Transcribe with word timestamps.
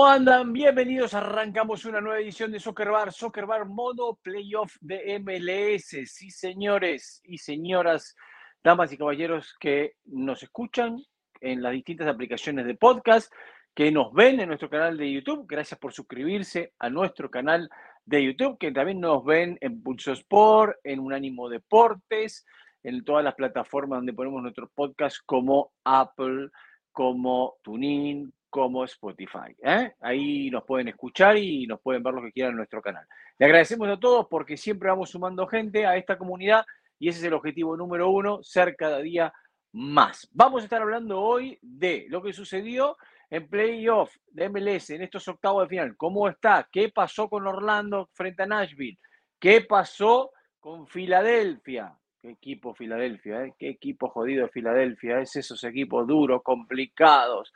¿Cómo 0.00 0.12
andan? 0.12 0.50
Bienvenidos. 0.54 1.12
Arrancamos 1.12 1.84
una 1.84 2.00
nueva 2.00 2.20
edición 2.20 2.50
de 2.50 2.58
Soccer 2.58 2.88
Bar, 2.88 3.12
Soccer 3.12 3.44
Bar 3.44 3.66
Mono 3.66 4.18
Playoff 4.22 4.74
de 4.80 5.18
MLS. 5.18 6.10
Sí, 6.10 6.30
señores 6.30 7.20
y 7.22 7.36
señoras, 7.36 8.16
damas 8.64 8.90
y 8.94 8.96
caballeros 8.96 9.54
que 9.60 9.96
nos 10.06 10.42
escuchan 10.42 10.96
en 11.42 11.62
las 11.62 11.72
distintas 11.72 12.08
aplicaciones 12.08 12.64
de 12.64 12.76
podcast, 12.76 13.30
que 13.74 13.92
nos 13.92 14.10
ven 14.14 14.40
en 14.40 14.48
nuestro 14.48 14.70
canal 14.70 14.96
de 14.96 15.12
YouTube. 15.12 15.44
Gracias 15.46 15.78
por 15.78 15.92
suscribirse 15.92 16.72
a 16.78 16.88
nuestro 16.88 17.30
canal 17.30 17.68
de 18.06 18.24
YouTube, 18.24 18.56
que 18.56 18.72
también 18.72 19.00
nos 19.00 19.22
ven 19.22 19.58
en 19.60 19.82
Pulso 19.82 20.12
Sport, 20.12 20.78
en 20.82 20.98
Unánimo 20.98 21.50
Deportes, 21.50 22.46
en 22.82 23.04
todas 23.04 23.22
las 23.22 23.34
plataformas 23.34 23.98
donde 23.98 24.14
ponemos 24.14 24.40
nuestros 24.40 24.70
podcasts 24.74 25.20
como 25.26 25.72
Apple, 25.84 26.48
como 26.90 27.56
TuneIn, 27.62 28.32
como 28.50 28.84
Spotify. 28.84 29.56
¿eh? 29.62 29.94
Ahí 30.00 30.50
nos 30.50 30.64
pueden 30.64 30.88
escuchar 30.88 31.38
y 31.38 31.66
nos 31.66 31.80
pueden 31.80 32.02
ver 32.02 32.12
lo 32.12 32.22
que 32.22 32.32
quieran 32.32 32.50
en 32.50 32.58
nuestro 32.58 32.82
canal. 32.82 33.06
Le 33.38 33.46
agradecemos 33.46 33.88
a 33.88 33.98
todos 33.98 34.26
porque 34.28 34.56
siempre 34.56 34.90
vamos 34.90 35.10
sumando 35.10 35.46
gente 35.46 35.86
a 35.86 35.96
esta 35.96 36.18
comunidad 36.18 36.66
y 36.98 37.08
ese 37.08 37.20
es 37.20 37.24
el 37.24 37.34
objetivo 37.34 37.76
número 37.76 38.10
uno, 38.10 38.42
ser 38.42 38.76
cada 38.76 38.98
día 38.98 39.32
más. 39.72 40.28
Vamos 40.32 40.60
a 40.60 40.64
estar 40.64 40.82
hablando 40.82 41.20
hoy 41.20 41.58
de 41.62 42.06
lo 42.10 42.20
que 42.20 42.32
sucedió 42.32 42.96
en 43.30 43.48
playoff 43.48 44.14
de 44.26 44.48
MLS 44.48 44.90
en 44.90 45.02
estos 45.02 45.26
octavos 45.28 45.62
de 45.62 45.68
final. 45.68 45.96
¿Cómo 45.96 46.28
está? 46.28 46.68
¿Qué 46.70 46.90
pasó 46.90 47.28
con 47.28 47.46
Orlando 47.46 48.10
frente 48.12 48.42
a 48.42 48.46
Nashville? 48.46 48.98
¿Qué 49.38 49.62
pasó 49.62 50.32
con 50.58 50.86
Filadelfia? 50.88 51.96
Qué 52.20 52.32
equipo 52.32 52.74
Filadelfia, 52.74 53.46
¿eh? 53.46 53.54
qué 53.58 53.70
equipo 53.70 54.10
jodido 54.10 54.44
de 54.44 54.52
Filadelfia. 54.52 55.20
Es 55.20 55.36
esos 55.36 55.64
equipos 55.64 56.06
duros, 56.06 56.42
complicados 56.42 57.50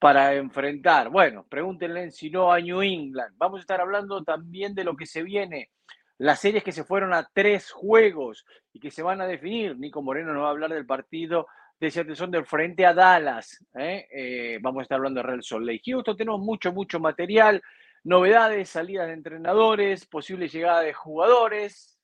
para 0.00 0.34
enfrentar. 0.34 1.10
Bueno, 1.10 1.44
pregúntenle 1.48 2.10
si 2.10 2.30
no 2.30 2.50
a 2.50 2.58
New 2.58 2.82
England. 2.82 3.34
Vamos 3.36 3.58
a 3.58 3.60
estar 3.60 3.80
hablando 3.80 4.24
también 4.24 4.74
de 4.74 4.82
lo 4.82 4.96
que 4.96 5.04
se 5.04 5.22
viene, 5.22 5.70
las 6.16 6.40
series 6.40 6.64
que 6.64 6.72
se 6.72 6.84
fueron 6.84 7.12
a 7.12 7.28
tres 7.32 7.70
juegos 7.70 8.46
y 8.72 8.80
que 8.80 8.90
se 8.90 9.02
van 9.02 9.20
a 9.20 9.26
definir. 9.26 9.78
Nico 9.78 10.02
Moreno 10.02 10.32
nos 10.32 10.44
va 10.44 10.48
a 10.48 10.50
hablar 10.52 10.72
del 10.72 10.86
partido 10.86 11.46
de 11.78 11.90
Seattle 11.90 12.14
del 12.28 12.46
frente 12.46 12.86
a 12.86 12.94
Dallas. 12.94 13.62
¿eh? 13.74 14.08
Eh, 14.10 14.58
vamos 14.62 14.80
a 14.80 14.82
estar 14.84 14.96
hablando 14.96 15.20
de 15.20 15.26
Real 15.26 15.42
Salt 15.42 15.66
Lake 15.66 15.82
Houston. 15.84 16.16
Tenemos 16.16 16.40
mucho, 16.40 16.72
mucho 16.72 16.98
material, 16.98 17.62
novedades, 18.04 18.70
salidas 18.70 19.06
de 19.06 19.12
entrenadores, 19.12 20.06
posible 20.06 20.48
llegada 20.48 20.80
de 20.80 20.94
jugadores, 20.94 21.98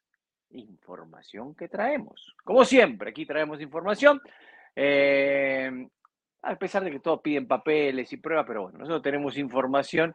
información 0.51 1.55
que 1.55 1.69
traemos. 1.69 2.35
Como 2.45 2.63
siempre, 2.67 3.11
aquí 3.11 3.25
traemos 3.25 3.61
información. 3.63 4.21
Eh, 4.75 5.89
a 6.47 6.57
pesar 6.57 6.85
de 6.85 6.91
que 6.91 7.01
todos 7.01 7.21
piden 7.21 7.47
papeles 7.47 8.13
y 8.13 8.17
pruebas, 8.19 8.45
pero 8.47 8.63
bueno, 8.63 8.79
nosotros 8.79 9.03
tenemos 9.03 9.37
información 9.37 10.15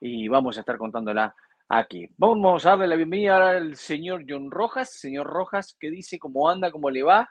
y 0.00 0.28
vamos 0.28 0.56
a 0.56 0.60
estar 0.60 0.76
contándola 0.76 1.34
aquí. 1.68 2.08
Vamos 2.18 2.66
a 2.66 2.70
darle 2.70 2.88
la 2.88 2.96
bienvenida 2.96 3.50
al 3.50 3.76
señor 3.76 4.24
John 4.28 4.50
Rojas. 4.50 4.90
Señor 4.92 5.26
Rojas, 5.26 5.76
¿qué 5.80 5.90
dice? 5.90 6.18
¿Cómo 6.18 6.48
anda? 6.50 6.70
¿Cómo 6.70 6.90
le 6.90 7.02
va? 7.02 7.30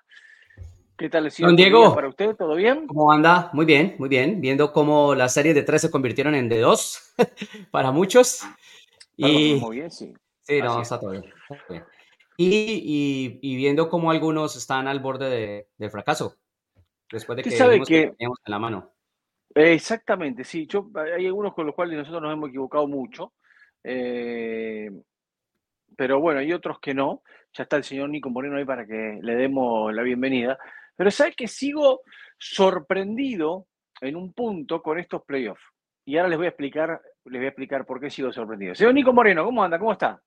¿Qué 0.98 1.10
tal, 1.10 1.30
señor? 1.30 1.52
Don 1.52 1.56
Diego. 1.58 1.94
Para 1.94 2.10
usted, 2.10 2.36
¿todo 2.36 2.56
bien? 2.56 2.88
¿Cómo 2.88 3.12
anda? 3.12 3.52
Muy 3.54 3.66
bien, 3.66 3.96
muy 4.00 4.10
bien. 4.10 4.42
Viendo 4.42 4.74
cómo 4.74 5.14
las 5.14 5.34
series 5.34 5.54
de 5.54 5.64
tres 5.64 5.82
se 5.82 5.92
convirtieron 5.92 6.34
en 6.34 6.50
de 6.50 6.60
dos 6.60 7.14
para 7.72 7.92
muchos. 7.92 8.42
Y... 9.16 9.56
Muy 9.56 9.78
bien, 9.78 9.92
sí. 9.92 10.14
Sí, 10.42 10.60
no, 10.62 10.82
está 10.82 11.00
todo 11.00 11.12
bien. 11.12 11.26
Y, 12.36 13.38
y, 13.42 13.56
viendo 13.58 13.90
cómo 13.90 14.10
algunos 14.10 14.56
están 14.56 14.88
al 14.88 15.00
borde 15.00 15.30
de, 15.30 15.68
del 15.78 15.92
fracaso. 15.92 16.38
Después 17.12 17.38
de 17.38 17.44
que, 17.44 17.52
sabe 17.52 17.82
que, 17.82 18.14
en 18.18 18.32
la 18.46 18.60
mano. 18.60 18.92
Exactamente, 19.56 20.44
sí. 20.44 20.68
Yo, 20.68 20.90
hay 20.96 21.26
algunos 21.26 21.54
con 21.54 21.66
los 21.66 21.76
cuales 21.76 21.98
nosotros 21.98 22.22
nos 22.22 22.34
hemos 22.34 22.50
equivocado 22.50 22.88
mucho. 22.88 23.34
Eh, 23.84 24.90
pero 25.96 26.20
bueno, 26.20 26.40
hay 26.40 26.54
otros 26.54 26.80
que 26.80 26.94
no. 26.94 27.24
Ya 27.54 27.64
está 27.64 27.78
el 27.78 27.84
señor 27.84 28.10
Nico 28.10 28.30
Moreno 28.30 28.58
ahí 28.58 28.66
para 28.66 28.86
que 28.86 29.20
le 29.22 29.36
demos 29.36 29.94
la 29.94 30.04
bienvenida. 30.04 30.58
Pero 30.96 31.10
sabe 31.10 31.34
que 31.34 31.48
sigo 31.48 32.02
sorprendido 32.38 33.68
en 34.02 34.16
un 34.16 34.34
punto 34.34 34.82
con 34.82 35.00
estos 35.00 35.24
playoffs. 35.24 35.64
Y 36.06 36.18
ahora 36.18 36.30
les 36.30 36.38
voy 36.38 36.46
a 36.46 36.50
explicar, 36.50 37.02
les 37.26 37.40
voy 37.40 37.46
a 37.46 37.50
explicar 37.50 37.86
por 37.86 38.00
qué 38.00 38.10
sigo 38.10 38.32
sorprendido. 38.32 38.76
Señor 38.76 38.94
Nico 38.94 39.14
Moreno, 39.14 39.44
¿cómo 39.46 39.64
anda? 39.64 39.80
¿Cómo 39.80 39.94
está? 39.94 40.22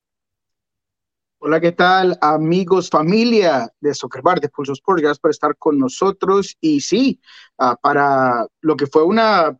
Hola, 1.44 1.60
¿qué 1.60 1.72
tal, 1.72 2.16
amigos, 2.20 2.88
familia 2.88 3.68
de 3.80 3.92
Soccer 3.94 4.22
Bar, 4.22 4.38
de 4.38 4.48
Pulso 4.48 4.74
Sport? 4.74 5.00
Gracias 5.00 5.18
por 5.18 5.32
estar 5.32 5.56
con 5.56 5.76
nosotros. 5.76 6.56
Y 6.60 6.80
sí, 6.80 7.20
ah, 7.58 7.74
para 7.82 8.46
lo 8.60 8.76
que 8.76 8.86
fue 8.86 9.02
una 9.02 9.58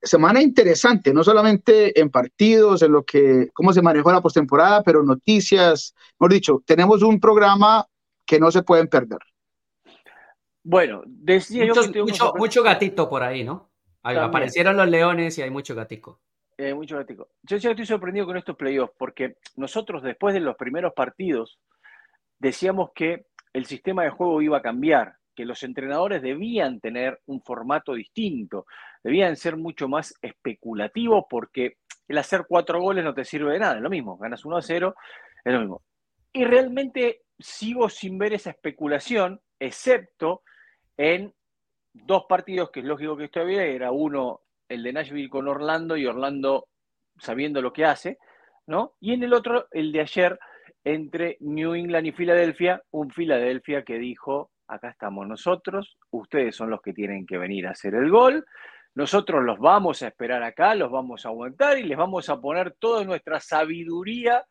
semana 0.00 0.40
interesante, 0.40 1.12
no 1.12 1.24
solamente 1.24 2.00
en 2.00 2.08
partidos, 2.10 2.82
en 2.82 2.92
lo 2.92 3.02
que, 3.02 3.48
cómo 3.52 3.72
se 3.72 3.82
manejó 3.82 4.12
la 4.12 4.20
postemporada, 4.20 4.84
pero 4.84 5.02
noticias. 5.02 5.92
Hemos 6.20 6.32
dicho, 6.32 6.62
tenemos 6.64 7.02
un 7.02 7.18
programa 7.18 7.84
que 8.24 8.38
no 8.38 8.52
se 8.52 8.62
pueden 8.62 8.86
perder. 8.86 9.18
Bueno, 10.62 11.02
decía 11.04 11.66
yo 11.66 11.74
que 11.74 12.00
mucho, 12.00 12.32
mucho 12.36 12.62
gatito 12.62 13.08
por 13.08 13.24
ahí, 13.24 13.42
¿no? 13.42 13.72
Aparecieron 14.04 14.76
los 14.76 14.88
leones 14.88 15.36
y 15.36 15.42
hay 15.42 15.50
mucho 15.50 15.74
gatico. 15.74 16.20
Eh, 16.60 16.74
mucho 16.74 16.96
gatico. 16.96 17.28
Yo 17.44 17.56
ya 17.56 17.70
estoy 17.70 17.86
sorprendido 17.86 18.26
con 18.26 18.36
estos 18.36 18.56
playoffs 18.56 18.92
porque 18.98 19.36
nosotros 19.54 20.02
después 20.02 20.34
de 20.34 20.40
los 20.40 20.56
primeros 20.56 20.92
partidos 20.92 21.60
decíamos 22.36 22.90
que 22.92 23.26
el 23.52 23.64
sistema 23.66 24.02
de 24.02 24.10
juego 24.10 24.42
iba 24.42 24.58
a 24.58 24.62
cambiar, 24.62 25.14
que 25.36 25.44
los 25.44 25.62
entrenadores 25.62 26.20
debían 26.20 26.80
tener 26.80 27.20
un 27.26 27.40
formato 27.42 27.94
distinto, 27.94 28.66
debían 29.04 29.36
ser 29.36 29.56
mucho 29.56 29.88
más 29.88 30.12
especulativos 30.20 31.26
porque 31.30 31.76
el 32.08 32.18
hacer 32.18 32.44
cuatro 32.48 32.80
goles 32.80 33.04
no 33.04 33.14
te 33.14 33.24
sirve 33.24 33.52
de 33.52 33.60
nada, 33.60 33.76
es 33.76 33.82
lo 33.82 33.90
mismo, 33.90 34.18
ganas 34.18 34.44
1 34.44 34.56
a 34.56 34.62
0, 34.62 34.94
es 35.44 35.52
lo 35.52 35.60
mismo. 35.60 35.82
Y 36.32 36.44
realmente 36.44 37.22
sigo 37.38 37.88
sin 37.88 38.18
ver 38.18 38.32
esa 38.32 38.50
especulación, 38.50 39.40
excepto 39.60 40.42
en 40.96 41.32
dos 41.92 42.24
partidos 42.28 42.70
que 42.70 42.80
es 42.80 42.86
lógico 42.86 43.16
que 43.16 43.26
esto 43.26 43.40
había, 43.40 43.62
era 43.62 43.92
uno 43.92 44.40
el 44.68 44.82
de 44.82 44.92
Nashville 44.92 45.28
con 45.28 45.48
Orlando 45.48 45.96
y 45.96 46.06
Orlando 46.06 46.66
sabiendo 47.18 47.62
lo 47.62 47.72
que 47.72 47.84
hace, 47.84 48.18
¿no? 48.66 48.94
Y 49.00 49.12
en 49.12 49.22
el 49.22 49.32
otro, 49.32 49.66
el 49.70 49.92
de 49.92 50.00
ayer, 50.00 50.38
entre 50.84 51.36
New 51.40 51.74
England 51.74 52.06
y 52.06 52.12
Filadelfia, 52.12 52.82
un 52.90 53.10
Filadelfia 53.10 53.82
que 53.82 53.98
dijo, 53.98 54.50
acá 54.68 54.90
estamos 54.90 55.26
nosotros, 55.26 55.96
ustedes 56.10 56.54
son 56.54 56.70
los 56.70 56.80
que 56.80 56.92
tienen 56.92 57.26
que 57.26 57.38
venir 57.38 57.66
a 57.66 57.70
hacer 57.70 57.94
el 57.94 58.10
gol, 58.10 58.44
nosotros 58.94 59.44
los 59.44 59.58
vamos 59.58 60.02
a 60.02 60.08
esperar 60.08 60.42
acá, 60.42 60.74
los 60.74 60.90
vamos 60.90 61.24
a 61.24 61.28
aguantar 61.28 61.78
y 61.78 61.84
les 61.84 61.96
vamos 61.96 62.28
a 62.28 62.40
poner 62.40 62.74
toda 62.78 63.04
nuestra 63.04 63.40
sabiduría 63.40 64.44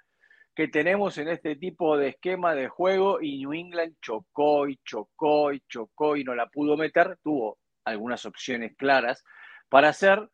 que 0.56 0.68
tenemos 0.68 1.18
en 1.18 1.28
este 1.28 1.56
tipo 1.56 1.98
de 1.98 2.10
esquema 2.10 2.56
de 2.56 2.68
juego 2.68 3.22
y 3.22 3.40
New 3.40 3.54
England 3.54 3.96
chocó 4.02 4.68
y 4.68 4.80
chocó 4.84 5.54
y 5.54 5.62
chocó 5.68 6.16
y 6.18 6.24
no 6.24 6.34
la 6.34 6.48
pudo 6.48 6.76
meter, 6.76 7.18
tuvo 7.24 7.60
algunas 7.86 8.26
opciones 8.26 8.76
claras, 8.76 9.24
para 9.70 9.90
hacer. 9.90 10.30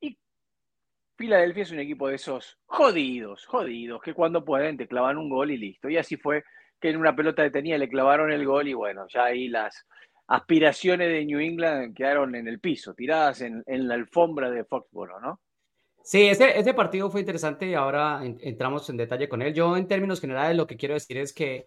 Y 0.00 0.18
Filadelfia 1.16 1.62
es 1.62 1.70
un 1.70 1.80
equipo 1.80 2.08
de 2.08 2.16
esos 2.16 2.58
jodidos, 2.66 3.46
jodidos, 3.46 4.00
que 4.02 4.14
cuando 4.14 4.44
pueden 4.44 4.76
te 4.76 4.88
clavan 4.88 5.18
un 5.18 5.28
gol 5.28 5.50
y 5.50 5.56
listo. 5.56 5.88
Y 5.88 5.96
así 5.96 6.16
fue 6.16 6.44
que 6.80 6.90
en 6.90 6.96
una 6.96 7.16
pelota 7.16 7.42
detenida 7.42 7.78
le 7.78 7.88
clavaron 7.88 8.30
el 8.30 8.44
gol 8.44 8.68
y 8.68 8.74
bueno, 8.74 9.06
ya 9.08 9.24
ahí 9.24 9.48
las 9.48 9.86
aspiraciones 10.26 11.08
de 11.08 11.24
New 11.24 11.40
England 11.40 11.94
quedaron 11.94 12.34
en 12.34 12.48
el 12.48 12.60
piso, 12.60 12.94
tiradas 12.94 13.40
en, 13.40 13.62
la 13.66 13.94
alfombra 13.94 14.50
de 14.50 14.64
Foxborough, 14.64 15.20
¿no? 15.20 15.40
Sí, 16.02 16.26
ese, 16.26 16.58
ese 16.58 16.74
partido 16.74 17.10
fue 17.10 17.20
interesante 17.20 17.66
y 17.66 17.74
ahora 17.74 18.20
entramos 18.22 18.88
en 18.90 18.98
detalle 18.98 19.28
con 19.28 19.40
él. 19.40 19.54
Yo 19.54 19.76
en 19.76 19.88
términos 19.88 20.20
generales 20.20 20.56
lo 20.56 20.66
que 20.66 20.76
quiero 20.76 20.92
decir 20.92 21.16
es 21.16 21.32
que 21.32 21.66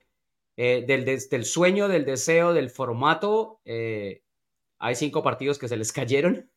eh, 0.55 0.83
del, 0.87 1.05
del, 1.05 1.45
sueño, 1.45 1.87
del 1.87 2.05
deseo, 2.05 2.53
del 2.53 2.69
formato, 2.69 3.61
eh, 3.65 4.21
hay 4.79 4.95
cinco 4.95 5.23
partidos 5.23 5.57
que 5.57 5.67
se 5.67 5.77
les 5.77 5.91
cayeron, 5.93 6.49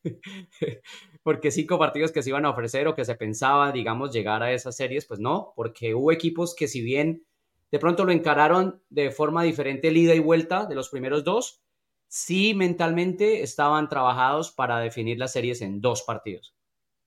porque 1.22 1.50
cinco 1.50 1.78
partidos 1.78 2.12
que 2.12 2.22
se 2.22 2.30
iban 2.30 2.44
a 2.44 2.50
ofrecer 2.50 2.88
o 2.88 2.94
que 2.94 3.04
se 3.04 3.14
pensaba, 3.14 3.72
digamos, 3.72 4.12
llegar 4.12 4.42
a 4.42 4.52
esas 4.52 4.76
series, 4.76 5.06
pues 5.06 5.20
no, 5.20 5.52
porque 5.56 5.94
hubo 5.94 6.12
equipos 6.12 6.54
que 6.54 6.68
si 6.68 6.82
bien 6.82 7.24
de 7.70 7.78
pronto 7.78 8.04
lo 8.04 8.12
encararon 8.12 8.82
de 8.90 9.10
forma 9.10 9.42
diferente 9.42 9.88
el 9.88 9.96
ida 9.96 10.14
y 10.14 10.18
vuelta 10.18 10.66
de 10.66 10.74
los 10.74 10.88
primeros 10.88 11.24
dos, 11.24 11.62
sí 12.08 12.54
mentalmente 12.54 13.42
estaban 13.42 13.88
trabajados 13.88 14.50
para 14.50 14.80
definir 14.80 15.18
las 15.18 15.32
series 15.32 15.62
en 15.62 15.80
dos 15.80 16.02
partidos. 16.02 16.54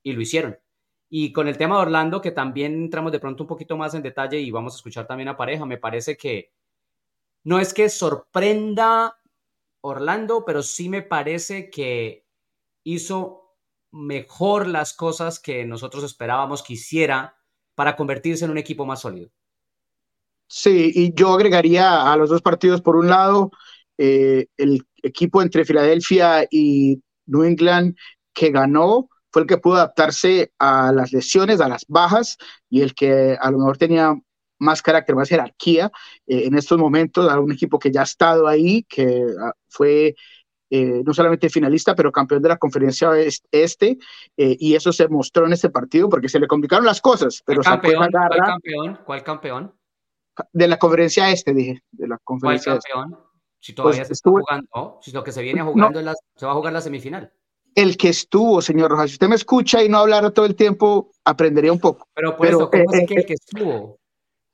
Y 0.01 0.13
lo 0.13 0.21
hicieron. 0.21 0.57
Y 1.09 1.33
con 1.33 1.47
el 1.47 1.57
tema 1.57 1.75
de 1.75 1.81
Orlando, 1.83 2.21
que 2.21 2.31
también 2.31 2.73
entramos 2.73 3.11
de 3.11 3.19
pronto 3.19 3.43
un 3.43 3.47
poquito 3.47 3.77
más 3.77 3.93
en 3.93 4.01
detalle 4.01 4.39
y 4.39 4.49
vamos 4.49 4.73
a 4.73 4.77
escuchar 4.77 5.05
también 5.05 5.27
a 5.27 5.37
pareja, 5.37 5.65
me 5.65 5.77
parece 5.77 6.17
que 6.17 6.53
no 7.43 7.59
es 7.59 7.73
que 7.73 7.89
sorprenda 7.89 9.19
Orlando, 9.85 10.45
pero 10.45 10.63
sí 10.63 10.87
me 10.89 11.01
parece 11.01 11.69
que 11.69 12.25
hizo 12.83 13.57
mejor 13.91 14.67
las 14.67 14.93
cosas 14.93 15.39
que 15.39 15.65
nosotros 15.65 16.03
esperábamos 16.03 16.63
que 16.63 16.73
hiciera 16.73 17.37
para 17.75 17.95
convertirse 17.95 18.45
en 18.45 18.51
un 18.51 18.57
equipo 18.57 18.85
más 18.85 19.01
sólido. 19.01 19.29
Sí, 20.47 20.91
y 20.93 21.13
yo 21.13 21.33
agregaría 21.33 22.11
a 22.11 22.15
los 22.15 22.29
dos 22.29 22.41
partidos, 22.41 22.81
por 22.81 22.95
un 22.95 23.07
lado, 23.07 23.51
eh, 23.97 24.47
el 24.57 24.85
equipo 25.01 25.41
entre 25.41 25.65
Filadelfia 25.65 26.47
y 26.49 27.01
New 27.25 27.43
England 27.43 27.95
que 28.33 28.51
ganó 28.51 29.09
fue 29.31 29.41
el 29.41 29.47
que 29.47 29.57
pudo 29.57 29.75
adaptarse 29.75 30.53
a 30.59 30.91
las 30.91 31.11
lesiones, 31.11 31.59
a 31.59 31.67
las 31.67 31.85
bajas, 31.87 32.37
y 32.69 32.81
el 32.81 32.93
que 32.93 33.35
a 33.39 33.51
lo 33.51 33.57
mejor 33.57 33.77
tenía 33.77 34.13
más 34.63 34.81
carácter, 34.81 35.15
más 35.15 35.29
jerarquía 35.29 35.91
eh, 36.25 36.45
en 36.45 36.57
estos 36.57 36.77
momentos, 36.77 37.29
a 37.31 37.39
un 37.39 37.51
equipo 37.51 37.77
que 37.77 37.91
ya 37.91 38.01
ha 38.01 38.05
estado 38.05 38.47
ahí, 38.47 38.83
que 38.83 39.23
ah, 39.39 39.53
fue 39.67 40.15
eh, 40.75 41.03
no 41.05 41.13
solamente 41.13 41.51
finalista, 41.51 41.93
pero 41.93 42.11
campeón 42.11 42.41
de 42.41 42.49
la 42.49 42.57
conferencia 42.57 43.11
este, 43.51 43.99
eh, 44.35 44.57
y 44.59 44.73
eso 44.73 44.91
se 44.91 45.07
mostró 45.07 45.45
en 45.45 45.53
este 45.53 45.69
partido 45.69 46.09
porque 46.09 46.27
se 46.27 46.39
le 46.39 46.47
complicaron 46.47 46.83
las 46.83 46.99
cosas. 46.99 47.43
Pero 47.45 47.61
¿Cuál 47.61 47.79
campeón? 47.79 48.09
¿Cuál 48.09 48.39
campeón? 48.39 48.99
¿Cuál 49.05 49.23
campeón? 49.23 49.75
De 50.51 50.67
la 50.67 50.79
conferencia 50.79 51.29
este, 51.29 51.53
dije. 51.53 51.83
De 51.91 52.07
la 52.07 52.17
conferencia 52.23 52.71
¿Cuál 52.71 52.77
este. 52.79 52.91
campeón? 52.91 53.19
Si 53.59 53.73
todavía 53.73 53.99
pues 53.99 54.07
se 54.07 54.13
está 54.13 54.31
jugando, 54.31 54.99
si 54.99 55.11
lo 55.11 55.23
que 55.23 55.31
se 55.31 55.43
viene 55.43 55.61
jugando 55.61 56.01
se 56.35 56.45
va 56.47 56.51
a 56.51 56.55
jugar 56.55 56.73
la 56.73 56.81
semifinal. 56.81 57.31
El 57.75 57.95
que 57.95 58.09
estuvo, 58.09 58.59
señor 58.59 58.89
Rojas, 58.89 59.11
si 59.11 59.13
usted 59.13 59.27
me 59.27 59.35
escucha 59.35 59.83
y 59.83 59.89
no 59.89 59.99
hablara 59.99 60.31
todo 60.31 60.47
el 60.47 60.55
tiempo, 60.55 61.11
aprendería 61.23 61.71
un 61.71 61.79
poco. 61.79 62.07
Pero 62.15 62.35
por 62.35 62.47
eso, 62.47 62.69
¿cómo 62.71 62.83
es 62.93 63.07
que 63.07 63.13
el 63.13 63.25
que 63.27 63.33
estuvo? 63.33 63.99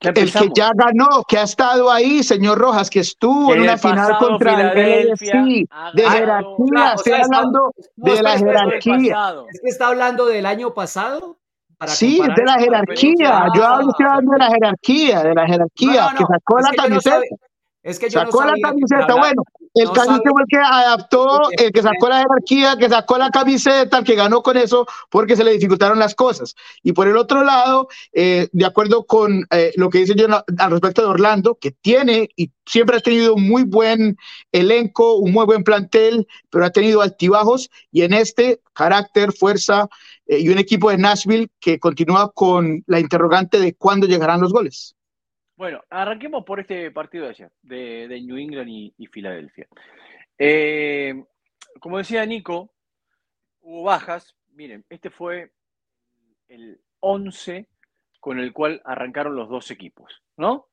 El 0.00 0.32
que 0.32 0.48
ya 0.54 0.70
ganó, 0.74 1.22
que 1.28 1.36
ha 1.36 1.42
estado 1.42 1.90
ahí, 1.90 2.22
señor 2.22 2.58
Rojas, 2.58 2.88
que 2.88 3.00
estuvo 3.00 3.52
en 3.54 3.62
una 3.62 3.76
final 3.76 4.16
contra 4.18 4.72
el 4.72 5.10
LFC, 5.10 5.68
de 5.92 6.10
jerarquía, 6.10 6.92
estoy 6.94 7.12
hablando 7.12 7.74
de 7.96 8.22
la 8.22 8.38
jerarquía. 8.38 9.34
¿Es 9.52 9.60
que 9.60 9.68
está 9.68 9.88
hablando 9.88 10.26
del 10.26 10.46
año 10.46 10.72
pasado? 10.72 11.36
sí, 11.86 12.18
de 12.18 12.44
la 12.44 12.58
jerarquía. 12.58 13.46
Yo 13.54 13.80
estoy 13.90 14.06
hablando 14.06 14.32
de 14.32 14.38
la 14.38 14.50
jerarquía, 14.50 15.22
de 15.22 15.34
la 15.34 15.46
jerarquía, 15.46 16.14
que 16.16 16.24
sacó 16.24 16.58
la 16.60 16.70
camiseta. 16.76 17.20
Es 17.82 17.98
que 17.98 18.08
yo 18.08 18.20
sacó 18.20 18.44
la 18.44 18.54
camiseta, 18.62 19.14
bueno, 19.14 19.42
el 19.74 19.86
no 19.86 19.92
fue 19.94 20.06
el 20.06 20.46
que 20.48 20.56
adaptó, 20.56 21.40
el 21.52 21.70
que 21.72 21.82
sacó 21.82 22.08
la 22.08 22.18
jerarquía, 22.18 22.76
que 22.76 22.88
sacó 22.88 23.18
la 23.18 23.30
camiseta, 23.30 23.98
el 23.98 24.04
que 24.04 24.16
ganó 24.16 24.42
con 24.42 24.56
eso, 24.56 24.86
porque 25.10 25.36
se 25.36 25.44
le 25.44 25.52
dificultaron 25.52 25.98
las 25.98 26.14
cosas. 26.14 26.56
Y 26.82 26.92
por 26.92 27.06
el 27.06 27.16
otro 27.16 27.44
lado, 27.44 27.88
eh, 28.12 28.48
de 28.52 28.66
acuerdo 28.66 29.04
con 29.04 29.46
eh, 29.50 29.72
lo 29.76 29.88
que 29.88 29.98
dice 29.98 30.14
yo 30.16 30.26
al 30.58 30.70
respecto 30.70 31.02
de 31.02 31.08
Orlando, 31.08 31.56
que 31.60 31.70
tiene 31.70 32.28
y 32.36 32.50
siempre 32.66 32.96
ha 32.96 33.00
tenido 33.00 33.34
un 33.34 33.48
muy 33.48 33.62
buen 33.62 34.16
elenco, 34.50 35.16
un 35.16 35.32
muy 35.32 35.46
buen 35.46 35.62
plantel, 35.62 36.26
pero 36.50 36.64
ha 36.64 36.70
tenido 36.70 37.00
altibajos, 37.00 37.70
y 37.92 38.02
en 38.02 38.14
este 38.14 38.60
carácter, 38.72 39.32
fuerza 39.32 39.88
eh, 40.26 40.40
y 40.40 40.48
un 40.48 40.58
equipo 40.58 40.90
de 40.90 40.98
Nashville 40.98 41.48
que 41.60 41.78
continúa 41.78 42.32
con 42.32 42.82
la 42.86 42.98
interrogante 42.98 43.60
de 43.60 43.74
cuándo 43.74 44.06
llegarán 44.06 44.40
los 44.40 44.52
goles. 44.52 44.96
Bueno, 45.60 45.84
arranquemos 45.90 46.42
por 46.42 46.58
este 46.58 46.90
partido 46.90 47.24
de 47.24 47.30
ayer, 47.32 47.50
de, 47.60 48.20
New 48.22 48.38
England 48.38 48.66
y, 48.66 49.06
Filadelfia. 49.08 49.68
Eh, 50.38 51.22
como 51.80 51.98
decía 51.98 52.24
Nico, 52.24 52.72
hubo 53.60 53.82
bajas. 53.82 54.34
Miren, 54.54 54.86
este 54.88 55.10
fue 55.10 55.52
el 56.48 56.80
11 57.00 57.68
con 58.20 58.38
el 58.38 58.54
cual 58.54 58.80
arrancaron 58.86 59.36
los 59.36 59.50
dos 59.50 59.70
equipos, 59.70 60.22
¿no? 60.38 60.68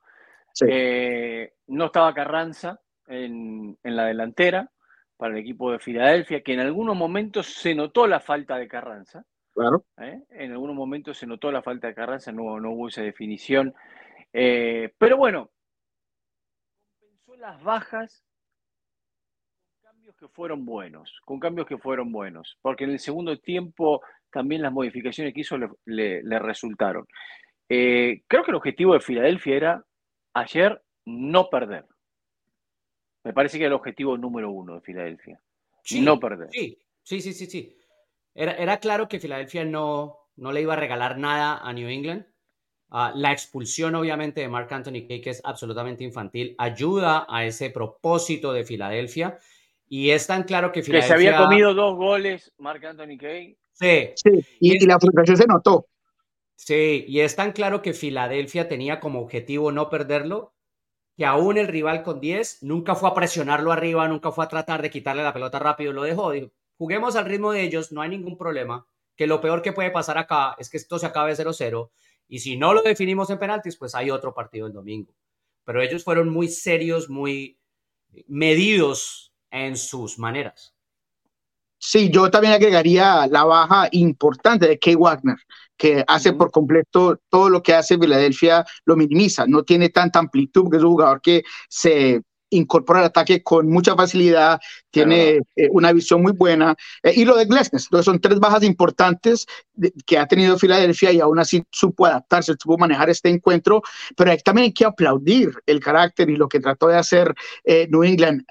Eh, 0.65 1.51
no 1.67 1.87
estaba 1.87 2.13
Carranza 2.13 2.79
en, 3.07 3.77
la 3.83 4.05
delantera 4.05 4.71
para 5.17 5.33
el 5.33 5.41
equipo 5.41 5.69
de 5.69 5.79
Filadelfia, 5.79 6.39
que 6.43 6.53
en 6.53 6.61
algunos 6.61 6.95
momentos 6.95 7.47
se 7.55 7.75
notó 7.75 8.07
la 8.07 8.21
falta 8.21 8.55
de 8.55 8.69
Carranza. 8.69 9.25
Claro. 9.53 9.83
¿eh? 9.97 10.23
En 10.29 10.53
algunos 10.53 10.77
momentos 10.77 11.17
se 11.17 11.27
notó 11.27 11.51
la 11.51 11.61
falta 11.61 11.87
de 11.87 11.93
Carranza, 11.93 12.31
no, 12.31 12.57
no 12.61 12.71
hubo 12.71 12.87
esa 12.87 13.01
definición 13.01 13.75
eh, 14.33 14.93
pero 14.97 15.17
bueno, 15.17 15.51
compensó 16.99 17.35
las 17.35 17.61
bajas 17.63 18.23
con 19.69 19.91
cambios 19.91 20.15
que 20.15 20.27
fueron 20.27 20.65
buenos, 20.65 21.21
con 21.25 21.39
cambios 21.39 21.67
que 21.67 21.77
fueron 21.77 22.11
buenos, 22.11 22.57
porque 22.61 22.83
en 22.83 22.91
el 22.91 22.99
segundo 22.99 23.37
tiempo 23.39 24.01
también 24.31 24.61
las 24.61 24.73
modificaciones 24.73 25.33
que 25.33 25.41
hizo 25.41 25.57
le, 25.85 26.39
resultaron. 26.39 27.05
Eh, 27.69 28.23
creo 28.27 28.43
que 28.43 28.51
el 28.51 28.57
objetivo 28.57 28.93
de 28.93 28.99
Filadelfia 28.99 29.55
era 29.55 29.85
ayer 30.33 30.81
no 31.05 31.49
perder. 31.49 31.85
Me 33.23 33.33
parece 33.33 33.57
que 33.57 33.65
era 33.65 33.73
el 33.73 33.79
objetivo 33.79 34.17
número 34.17 34.51
uno 34.51 34.75
de 34.75 34.81
Filadelfia. 34.81 35.41
no 36.01 36.19
perder. 36.19 36.49
Sí, 36.51 36.77
sí, 37.03 37.21
sí, 37.21 37.33
sí. 37.33 37.77
Era, 38.33 38.53
era 38.53 38.79
claro 38.79 39.07
que 39.07 39.19
Filadelfia 39.19 39.65
no, 39.65 40.17
no 40.35 40.51
le 40.51 40.61
iba 40.61 40.73
a 40.73 40.77
regalar 40.77 41.17
nada 41.17 41.57
a 41.57 41.73
New 41.73 41.89
England. 41.89 42.25
Ah, 42.89 43.11
la 43.13 43.33
expulsión, 43.33 43.95
obviamente, 43.95 44.41
de 44.41 44.47
Mark 44.47 44.73
Anthony 44.73 45.05
Kay, 45.07 45.19
que 45.21 45.31
es 45.31 45.41
absolutamente 45.43 46.03
infantil, 46.03 46.55
ayuda 46.57 47.25
a 47.27 47.45
ese 47.45 47.69
propósito 47.69 48.53
de 48.53 48.63
Filadelfia. 48.63 49.37
Y 49.89 50.11
es 50.11 50.27
tan 50.27 50.43
claro 50.43 50.71
que 50.71 50.83
Filadelfia. 50.83 51.15
Que 51.15 51.21
se 51.21 51.27
había 51.27 51.37
comido 51.37 51.73
dos 51.73 51.95
goles, 51.97 52.53
Mark 52.57 52.85
Anthony 52.85 53.17
Kay. 53.19 53.57
Sí. 53.73 54.09
sí 54.15 54.45
y, 54.59 54.85
la 54.85 54.99
frustración 54.99 55.37
se 55.37 55.47
notó. 55.47 55.87
Sí, 56.55 57.05
y 57.07 57.19
es 57.19 57.35
tan 57.35 57.51
claro 57.51 57.81
que 57.81 57.93
Filadelfia 57.93 58.67
tenía 58.67 58.99
como 58.99 59.19
objetivo 59.19 59.71
no 59.71 59.89
perderlo, 59.89 60.53
que 61.15 61.25
aún 61.25 61.57
el 61.57 61.67
rival 61.67 62.03
con 62.03 62.19
10 62.19 62.63
nunca 62.63 62.95
fue 62.95 63.09
a 63.09 63.13
presionarlo 63.13 63.71
arriba, 63.71 64.07
nunca 64.07 64.31
fue 64.31 64.45
a 64.45 64.47
tratar 64.47 64.81
de 64.81 64.89
quitarle 64.89 65.23
la 65.23 65.33
pelota 65.33 65.59
rápido, 65.59 65.93
lo 65.93 66.03
dejó. 66.03 66.31
Dijo, 66.31 66.51
juguemos 66.77 67.15
al 67.15 67.25
ritmo 67.25 67.51
de 67.51 67.63
ellos, 67.63 67.91
no 67.91 68.01
hay 68.01 68.09
ningún 68.09 68.37
problema. 68.37 68.87
Que 69.15 69.27
lo 69.27 69.41
peor 69.41 69.61
que 69.61 69.73
puede 69.73 69.91
pasar 69.91 70.17
acá 70.17 70.55
es 70.57 70.69
que 70.69 70.77
esto 70.77 70.99
se 70.99 71.05
acabe 71.05 71.33
0-0 71.33 71.89
y 72.27 72.39
si 72.39 72.57
no 72.57 72.73
lo 72.73 72.81
definimos 72.81 73.29
en 73.29 73.39
penaltis, 73.39 73.77
pues 73.77 73.95
hay 73.95 74.11
otro 74.11 74.33
partido 74.33 74.67
el 74.67 74.73
domingo. 74.73 75.13
Pero 75.63 75.81
ellos 75.81 76.03
fueron 76.03 76.29
muy 76.29 76.47
serios, 76.47 77.09
muy 77.09 77.59
medidos 78.27 79.33
en 79.51 79.77
sus 79.77 80.17
maneras. 80.17 80.73
Sí, 81.79 82.09
yo 82.09 82.29
también 82.31 82.53
agregaría 82.53 83.27
la 83.27 83.43
baja 83.43 83.87
importante 83.91 84.67
de 84.67 84.79
Kay 84.79 84.95
Wagner, 84.95 85.37
que 85.77 86.03
hace 86.07 86.33
por 86.33 86.49
completo 86.51 87.21
todo 87.29 87.49
lo 87.49 87.61
que 87.61 87.75
hace 87.75 87.99
Filadelfia, 87.99 88.65
lo 88.85 88.95
minimiza, 88.95 89.45
no 89.45 89.63
tiene 89.63 89.89
tanta 89.89 90.19
amplitud, 90.19 90.63
porque 90.63 90.77
es 90.77 90.83
un 90.83 90.89
jugador 90.89 91.21
que 91.21 91.43
se 91.69 92.23
incorpora 92.49 92.99
el 92.99 93.05
ataque 93.05 93.43
con 93.43 93.69
mucha 93.69 93.95
facilidad, 93.95 94.59
tiene 94.91 95.41
eh, 95.55 95.67
una 95.71 95.91
visión 95.91 96.21
muy 96.21 96.31
buena. 96.31 96.75
Eh, 97.03 97.13
y 97.15 97.25
lo 97.25 97.35
de 97.35 97.45
Glesnes, 97.45 97.85
entonces 97.85 98.05
son 98.05 98.19
tres 98.19 98.39
bajas 98.39 98.63
importantes 98.63 99.45
que 100.05 100.17
ha 100.17 100.27
tenido 100.27 100.57
Filadelfia 100.57 101.11
y 101.11 101.19
aún 101.19 101.39
así 101.39 101.63
supo 101.71 102.05
adaptarse, 102.05 102.53
supo 102.59 102.77
manejar 102.77 103.09
este 103.09 103.29
encuentro, 103.29 103.81
pero 104.15 104.35
también 104.43 104.65
hay 104.65 104.73
que 104.73 104.85
aplaudir 104.85 105.51
el 105.65 105.79
carácter 105.79 106.29
y 106.29 106.35
lo 106.35 106.47
que 106.47 106.59
trató 106.59 106.87
de 106.87 106.97
hacer 106.97 107.33
eh, 107.63 107.87
New 107.89 108.03
England. 108.03 108.43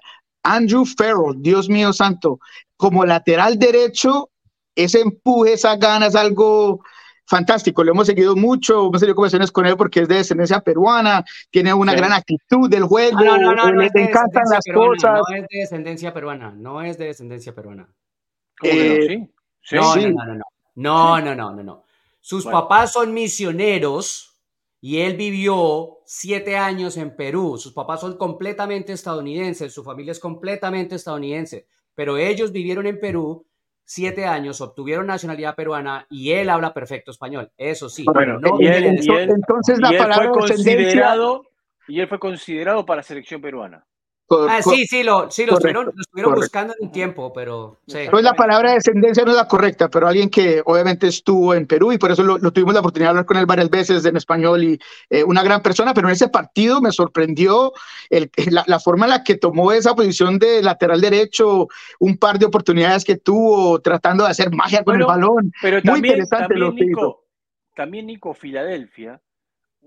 Andrew 0.43 0.85
Farrell, 0.85 1.35
Dios 1.39 1.69
mío 1.69 1.93
santo, 1.93 2.39
como 2.77 3.05
lateral 3.05 3.59
derecho, 3.59 4.31
ese 4.77 5.01
empuje, 5.01 5.55
esa 5.55 5.77
ganas, 5.77 6.15
algo 6.15 6.85
fantástico, 7.27 7.85
lo 7.85 7.93
hemos 7.93 8.07
seguido 8.07 8.37
mucho, 8.37 8.87
hemos 8.87 9.01
tenido 9.01 9.15
conversaciones 9.15 9.51
con 9.51 9.67
él 9.67 9.77
porque 9.77 10.01
es 10.01 10.09
de 10.09 10.17
descendencia 10.17 10.61
peruana, 10.61 11.25
tiene 11.51 11.75
una 11.75 11.95
gran 11.95 12.13
actitud 12.13 12.71
del 12.71 12.85
juego, 12.85 13.21
no, 13.21 13.37
no, 13.37 13.55
no, 13.55 13.73
le 13.73 13.87
encantan 13.87 14.45
las 14.51 14.65
cosas. 14.73 15.21
No 15.29 15.37
es 15.37 15.43
de 15.51 15.59
descendencia 15.59 16.15
peruana, 16.15 16.53
no 16.57 16.83
es 16.83 16.97
de 16.99 17.07
descendencia 17.07 17.55
peruana. 17.55 17.89
Eh, 18.63 19.29
¿Sí? 19.63 19.77
No, 19.77 21.21
no, 21.21 21.35
no, 21.35 21.35
no, 21.35 21.63
no. 21.63 21.85
Sus 22.21 22.45
papás 22.45 22.93
son 22.93 23.15
misioneros 23.15 24.41
y 24.81 24.99
él 24.99 25.17
vivió 25.17 25.99
siete 26.05 26.57
años 26.57 26.97
en 26.97 27.15
Perú. 27.15 27.57
Sus 27.59 27.73
papás 27.73 28.01
son 28.01 28.17
completamente 28.17 28.93
estadounidenses, 28.93 29.73
su 29.73 29.83
familia 29.85 30.13
es 30.13 30.21
completamente 30.21 30.97
estadounidense, 30.97 31.67
pero 31.95 32.17
ellos 32.17 32.53
vivieron 32.53 32.87
en 32.87 33.01
Perú 33.01 33.47
siete 33.87 34.27
años, 34.27 34.61
obtuvieron 34.61 35.07
nacionalidad 35.07 35.55
peruana 35.55 36.07
y 36.11 36.33
él 36.33 36.51
habla 36.51 36.75
perfecto 36.75 37.13
español. 37.13 37.51
Eso 37.57 37.89
sí. 37.89 38.05
Bueno, 38.05 38.39
entonces 38.61 39.79
la 39.79 39.97
palabra 39.97 40.33
fue 40.33 40.49
considerado 40.49 41.45
y 41.89 42.01
él 42.01 42.09
fue 42.09 42.19
considerado 42.19 42.85
para 42.85 43.03
selección 43.03 43.41
peruana 43.41 43.87
ah, 44.31 44.61
sí, 44.63 44.87
sí, 44.87 45.03
lo, 45.03 45.31
sí, 45.31 45.47
lo 45.47 45.55
estuvieron, 45.55 45.93
buscando 46.35 46.75
en 46.79 46.87
un 46.87 46.93
tiempo, 46.93 47.33
pero... 47.33 47.79
Pues 48.11 48.25
la 48.25 48.35
palabra 48.35 48.73
descendencia 48.73 49.25
no 49.25 49.31
es 49.31 49.37
la 49.37 49.49
correcta, 49.49 49.89
pero 49.89 50.09
alguien 50.09 50.29
que 50.29 50.63
obviamente 50.65 51.07
estuvo 51.07 51.55
en 51.55 51.67
Perú 51.67 51.93
y 51.93 51.99
por 51.99 52.11
eso 52.11 52.23
lo, 52.23 52.39
tuvimos 52.53 52.75
la 52.75 52.81
oportunidad 52.81 53.09
de 53.09 53.11
hablar 53.11 53.27
con 53.27 53.37
él 53.37 53.47
varias 53.47 53.71
veces 53.71 54.05
en 54.05 54.17
español 54.17 54.65
y 54.65 54.79
eh, 55.11 55.25
una 55.25 55.43
gran 55.43 55.63
persona, 55.63 55.95
pero 55.95 56.09
en 56.09 56.15
ese 56.15 56.29
partido 56.29 56.81
me 56.81 56.93
sorprendió 56.93 57.73
el, 58.11 58.31
la, 58.67 58.81
forma 58.81 59.07
en 59.07 59.11
la 59.11 59.25
que 59.25 59.37
tomó 59.37 59.73
esa 59.73 59.95
posición 59.95 60.39
de 60.39 60.63
lateral 60.63 61.01
derecho, 61.01 61.69
un 62.01 62.17
par 62.19 62.39
de 62.39 62.47
oportunidades 62.47 63.05
que 63.05 63.17
tuvo 63.17 63.81
tratando 63.81 64.25
de 64.25 64.31
hacer 64.31 64.51
magia 64.53 64.83
con 64.83 64.97
el 64.97 65.07
balón. 65.07 65.53
Pero 65.63 65.81
Muy 65.85 65.99
interesante 65.99 66.55
lo 66.57 66.75
que 66.75 66.85
hizo. 66.85 67.23
También 67.75 68.07
Nico 68.07 68.33
Filadelfia 68.33 69.21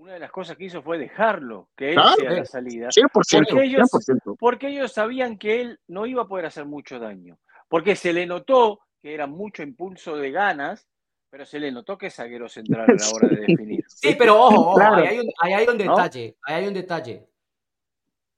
una 0.00 0.14
de 0.14 0.18
las 0.18 0.30
cosas 0.30 0.56
que 0.56 0.64
hizo 0.64 0.82
fue 0.82 0.96
dejarlo, 0.96 1.68
que 1.76 1.92
él 1.92 2.00
sea 2.16 2.30
la 2.30 2.44
salida. 2.46 2.88
100%, 2.88 3.10
porque, 3.12 3.64
ellos, 3.64 3.90
porque 4.38 4.68
ellos 4.68 4.92
sabían 4.92 5.36
que 5.36 5.60
él 5.60 5.80
no 5.88 6.06
iba 6.06 6.22
a 6.22 6.26
poder 6.26 6.46
hacer 6.46 6.64
mucho 6.64 6.98
daño. 6.98 7.38
Porque 7.68 7.94
se 7.94 8.14
le 8.14 8.26
notó 8.26 8.80
que 9.02 9.12
era 9.12 9.26
mucho 9.26 9.62
impulso 9.62 10.16
de 10.16 10.30
ganas, 10.30 10.88
pero 11.28 11.44
se 11.44 11.60
le 11.60 11.70
notó 11.70 11.98
que 11.98 12.06
es 12.06 12.14
zaguero 12.14 12.48
central 12.48 12.86
a 12.88 12.94
la 12.94 13.10
hora 13.10 13.28
de 13.28 13.36
definir. 13.46 13.84
Sí, 13.88 14.14
pero 14.18 14.42
ojo, 14.42 14.70
ojo 14.70 14.80
ahí, 14.80 15.06
hay 15.06 15.18
un, 15.18 15.28
hay 15.38 15.66
un, 15.68 15.78
detalle, 15.78 16.36
ahí 16.44 16.54
hay 16.54 16.68
un 16.68 16.74
detalle. 16.74 17.28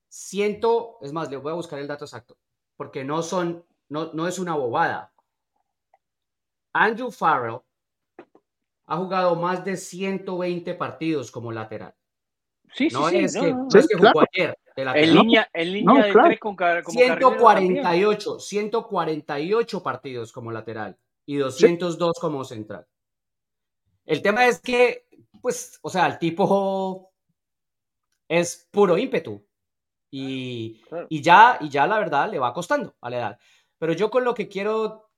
Siento, 0.08 0.98
es 1.00 1.12
más, 1.12 1.30
le 1.30 1.36
voy 1.36 1.52
a 1.52 1.56
buscar 1.56 1.78
el 1.78 1.86
dato 1.86 2.06
exacto, 2.06 2.36
porque 2.76 3.04
no 3.04 3.22
son, 3.22 3.64
no, 3.88 4.12
no 4.12 4.26
es 4.26 4.40
una 4.40 4.56
bobada. 4.56 5.12
Andrew 6.72 7.12
Farrell 7.12 7.60
ha 8.92 8.96
jugado 8.98 9.36
más 9.36 9.64
de 9.64 9.76
120 9.76 10.74
partidos 10.74 11.30
como 11.30 11.50
lateral. 11.52 11.94
Sí, 12.74 12.90
sí, 12.90 12.96
no 12.96 13.08
sí. 13.08 13.18
es 13.18 13.34
no, 13.36 13.42
que, 13.42 13.52
no. 13.52 13.68
no 13.72 13.78
es 13.78 13.88
que 13.88 13.96
Sí, 13.96 14.02
jugó 14.12 14.22
ayer. 14.32 14.58
de. 14.76 14.82
En 14.94 15.14
línea, 15.14 15.48
en 15.52 15.72
línea 15.72 16.00
No, 16.00 16.02
de 16.02 16.12
claro. 16.12 16.28
tres 16.28 16.40
con 16.40 16.56
como 16.82 17.00
carrilero 17.00 17.44
también. 17.52 17.84
148, 17.84 18.40
148 18.40 19.82
partidos 19.82 20.32
como 20.32 20.52
lateral 20.52 20.98
y 21.26 21.36
202 21.36 22.18
como 22.20 22.44
central. 22.44 22.86
El 24.04 24.22
tema 24.22 24.46
es 24.46 24.60
que, 24.60 25.06
pues, 25.40 25.78
o 25.82 25.90
sea, 25.90 26.06
el 26.06 26.18
tipo 26.18 27.12
es 28.28 28.68
puro 28.70 28.96
ímpetu 28.98 29.44
y, 30.10 30.80
Claro. 30.88 31.06
y 31.08 31.22
ya, 31.22 31.58
y 31.60 31.68
ya 31.68 31.86
la 31.86 31.98
verdad 31.98 32.30
le 32.30 32.38
va 32.38 32.52
costando 32.52 32.94
a 33.00 33.10
la 33.10 33.16
edad. 33.18 33.38
Pero 33.78 33.92
yo 33.94 34.10
con 34.10 34.24
lo 34.24 34.34
que 34.34 34.48
quiero 34.48 35.10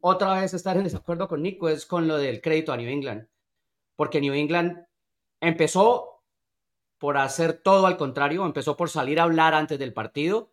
otra 0.00 0.40
vez 0.40 0.54
estar 0.54 0.76
en 0.76 0.84
desacuerdo 0.84 1.28
con 1.28 1.42
Nico 1.42 1.68
es 1.68 1.86
con 1.86 2.06
lo 2.06 2.16
del 2.18 2.40
crédito 2.40 2.72
a 2.72 2.76
New 2.76 2.88
England, 2.88 3.28
porque 3.96 4.20
New 4.20 4.34
England 4.34 4.86
empezó 5.40 6.22
por 6.98 7.18
hacer 7.18 7.54
todo 7.54 7.86
al 7.86 7.96
contrario, 7.96 8.44
empezó 8.44 8.76
por 8.76 8.90
salir 8.90 9.20
a 9.20 9.24
hablar 9.24 9.54
antes 9.54 9.78
del 9.78 9.92
partido 9.92 10.52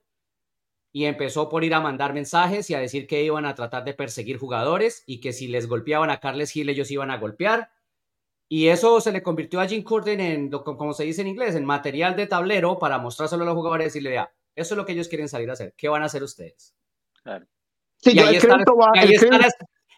y 0.92 1.06
empezó 1.06 1.50
por 1.50 1.64
ir 1.64 1.74
a 1.74 1.82
mandar 1.82 2.14
mensajes 2.14 2.70
y 2.70 2.76
a 2.76 2.80
decir 2.80 3.08
que 3.08 3.24
iban 3.24 3.46
a 3.46 3.56
tratar 3.56 3.84
de 3.84 3.94
perseguir 3.94 4.38
jugadores 4.38 5.04
y 5.08 5.22
que 5.22 5.34
si 5.34 5.48
les 5.48 5.68
golpeaban 5.68 6.10
a 6.10 6.20
Carles 6.20 6.56
Hill 6.56 6.70
ellos 6.70 6.92
iban 6.92 7.10
a 7.10 7.18
golpear. 7.18 7.72
Y 8.48 8.68
eso 8.68 9.02
se 9.02 9.12
le 9.12 9.24
convirtió 9.24 9.60
a 9.60 9.68
Jim 9.68 9.84
Curtin 9.84 10.20
en, 10.20 10.52
como 10.52 10.94
se 10.94 11.06
dice 11.06 11.22
en 11.22 11.30
inglés, 11.30 11.56
en 11.56 11.66
material 11.66 12.16
de 12.16 12.28
tablero 12.28 12.78
para 12.78 13.00
mostrárselo 13.00 13.44
a 13.44 13.46
los 13.48 13.56
jugadores 13.56 13.86
y 13.86 13.88
decirle, 13.88 14.10
vea, 14.12 14.34
eso 14.56 14.76
es 14.76 14.78
lo 14.78 14.86
que 14.86 14.92
ellos 14.92 15.08
quieren 15.08 15.30
salir 15.30 15.50
a 15.50 15.54
hacer. 15.54 15.74
¿Qué 15.76 15.90
van 15.90 16.04
a 16.04 16.06
hacer 16.06 16.22
ustedes? 16.22 16.76
Claro. 17.24 17.48
Sí, 18.04 18.12
Y 18.16 18.20
ahí, 18.20 18.36
está, 18.36 18.58
va- 18.58 18.92
y 18.96 19.00
ahí 19.00 19.14
está 19.14 19.38
la, 19.38 19.48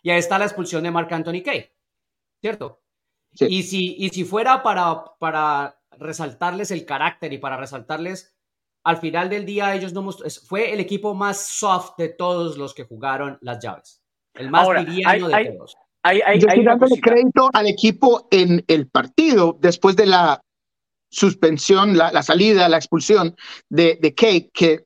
y 0.03 0.09
ahí 0.11 0.19
está 0.19 0.37
la 0.39 0.45
expulsión 0.45 0.83
de 0.83 0.91
Mark 0.91 1.11
Anthony 1.11 1.41
Kay, 1.43 1.71
¿cierto? 2.41 2.81
Sí. 3.33 3.47
Y, 3.49 3.63
si, 3.63 3.95
y 3.97 4.09
si 4.09 4.23
fuera 4.23 4.61
para, 4.61 5.03
para 5.19 5.79
resaltarles 5.91 6.69
el 6.71 6.85
carácter 6.85 7.33
y 7.33 7.37
para 7.39 7.57
resaltarles, 7.57 8.35
al 8.83 8.97
final 8.97 9.29
del 9.29 9.45
día 9.45 9.73
ellos 9.73 9.93
no 9.93 10.07
fue 10.47 10.71
el 10.71 10.79
equipo 10.79 11.15
más 11.15 11.47
soft 11.47 11.93
de 11.97 12.09
todos 12.09 12.57
los 12.57 12.73
que 12.75 12.83
jugaron 12.83 13.39
las 13.41 13.59
llaves. 13.63 14.01
El 14.35 14.51
más 14.51 14.63
Ahora, 14.65 14.81
liviano 14.83 15.25
hay- 15.27 15.31
de 15.31 15.35
hay- 15.35 15.57
todos. 15.57 15.75
Hay, 16.03 16.21
hay, 16.23 16.39
yo 16.39 16.47
hay 16.47 16.59
estoy 16.59 16.65
dándole 16.65 17.01
crédito 17.01 17.49
al 17.51 17.65
equipo 17.65 18.27
en 18.29 18.63
el 18.67 18.87
partido 18.87 19.57
después 19.59 19.95
de 19.95 20.05
la 20.05 20.39
suspensión, 21.09 21.97
la, 21.97 22.11
la 22.11 22.21
salida, 22.21 22.69
la 22.69 22.77
expulsión 22.77 23.35
de, 23.69 23.97
de 23.99 24.13
Kate, 24.13 24.51
que 24.53 24.85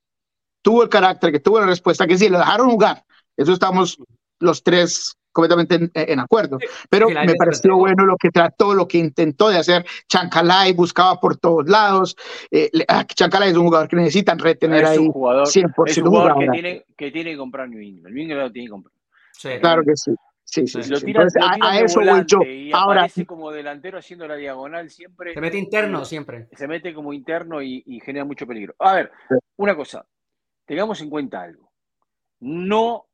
tuvo 0.61 0.83
el 0.83 0.89
carácter, 0.89 1.31
que 1.33 1.39
tuvo 1.39 1.59
la 1.59 1.65
respuesta, 1.65 2.07
que 2.07 2.17
sí, 2.17 2.29
lo 2.29 2.37
dejaron 2.37 2.69
jugar. 2.69 3.03
Eso 3.39 3.53
estamos 3.53 3.97
los 4.39 4.63
tres 4.63 5.15
completamente 5.31 5.75
en, 5.75 5.91
en 5.93 6.19
acuerdo. 6.19 6.57
Pero 6.89 7.09
me 7.09 7.35
pareció 7.35 7.77
bueno 7.77 8.05
lo 8.05 8.17
que 8.17 8.29
trató, 8.29 8.73
lo 8.73 8.87
que 8.87 8.97
intentó 8.97 9.49
de 9.49 9.57
hacer. 9.57 9.85
Chancalay 10.07 10.73
buscaba 10.73 11.19
por 11.19 11.37
todos 11.37 11.67
lados. 11.69 12.15
Eh, 12.51 12.69
ah, 12.87 13.05
Chancalay 13.05 13.51
es 13.51 13.57
un 13.57 13.65
jugador 13.65 13.87
que 13.87 13.95
necesitan 13.95 14.39
retener 14.39 14.83
Es 14.83 14.89
ahí 14.89 14.97
un 14.97 15.11
jugador, 15.11 15.47
100% 15.47 15.73
es 15.87 15.97
un 15.99 16.07
jugador 16.07 16.29
que 16.29 16.33
jugador. 16.45 16.53
tiene, 16.53 16.85
que 16.97 17.11
tiene 17.11 17.31
que 17.31 17.37
comprar 17.37 17.69
New 17.69 17.79
England. 17.81 18.13
New 18.13 18.23
England 18.23 18.41
lo 18.41 18.51
tiene 18.51 18.67
que 18.67 18.71
comprar. 18.71 18.93
Sí. 19.33 19.49
Claro 19.61 19.83
que 19.83 19.95
sí. 19.95 20.11
Sí, 20.43 20.65
sí, 20.65 20.81
Sí. 20.81 20.83
sí, 20.83 20.89
Lo 20.89 20.97
sí. 20.97 21.05
tiran, 21.05 21.27
Entonces, 21.27 21.59
lo 21.59 21.65
a- 21.67 21.79
eso 21.79 21.99
voy 22.01 22.23
yo. 22.25 22.39
y 22.41 22.71
Ahora, 22.73 23.07
como 23.27 23.51
delantero 23.51 23.99
haciendo 23.99 24.27
la 24.27 24.35
diagonal 24.35 24.89
siempre. 24.89 25.35
Se 25.35 25.41
mete 25.41 25.59
interno 25.59 26.03
siempre. 26.05 26.47
se 26.53 26.67
mete 26.67 26.91
como 26.93 27.13
interno 27.13 27.61
y, 27.61 27.83
y 27.85 27.99
genera 27.99 28.25
mucho 28.25 28.47
peligro. 28.47 28.73
A 28.79 28.95
ver, 28.95 29.11
Sí. 29.29 29.35
una 29.57 29.75
cosa, 29.75 30.03
tengamos 30.65 30.99
en 31.01 31.09
cuenta 31.11 31.43
algo. 31.43 31.69
No 32.39 33.05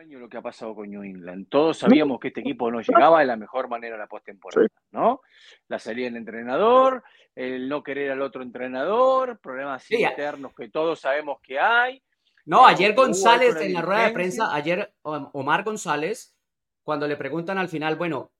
extraño 0.00 0.18
lo 0.18 0.30
que 0.30 0.38
ha 0.38 0.42
pasado 0.42 0.74
con 0.74 0.88
New 0.88 1.02
England. 1.02 1.48
Todos 1.50 1.78
sabíamos 1.78 2.18
que 2.18 2.28
este 2.28 2.40
equipo 2.40 2.70
no 2.70 2.80
llegaba 2.80 3.20
de 3.20 3.26
la 3.26 3.36
mejor 3.36 3.68
manera 3.68 3.96
a 3.96 3.98
la 3.98 4.06
postemporada, 4.06 4.66
¿no? 4.92 5.20
La 5.68 5.78
salida 5.78 6.06
del 6.06 6.16
entrenador, 6.16 7.04
el 7.34 7.68
no 7.68 7.82
querer 7.82 8.10
al 8.10 8.22
otro 8.22 8.42
entrenador, 8.42 9.38
problemas 9.40 9.82
Sí, 9.82 10.02
internos 10.02 10.54
que 10.56 10.70
todos 10.70 11.00
sabemos 11.00 11.38
que 11.42 11.60
hay. 11.60 12.02
No, 12.46 12.66
Eh, 12.66 12.72
ayer 12.72 12.94
González 12.94 13.56
en 13.56 13.74
la 13.74 13.82
rueda 13.82 14.06
de 14.06 14.12
prensa, 14.12 14.54
ayer 14.54 14.94
Omar 15.02 15.64
González, 15.64 16.34
cuando 16.82 17.06
le 17.06 17.16
preguntan 17.16 17.58
al 17.58 17.68
final, 17.68 17.96
bueno, 17.96 18.32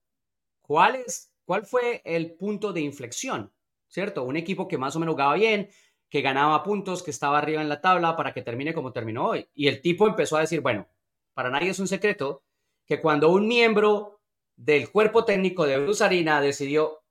¿cuál, 0.63 0.95
es, 0.95 1.31
¿cuál 1.45 1.63
fue 1.63 2.01
el 2.03 2.33
punto 2.33 2.73
de 2.73 2.81
inflexión? 2.81 3.53
¿Cierto? 3.87 4.23
Un 4.23 4.35
equipo 4.35 4.67
que 4.67 4.79
más 4.79 4.95
o 4.95 4.99
menos 4.99 5.13
jugaba 5.13 5.35
bien, 5.35 5.69
que 6.09 6.21
ganaba 6.21 6.63
puntos, 6.63 7.03
que 7.03 7.11
estaba 7.11 7.37
arriba 7.37 7.61
en 7.61 7.69
la 7.69 7.81
tabla 7.81 8.15
para 8.15 8.33
que 8.33 8.41
termine 8.41 8.73
como 8.73 8.91
terminó 8.91 9.27
hoy. 9.27 9.47
Y 9.53 9.67
el 9.67 9.79
tipo 9.79 10.07
empezó 10.07 10.37
a 10.37 10.41
decir, 10.41 10.61
bueno, 10.61 10.87
para 11.33 11.49
nadie 11.49 11.69
es 11.69 11.79
un 11.79 11.87
secreto 11.87 12.43
que 12.85 12.99
cuando 13.01 13.29
un 13.29 13.47
miembro 13.47 14.19
del 14.55 14.91
cuerpo 14.91 15.23
técnico 15.25 15.65
de 15.65 15.77
Bruce 15.79 16.03
Arena 16.03 16.41
decidió, 16.41 17.01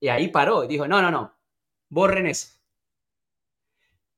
y 0.00 0.08
ahí 0.08 0.28
paró, 0.28 0.64
y 0.64 0.68
dijo, 0.68 0.86
no, 0.88 1.00
no, 1.02 1.10
no, 1.10 1.32
borren 1.88 2.26
eso. 2.26 2.54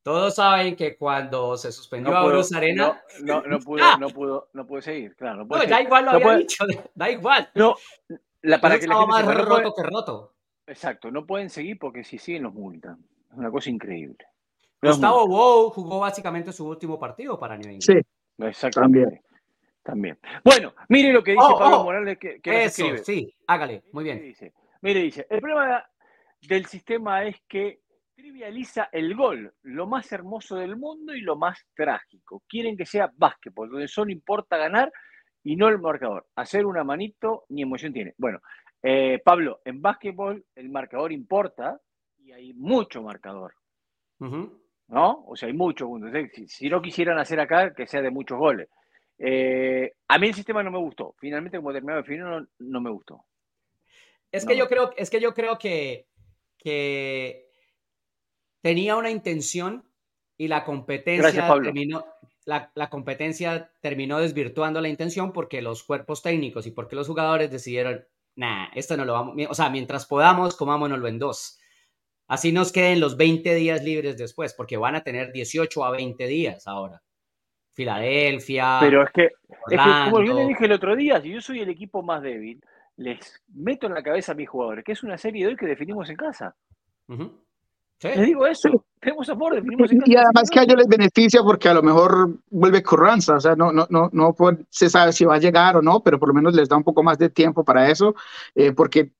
Todos 0.03 0.37
saben 0.37 0.75
que 0.75 0.97
cuando 0.97 1.57
se 1.59 1.71
suspendió 1.71 2.17
a 2.17 2.25
Bruce 2.25 2.57
Arena, 2.57 3.03
no, 3.23 3.43
no, 3.43 3.47
no 3.49 3.59
pudo, 3.65 3.85
Ah. 3.85 3.97
no 4.01 4.09
pudo, 4.09 4.49
no 4.55 4.67
pudo 4.67 4.81
seguir, 4.81 5.15
claro. 5.17 5.39
No, 5.39 5.43
no, 5.43 5.49
puede 5.49 5.67
da 5.67 5.77
seguir. 5.77 5.87
igual 5.87 6.05
lo 6.05 6.11
No 6.13 6.17
había 6.17 6.27
puede- 6.27 6.39
dicho, 6.39 6.65
da 6.95 7.11
igual. 7.11 7.51
no, 7.55 7.75
la, 8.43 8.61
para 8.61 8.79
que 8.79 8.87
la 8.87 8.95
estaba 8.95 9.01
gente 9.01 9.13
más 9.13 9.21
sepa, 9.21 9.35
no 9.35 9.45
roto 9.45 9.75
puede- 9.75 9.75
que 9.75 9.95
roto. 9.95 10.35
exacto, 10.67 11.11
no 11.11 11.27
pueden 11.27 11.51
seguir 11.51 11.79
porque 11.79 12.05
si 12.05 12.19
siguen 12.19 12.45
los 12.45 12.55
multan. 12.55 13.05
Es 13.31 13.37
una 13.37 13.51
cosa 13.51 13.69
increíble. 13.71 14.17
Los 14.81 14.97
Gustavo 14.97 15.27
Bow 15.27 15.71
jugó 15.71 15.99
básicamente 16.01 16.53
su 16.53 16.67
último 16.67 16.99
partido 16.99 17.39
para 17.39 17.57
New 17.57 17.69
England. 17.71 17.83
sí, 17.83 17.95
Exactamente. 18.47 19.01
También. 19.03 19.23
Bueno, 20.45 20.75
mire 20.89 21.13
lo 21.13 21.23
que 21.23 21.33
dice 21.33 21.45
Oh, 21.49 21.59
Pablo 21.59 21.81
oh, 21.81 21.85
Morales 21.85 22.19
que, 22.19 22.41
que 22.41 22.65
Eso, 22.65 22.85
escribe. 22.85 22.99
sí, 23.05 23.35
hágale, 23.47 23.85
muy 23.93 24.05
Mire, 24.05 24.17
bien. 24.17 24.29
Dice, 24.29 24.53
mire, 24.83 25.01
dice, 25.01 25.27
el 25.31 25.41
problema 25.41 25.85
del 26.43 26.67
sistema 26.67 27.25
es 27.25 27.37
que 27.49 27.81
trivializa 28.15 28.89
el 28.93 29.15
gol, 29.15 29.55
lo 29.63 29.87
más 29.87 30.11
hermoso 30.13 30.57
del 30.57 30.77
mundo 30.77 31.15
y 31.15 31.21
lo 31.21 31.37
más 31.37 31.65
trágico. 31.75 32.43
Quieren 32.49 32.77
que 32.77 32.85
sea 32.87 33.11
básquetbol, 33.17 33.71
donde 33.71 33.89
solo 33.89 34.11
importa 34.11 34.57
ganar 34.57 34.93
y 35.45 35.57
no 35.57 35.69
el 35.69 35.79
marcador. 35.79 36.27
Hacer 36.37 36.67
una 36.67 36.83
manito 36.85 37.45
ni 37.49 37.63
emoción 37.63 37.93
tiene. 37.93 38.15
Bueno, 38.19 38.41
eh, 38.83 39.21
Pablo, 39.25 39.61
en 39.65 39.81
básquetbol 39.81 40.45
el 40.55 40.69
marcador 40.69 41.13
importa 41.13 41.81
y 42.19 42.33
hay 42.33 42.53
mucho 42.55 43.03
marcador. 43.03 43.55
¿no? 44.89 45.25
O 45.27 45.37
sea, 45.37 45.49
hay. 45.49 45.55
Entonces, 45.57 46.31
Si, 46.35 46.49
si 46.49 46.69
no 46.69 46.83
quisieran 46.83 47.19
hacer 47.19 47.39
acá, 47.41 47.73
que 47.73 47.87
sea 47.87 48.03
de 48.03 48.11
muchos 48.11 48.39
goles. 48.39 48.69
Eh, 49.19 49.95
a 50.07 50.19
mí 50.19 50.29
el 50.29 50.35
sistema 50.35 50.63
no 50.63 50.71
me 50.71 50.79
gustó. 50.79 51.15
Finalmente, 51.19 51.59
como 51.59 51.73
terminaba 51.73 52.01
el 52.01 52.07
final, 52.07 52.31
no, 52.31 52.49
no 52.59 52.81
me 52.81 52.91
gustó. 52.91 53.25
Es 54.31 54.45
que 54.45 54.57
yo 54.57 54.69
creo, 54.69 54.93
es 54.97 55.11
que 55.11 55.21
yo 55.21 55.35
creo 55.35 55.59
que, 55.59 56.07
que 56.59 57.51
tenía 58.61 58.97
una 58.97 59.11
intención 59.11 59.85
y 60.37 60.49
la 60.49 60.65
competencia 60.65 61.31
Gracias, 61.33 61.63
terminó, 61.63 62.05
la, 62.45 62.71
la 62.75 62.91
competencia 62.91 63.73
terminó 63.81 64.19
desvirtuando 64.21 64.81
la 64.81 64.89
intención 64.89 65.33
porque 65.33 65.63
los 65.63 65.83
cuerpos 65.83 66.23
técnicos 66.23 66.67
y 66.67 66.71
porque 66.71 66.95
los 66.95 67.09
jugadores 67.09 67.51
decidieron, 67.51 68.07
nah, 68.37 68.69
esto 68.75 68.97
no 68.97 69.05
lo 69.05 69.15
vamos, 69.15 69.37
o 69.49 69.55
sea, 69.55 69.71
mientras 69.71 70.07
podamos, 70.07 70.57
comámonoslo 70.57 71.09
en 71.09 71.19
dos. 71.19 71.59
Así 72.29 72.53
nos 72.53 72.73
queden 72.73 73.01
los 73.01 73.17
20 73.17 73.55
días 73.55 73.83
libres 73.83 74.19
después, 74.19 74.53
porque 74.53 74.77
van 74.77 74.95
a 74.95 75.03
tener 75.03 75.33
18 75.33 75.85
a 75.85 75.91
20 75.91 76.27
días 76.27 76.67
ahora. 76.67 77.03
Filadelfia, 77.79 78.79
Pero 78.81 79.05
es 79.05 79.11
que, 79.13 79.23
es 79.27 79.81
que, 79.81 80.11
como 80.11 80.21
yo 80.25 80.35
le 80.35 80.49
dije 80.49 80.65
el 80.65 80.73
otro 80.73 80.97
día, 80.97 81.21
si 81.21 81.31
yo 81.31 81.41
soy 81.41 81.61
el 81.61 81.69
equipo 81.69 82.03
más 82.03 82.21
débil, 82.21 82.61
les 82.97 83.41
meto 83.55 83.87
en 83.87 83.95
la 83.95 84.03
cabeza 84.03 84.33
a 84.33 84.35
mis 84.35 84.49
jugadores 84.49 84.85
que 84.85 84.91
es 84.91 85.05
una 85.05 85.17
serie 85.17 85.45
de 85.45 85.53
hoy 85.53 85.57
que 85.57 85.67
definimos 85.67 86.11
en 86.11 86.17
casa. 86.17 86.57
Ujú. 87.07 87.31
Sí. 88.01 88.09
Les 88.09 88.27
digo 88.27 88.49
eso, 88.49 88.85
tenemos 88.99 89.29
amor, 89.29 89.55
definimos 89.55 89.93
en 89.93 90.01
casa. 90.01 90.11
Y 90.11 90.17
además 90.17 90.51
que 90.51 90.59
a 90.59 90.63
ellos 90.65 90.77
les 90.77 90.89
beneficia 90.89 91.41
porque 91.45 91.69
a 91.69 91.75
lo 91.75 91.85
mejor 91.85 92.41
vuelve 92.51 92.83
Carranza, 92.83 93.37
o 93.37 93.41
sea, 93.41 93.55
no, 93.55 93.71
no, 93.71 93.87
no, 93.91 94.11
no 94.13 94.35
se 94.69 94.91
sabe 94.91 95.13
si 95.13 95.25
va 95.25 95.37
a 95.37 95.39
llegar 95.39 95.77
o 95.77 95.83
no, 95.83 96.01
pero 96.01 96.19
por 96.19 96.31
lo 96.31 96.35
menos 96.35 96.57
les 96.57 96.69
da 96.69 96.77
un 96.77 96.83
poco 96.83 97.05
más 97.05 97.17
de 97.17 97.29
tiempo 97.29 97.63
para 97.63 97.89
eso, 97.89 98.17
eh, 98.57 98.73
porque 98.73 99.13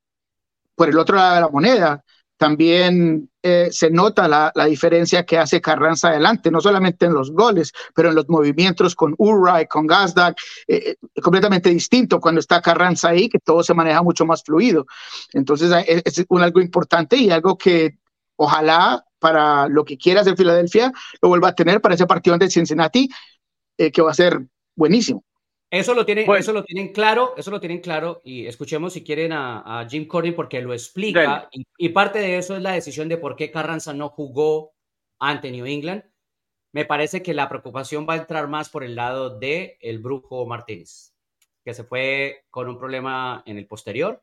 por 0.75 0.89
el 0.89 0.99
otro 0.99 1.15
lado 1.15 1.37
de 1.37 1.41
la 1.43 1.49
moneda 1.49 2.05
también 2.39 3.29
eh, 3.43 3.69
se 3.73 3.91
nota 3.91 4.29
la, 4.29 4.53
la 4.55 4.65
diferencia 4.67 5.27
que 5.27 5.37
hace 5.37 5.61
Carranza 5.61 6.09
adelante, 6.09 6.51
no 6.51 6.61
solamente 6.61 7.07
en 7.07 7.13
los 7.13 7.33
goles, 7.33 7.73
pero 7.95 8.09
en 8.09 8.15
los 8.15 8.29
movimientos 8.29 8.95
con 8.95 9.15
Urray, 9.19 9.67
con 9.67 9.87
Gazdak, 9.87 10.39
eh, 10.67 10.97
eh, 11.15 11.21
completamente 11.21 11.69
distinto 11.69 12.21
cuando 12.21 12.41
está 12.41 12.63
Carranza 12.63 13.09
ahí, 13.09 13.29
que 13.29 13.41
todo 13.41 13.63
se 13.63 13.75
maneja 13.75 14.03
mucho 14.03 14.25
más 14.25 14.43
fluido. 14.45 14.87
Entonces 15.33 15.71
eh, 15.87 16.03
es, 16.05 16.25
un 16.29 16.43
algo 16.43 16.61
importante 16.61 17.17
y 17.17 17.31
algo 17.31 17.59
que 17.59 17.99
ojalá 18.37 19.05
para 19.19 19.69
lo 19.69 19.85
que 19.85 19.99
quiera 19.99 20.21
hacer 20.21 20.37
Filadelfia 20.37 20.93
lo 21.21 21.29
vuelva 21.29 21.49
a 21.49 21.55
tener 21.55 21.81
para 21.81 21.97
ese 21.97 22.07
partido 22.07 22.35
ante 22.35 22.49
Cincinnati, 22.49 23.09
que 23.77 24.03
va 24.03 24.11
a 24.11 24.15
ser 24.15 24.41
buenísimo. 24.77 25.25
Eso 25.71 25.95
lo 25.95 26.07
tienen, 26.07 26.25
Bueno. 26.25 26.41
eso 26.41 26.53
lo 26.53 26.65
tienen 26.65 26.93
claro, 26.93 27.35
eso 27.37 27.51
lo 27.51 27.61
tienen 27.61 27.81
claro 27.81 28.23
y 28.25 28.47
escuchemos 28.47 28.95
si 28.95 29.05
quieren 29.05 29.33
a, 29.33 29.81
a 29.81 29.89
Jim 29.89 30.07
Corbin 30.07 30.35
porque 30.35 30.63
lo 30.63 30.73
explica 30.73 31.49
y, 31.53 31.65
y 31.77 31.89
parte 31.91 32.21
de 32.21 32.39
eso 32.39 32.57
es 32.57 32.63
la 32.63 32.73
decisión 32.73 33.09
de 33.09 33.19
por 33.19 33.37
qué 33.37 33.51
Carranza 33.51 33.93
no 33.93 34.09
jugó 34.09 34.73
ante 35.19 35.51
New 35.51 35.67
England. 35.67 36.05
Me 36.73 36.85
parece 36.87 37.23
que 37.23 37.35
la 37.35 37.49
preocupación 37.49 38.07
va 38.09 38.15
a 38.15 38.19
entrar 38.19 38.49
más 38.49 38.71
por 38.71 38.83
el 38.85 38.95
lado 38.95 39.39
de 39.39 39.77
el 39.81 39.99
Brujo 39.99 40.47
Martínez. 40.47 41.15
que 41.65 41.75
se 41.75 41.85
fue 41.85 42.45
con 42.51 42.69
un 42.69 42.79
problema 42.79 43.43
en 43.47 43.59
el 43.59 43.67
posterior, 43.67 44.23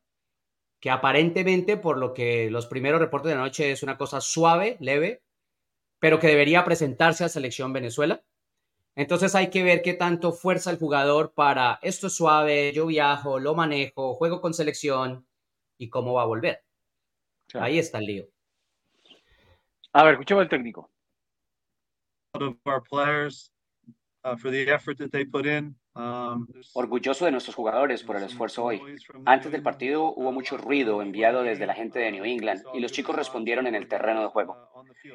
que 0.82 0.90
aparentemente, 0.90 1.78
por 1.78 1.98
lo 1.98 2.14
que 2.14 2.50
los 2.52 2.66
primeros 2.68 3.00
reportes 3.00 3.30
de 3.30 3.36
la 3.36 3.44
noche, 3.44 3.72
es 3.72 3.84
una 3.84 3.98
cosa 3.98 4.22
suave, 4.22 4.78
leve, 4.80 5.24
pero 6.00 6.20
que 6.20 6.28
debería 6.28 6.64
presentarse 6.66 7.24
a 7.24 7.30
selección 7.30 7.74
Venezuela. 7.74 8.24
Entonces 8.96 9.36
hay 9.36 9.50
que 9.50 9.64
ver 9.64 9.82
qué 9.82 9.94
tanto 9.94 10.32
fuerza 10.32 10.72
el 10.72 10.78
jugador 10.78 11.34
para 11.34 11.80
esto 11.82 12.08
es 12.08 12.14
suave, 12.14 12.72
yo 12.74 12.86
viajo, 12.86 13.40
lo 13.40 13.54
manejo, 13.54 14.14
juego 14.16 14.40
con 14.40 14.54
selección 14.54 15.28
y 15.78 15.90
cómo 15.90 16.14
va 16.14 16.24
a 16.24 16.28
volver. 16.28 16.64
Ahí 17.54 17.78
está 17.78 18.00
el 18.00 18.06
lío. 18.06 18.28
A 19.92 20.04
ver, 20.04 20.14
escuchemos 20.14 20.44
el 20.44 20.50
técnico. 20.50 20.90
Orgulloso 26.74 27.24
de 27.24 27.32
nuestros 27.32 27.56
jugadores 27.56 28.04
por 28.04 28.18
el 28.18 28.24
esfuerzo 28.24 28.66
hoy. 28.66 28.82
Antes 29.26 29.52
del 29.52 29.64
partido 29.64 30.14
hubo 30.14 30.34
mucho 30.34 30.58
ruido 30.58 31.02
enviado 31.02 31.42
desde 31.44 31.66
la 31.66 31.74
gente 31.74 32.00
de 32.00 32.12
New 32.12 32.26
England 32.26 32.64
y 32.74 32.82
los 32.82 32.92
chicos 32.92 33.16
respondieron 33.16 33.66
en 33.66 33.76
el 33.76 33.88
terreno 33.88 34.22
de 34.22 34.28
juego. 34.28 34.58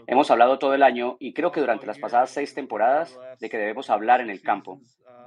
Hemos 0.06 0.30
hablado 0.30 0.58
todo 0.58 0.72
el 0.72 0.82
año 0.82 1.16
y 1.20 1.34
creo 1.34 1.52
que 1.52 1.60
durante 1.60 1.87
las 1.87 1.99
pasadas 1.99 2.30
seis 2.30 2.54
temporadas 2.54 3.18
de 3.40 3.50
que 3.50 3.58
debemos 3.58 3.90
hablar 3.90 4.22
en 4.22 4.30
el 4.30 4.40
campo. 4.40 4.80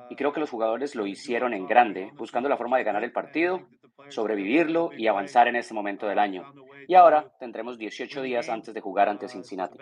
Y 0.10 0.16
creo 0.16 0.34
que 0.34 0.40
los 0.40 0.50
jugadores 0.50 0.96
lo 0.96 1.06
hicieron 1.06 1.54
en 1.54 1.68
grande, 1.68 2.12
buscando 2.16 2.50
la 2.50 2.58
forma 2.58 2.78
de 2.78 2.84
ganar 2.84 3.04
el 3.04 3.12
partido, 3.12 3.68
sobrevivirlo 4.10 4.90
y 4.98 5.08
avanzar 5.08 5.48
en 5.48 5.56
ese 5.56 5.74
momento 5.74 6.08
del 6.08 6.20
año. 6.20 6.52
Y 6.88 6.96
ahora 6.96 7.32
tendremos 7.40 7.78
18 7.78 8.22
días 8.24 8.50
antes 8.50 8.74
de 8.74 8.82
jugar 8.82 9.08
ante 9.08 9.30
Cincinnati. 9.30 9.78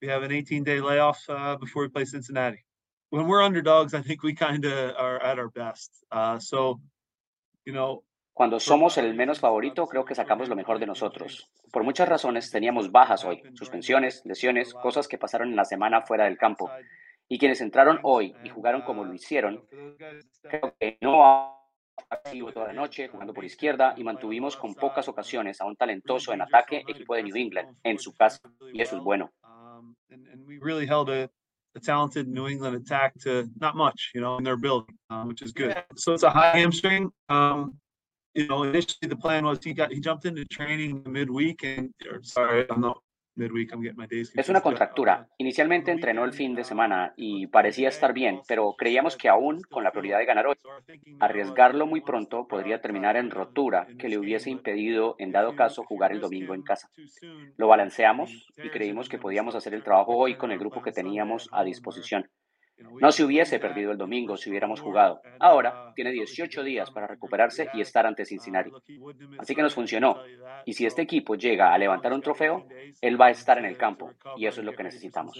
We 0.00 0.08
have 0.08 0.22
an 0.22 0.32
18 0.32 0.64
day 0.64 0.80
layoff 0.80 1.18
uh, 1.28 1.56
before 1.56 1.82
we 1.82 1.88
play 1.88 2.04
Cincinnati. 2.04 2.64
When 3.10 3.26
we're 3.26 3.42
underdogs, 3.42 3.94
I 3.94 4.02
think 4.02 4.22
we 4.22 4.34
kind 4.34 4.64
of 4.64 4.94
are 4.96 5.20
at 5.22 5.38
our 5.38 5.48
best. 5.48 5.90
Uh, 6.12 6.38
so, 6.38 6.80
you 7.64 7.72
know, 7.72 8.04
cuando 8.38 8.60
somos 8.60 8.96
el 8.98 9.14
menos 9.14 9.40
favorito, 9.40 9.88
creo 9.88 10.04
que 10.04 10.14
sacamos 10.14 10.48
lo 10.48 10.54
mejor 10.54 10.78
de 10.78 10.86
nosotros. 10.86 11.50
Por 11.72 11.82
muchas 11.82 12.08
razones 12.08 12.52
teníamos 12.52 12.92
bajas 12.92 13.24
hoy, 13.24 13.42
suspensiones, 13.54 14.22
lesiones, 14.24 14.72
cosas 14.74 15.08
que 15.08 15.18
pasaron 15.18 15.48
en 15.48 15.56
la 15.56 15.64
semana 15.64 16.02
fuera 16.02 16.26
del 16.26 16.38
campo. 16.38 16.70
Y 17.26 17.38
quienes 17.38 17.60
entraron 17.60 17.98
hoy 18.04 18.36
y 18.44 18.48
jugaron 18.48 18.82
como 18.82 19.04
lo 19.04 19.12
hicieron, 19.12 19.66
creo 20.42 20.76
que 20.78 20.98
no 21.00 21.58
activo 22.10 22.52
toda 22.52 22.68
la 22.68 22.72
noche, 22.74 23.08
jugando 23.08 23.34
por 23.34 23.44
izquierda 23.44 23.94
y 23.96 24.04
mantuvimos 24.04 24.56
con 24.56 24.74
pocas 24.76 25.08
ocasiones 25.08 25.60
a 25.60 25.64
un 25.64 25.74
talentoso 25.74 26.32
en 26.32 26.42
ataque 26.42 26.84
equipo 26.86 27.16
de 27.16 27.24
New 27.24 27.36
England 27.36 27.76
en 27.82 27.98
su 27.98 28.14
casa. 28.14 28.40
Y 28.72 28.80
eso 28.80 28.96
es 28.96 29.02
bueno. 29.02 29.32
And, 30.10 30.26
and 30.32 30.46
we 30.46 30.58
really 30.58 30.86
held 30.86 31.10
a, 31.10 31.28
a 31.76 31.80
talented 31.80 32.28
New 32.28 32.48
England 32.48 32.76
attack 32.76 33.18
to 33.20 33.48
not 33.60 33.76
much, 33.76 34.10
you 34.14 34.20
know, 34.20 34.38
in 34.38 34.44
their 34.44 34.56
building, 34.56 34.96
uh, 35.10 35.24
which 35.24 35.42
is 35.42 35.52
good. 35.52 35.82
So 35.96 36.12
it's 36.12 36.22
a 36.22 36.30
high 36.30 36.58
hamstring. 36.58 37.10
Um, 37.28 37.74
you 38.34 38.46
know, 38.46 38.62
initially 38.62 39.08
the 39.08 39.16
plan 39.16 39.44
was 39.44 39.58
he 39.62 39.72
got 39.72 39.92
he 39.92 40.00
jumped 40.00 40.24
into 40.24 40.44
training 40.44 41.02
midweek 41.06 41.64
and 41.64 41.90
or, 42.10 42.22
sorry, 42.22 42.66
I'm 42.70 42.80
not 42.80 42.98
Es 44.34 44.48
una 44.48 44.60
contractura. 44.60 45.28
Inicialmente 45.38 45.92
entrenó 45.92 46.24
el 46.24 46.32
fin 46.32 46.54
de 46.54 46.64
semana 46.64 47.12
y 47.16 47.46
parecía 47.46 47.88
estar 47.88 48.12
bien, 48.12 48.40
pero 48.48 48.74
creíamos 48.76 49.16
que 49.16 49.28
aún 49.28 49.62
con 49.70 49.84
la 49.84 49.92
prioridad 49.92 50.18
de 50.18 50.26
ganar 50.26 50.46
hoy, 50.46 50.56
arriesgarlo 51.20 51.86
muy 51.86 52.00
pronto 52.00 52.46
podría 52.48 52.80
terminar 52.80 53.16
en 53.16 53.30
rotura 53.30 53.86
que 53.98 54.08
le 54.08 54.18
hubiese 54.18 54.50
impedido, 54.50 55.14
en 55.18 55.32
dado 55.32 55.54
caso, 55.54 55.84
jugar 55.84 56.12
el 56.12 56.20
domingo 56.20 56.54
en 56.54 56.62
casa. 56.62 56.90
Lo 57.56 57.68
balanceamos 57.68 58.48
y 58.56 58.68
creímos 58.70 59.08
que 59.08 59.18
podíamos 59.18 59.54
hacer 59.54 59.74
el 59.74 59.84
trabajo 59.84 60.16
hoy 60.16 60.36
con 60.36 60.50
el 60.50 60.58
grupo 60.58 60.82
que 60.82 60.92
teníamos 60.92 61.48
a 61.52 61.64
disposición. 61.64 62.28
No 63.00 63.12
se 63.12 63.24
hubiese 63.24 63.58
perdido 63.58 63.92
el 63.92 63.98
domingo 63.98 64.36
si 64.36 64.50
hubiéramos 64.50 64.80
jugado. 64.80 65.20
Ahora 65.38 65.92
tiene 65.94 66.12
18 66.12 66.62
días 66.62 66.90
para 66.90 67.06
recuperarse 67.06 67.68
y 67.74 67.80
estar 67.80 68.06
ante 68.06 68.24
Cincinnati. 68.24 68.70
Así 69.38 69.54
que 69.54 69.62
nos 69.62 69.74
funcionó. 69.74 70.18
Y 70.64 70.72
si 70.72 70.86
este 70.86 71.02
equipo 71.02 71.34
llega 71.34 71.72
a 71.72 71.78
levantar 71.78 72.12
un 72.12 72.22
trofeo, 72.22 72.66
él 73.00 73.20
va 73.20 73.26
a 73.26 73.30
estar 73.30 73.58
en 73.58 73.64
el 73.64 73.76
campo. 73.76 74.12
Y 74.36 74.46
eso 74.46 74.60
es 74.60 74.66
lo 74.66 74.72
que 74.72 74.84
necesitamos. 74.84 75.36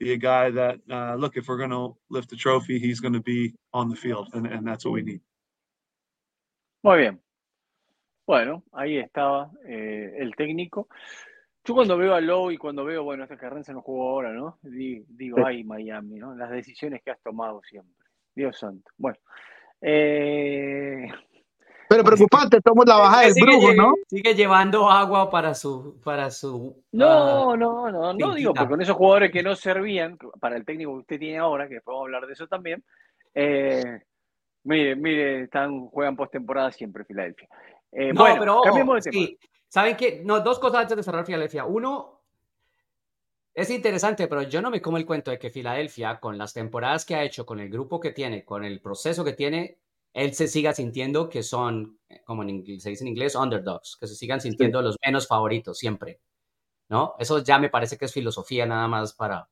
be 0.00 0.14
a 0.14 0.16
guy 0.16 0.50
that, 0.50 0.80
uh, 0.90 1.14
look, 1.14 1.36
if 1.36 1.46
we're 1.46 1.58
going 1.58 1.70
to 1.70 1.94
lift 2.08 2.30
the 2.30 2.36
trophy, 2.36 2.78
he's 2.80 3.00
going 3.00 3.12
to 3.12 3.20
be 3.20 3.54
on 3.72 3.90
the 3.90 3.96
field, 3.96 4.28
and, 4.32 4.46
and 4.46 4.66
that's 4.66 4.84
what 4.84 4.94
we 4.94 5.02
need. 5.02 5.20
Muy 6.82 6.98
bien. 6.98 7.20
Bueno, 8.26 8.64
ahí 8.72 8.96
estaba 8.96 9.50
eh, 9.68 10.14
el 10.18 10.34
técnico. 10.34 10.88
Yo 11.64 11.74
cuando 11.74 11.96
veo 11.98 12.14
a 12.14 12.20
Lowe 12.20 12.52
y 12.52 12.56
cuando 12.56 12.84
veo, 12.84 13.04
bueno, 13.04 13.24
esta 13.24 13.36
Carranza 13.36 13.72
no 13.72 13.82
jugó 13.82 14.10
ahora, 14.10 14.32
¿no? 14.32 14.58
Digo, 14.62 15.44
ay, 15.44 15.62
Miami, 15.62 16.18
¿no? 16.18 16.34
Las 16.34 16.50
decisiones 16.50 17.02
que 17.02 17.10
has 17.10 17.20
tomado 17.20 17.60
siempre. 17.68 18.06
Dios 18.34 18.58
santo. 18.58 18.90
Bueno. 18.96 19.18
Eh... 19.82 21.06
Pero 21.88 22.04
preocupante, 22.04 22.60
tomamos 22.60 22.86
la 22.86 22.96
baja 22.98 23.20
del 23.22 23.34
brujo, 23.40 23.74
¿no? 23.74 23.94
Sigue 24.08 24.34
llevando 24.34 24.88
agua 24.88 25.30
para 25.30 25.54
su... 25.54 26.00
Para 26.02 26.30
su 26.30 26.82
no, 26.92 27.56
no, 27.56 27.90
no, 27.90 28.14
no 28.14 28.34
digo, 28.34 28.54
porque 28.54 28.70
con 28.70 28.80
esos 28.80 28.96
jugadores 28.96 29.30
que 29.30 29.42
no 29.42 29.54
servían, 29.54 30.16
para 30.40 30.56
el 30.56 30.64
técnico 30.64 30.92
que 30.92 31.00
usted 31.00 31.18
tiene 31.18 31.38
ahora, 31.38 31.68
que 31.68 31.80
podemos 31.82 32.06
hablar 32.06 32.26
de 32.26 32.32
eso 32.32 32.46
también, 32.46 32.82
eh, 33.34 34.00
mire, 34.64 34.96
mire, 34.96 35.42
están, 35.42 35.88
juegan 35.88 36.16
postemporada 36.16 36.72
siempre 36.72 37.04
Filadelfia. 37.04 37.48
Eh, 37.92 38.12
no, 38.12 38.24
pero 38.38 38.60
cambiemos 38.62 39.04
de 39.04 39.10
tema. 39.10 39.26
¿Saben 39.70 39.96
qué? 39.96 40.20
No, 40.24 40.40
dos 40.40 40.58
cosas 40.58 40.80
antes 40.80 40.96
de 40.96 41.02
cerrar 41.04 41.24
Filadelfia. 41.24 41.64
Uno, 41.64 42.20
es 43.54 43.70
interesante, 43.70 44.26
pero 44.26 44.42
yo 44.42 44.60
no 44.60 44.68
me 44.68 44.82
como 44.82 44.96
el 44.96 45.06
cuento 45.06 45.30
de 45.30 45.38
que 45.38 45.48
Filadelfia, 45.48 46.18
con 46.18 46.36
las 46.36 46.52
temporadas 46.52 47.04
que 47.04 47.14
ha 47.14 47.22
hecho, 47.22 47.46
con 47.46 47.60
el 47.60 47.70
grupo 47.70 48.00
que 48.00 48.10
tiene, 48.10 48.44
con 48.44 48.64
el 48.64 48.80
proceso 48.80 49.24
que 49.24 49.32
tiene, 49.32 49.78
él 50.12 50.34
se 50.34 50.48
siga 50.48 50.74
sintiendo 50.74 51.28
que 51.28 51.44
son, 51.44 52.00
como 52.24 52.42
se 52.42 52.50
dice 52.50 52.96
en 53.00 53.06
inglés, 53.06 53.36
underdogs, 53.36 53.96
que 53.96 54.08
se 54.08 54.16
sigan 54.16 54.40
sintiendo 54.40 54.82
los 54.82 54.96
menos 55.06 55.28
favoritos 55.28 55.78
siempre. 55.78 56.18
¿No? 56.88 57.14
Eso 57.20 57.38
ya 57.38 57.60
me 57.60 57.70
parece 57.70 57.96
que 57.96 58.06
es 58.06 58.12
filosofía 58.12 58.66
nada 58.66 58.88
más 58.88 59.14
para, 59.14 59.48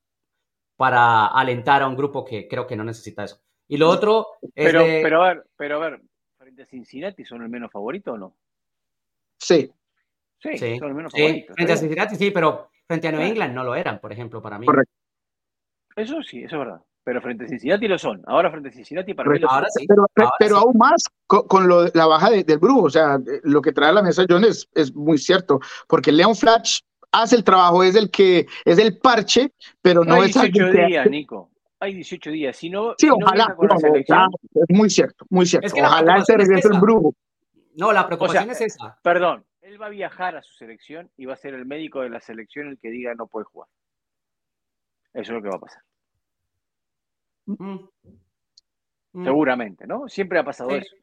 para 0.77 1.27
alentar 1.27 1.83
a 1.83 1.87
un 1.87 1.95
grupo 1.95 2.25
que 2.25 2.49
creo 2.49 2.67
que 2.67 2.75
no 2.75 2.83
necesita 2.83 3.23
eso. 3.23 3.41
Y 3.69 3.77
lo 3.77 3.89
otro 3.89 4.27
es 4.43 4.73
pero, 4.73 4.81
pero 4.81 5.23
a 5.23 5.29
ver, 5.29 5.47
pero 5.57 5.77
a 5.77 5.91
ver, 5.91 6.03
frente 6.37 6.63
a 6.63 6.67
Cincinnati 6.67 7.25
son 7.25 7.43
el 7.43 7.49
menos 7.49 7.71
favorito 7.71 8.15
o 8.15 8.19
no? 8.19 8.35
Sí, 9.37 9.71
Sí, 10.39 10.79
son 10.79 10.95
menos 10.95 11.13
favoritos. 11.13 11.55
Frente 11.55 11.73
a 11.73 11.77
Cincinnati 11.77 12.17
sí, 12.17 12.31
pero 12.31 12.71
frente 12.87 13.09
a 13.09 13.13
New 13.13 13.21
England 13.21 13.55
no 13.55 13.65
lo 13.65 13.75
eran, 13.75 14.01
por 14.01 14.13
ejemplo, 14.13 14.41
para 14.41 14.59
mí. 14.59 14.67
Correcto. 14.67 14.93
Eso 15.97 16.23
sí, 16.23 16.45
eso 16.45 16.57
es 16.57 16.59
verdad. 16.61 16.81
Pero 17.03 17.23
frente 17.23 17.45
a 17.45 17.49
Cincinnati 17.49 17.89
lo 17.89 17.99
son. 17.99 18.23
Ahora 18.27 18.51
frente 18.51 18.69
a 18.69 18.73
Cincinnati 18.73 19.15
para 19.15 19.31
mí 19.31 19.39
lo 19.39 19.51
Ahora 19.51 19.67
Sí. 19.71 19.87
Pero, 19.89 20.07
pero 20.39 20.57
aún 20.59 20.77
más 20.77 21.03
con, 21.27 21.67
lo, 21.67 21.87
la 21.95 22.07
baja 22.07 22.31
del 22.31 22.59
brujo. 22.59 22.83
O 22.83 22.91
sea, 22.91 23.19
lo 23.43 23.63
que 23.63 23.73
trae 23.73 23.91
a 23.91 23.95
la 23.95 24.03
mesa 24.03 24.25
John 24.29 24.45
es, 24.45 24.69
es 24.75 24.95
muy 24.95 25.19
cierto. 25.19 25.61
Porque 25.89 26.13
Leon 26.13 26.37
Flash 26.37 26.81
hace 27.13 27.37
el 27.37 27.45
trabajo, 27.45 27.83
es 27.83 27.97
el 27.97 28.11
que 28.11 28.47
es 28.65 28.79
el 28.79 28.99
parche, 28.99 29.53
pero 29.81 30.05
no, 30.05 30.23
es 30.23 30.37
Hay 30.37 30.51
18 30.51 30.87
días, 30.87 31.11
Nico. 31.11 31.51
Hay 31.81 31.95
18 31.95 32.31
días. 32.31 32.57
Si 32.57 32.71
no, 32.71 32.95
sí, 32.99 33.09
ojalá. 33.09 33.57
es 34.55 34.77
muy 34.77 34.91
cierto, 34.91 35.25
muy 35.31 35.47
cierto. 35.47 35.73
ojalá 35.77 36.25
se 36.25 36.37
regrese 36.37 36.69
el 36.69 36.81
brujo. 36.81 37.15
No, 37.77 37.93
la 37.93 38.07
preocupación 38.07 38.51
es 38.51 38.61
esa. 38.61 38.99
Perdón, 39.03 39.45
él 39.69 39.81
va 39.81 39.87
a 39.87 39.91
viajar 39.91 40.37
a 40.37 40.43
su 40.43 40.55
selección 40.55 41.11
y 41.17 41.27
va 41.27 41.35
a 41.35 41.37
ser 41.37 41.55
el 41.55 41.67
médico 41.67 42.01
de 42.01 42.11
la 42.11 42.21
selección 42.21 42.69
el 42.69 42.79
que 42.79 42.91
diga 42.91 43.15
no 43.15 43.27
puede 43.27 43.45
jugar. 43.45 43.69
Eso 45.13 45.23
es 45.23 45.29
lo 45.31 45.43
que 45.43 45.49
va 45.49 45.57
a 45.57 45.61
pasar. 45.61 45.83
Mm. 47.47 47.75
Mm. 49.13 49.25
Seguramente, 49.25 49.87
¿no? 49.87 50.09
Siempre 50.09 50.39
ha 50.39 50.45
pasado 50.45 50.71
eso. 50.71 50.95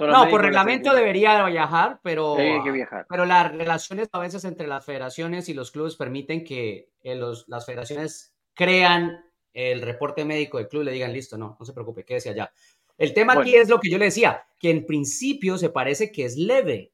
no, 0.00 0.28
por 0.28 0.42
reglamento 0.42 0.94
debería 0.94 1.44
viajar, 1.46 2.00
pero, 2.02 2.36
que 2.36 2.70
viajar. 2.70 3.06
pero 3.08 3.24
las 3.26 3.52
relaciones 3.52 4.08
a 4.12 4.18
veces 4.18 4.44
entre 4.44 4.66
las 4.66 4.84
federaciones 4.84 5.48
y 5.48 5.54
los 5.54 5.70
clubes 5.70 5.96
permiten 5.96 6.44
que 6.44 6.90
eh, 7.02 7.20
las 7.46 7.66
federaciones 7.66 8.34
crean 8.54 9.24
el 9.52 9.82
reporte 9.82 10.24
médico 10.24 10.58
del 10.58 10.68
club 10.68 10.82
y 10.82 10.86
le 10.86 10.92
digan, 10.92 11.12
listo, 11.12 11.38
no, 11.38 11.56
no 11.58 11.66
se 11.66 11.72
preocupe, 11.72 12.04
quédese 12.04 12.30
allá. 12.30 12.52
El 12.98 13.12
tema 13.12 13.34
aquí 13.34 13.54
es 13.54 13.68
lo 13.68 13.78
que 13.80 13.90
yo 13.90 13.98
le 13.98 14.06
decía, 14.06 14.46
que 14.58 14.70
en 14.70 14.86
principio 14.86 15.58
se 15.58 15.70
parece 15.70 16.12
que 16.12 16.24
es 16.24 16.36
leve, 16.36 16.92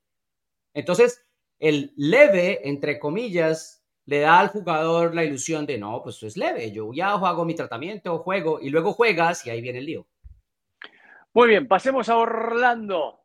entonces, 0.74 1.24
el 1.58 1.92
leve, 1.96 2.68
entre 2.68 2.98
comillas, 2.98 3.84
le 4.06 4.20
da 4.20 4.40
al 4.40 4.48
jugador 4.48 5.14
la 5.14 5.24
ilusión 5.24 5.64
de, 5.66 5.78
no, 5.78 6.02
pues 6.02 6.22
es 6.22 6.36
leve, 6.36 6.72
yo 6.72 6.92
ya 6.92 7.12
hago 7.12 7.44
mi 7.44 7.54
tratamiento, 7.54 8.18
juego, 8.18 8.60
y 8.60 8.70
luego 8.70 8.92
juegas 8.92 9.46
y 9.46 9.50
ahí 9.50 9.60
viene 9.60 9.78
el 9.78 9.86
lío. 9.86 10.06
Muy 11.34 11.48
bien, 11.48 11.68
pasemos 11.68 12.08
a 12.08 12.16
Orlando. 12.16 13.20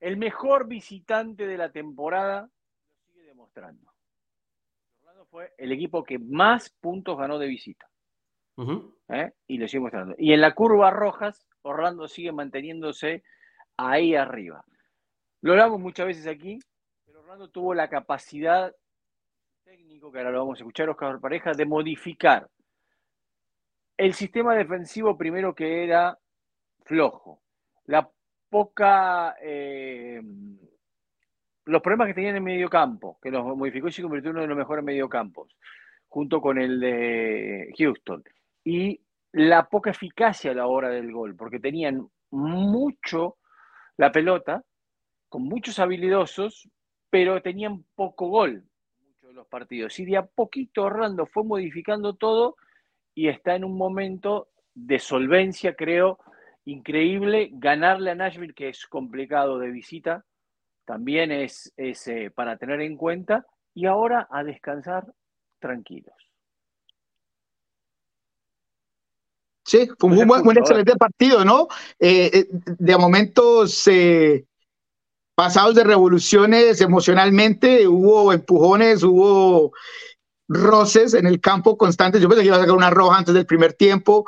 El 0.00 0.16
mejor 0.16 0.66
visitante 0.66 1.46
de 1.46 1.58
la 1.58 1.72
temporada 1.72 2.42
lo 2.42 3.12
sigue 3.12 3.24
demostrando. 3.24 3.92
Orlando 5.00 5.26
fue 5.26 5.52
el 5.58 5.72
equipo 5.72 6.04
que 6.04 6.18
más 6.18 6.70
puntos 6.70 7.18
ganó 7.18 7.38
de 7.38 7.48
visita. 7.48 7.88
¿Eh? 9.08 9.32
Y 9.46 9.58
lo 9.58 9.66
sigue 9.66 9.80
mostrando. 9.80 10.14
Y 10.16 10.32
en 10.32 10.40
la 10.40 10.54
curva 10.54 10.90
rojas, 10.90 11.46
Orlando 11.62 12.06
sigue 12.08 12.32
manteniéndose 12.32 13.24
ahí 13.76 14.14
arriba. 14.14 14.64
Lo 15.42 15.52
hablamos 15.52 15.80
muchas 15.80 16.06
veces 16.06 16.26
aquí, 16.26 16.58
tuvo 17.50 17.74
la 17.74 17.88
capacidad 17.88 18.74
técnico, 19.64 20.12
que 20.12 20.18
ahora 20.18 20.30
lo 20.30 20.40
vamos 20.40 20.58
a 20.58 20.62
escuchar, 20.62 20.88
Oscar 20.88 21.20
Pareja, 21.20 21.52
de 21.52 21.66
modificar 21.66 22.48
el 23.96 24.14
sistema 24.14 24.54
defensivo 24.54 25.16
primero 25.16 25.54
que 25.54 25.84
era 25.84 26.18
flojo, 26.84 27.42
la 27.86 28.08
poca... 28.48 29.36
Eh, 29.40 30.20
los 31.66 31.80
problemas 31.80 32.08
que 32.08 32.14
tenían 32.14 32.36
en 32.36 32.44
medio 32.44 32.68
campo, 32.68 33.18
que 33.22 33.30
los 33.30 33.42
modificó 33.56 33.88
y 33.88 33.92
se 33.92 34.02
convirtió 34.02 34.30
en 34.30 34.36
uno 34.36 34.42
de 34.42 34.48
los 34.48 34.58
mejores 34.58 34.84
mediocampos, 34.84 35.56
junto 36.08 36.42
con 36.42 36.58
el 36.58 36.78
de 36.78 37.74
Houston. 37.78 38.22
Y 38.62 39.00
la 39.32 39.66
poca 39.66 39.90
eficacia 39.90 40.50
a 40.50 40.54
la 40.54 40.66
hora 40.66 40.90
del 40.90 41.10
gol, 41.10 41.34
porque 41.34 41.60
tenían 41.60 42.06
mucho 42.30 43.38
la 43.96 44.12
pelota, 44.12 44.62
con 45.30 45.44
muchos 45.44 45.78
habilidosos, 45.78 46.68
pero 47.14 47.40
tenían 47.40 47.84
poco 47.94 48.26
gol 48.26 48.64
muchos 49.06 49.28
de 49.28 49.34
los 49.34 49.46
partidos. 49.46 49.96
Y 50.00 50.04
de 50.04 50.16
a 50.16 50.26
poquito 50.26 50.82
Orlando 50.82 51.26
fue 51.26 51.44
modificando 51.44 52.14
todo 52.14 52.56
y 53.14 53.28
está 53.28 53.54
en 53.54 53.62
un 53.62 53.78
momento 53.78 54.48
de 54.74 54.98
solvencia, 54.98 55.76
creo, 55.76 56.18
increíble. 56.64 57.50
Ganarle 57.52 58.10
a 58.10 58.16
Nashville, 58.16 58.52
que 58.52 58.70
es 58.70 58.84
complicado 58.86 59.60
de 59.60 59.70
visita, 59.70 60.24
también 60.84 61.30
es, 61.30 61.72
eh, 61.76 62.32
para 62.34 62.56
tener 62.56 62.80
en 62.80 62.96
cuenta. 62.96 63.46
Y 63.74 63.86
ahora 63.86 64.26
a 64.28 64.42
descansar 64.42 65.06
tranquilos. 65.60 66.16
Sí, 69.62 69.88
fue 70.00 70.10
un, 70.10 70.26
buen, 70.26 70.58
excelente 70.58 70.96
partido, 70.96 71.44
¿no? 71.44 71.68
Eh, 72.00 72.28
eh, 72.34 72.48
de 72.50 72.98
momentos 72.98 73.86
pasados 75.34 75.74
de 75.74 75.84
revoluciones 75.84 76.80
emocionalmente, 76.80 77.86
hubo 77.88 78.32
empujones, 78.32 79.02
hubo 79.02 79.72
roces 80.48 81.14
en 81.14 81.26
el 81.26 81.40
campo 81.40 81.76
constantes. 81.76 82.20
Yo 82.20 82.28
pensé 82.28 82.42
que 82.42 82.48
iba 82.48 82.56
a 82.56 82.60
sacar 82.60 82.76
una 82.76 82.90
roja 82.90 83.18
antes 83.18 83.34
del 83.34 83.46
primer 83.46 83.72
tiempo, 83.72 84.24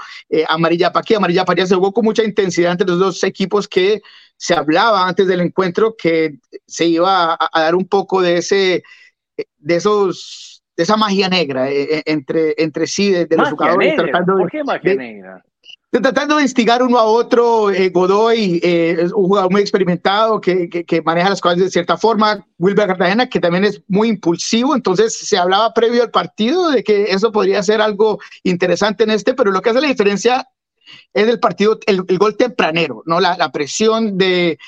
amarilla 0.49 0.93
para 0.93 1.03
aquí, 1.03 1.15
amarilla 1.15 1.45
para 1.45 1.61
allá. 1.61 1.69
Se 1.69 1.75
jugó 1.75 1.93
con 1.93 2.05
mucha 2.05 2.25
intensidad 2.25 2.73
entre 2.73 2.87
los 2.87 2.99
dos 2.99 3.23
equipos 3.25 3.69
que 3.69 4.01
se 4.37 4.55
hablaba 4.55 5.07
antes 5.09 5.27
del 5.27 5.41
encuentro 5.41 5.97
que 5.97 6.39
se 6.67 6.87
iba 6.87 7.35
a, 7.35 7.61
dar 7.61 7.75
un 7.75 7.87
poco 7.87 8.21
de 8.21 8.39
ese, 8.39 8.83
de 9.59 9.77
esos, 9.77 10.63
de 10.77 10.83
esa 10.83 10.97
magia 10.97 11.29
negra 11.29 11.71
eh, 11.71 11.99
eh, 11.99 12.03
entre, 12.07 12.55
entre 12.59 12.87
sí 12.87 13.11
de, 13.11 13.27
los 13.31 13.51
jugadores. 13.51 13.95
¿Por 14.27 14.51
qué 14.51 14.63
magia 14.63 14.95
negra? 14.95 15.45
Tratando 15.91 16.37
de 16.37 16.43
instigar 16.43 16.83
uno 16.83 16.99
a 16.99 17.05
otro, 17.05 17.71
eh, 17.71 17.89
Godoy 17.89 18.61
es 18.63 19.13
un 19.13 19.25
jugador 19.25 19.51
muy 19.51 19.61
experimentado 19.61 20.41
que, 20.41 21.03
maneja 21.05 21.31
las 21.31 21.41
cosas 21.41 21.59
de 21.59 21.71
cierta 21.71 21.97
forma, 21.97 22.47
Wilber 22.59 22.87
Cartagena 22.87 23.29
que 23.29 23.41
también 23.41 23.65
es 23.65 23.83
muy 23.89 24.09
impulsivo, 24.09 24.75
entonces 24.75 25.17
se 25.17 25.39
hablaba 25.39 25.73
previo 25.73 26.03
al 26.03 26.11
partido 26.11 26.71
de 26.71 26.83
que 26.83 27.05
eso 27.05 27.33
podría 27.33 27.63
ser 27.63 27.81
algo 27.81 28.19
interesante 28.43 29.05
en 29.05 29.11
este, 29.11 29.35
pero 29.35 29.51
lo 29.51 29.63
que 29.63 29.71
hace 29.71 29.81
la 29.81 29.89
diferencia 29.89 30.47
es 31.13 31.29
el 31.29 31.41
partido, 31.41 31.79
el, 31.87 32.03
gol 32.19 32.37
tempranero, 32.37 33.03
¿no? 33.07 33.21
La, 33.21 33.51
presión 33.53 34.19
de 34.19 34.59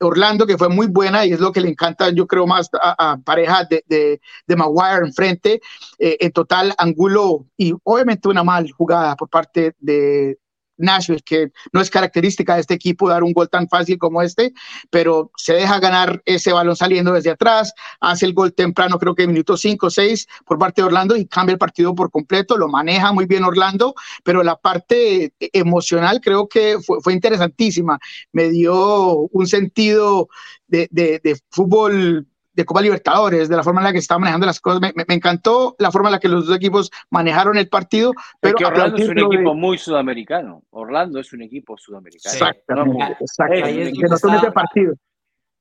Orlando, 0.00 0.46
que 0.46 0.58
fue 0.58 0.68
muy 0.68 0.86
buena 0.86 1.26
y 1.26 1.32
es 1.32 1.40
lo 1.40 1.52
que 1.52 1.60
le 1.60 1.68
encanta, 1.68 2.10
yo 2.10 2.26
creo, 2.26 2.46
más 2.46 2.70
a, 2.80 3.18
pareja 3.24 3.64
de, 3.64 3.84
de, 3.86 4.20
de, 4.46 4.56
Maguire 4.56 5.06
enfrente. 5.06 5.60
Eh, 5.98 6.16
en 6.20 6.32
total, 6.32 6.74
Angulo 6.78 7.46
y 7.56 7.74
obviamente 7.84 8.28
una 8.28 8.42
mal 8.42 8.70
jugada 8.70 9.16
por 9.16 9.28
parte 9.28 9.74
de, 9.78 10.38
Nashville, 10.78 11.22
que 11.22 11.50
no 11.72 11.80
es 11.80 11.90
característica 11.90 12.54
de 12.54 12.62
este 12.62 12.74
equipo 12.74 13.08
dar 13.08 13.22
un 13.22 13.32
gol 13.32 13.48
tan 13.48 13.68
fácil 13.68 13.98
como 13.98 14.22
este, 14.22 14.52
pero 14.90 15.30
se 15.36 15.54
deja 15.54 15.78
ganar 15.80 16.22
ese 16.24 16.52
balón 16.52 16.76
saliendo 16.76 17.12
desde 17.12 17.30
atrás, 17.30 17.74
hace 18.00 18.26
el 18.26 18.32
gol 18.32 18.54
temprano, 18.54 18.98
creo 18.98 19.14
que 19.14 19.24
en 19.24 19.32
minuto 19.32 19.56
5 19.56 19.86
o 19.86 19.90
6 19.90 20.26
por 20.46 20.58
parte 20.58 20.80
de 20.80 20.86
Orlando 20.86 21.16
y 21.16 21.26
cambia 21.26 21.52
el 21.52 21.58
partido 21.58 21.94
por 21.94 22.10
completo, 22.10 22.56
lo 22.56 22.68
maneja 22.68 23.12
muy 23.12 23.26
bien 23.26 23.44
Orlando, 23.44 23.94
pero 24.24 24.42
la 24.42 24.56
parte 24.56 25.32
emocional 25.38 26.20
creo 26.22 26.48
que 26.48 26.78
fue, 26.80 27.00
fue 27.02 27.12
interesantísima, 27.12 27.98
me 28.32 28.48
dio 28.48 29.28
un 29.30 29.46
sentido 29.46 30.28
de, 30.66 30.88
de, 30.90 31.20
de 31.22 31.38
fútbol 31.50 32.26
de 32.58 32.64
Copa 32.64 32.80
Libertadores, 32.80 33.48
de 33.48 33.54
la 33.54 33.62
forma 33.62 33.80
en 33.82 33.84
la 33.84 33.92
que 33.92 34.00
está 34.00 34.18
manejando 34.18 34.44
las 34.44 34.60
cosas. 34.60 34.80
Me, 34.80 35.14
encantó 35.14 35.76
la 35.78 35.92
forma 35.92 36.08
en 36.08 36.14
la 36.14 36.18
que 36.18 36.28
los 36.28 36.44
dos 36.48 36.56
equipos 36.56 36.90
manejaron 37.08 37.56
el 37.56 37.68
partido. 37.68 38.12
Pero 38.40 38.56
que 38.56 38.64
Orlando 38.64 38.96
es 38.96 39.08
un 39.08 39.18
equipo 39.20 39.54
muy 39.54 39.78
sudamericano. 39.78 40.64
Orlando 40.70 41.20
es 41.20 41.32
un 41.32 41.42
equipo 41.42 41.78
sudamericano. 41.78 42.32
Exactamente. 42.32 43.16
Ahí, 43.38 43.80
es 43.82 44.20
donde 44.20 44.38
está, 44.38 44.52
partido. 44.52 44.94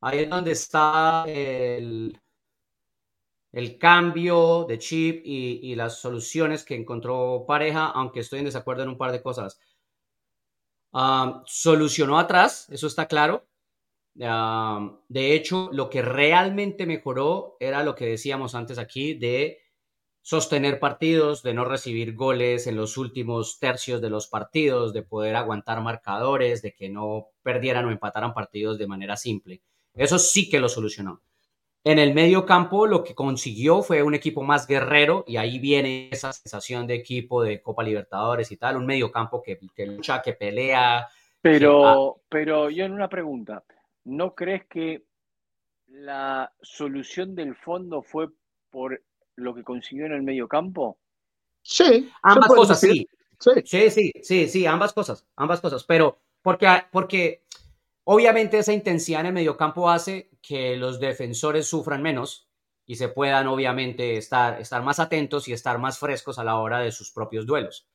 ahí 0.01 0.19
es 0.21 0.29
donde 0.31 0.51
está 0.53 1.25
el, 1.27 2.19
el 3.51 3.77
cambio 3.77 4.65
de 4.67 4.79
chip 4.79 5.21
y, 5.23 5.60
y, 5.62 5.75
las 5.75 5.99
soluciones 5.99 6.63
que 6.63 6.73
encontró 6.73 7.45
pareja, 7.47 7.91
aunque 7.91 8.21
estoy 8.21 8.39
en 8.39 8.45
desacuerdo 8.45 8.81
en 8.81 8.89
un 8.89 8.97
par 8.97 9.12
de 9.12 9.21
cosas. 9.21 9.60
Ah, 10.93 11.43
solucionó 11.45 12.17
atrás, 12.17 12.67
eso 12.71 12.88
está 12.88 13.05
claro 13.05 13.45
de 14.17 15.34
hecho, 15.34 15.69
lo 15.71 15.89
que 15.89 16.01
realmente 16.01 16.86
mejoró 16.86 17.56
era 17.60 17.84
lo 17.84 17.95
que 17.95 18.08
decíamos 18.08 18.56
antes 18.56 18.80
aquí 18.80 19.13
de 19.13 19.60
sostener 20.21 20.80
partidos, 20.80 21.43
de 21.43 21.53
no 21.53 21.63
recibir 21.63 22.15
goles 22.15 22.67
en 22.67 22.75
los 22.75 22.97
últimos 22.97 23.60
tercios 23.60 24.01
de 24.01 24.10
los 24.10 24.27
partidos, 24.27 24.91
de 24.91 25.03
poder 25.03 25.36
aguantar 25.36 25.82
marcadores, 25.82 26.62
de 26.62 26.73
que 26.73 26.89
no 26.89 27.27
perdieran 27.43 27.86
o 27.86 27.91
empataran 27.91 28.34
partidos 28.34 28.77
de 28.77 28.88
manera 28.88 29.15
simple. 29.15 29.62
Eso 29.93 30.19
sí 30.19 30.49
que 30.49 30.60
lo 30.60 30.67
solucionó. 30.67 31.21
En 31.84 31.99
el 31.99 32.13
medio 32.13 32.45
campo 32.45 32.88
lo 32.88 33.03
que 33.03 33.15
consiguió 33.15 33.82
fue 33.82 34.03
un 34.03 34.15
equipo 34.15 34.43
más 34.43 34.67
guerrero 34.67 35.23
y 35.25 35.38
ahí 35.38 35.60
viene 35.60 36.10
esa 36.12 36.34
sensación 36.34 36.88
de 36.88 36.95
equipo 36.95 37.41
de 37.41 37.62
Copa 37.62 37.84
Libertadores 37.84 38.51
y 38.51 38.58
tal, 38.58 38.75
un 38.75 38.86
medio 38.86 39.10
campo 39.10 39.41
que, 39.41 39.58
lucha, 39.86 40.21
que 40.21 40.34
pelea. 40.34 41.08
Pero, 41.39 42.19
pero 42.27 42.69
yo 42.69 42.84
en 42.84 42.91
una 42.91 43.08
pregunta, 43.08 43.63
¿no 44.07 44.33
crees 44.33 44.65
que 44.67 45.03
la 45.87 46.53
solución 46.61 47.35
del 47.35 47.55
fondo 47.55 48.01
fue 48.01 48.29
por 48.69 49.03
lo 49.35 49.53
que 49.53 49.63
consiguió 49.63 50.05
en 50.05 50.13
el 50.13 50.23
medio 50.23 50.47
campo? 50.47 50.97
Sí, 51.61 52.09
ambas 52.23 52.47
cosas, 52.47 52.79
sí. 52.79 53.07
Sí. 53.39 53.89
sí. 53.91 54.11
sí, 54.23 54.47
sí, 54.47 54.65
ambas 54.65 54.93
cosas, 54.93 55.27
ambas 55.35 55.61
cosas, 55.61 55.83
pero 55.83 56.17
porque, 56.41 56.67
porque 56.91 57.43
obviamente 58.05 58.57
esa 58.57 58.73
intensidad 58.73 59.21
en 59.21 59.27
el 59.27 59.33
mediocampo 59.33 59.89
hace 59.89 60.31
que 60.41 60.75
los 60.77 60.99
defensores 60.99 61.67
sufran 61.67 62.01
menos 62.01 62.49
y 62.85 62.95
se 62.95 63.09
puedan 63.09 63.47
obviamente 63.47 64.17
estar, 64.17 64.59
estar 64.59 64.81
más 64.81 64.99
atentos 64.99 65.47
y 65.47 65.53
estar 65.53 65.77
más 65.77 65.99
frescos 65.99 66.39
a 66.39 66.43
la 66.45 66.57
hora 66.57 66.79
de 66.79 66.91
sus 66.91 67.11
propios 67.11 67.45
duelos. 67.45 67.87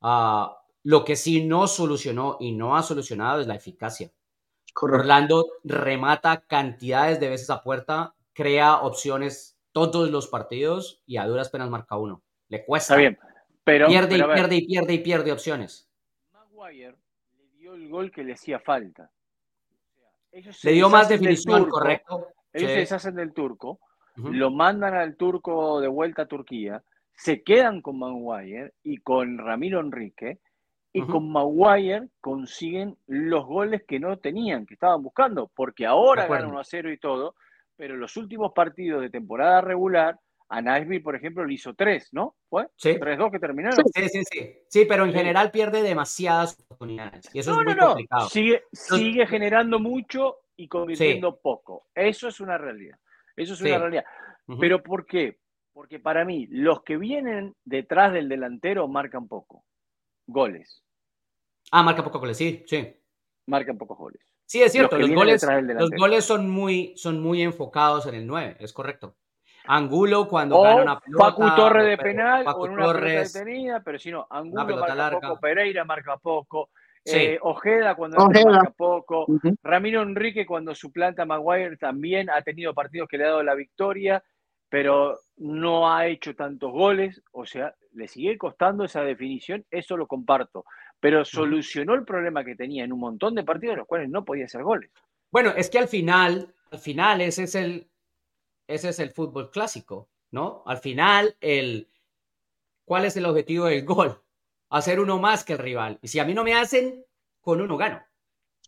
Ah, 0.00 0.56
lo 0.84 1.04
que 1.04 1.16
sí 1.16 1.44
no 1.44 1.66
solucionó 1.66 2.38
y 2.40 2.52
no 2.52 2.76
ha 2.76 2.82
solucionado 2.82 3.40
es 3.40 3.48
la 3.48 3.56
eficacia. 3.56 4.12
Orlando 4.80 5.46
remata 5.64 6.42
cantidades 6.46 7.20
de 7.20 7.28
veces 7.28 7.50
a 7.50 7.62
puerta, 7.62 8.14
crea 8.32 8.78
opciones 8.78 9.58
todos 9.72 10.10
los 10.10 10.28
partidos 10.28 11.02
y 11.06 11.16
a 11.16 11.26
duras 11.26 11.50
penas 11.50 11.70
marca 11.70 11.96
uno. 11.96 12.22
Le 12.48 12.64
cuesta. 12.64 12.94
Está 12.94 13.00
bien, 13.00 13.18
pero. 13.64 13.88
Pierde 13.88 14.16
y 14.16 14.22
pierde 14.22 14.56
y 14.56 14.66
pierde 14.66 14.94
y 14.94 14.98
pierde 14.98 15.32
opciones. 15.32 15.88
Maguire 16.32 16.96
le 17.38 17.48
dio 17.58 17.74
el 17.74 17.88
gol 17.88 18.10
que 18.10 18.24
le 18.24 18.32
hacía 18.32 18.58
falta. 18.58 19.10
le 20.32 20.72
dio 20.72 20.88
más 20.88 21.08
definición, 21.08 21.68
correcto. 21.68 22.28
Ellos 22.52 22.70
se 22.70 22.76
deshacen 22.78 23.14
del 23.14 23.32
turco, 23.32 23.78
lo 24.16 24.50
mandan 24.50 24.94
al 24.94 25.16
turco 25.16 25.80
de 25.80 25.86
vuelta 25.86 26.22
a 26.22 26.26
Turquía, 26.26 26.82
se 27.14 27.42
quedan 27.42 27.80
con 27.80 27.98
Maguire 27.98 28.72
y 28.82 28.98
con 28.98 29.38
Ramiro 29.38 29.80
Enrique 29.80 30.40
y 30.92 31.02
con 31.02 31.30
Maguire 31.30 32.08
consiguen 32.20 32.96
los 33.06 33.46
goles 33.46 33.84
que 33.86 34.00
no 34.00 34.18
tenían, 34.18 34.66
que 34.66 34.74
estaban 34.74 35.02
buscando, 35.02 35.50
porque 35.54 35.86
ahora 35.86 36.26
ganan 36.26 36.50
1 36.50 36.58
a 36.58 36.64
0 36.64 36.92
y 36.92 36.98
todo, 36.98 37.36
pero 37.76 37.96
los 37.96 38.16
últimos 38.16 38.52
partidos 38.52 39.00
de 39.00 39.10
temporada 39.10 39.60
regular, 39.60 40.18
a 40.48 40.60
Nashville, 40.60 41.00
por 41.00 41.14
ejemplo, 41.14 41.44
le 41.44 41.54
hizo 41.54 41.74
3, 41.74 42.08
¿no? 42.12 42.34
¿Fue? 42.48 42.66
Sí. 42.74 42.96
3-2 42.98 43.30
que 43.30 43.38
terminaron. 43.38 43.84
Sí, 43.94 44.08
sí, 44.08 44.22
sí. 44.24 44.58
Sí, 44.66 44.84
pero 44.84 45.04
en 45.04 45.12
general 45.12 45.52
pierde 45.52 45.80
demasiadas 45.82 46.58
oportunidades. 46.64 47.30
Y 47.32 47.38
eso 47.38 47.52
es 47.52 47.64
muy 47.64 47.76
complicado. 47.76 48.28
Sigue, 48.28 48.64
sigue 48.72 49.26
generando 49.28 49.78
mucho 49.78 50.38
y 50.56 50.66
convirtiendo 50.66 51.36
poco. 51.36 51.86
Eso 51.94 52.26
es 52.26 52.40
una 52.40 52.58
realidad. 52.58 52.98
Eso 53.36 53.54
es 53.54 53.60
una 53.60 53.78
realidad. 53.78 54.04
Pero 54.58 54.82
¿por 54.82 55.06
qué? 55.06 55.38
Porque 55.72 56.00
para 56.00 56.24
mí, 56.24 56.48
los 56.50 56.82
que 56.82 56.96
vienen 56.96 57.54
detrás 57.64 58.12
del 58.12 58.28
delantero 58.28 58.88
marcan 58.88 59.28
poco 59.28 59.62
goles. 60.30 60.82
Ah, 61.70 61.82
marca 61.82 62.02
pocos 62.02 62.20
goles, 62.20 62.36
sí, 62.36 62.64
sí. 62.66 62.96
Marcan 63.46 63.78
pocos 63.78 63.98
goles. 63.98 64.20
Sí, 64.46 64.62
es 64.62 64.72
cierto, 64.72 64.98
los, 64.98 65.08
goles, 65.10 65.46
los 65.78 65.90
goles 65.90 66.24
son 66.24 66.50
muy, 66.50 66.92
son 66.96 67.20
muy 67.20 67.40
enfocados 67.42 68.06
en 68.06 68.16
el 68.16 68.26
9, 68.26 68.56
es 68.58 68.72
correcto. 68.72 69.14
Angulo 69.66 70.26
cuando 70.26 70.60
gana 70.60 70.82
una 70.82 71.00
pelota. 71.00 71.24
Facu 71.24 71.54
Torre 71.54 71.84
de 71.84 71.98
penal 71.98 72.44
o 72.48 72.66
en 72.66 72.72
una 72.72 72.84
Torres, 72.86 73.32
detenida, 73.32 73.80
pero 73.84 73.98
si 73.98 74.10
no, 74.10 74.26
Angulo 74.28 74.78
marca 74.78 74.94
larga. 74.96 75.20
poco, 75.20 75.40
Pereira 75.40 75.84
marca 75.84 76.16
poco, 76.16 76.70
eh, 77.04 77.38
Ojeda 77.42 77.94
cuando 77.94 78.16
marca 78.26 78.72
poco, 78.76 79.26
Ramiro 79.62 80.02
Enrique 80.02 80.44
cuando 80.44 80.74
suplanta 80.74 81.22
a 81.22 81.26
Maguire 81.26 81.76
también 81.76 82.28
ha 82.28 82.42
tenido 82.42 82.74
partidos 82.74 83.08
que 83.08 83.18
le 83.18 83.24
ha 83.24 83.28
dado 83.28 83.42
la 83.44 83.54
victoria. 83.54 84.22
Pero 84.70 85.18
no 85.36 85.92
ha 85.92 86.06
hecho 86.06 86.34
tantos 86.34 86.72
goles, 86.72 87.20
o 87.32 87.44
sea, 87.44 87.74
le 87.92 88.08
sigue 88.08 88.38
costando 88.38 88.84
esa 88.84 89.02
definición, 89.02 89.66
eso 89.70 89.96
lo 89.96 90.06
comparto, 90.06 90.64
pero 91.00 91.24
solucionó 91.24 91.94
el 91.94 92.04
problema 92.04 92.44
que 92.44 92.54
tenía 92.54 92.84
en 92.84 92.92
un 92.92 93.00
montón 93.00 93.34
de 93.34 93.42
partidos 93.42 93.72
en 93.72 93.78
los 93.80 93.88
cuales 93.88 94.08
no 94.08 94.24
podía 94.24 94.44
hacer 94.44 94.62
goles. 94.62 94.90
Bueno, 95.32 95.50
es 95.56 95.68
que 95.68 95.78
al 95.78 95.88
final, 95.88 96.54
al 96.70 96.78
final 96.78 97.20
ese 97.20 97.42
es 97.42 97.54
el, 97.56 97.90
ese 98.68 98.90
es 98.90 99.00
el 99.00 99.10
fútbol 99.10 99.50
clásico, 99.50 100.08
¿no? 100.30 100.62
Al 100.66 100.78
final, 100.78 101.36
el, 101.40 101.88
¿cuál 102.84 103.04
es 103.04 103.16
el 103.16 103.26
objetivo 103.26 103.66
del 103.66 103.84
gol? 103.84 104.22
Hacer 104.68 105.00
uno 105.00 105.18
más 105.18 105.42
que 105.44 105.54
el 105.54 105.58
rival. 105.58 105.98
Y 106.00 106.08
si 106.08 106.20
a 106.20 106.24
mí 106.24 106.32
no 106.32 106.44
me 106.44 106.54
hacen, 106.54 107.04
con 107.40 107.60
uno 107.60 107.76
gano. 107.76 108.00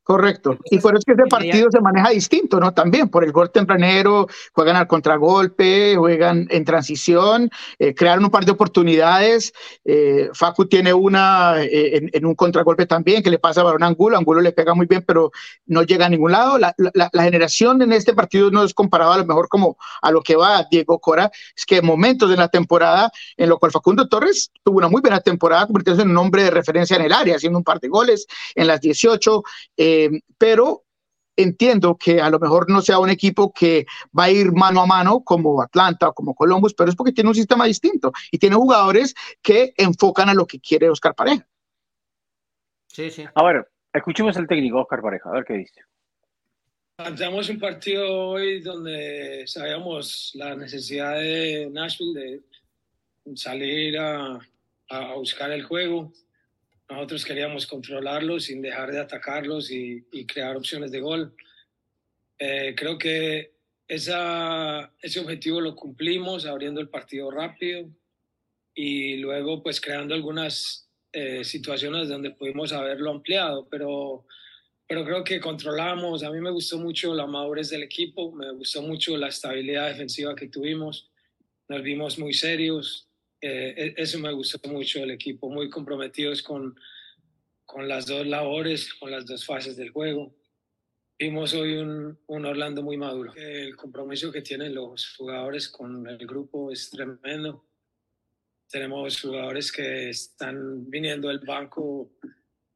Correcto. 0.04 0.58
y 0.64 0.78
por 0.78 0.94
eso 0.94 0.98
es 0.98 1.04
que 1.04 1.12
ese 1.12 1.30
partido 1.30 1.70
se 1.70 1.80
maneja 1.80 2.10
distinto, 2.10 2.58
¿no? 2.58 2.74
También 2.74 3.08
por 3.08 3.22
el 3.22 3.30
gol 3.30 3.52
tempranero, 3.52 4.26
juegan 4.52 4.74
al 4.74 4.88
contragolpe, 4.88 5.94
juegan 5.96 6.48
en 6.50 6.64
transición, 6.64 7.48
eh, 7.78 7.94
crearon 7.94 8.24
un 8.24 8.30
par 8.30 8.44
de 8.44 8.50
oportunidades. 8.50 9.52
Eh, 9.84 10.28
Facu 10.34 10.66
tiene 10.66 10.92
una 10.92 11.62
eh, 11.62 12.10
en, 12.12 12.26
un 12.26 12.34
contragolpe 12.34 12.86
también 12.86 13.22
que 13.22 13.30
le 13.30 13.38
pasa 13.38 13.60
a 13.60 13.64
Barón 13.64 13.84
Angulo. 13.84 14.18
Angulo 14.18 14.40
le 14.40 14.50
pega 14.50 14.74
muy 14.74 14.86
bien, 14.86 15.04
pero 15.06 15.30
no 15.66 15.84
llega 15.84 16.06
a 16.06 16.08
ningún 16.08 16.32
lado. 16.32 16.58
La, 16.58 16.74
generación 17.12 17.80
en 17.82 17.92
este 17.92 18.12
partido 18.12 18.50
no 18.50 18.64
es 18.64 18.74
comparado 18.74 19.12
a 19.12 19.18
lo 19.18 19.24
mejor 19.24 19.48
como 19.48 19.76
a 20.00 20.10
lo 20.10 20.20
que 20.22 20.34
va 20.34 20.66
Diego 20.68 20.98
Cora. 20.98 21.30
Es 21.56 21.64
que 21.64 21.80
momentos 21.80 22.28
de 22.28 22.36
la 22.36 22.48
temporada 22.48 23.12
en 23.36 23.48
lo 23.48 23.58
cual 23.60 23.70
Facundo 23.70 24.08
Torres 24.08 24.50
tuvo 24.64 24.78
una 24.78 24.88
muy 24.88 25.00
buena 25.00 25.20
temporada, 25.20 25.66
convirtiéndose 25.66 26.04
en 26.04 26.10
un 26.10 26.16
hombre 26.16 26.42
de 26.42 26.50
referencia 26.50 26.96
en 26.96 27.02
el 27.02 27.12
área, 27.12 27.36
haciendo 27.36 27.58
un 27.58 27.64
par 27.64 27.78
de 27.78 27.86
goles 27.86 28.26
en 28.56 28.66
las 28.66 28.80
18. 28.80 29.42
Eh, 29.76 29.91
pero 30.38 30.84
entiendo 31.36 31.96
que 31.96 32.20
a 32.20 32.30
lo 32.30 32.38
mejor 32.38 32.70
no 32.70 32.82
sea 32.82 32.98
un 32.98 33.10
equipo 33.10 33.52
que 33.52 33.86
va 34.16 34.24
a 34.24 34.30
ir 34.30 34.52
mano 34.52 34.82
a 34.82 34.86
mano 34.86 35.22
como 35.24 35.62
Atlanta 35.62 36.08
o 36.08 36.14
como 36.14 36.34
Columbus, 36.34 36.74
pero 36.74 36.90
es 36.90 36.96
porque 36.96 37.12
tiene 37.12 37.30
un 37.30 37.34
sistema 37.34 37.64
distinto 37.64 38.12
y 38.30 38.38
tiene 38.38 38.56
jugadores 38.56 39.14
que 39.40 39.72
enfocan 39.76 40.28
a 40.28 40.34
lo 40.34 40.46
que 40.46 40.60
quiere 40.60 40.90
Oscar 40.90 41.14
Pareja. 41.14 41.46
Sí, 42.88 43.10
sí. 43.10 43.24
A 43.34 43.42
ver, 43.42 43.68
escuchemos 43.92 44.36
al 44.36 44.46
técnico 44.46 44.80
Oscar 44.80 45.00
Pareja, 45.00 45.30
a 45.30 45.32
ver 45.32 45.44
qué 45.44 45.54
dice. 45.54 45.80
Planteamos 46.96 47.48
un 47.48 47.58
partido 47.58 48.28
hoy 48.28 48.60
donde 48.60 49.44
sabíamos 49.46 50.32
la 50.34 50.54
necesidad 50.54 51.14
de 51.14 51.68
Nashville 51.72 52.20
de 52.20 53.36
salir 53.36 53.98
a, 53.98 54.38
a 54.90 55.14
buscar 55.14 55.50
el 55.50 55.64
juego, 55.64 56.12
nosotros 56.92 57.24
queríamos 57.24 57.66
controlarlos 57.66 58.44
sin 58.44 58.62
dejar 58.62 58.92
de 58.92 59.00
atacarlos 59.00 59.70
y, 59.70 60.04
crear 60.26 60.56
opciones 60.56 60.90
de 60.90 61.00
gol. 61.00 61.34
Eh, 62.38 62.74
creo 62.76 62.98
que 62.98 63.52
esa, 63.88 64.92
ese 65.00 65.20
objetivo 65.20 65.60
lo 65.60 65.76
cumplimos 65.76 66.46
abriendo 66.46 66.80
el 66.80 66.88
partido 66.88 67.30
rápido 67.30 67.88
y 68.74 69.16
luego 69.18 69.62
pues 69.62 69.80
creando 69.80 70.14
algunas 70.14 70.88
eh, 71.12 71.44
situaciones 71.44 72.08
donde 72.08 72.30
pudimos 72.30 72.72
haberlo 72.72 73.10
ampliado, 73.10 73.68
pero, 73.70 74.26
pero 74.88 75.04
creo 75.04 75.24
que 75.24 75.40
controlamos. 75.40 76.22
A 76.22 76.30
mí 76.30 76.40
me 76.40 76.50
gustó 76.50 76.78
mucho 76.78 77.14
la 77.14 77.26
madurez 77.26 77.68
del 77.68 77.82
equipo, 77.82 78.32
me 78.32 78.50
gustó 78.52 78.82
mucho 78.82 79.16
la 79.16 79.28
estabilidad 79.28 79.88
defensiva 79.88 80.34
que 80.34 80.48
tuvimos, 80.48 81.10
nos 81.68 81.82
vimos 81.82 82.18
muy 82.18 82.32
serios, 82.32 83.08
eh, 83.42 83.74
e-, 83.76 83.94
eso 83.96 84.18
me 84.20 84.32
gustó 84.32 84.60
mucho 84.68 85.00
el 85.00 85.10
equipo, 85.10 85.50
muy 85.50 85.68
comprometidos 85.68 86.42
con, 86.42 86.78
con 87.66 87.88
las 87.88 88.06
dos 88.06 88.26
labores, 88.26 88.94
con 88.94 89.10
las 89.10 89.26
dos 89.26 89.44
fases 89.44 89.76
del 89.76 89.90
juego. 89.90 90.34
Vimos 91.18 91.52
hoy 91.54 91.74
un, 91.74 92.18
un, 92.26 92.46
Orlando 92.46 92.82
muy 92.82 92.96
maduro. 92.96 93.34
El 93.34 93.76
compromiso 93.76 94.32
que 94.32 94.42
tienen 94.42 94.74
los 94.74 95.14
jugadores 95.16 95.68
con 95.68 96.08
el 96.08 96.18
grupo 96.26 96.70
es 96.70 96.88
tremendo. 96.90 97.64
Tenemos 98.70 99.20
jugadores 99.20 99.70
que 99.70 100.08
están 100.08 100.88
viniendo 100.88 101.28
del 101.28 101.40
banco, 101.40 102.12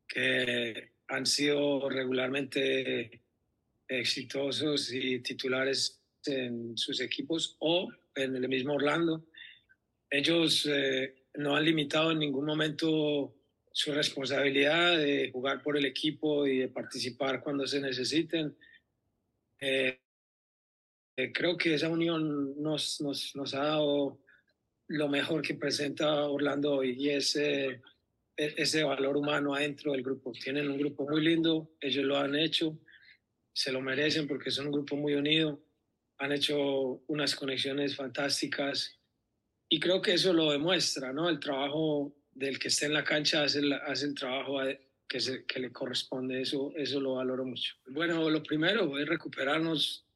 que 0.06 0.92
han 1.08 1.26
sido 1.26 1.88
regularmente 1.88 3.22
exitosos 3.88 4.92
y 4.92 5.20
titulares 5.20 6.02
en 6.26 6.76
sus 6.76 7.00
equipos 7.00 7.56
o 7.60 7.88
en 8.14 8.36
el 8.36 8.48
mismo 8.48 8.74
Orlando 8.74 9.24
ellos 10.16 10.66
eh, 10.66 11.26
no 11.34 11.56
han 11.56 11.64
limitado 11.64 12.12
en 12.12 12.18
ningún 12.18 12.46
momento 12.46 13.34
su 13.72 13.92
responsabilidad 13.92 14.96
de 14.96 15.30
jugar 15.30 15.62
por 15.62 15.76
el 15.76 15.84
equipo 15.84 16.46
y 16.46 16.58
de 16.58 16.68
participar 16.68 17.42
cuando 17.42 17.66
se 17.66 17.80
necesiten. 17.80 18.56
Eh, 19.60 20.00
eh, 21.18 21.32
creo 21.32 21.56
que 21.56 21.74
esa 21.74 21.88
unión 21.88 22.60
nos, 22.62 23.00
nos, 23.00 23.36
nos, 23.36 23.54
ha 23.54 23.64
dado 23.64 24.20
lo 24.88 25.08
mejor 25.08 25.42
que 25.42 25.54
presenta 25.54 26.26
Orlando 26.26 26.76
hoy 26.76 26.94
y 26.98 27.10
ese, 27.10 27.82
ese 28.36 28.82
valor 28.82 29.16
humano 29.16 29.54
adentro 29.54 29.92
del 29.92 30.02
grupo. 30.02 30.32
Tienen 30.32 30.70
un 30.70 30.78
grupo 30.78 31.08
muy 31.08 31.22
lindo, 31.22 31.70
ellos 31.80 32.04
lo 32.04 32.16
han 32.16 32.34
hecho, 32.34 32.78
se 33.52 33.72
lo 33.72 33.80
merecen 33.80 34.26
porque 34.26 34.50
son 34.50 34.66
un 34.66 34.72
grupo 34.72 34.96
muy 34.96 35.14
unido, 35.14 35.62
han 36.18 36.32
hecho 36.32 37.02
unas 37.08 37.34
conexiones 37.34 37.96
fantásticas 37.96 38.95
y 39.68 39.80
creo 39.80 40.00
que 40.00 40.14
eso 40.14 40.32
lo 40.32 40.50
demuestra, 40.50 41.12
¿no? 41.12 41.28
El 41.28 41.40
trabajo 41.40 42.14
del 42.32 42.58
que 42.58 42.68
esté 42.68 42.86
en 42.86 42.94
la 42.94 43.04
cancha 43.04 43.42
hace 43.42 43.60
el, 43.60 43.72
hace 43.72 44.06
el 44.06 44.14
trabajo 44.14 44.58
que, 45.08 45.20
se, 45.20 45.44
que 45.46 45.60
le 45.60 45.72
corresponde, 45.72 46.40
eso, 46.40 46.72
eso 46.76 47.00
lo 47.00 47.14
valoro 47.14 47.44
mucho. 47.44 47.74
Bueno, 47.86 48.28
lo 48.30 48.42
primero 48.42 48.98
es 48.98 49.08
recuperarnos 49.08 50.06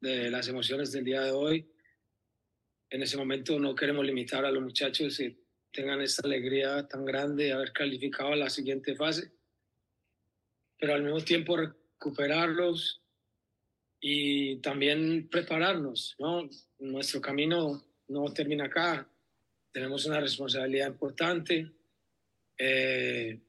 de 0.00 0.30
las 0.30 0.48
emociones 0.48 0.92
del 0.92 1.04
día 1.04 1.22
de 1.22 1.30
hoy. 1.30 1.70
En 2.90 3.02
ese 3.02 3.16
momento 3.16 3.58
no 3.58 3.74
queremos 3.74 4.04
limitar 4.04 4.44
a 4.44 4.50
los 4.50 4.62
muchachos 4.62 5.16
que 5.16 5.40
tengan 5.72 6.02
esta 6.02 6.26
alegría 6.26 6.86
tan 6.86 7.04
grande 7.04 7.44
de 7.44 7.52
haber 7.52 7.72
calificado 7.72 8.32
a 8.32 8.36
la 8.36 8.50
siguiente 8.50 8.94
fase, 8.94 9.32
pero 10.78 10.94
al 10.94 11.02
mismo 11.02 11.20
tiempo 11.22 11.56
recuperarlos 11.56 13.00
y 14.00 14.56
también 14.56 15.28
prepararnos, 15.30 16.16
¿no? 16.18 16.50
Nuestro 16.80 17.20
camino 17.20 17.91
no 18.12 18.32
termina 18.32 18.66
acá. 18.66 19.06
Tenemos 19.72 20.04
una 20.06 20.20
responsabilidad 20.20 20.88
importante. 20.88 21.70
Eh, 22.58 23.40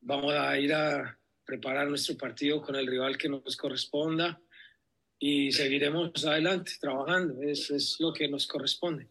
vamos 0.00 0.34
a 0.34 0.58
ir 0.58 0.74
a 0.74 1.16
preparar 1.44 1.88
nuestro 1.88 2.16
partido 2.16 2.60
con 2.60 2.76
el 2.76 2.86
rival 2.86 3.16
que 3.16 3.28
nos 3.28 3.56
corresponda 3.56 4.40
y 5.18 5.52
seguiremos 5.52 6.24
adelante 6.24 6.72
trabajando. 6.80 7.42
Eso 7.42 7.76
es 7.76 7.96
lo 8.00 8.12
que 8.12 8.28
nos 8.28 8.46
corresponde. 8.46 9.06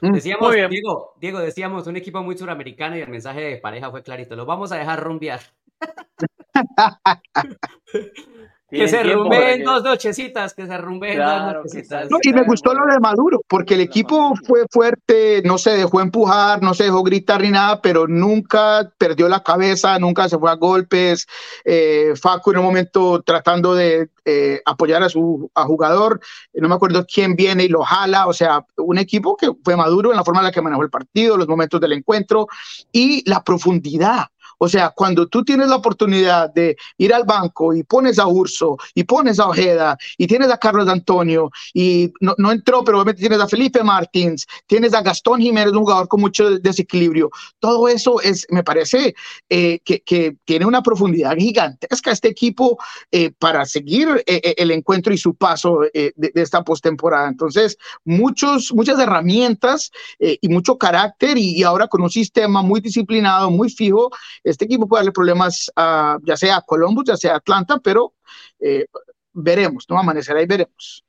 Mm, 0.00 0.14
decíamos, 0.14 0.54
Diego, 0.70 1.14
Diego, 1.20 1.40
decíamos 1.40 1.86
un 1.86 1.96
equipo 1.96 2.22
muy 2.22 2.38
suramericano 2.38 2.96
y 2.96 3.00
el 3.00 3.08
mensaje 3.08 3.40
de 3.40 3.56
pareja 3.58 3.90
fue 3.90 4.02
clarito. 4.02 4.36
Lo 4.36 4.46
vamos 4.46 4.72
a 4.72 4.76
dejar 4.76 5.02
rumbear. 5.02 5.40
Que 8.68 8.88
se 8.88 9.00
rumbeen 9.04 9.62
dos 9.62 9.84
nochecitas, 9.84 10.52
que 10.52 10.66
se 10.66 10.76
rumbeen 10.76 11.18
dos 11.18 11.54
nochecitas. 11.54 12.08
y 12.22 12.32
me 12.32 12.42
gustó 12.42 12.74
lo 12.74 12.84
de 12.92 12.98
Maduro, 12.98 13.40
porque 13.46 13.74
el 13.74 13.80
equipo 13.80 14.34
fue 14.44 14.64
fuerte, 14.68 15.40
no 15.44 15.56
se 15.56 15.70
dejó 15.70 16.00
empujar, 16.00 16.60
no 16.62 16.74
se 16.74 16.84
dejó 16.84 17.04
gritar 17.04 17.42
ni 17.42 17.50
nada, 17.50 17.80
pero 17.80 18.08
nunca 18.08 18.90
perdió 18.98 19.28
la 19.28 19.44
cabeza, 19.44 19.96
nunca 20.00 20.28
se 20.28 20.36
fue 20.36 20.50
a 20.50 20.54
golpes. 20.54 21.28
Eh, 21.64 22.14
Facu 22.20 22.50
en 22.50 22.58
un 22.58 22.64
momento 22.64 23.22
tratando 23.22 23.72
de 23.74 24.08
eh, 24.24 24.60
apoyar 24.64 25.04
a 25.04 25.08
su 25.08 25.48
a 25.54 25.64
jugador, 25.64 26.20
no 26.52 26.68
me 26.68 26.74
acuerdo 26.74 27.06
quién 27.06 27.36
viene 27.36 27.64
y 27.64 27.68
lo 27.68 27.82
jala, 27.82 28.26
o 28.26 28.32
sea, 28.32 28.66
un 28.78 28.98
equipo 28.98 29.36
que 29.36 29.52
fue 29.64 29.76
maduro 29.76 30.10
en 30.10 30.16
la 30.16 30.24
forma 30.24 30.40
en 30.40 30.46
la 30.46 30.52
que 30.52 30.60
manejó 30.60 30.82
el 30.82 30.90
partido, 30.90 31.36
los 31.36 31.46
momentos 31.46 31.80
del 31.80 31.92
encuentro 31.92 32.48
y 32.90 33.22
la 33.30 33.44
profundidad 33.44 34.26
o 34.58 34.68
sea, 34.68 34.90
cuando 34.90 35.26
tú 35.28 35.44
tienes 35.44 35.68
la 35.68 35.76
oportunidad 35.76 36.52
de 36.52 36.76
ir 36.98 37.12
al 37.12 37.24
banco 37.24 37.74
y 37.74 37.82
pones 37.82 38.18
a 38.18 38.26
Urso 38.26 38.76
y 38.94 39.04
pones 39.04 39.38
a 39.38 39.48
Ojeda 39.48 39.96
y 40.16 40.26
tienes 40.26 40.50
a 40.50 40.58
Carlos 40.58 40.88
Antonio 40.88 41.50
y 41.74 42.12
no, 42.20 42.34
no 42.38 42.52
entró, 42.52 42.82
pero 42.84 42.98
obviamente 42.98 43.20
tienes 43.20 43.40
a 43.40 43.48
Felipe 43.48 43.82
Martins, 43.82 44.46
tienes 44.66 44.94
a 44.94 45.02
Gastón 45.02 45.40
Jiménez, 45.40 45.72
un 45.72 45.80
jugador 45.80 46.08
con 46.08 46.20
mucho 46.20 46.58
desequilibrio. 46.58 47.30
Todo 47.58 47.88
eso 47.88 48.20
es, 48.20 48.46
me 48.50 48.62
parece 48.62 49.14
eh, 49.48 49.80
que, 49.84 50.00
que, 50.00 50.36
tiene 50.44 50.66
una 50.66 50.82
profundidad 50.82 51.36
gigantesca 51.36 52.10
este 52.10 52.28
equipo 52.28 52.78
eh, 53.10 53.32
para 53.38 53.64
seguir 53.64 54.22
eh, 54.26 54.54
el 54.56 54.70
encuentro 54.70 55.12
y 55.12 55.18
su 55.18 55.34
paso 55.34 55.80
de, 55.92 56.12
esta 56.34 56.62
postemporada. 56.62 57.28
Entonces, 57.28 57.76
muchos, 58.04 58.72
muchas 58.72 58.98
herramientas 58.98 59.90
y 60.18 60.48
mucho 60.48 60.78
carácter 60.78 61.38
y 61.38 61.62
ahora 61.62 61.88
con 61.88 62.02
un 62.02 62.10
sistema 62.10 62.62
muy 62.62 62.80
disciplinado, 62.80 63.50
muy 63.50 63.70
fijo, 63.70 64.10
este 64.46 64.64
equipo 64.64 64.86
puede 64.86 65.00
darle 65.00 65.12
problemas 65.12 65.72
a, 65.74 66.18
ya 66.22 66.36
sea 66.36 66.58
a 66.58 66.62
Columbus, 66.62 67.04
ya 67.06 67.16
sea 67.16 67.32
a 67.32 67.36
Atlanta, 67.38 67.80
pero 67.82 68.14
eh, 68.60 68.86
veremos, 69.32 69.86
¿no? 69.88 69.98
Amanecerá 69.98 70.40
y 70.40 70.46
veremos. 70.46 71.04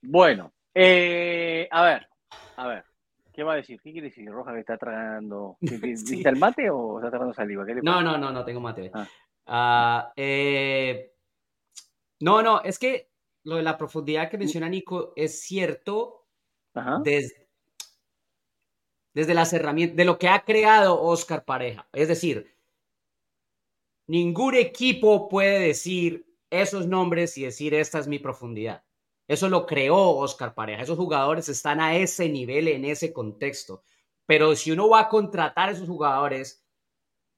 Bueno, 0.00 0.52
eh, 0.72 1.68
a 1.70 1.82
ver, 1.82 2.08
a 2.56 2.68
ver. 2.68 2.84
¿Qué 3.32 3.42
va 3.42 3.54
a 3.54 3.56
decir? 3.56 3.80
¿Qué 3.82 3.90
quiere 3.90 4.08
decir? 4.08 4.30
Roja 4.30 4.52
que 4.52 4.60
está 4.60 4.78
tragando. 4.78 5.56
¿Viste 5.60 6.28
el 6.28 6.36
mate 6.36 6.70
o 6.70 6.98
está 6.98 7.10
tragando 7.10 7.34
saliva? 7.34 7.64
no, 7.82 8.02
no, 8.02 8.16
no, 8.16 8.30
no 8.30 8.44
tengo 8.44 8.60
mate. 8.60 8.92
Ah. 8.94 9.08
Ah, 9.46 10.12
eh, 10.14 11.12
no, 12.20 12.40
no, 12.40 12.62
es 12.62 12.78
que 12.78 13.10
lo 13.42 13.56
de 13.56 13.64
la 13.64 13.76
profundidad 13.76 14.30
que 14.30 14.38
menciona 14.38 14.68
Nico 14.68 15.12
es 15.16 15.42
cierto 15.42 16.28
Desde, 17.02 17.43
desde 19.14 19.34
las 19.34 19.52
herramientas, 19.52 19.96
de 19.96 20.04
lo 20.04 20.18
que 20.18 20.28
ha 20.28 20.44
creado 20.44 21.00
Oscar 21.00 21.44
Pareja. 21.44 21.88
Es 21.92 22.08
decir, 22.08 22.52
ningún 24.06 24.54
equipo 24.54 25.28
puede 25.28 25.60
decir 25.60 26.26
esos 26.50 26.86
nombres 26.86 27.38
y 27.38 27.44
decir 27.44 27.74
esta 27.74 28.00
es 28.00 28.08
mi 28.08 28.18
profundidad. 28.18 28.84
Eso 29.26 29.48
lo 29.48 29.64
creó 29.64 29.96
Oscar 29.96 30.54
Pareja. 30.54 30.82
Esos 30.82 30.98
jugadores 30.98 31.48
están 31.48 31.80
a 31.80 31.96
ese 31.96 32.28
nivel, 32.28 32.68
en 32.68 32.84
ese 32.84 33.12
contexto. 33.12 33.82
Pero 34.26 34.54
si 34.56 34.72
uno 34.72 34.88
va 34.88 35.00
a 35.00 35.08
contratar 35.08 35.68
a 35.68 35.72
esos 35.72 35.88
jugadores, 35.88 36.62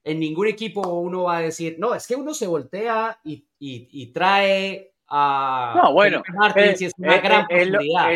en 0.03 0.19
ningún 0.19 0.49
equipo 0.49 0.81
uno 0.81 1.25
va 1.25 1.39
a 1.39 1.43
decir, 1.43 1.77
no, 1.79 1.95
es 1.95 2.07
que 2.07 2.17
uno 2.17 2.35
se 2.35 2.47
voltea 2.47 3.21
y, 3.23 3.47
y 3.59 4.07
trae 4.12 4.96
no, 5.09 5.92
bueno, 5.92 6.23
es, 6.57 6.83
es, 6.83 6.92
una 6.99 7.19
gran 7.19 7.47
es, 7.49 7.69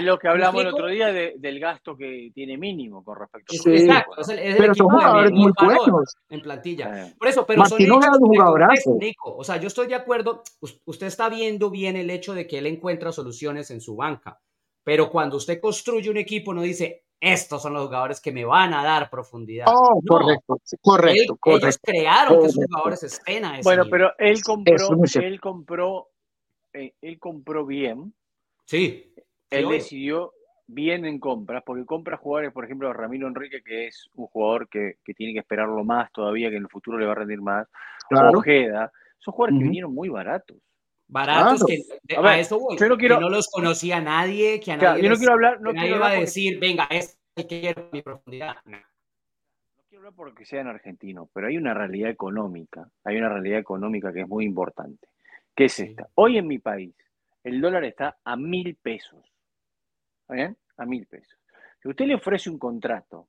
lo, 0.02 0.18
que 0.18 0.28
hablamos 0.28 0.60
el 0.62 0.68
otro 0.68 0.88
día 0.88 1.12
del 1.12 1.60
gasto 1.60 1.96
que 1.96 2.32
tiene 2.34 2.58
mínimo 2.58 3.04
con 3.04 3.18
respecto 3.18 3.52
a 3.52 3.70
Exacto, 3.72 4.20
es 4.20 4.28
el, 4.28 4.38
es 4.40 4.56
pero 4.56 4.74
son 4.74 4.88
jugadores 4.88 5.30
muy 5.30 5.52
buenos 5.56 6.16
en 6.28 6.40
plantilla. 6.40 7.14
Por 7.16 7.28
eso, 7.28 7.46
pero 7.46 7.60
Martino 7.60 8.02
son 8.02 8.14
un 8.20 8.28
jugadorazo. 8.28 8.98
O 9.24 9.44
sea, 9.44 9.56
yo 9.58 9.68
estoy 9.68 9.86
de 9.86 9.94
acuerdo, 9.94 10.42
usted 10.84 11.06
está 11.06 11.28
viendo 11.28 11.70
bien 11.70 11.96
el 11.96 12.10
hecho 12.10 12.34
de 12.34 12.46
que 12.46 12.58
él 12.58 12.66
encuentra 12.66 13.12
soluciones 13.12 13.70
en 13.70 13.80
su 13.80 13.94
banca, 13.94 14.40
pero 14.82 15.10
cuando 15.10 15.36
usted 15.36 15.60
construye 15.60 16.10
un 16.10 16.16
equipo 16.16 16.52
no 16.52 16.62
dice, 16.62 17.04
estos 17.20 17.62
son 17.62 17.74
los 17.74 17.84
jugadores 17.84 18.20
que 18.20 18.32
me 18.32 18.44
van 18.44 18.72
a 18.72 18.82
dar 18.82 19.10
profundidad. 19.10 19.66
Oh, 19.68 20.00
correcto, 20.08 20.58
correcto, 20.80 21.36
correcto. 21.36 21.66
Ellos 21.66 21.78
crearon 21.82 22.40
que 22.40 22.46
esos 22.46 22.64
jugadores 22.64 23.02
estén 23.02 23.44
a 23.44 23.58
ese 23.58 23.62
Bueno, 23.62 23.84
pero 23.90 24.12
él 24.18 24.42
compró, 24.42 24.88
él 25.20 25.40
compró 25.40 26.08
eh, 26.72 26.94
él 27.00 27.18
compró 27.18 27.66
bien. 27.66 28.14
Sí. 28.64 29.12
Él 29.50 29.68
decidió 29.68 30.32
bien 30.66 31.04
en 31.04 31.18
compras, 31.18 31.62
porque 31.66 31.84
compra 31.84 32.16
jugadores, 32.16 32.52
por 32.52 32.64
ejemplo, 32.64 32.92
Ramiro 32.92 33.26
Enrique, 33.26 33.62
que 33.62 33.88
es 33.88 34.08
un 34.14 34.26
jugador 34.26 34.68
que, 34.68 34.96
tiene 35.16 35.32
que 35.32 35.40
esperarlo 35.40 35.84
más 35.84 36.10
todavía, 36.12 36.50
que 36.50 36.56
en 36.56 36.62
el 36.62 36.68
futuro 36.68 36.98
le 36.98 37.06
va 37.06 37.12
a 37.12 37.16
rendir 37.16 37.40
más. 37.40 37.66
Ojeda. 38.10 38.92
Son 39.18 39.34
jugadores 39.34 39.58
que 39.58 39.64
vinieron 39.64 39.94
muy 39.94 40.08
baratos. 40.08 40.56
Baratos 41.08 41.64
que 41.66 42.16
a, 42.16 42.38
eso 42.38 42.60
voy, 42.60 42.76
no 42.76 42.96
quiero, 42.96 43.16
que 43.16 43.20
no 43.20 43.28
los 43.28 43.48
conocía 43.48 44.00
nadie, 44.00 44.60
que 44.60 44.72
a 44.72 44.76
nadie, 44.76 45.02
yo 45.02 45.10
no 45.10 45.16
quiero 45.16 45.32
hablar, 45.32 45.60
no 45.60 45.70
a 45.70 46.10
decir, 46.12 46.60
venga, 46.60 46.86
es 46.88 47.18
que 47.34 47.46
quiero 47.46 47.88
mi 47.92 48.00
profundidad. 48.00 48.56
No. 48.64 48.78
quiero 49.88 50.02
hablar 50.02 50.12
porque 50.14 50.44
sean 50.44 50.68
argentinos, 50.68 51.28
pero 51.32 51.48
hay 51.48 51.56
una 51.56 51.74
realidad 51.74 52.10
económica, 52.10 52.88
hay 53.02 53.16
una 53.16 53.28
realidad 53.28 53.58
económica 53.58 54.12
que 54.12 54.20
es 54.20 54.28
muy 54.28 54.44
importante. 54.44 55.08
¿Qué 55.60 55.66
es 55.66 55.78
esta? 55.78 56.08
Hoy 56.14 56.38
en 56.38 56.46
mi 56.46 56.58
país, 56.58 56.94
el 57.44 57.60
dólar 57.60 57.84
está 57.84 58.18
a 58.24 58.34
mil 58.34 58.76
pesos. 58.76 59.22
¿Está 60.22 60.32
bien? 60.32 60.56
A 60.78 60.86
mil 60.86 61.06
pesos. 61.06 61.38
Si 61.82 61.86
usted 61.86 62.06
le 62.06 62.14
ofrece 62.14 62.48
un 62.48 62.58
contrato 62.58 63.28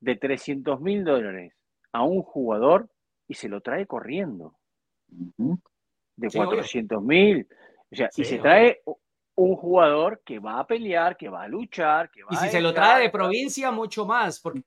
de 0.00 0.16
300 0.16 0.80
mil 0.80 1.04
dólares 1.04 1.52
a 1.92 2.02
un 2.02 2.22
jugador 2.22 2.88
y 3.28 3.34
se 3.34 3.50
lo 3.50 3.60
trae 3.60 3.86
corriendo, 3.86 4.54
de 5.06 6.30
400 6.30 7.02
mil, 7.02 7.46
o 7.92 7.94
sea, 7.94 8.08
y 8.16 8.24
se 8.24 8.38
trae 8.38 8.80
un 9.34 9.54
jugador 9.54 10.22
que 10.24 10.38
va 10.38 10.60
a 10.60 10.66
pelear, 10.66 11.18
que 11.18 11.28
va 11.28 11.42
a 11.42 11.48
luchar, 11.48 12.10
que 12.10 12.22
va 12.22 12.30
Y 12.30 12.36
si 12.36 12.48
se 12.48 12.62
lo 12.62 12.72
trae 12.72 13.02
de 13.02 13.10
provincia, 13.10 13.70
mucho 13.70 14.06
más, 14.06 14.40
porque 14.40 14.62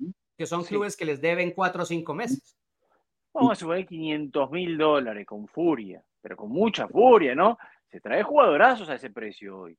son 0.45 0.63
clubes 0.63 0.95
que 0.95 1.05
les 1.05 1.19
deben 1.19 1.53
cuatro 1.53 1.81
o 1.81 1.85
cinco 1.87 2.13
meses. 2.13 2.55
Vamos 3.33 3.53
a 3.53 3.55
suponer 3.55 3.87
500 3.87 4.51
mil 4.51 4.77
dólares 4.77 5.25
con 5.25 5.47
furia 5.47 6.05
pero 6.23 6.37
con 6.37 6.49
mucha 6.49 6.87
furia, 6.87 7.35
¿no? 7.35 7.57
Se 7.91 7.99
trae 7.99 8.23
jugadorazos 8.23 8.89
a 8.89 8.95
ese 8.95 9.11
precio 9.11 9.59
hoy. 9.59 9.77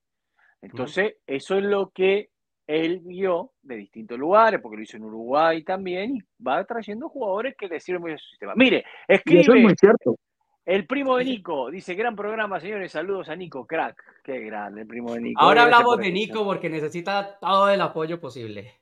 Entonces, 0.60 1.16
eso 1.26 1.56
es 1.56 1.64
lo 1.64 1.90
que 1.90 2.28
él 2.66 3.00
vio 3.00 3.52
de 3.62 3.76
distintos 3.76 4.18
lugares, 4.18 4.60
porque 4.60 4.76
lo 4.76 4.82
hizo 4.82 4.96
en 4.98 5.04
Uruguay 5.04 5.64
también, 5.64 6.16
y 6.16 6.20
va 6.42 6.64
trayendo 6.64 7.08
jugadores 7.08 7.56
que 7.58 7.66
le 7.66 7.80
sirven 7.80 8.02
muy 8.02 8.12
a 8.12 8.18
su 8.18 8.28
sistema. 8.28 8.52
Mire, 8.54 8.84
escribe. 9.08 9.40
eso 9.40 9.54
es 9.54 9.62
muy 9.62 9.74
cierto. 9.74 10.16
El 10.64 10.86
primo 10.86 11.16
de 11.16 11.24
Nico 11.24 11.70
dice: 11.70 11.94
Gran 11.94 12.14
programa, 12.14 12.60
señores. 12.60 12.92
Saludos 12.92 13.28
a 13.28 13.36
Nico, 13.36 13.66
crack. 13.66 14.02
Qué 14.22 14.40
grande, 14.40 14.82
el 14.82 14.86
primo 14.86 15.12
de 15.14 15.20
Nico. 15.20 15.40
Ahora 15.42 15.64
hablamos 15.64 15.98
de 15.98 16.10
Nico 16.10 16.44
porque 16.44 16.70
necesita 16.70 17.38
todo 17.38 17.68
el 17.68 17.80
apoyo 17.80 18.20
posible. 18.20 18.80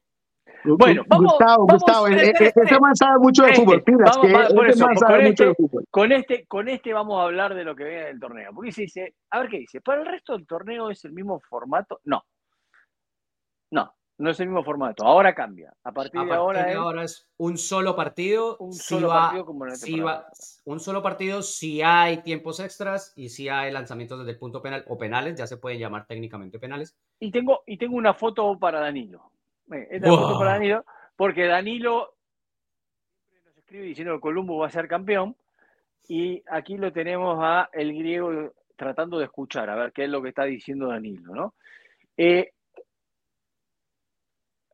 Bueno, 0.65 1.03
vamos, 1.09 1.33
Gustavo, 1.33 1.67
Gustavo, 1.67 2.07
este 2.09 2.81
man 2.81 2.95
sabe 2.95 3.19
mucho 3.19 3.45
de 3.45 3.55
fútbol, 3.55 3.83
con, 5.91 6.13
este, 6.13 6.47
con 6.47 6.69
este 6.69 6.93
vamos 6.93 7.21
a 7.21 7.25
hablar 7.25 7.55
de 7.55 7.65
lo 7.65 7.75
que 7.75 7.85
viene 7.85 8.05
del 8.07 8.21
torneo. 8.21 8.53
Porque 8.55 8.73
se 8.73 8.83
dice, 8.83 9.15
a 9.31 9.41
ver 9.41 9.49
qué 9.49 9.59
dice, 9.59 9.81
¿para 9.81 10.01
el 10.01 10.07
resto 10.07 10.35
del 10.35 10.47
torneo 10.47 10.91
es 10.91 11.05
el 11.05 11.13
mismo 11.13 11.41
formato? 11.41 12.01
No. 12.05 12.23
No, 13.71 13.95
no 14.19 14.31
es 14.31 14.39
el 14.39 14.47
mismo 14.47 14.63
formato. 14.63 15.05
Ahora 15.05 15.35
cambia. 15.35 15.73
A 15.83 15.93
partir, 15.93 16.21
de, 16.21 16.33
ahora, 16.33 17.03
es, 17.03 17.29
un 17.39 17.59
solo 17.59 17.97
partido. 17.97 18.57
Un 18.59 18.73
solo 18.73 19.09
partido 19.09 19.47
como 19.47 19.67
en 19.67 19.77
si 19.77 19.99
va, 19.99 20.27
Un 20.65 20.79
solo 20.79 21.03
partido 21.03 21.43
si 21.43 21.83
hay 21.83 22.19
tiempos 22.19 22.61
extras 22.61 23.13
y 23.17 23.31
si 23.31 23.49
hay 23.49 23.73
lanzamientos 23.73 24.19
desde 24.19 24.33
el 24.33 24.39
punto 24.39 24.63
penal 24.63 24.85
o 24.89 24.99
penales, 24.99 25.37
ya 25.37 25.47
se 25.47 25.57
pueden 25.57 25.81
llamar 25.81 26.07
técnicamente 26.07 26.59
penales. 26.59 26.97
Y 27.19 27.31
tengo, 27.31 27.63
y 27.67 27.79
tengo 27.79 27.97
una 27.97 28.15
foto 28.15 28.59
para 28.59 28.81
Danilo. 28.81 29.32
Esta 29.71 30.09
foto 30.09 30.39
para 30.39 30.53
Danilo, 30.53 30.85
porque 31.17 31.47
Danilo 31.47 32.15
nos 33.45 33.57
escribe 33.57 33.85
diciendo 33.85 34.15
que 34.15 34.21
Columbo 34.21 34.59
va 34.59 34.67
a 34.67 34.71
ser 34.71 34.89
campeón. 34.89 35.37
Y 36.09 36.43
aquí 36.51 36.77
lo 36.77 36.93
tenemos 36.93 37.39
a 37.41 37.71
el 37.73 37.97
griego 37.97 38.53
tratando 38.77 39.19
de 39.19 39.27
escuchar, 39.27 39.71
a 39.71 39.77
ver 39.77 39.93
qué 39.93 40.05
es 40.05 40.11
lo 40.11 40.21
que 40.21 40.31
está 40.31 40.45
diciendo 40.45 40.89
Danilo, 40.89 41.35
¿no? 41.35 41.55
Eh, 42.17 42.53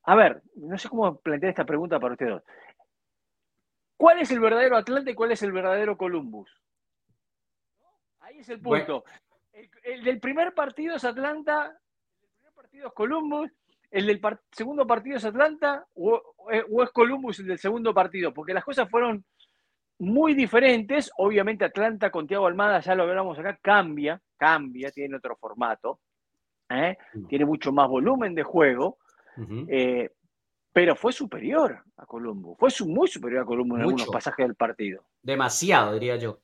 a 0.05 0.15
ver, 0.17 0.43
no 0.57 0.79
sé 0.79 0.89
cómo 0.89 1.21
plantear 1.21 1.51
esta 1.51 1.67
pregunta 1.67 2.01
para 2.01 2.15
ustedes 2.15 2.33
dos. 2.33 2.43
¿Cuál 3.97 4.21
es 4.21 4.31
el 4.31 4.41
verdadero 4.41 4.77
Atlante 4.77 5.11
y 5.11 5.15
cuál 5.15 5.33
es 5.33 5.43
el 5.43 5.53
verdadero 5.53 5.99
Columbus? 5.99 6.51
Ahí 8.21 8.39
es 8.39 8.49
el 8.49 8.61
punto. 8.61 9.05
El, 9.83 10.05
del 10.05 10.21
primer 10.21 10.55
partido 10.55 10.97
es 10.97 11.05
Atlanta, 11.05 11.67
el 11.67 12.21
del 12.21 12.31
primer 12.31 12.53
partido 12.55 12.87
es 12.89 12.93
Columbus 12.95 13.51
el 13.91 14.07
del 14.07 14.21
segundo 14.53 14.87
partido 14.87 15.17
es 15.17 15.25
Atlanta 15.25 15.87
o, 15.95 16.23
es 16.51 16.91
Columbus 16.91 17.41
el 17.41 17.47
del 17.47 17.59
segundo 17.59 17.95
partido, 17.95 18.33
porque 18.33 18.55
las 18.55 18.65
cosas 18.65 18.89
fueron 18.91 19.25
muy 19.99 20.35
diferentes. 20.35 21.11
Obviamente 21.17 21.65
Atlanta 21.65 22.11
con 22.11 22.27
Tiago 22.27 22.47
Almada, 22.47 22.81
ya 22.81 22.95
lo 22.95 23.05
hablamos 23.05 23.39
acá, 23.39 23.59
cambia, 23.61 24.21
cambia, 24.37 24.91
tiene 24.91 25.17
otro 25.17 25.37
formato, 25.37 26.01
¿eh? 26.69 26.97
mm. 27.15 27.27
tiene 27.27 27.45
mucho 27.45 27.73
más 27.73 27.89
volumen 27.89 28.35
de 28.35 28.43
juego, 28.43 28.99
eh, 29.69 30.11
pero 30.73 30.97
fue 30.97 31.13
superior 31.13 31.83
a 31.97 32.07
Columbus, 32.07 32.57
fue 32.59 32.71
muy 32.87 33.09
superior 33.09 33.43
a 33.43 33.47
Columbus 33.47 33.79
en 33.79 33.85
algunos 33.85 34.09
pasajes 34.09 34.47
del 34.47 34.57
partido. 34.57 35.05
Demasiado, 35.23 35.95
diría 35.95 36.17
yo. 36.17 36.41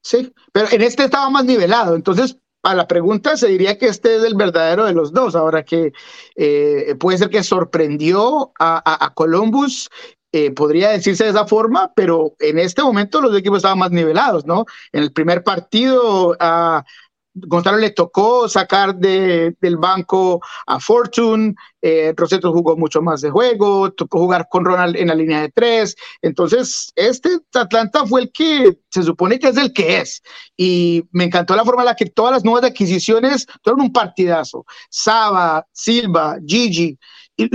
Sí, 0.00 0.32
pero 0.52 0.68
en 0.70 0.82
este 0.82 1.04
estaba 1.04 1.28
más 1.28 1.44
nivelado, 1.44 1.94
entonces 1.94 2.40
a 2.62 2.74
la 2.74 2.86
pregunta 2.86 3.36
se 3.36 3.48
diría 3.48 3.78
que 3.78 3.86
este 3.86 4.16
es 4.16 4.24
el 4.24 4.34
verdadero 4.34 4.84
de 4.84 4.92
los 4.92 5.12
dos. 5.12 5.34
Ahora 5.34 5.64
que 5.64 5.92
eh, 6.36 6.94
puede 6.98 7.18
ser 7.18 7.30
que 7.30 7.42
sorprendió 7.42 8.52
a, 8.58 9.12
Columbus, 9.14 9.88
eh, 10.32 10.50
podría 10.50 10.90
decirse 10.90 11.24
de 11.24 11.30
esa 11.30 11.46
forma, 11.46 11.92
pero 11.94 12.34
en 12.40 12.58
este 12.58 12.82
momento 12.82 13.20
los 13.20 13.36
equipos 13.36 13.58
estaban 13.58 13.78
más 13.78 13.90
nivelados, 13.90 14.44
¿no? 14.44 14.66
En 14.92 15.02
el 15.02 15.12
primer 15.12 15.42
partido, 15.42 16.36
a 16.40 16.84
Gonzalo 17.34 17.78
le 17.78 17.90
tocó 17.90 18.48
sacar 18.48 18.96
de, 18.96 19.54
del 19.60 19.76
banco 19.76 20.40
a 20.66 20.80
Fortune, 20.80 21.54
eh, 21.80 22.12
Roseto 22.16 22.52
jugó 22.52 22.76
mucho 22.76 23.00
más 23.00 23.20
de 23.20 23.30
juego, 23.30 23.92
tocó 23.92 24.18
jugar 24.18 24.48
con 24.50 24.64
Ronald 24.64 24.96
en 24.96 25.08
la 25.08 25.14
línea 25.14 25.42
de 25.42 25.50
tres, 25.50 25.96
entonces 26.22 26.92
este 26.96 27.38
Atlanta 27.54 28.06
fue 28.06 28.22
el 28.22 28.32
que 28.32 28.78
se 28.90 29.02
supone 29.02 29.38
que 29.38 29.48
es 29.48 29.56
el 29.56 29.72
que 29.72 29.98
es, 29.98 30.22
y 30.56 31.04
me 31.12 31.24
encantó 31.24 31.54
la 31.54 31.64
forma 31.64 31.82
en 31.82 31.86
la 31.86 31.96
que 31.96 32.06
todas 32.06 32.32
las 32.32 32.44
nuevas 32.44 32.64
adquisiciones 32.64 33.46
fueron 33.62 33.82
un 33.82 33.92
partidazo, 33.92 34.64
Saba, 34.90 35.66
Silva, 35.72 36.38
Gigi, 36.44 36.98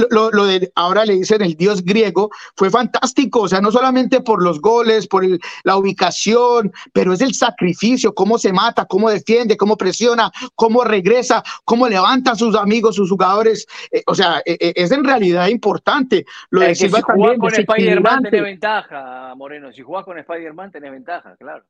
lo, 0.10 0.32
lo, 0.32 0.46
de 0.46 0.72
ahora 0.76 1.06
le 1.06 1.16
dicen 1.16 1.42
el 1.42 1.56
dios 1.56 1.84
griego, 1.84 2.30
fue 2.56 2.70
fantástico, 2.70 3.42
o 3.42 3.48
sea, 3.48 3.62
no 3.62 3.72
solamente 3.72 4.22
por 4.22 4.44
los 4.44 4.62
goles, 4.62 5.08
por 5.08 5.24
la 5.64 5.78
ubicación, 5.78 6.72
pero 6.94 7.14
es 7.14 7.22
el 7.22 7.34
sacrificio, 7.34 8.14
cómo 8.14 8.38
se 8.38 8.54
mata, 8.54 8.86
cómo 8.86 9.10
defiende, 9.10 9.58
cómo 9.58 9.78
presiona, 9.78 10.32
cómo 10.56 10.84
regresa, 10.84 11.44
cómo 11.66 11.88
levanta 11.88 12.32
a 12.32 12.36
sus 12.36 12.56
amigos, 12.56 12.96
sus 12.96 13.10
jugadores, 13.10 13.68
eh, 13.92 14.04
o 14.08 14.16
sea, 14.16 14.42
e, 14.46 14.58
e, 14.60 14.74
es 14.76 14.92
en 14.92 15.04
realidad 15.04 15.48
importante. 15.48 16.26
Lo 16.50 16.62
de 16.62 16.76
si 16.76 16.90
también, 16.90 17.38
con 17.40 17.54
Spider-Man 17.54 18.24
tenés 18.24 18.44
ventaja, 18.44 19.34
Moreno, 19.36 19.72
si 19.72 19.82
jugás 19.82 20.06
con 20.06 20.18
Spider-Man 20.18 20.72
tenés 20.72 20.92
ventaja, 20.92 21.36
claro. 21.38 21.64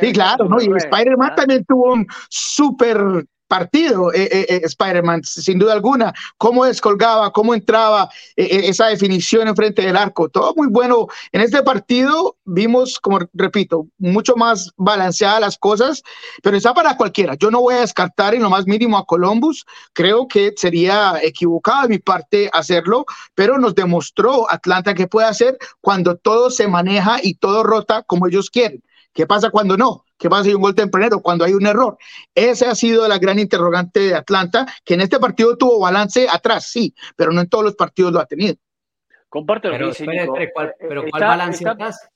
sí, 0.00 0.12
claro, 0.12 0.46
¿no? 0.46 0.60
Y 0.60 0.68
Spider-Man 0.76 1.34
también 1.34 1.64
tuvo 1.64 1.92
un 1.92 2.06
súper 2.28 3.26
partido, 3.50 4.14
eh, 4.14 4.28
eh, 4.30 4.46
eh, 4.48 4.60
Spider-Man, 4.62 5.24
sin 5.24 5.58
duda 5.58 5.72
alguna. 5.72 6.14
Cómo 6.38 6.64
descolgaba, 6.64 7.32
cómo 7.32 7.52
entraba, 7.52 8.08
esa 8.36 8.86
definición 8.86 9.48
enfrente 9.48 9.82
del 9.82 9.96
arco, 9.96 10.28
todo 10.28 10.54
muy 10.56 10.68
bueno. 10.68 11.08
En 11.32 11.40
este 11.40 11.60
partido 11.64 12.36
vimos, 12.44 13.00
como 13.00 13.18
repito, 13.34 13.88
mucho 13.98 14.36
más 14.36 14.70
balanceadas 14.76 15.40
las 15.40 15.58
cosas, 15.58 16.02
pero 16.44 16.56
está 16.56 16.72
para 16.72 16.96
cualquiera. 16.96 17.34
Yo 17.34 17.50
no 17.50 17.60
voy 17.60 17.74
a 17.74 17.80
descartar 17.80 18.34
en 18.34 18.42
lo 18.42 18.50
más 18.50 18.66
mínimo 18.66 18.96
a 18.96 19.04
Columbus. 19.04 19.66
Creo 19.92 20.28
que 20.28 20.52
sería 20.56 21.18
equivocado 21.20 21.82
de 21.82 21.88
mi 21.88 21.98
parte 21.98 22.48
hacerlo, 22.52 23.04
pero 23.34 23.58
nos 23.58 23.74
demostró 23.74 24.48
Atlanta 24.48 24.94
que 24.94 25.08
puede 25.08 25.26
hacer 25.26 25.58
cuando 25.80 26.16
todo 26.16 26.50
se 26.50 26.68
maneja 26.68 27.18
y 27.20 27.34
todo 27.34 27.64
rota 27.64 28.04
como 28.04 28.28
ellos 28.28 28.48
quieren. 28.48 28.80
¿Qué 29.12 29.26
pasa 29.26 29.50
cuando 29.50 29.76
no? 29.76 30.04
¿Qué 30.20 30.28
pasa 30.28 30.44
si 30.44 30.48
hay 30.50 30.54
un 30.54 30.60
gol 30.60 30.74
tempranero? 30.74 31.22
Cuando 31.22 31.46
hay 31.46 31.54
un 31.54 31.66
error. 31.66 31.96
Esa 32.34 32.70
ha 32.70 32.74
sido 32.74 33.08
la 33.08 33.18
gran 33.18 33.38
interrogante 33.38 34.00
de 34.00 34.14
Atlanta, 34.14 34.66
que 34.84 34.92
en 34.92 35.00
este 35.00 35.18
partido 35.18 35.56
tuvo 35.56 35.80
balance 35.80 36.28
atrás, 36.30 36.66
sí, 36.70 36.94
pero 37.16 37.32
no 37.32 37.40
en 37.40 37.48
todos 37.48 37.64
los 37.64 37.74
partidos 37.74 38.12
lo 38.12 38.20
ha 38.20 38.26
tenido. 38.26 38.56
Comparto 39.30 39.68
lo 39.68 39.74
pero, 39.74 39.92
que 39.92 40.50
¿cuál, 40.52 40.74
pero 40.78 41.04
¿cuál 41.10 41.22
balance 41.22 41.58
está, 41.58 41.70
atrás? 41.70 42.08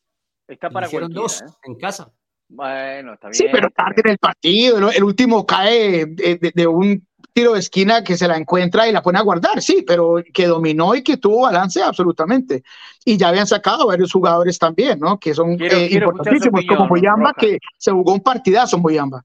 Está 0.47 0.69
para 0.69 0.87
Hicieron 0.87 1.13
dos 1.13 1.41
¿eh? 1.41 1.47
en 1.63 1.77
casa. 1.77 2.13
Bueno, 2.47 3.15
está 3.15 3.29
bien. 3.29 3.35
Sí, 3.35 3.47
pero 3.51 3.71
tarde 3.71 4.03
en 4.05 4.11
el 4.11 4.19
partido. 4.19 4.91
El 4.91 5.03
último 5.03 5.47
cae 5.47 6.05
de 6.05 6.67
un 6.67 7.07
tiro 7.35 7.53
de 7.53 7.59
esquina 7.59 8.05
que 8.05 8.17
se 8.17 8.29
la 8.29 8.37
encuentra 8.37 8.89
y 8.89 8.93
la 8.93 9.03
pone 9.03 9.19
a 9.19 9.23
guardar, 9.23 9.61
sí, 9.61 9.85
pero 9.87 10.23
que 10.33 10.47
dominó 10.47 10.95
y 10.95 11.03
que 11.03 11.17
tuvo 11.17 11.43
balance 11.43 11.83
absolutamente. 11.83 12.63
Y 13.05 13.19
ya 13.19 13.29
habían 13.29 13.47
sacado 13.47 13.89
varios 13.89 14.13
jugadores 14.13 14.59
también, 14.59 15.01
¿no? 15.01 15.19
Que 15.19 15.35
son 15.35 15.61
eh, 15.61 15.89
importantísimos, 15.91 16.65
como 16.67 16.87
Moyamba, 16.87 17.35
que 17.35 17.59
se 17.77 17.91
jugó 17.91 18.15
un 18.15 18.21
partidazo 18.21 18.79
Moyamba. 18.79 19.25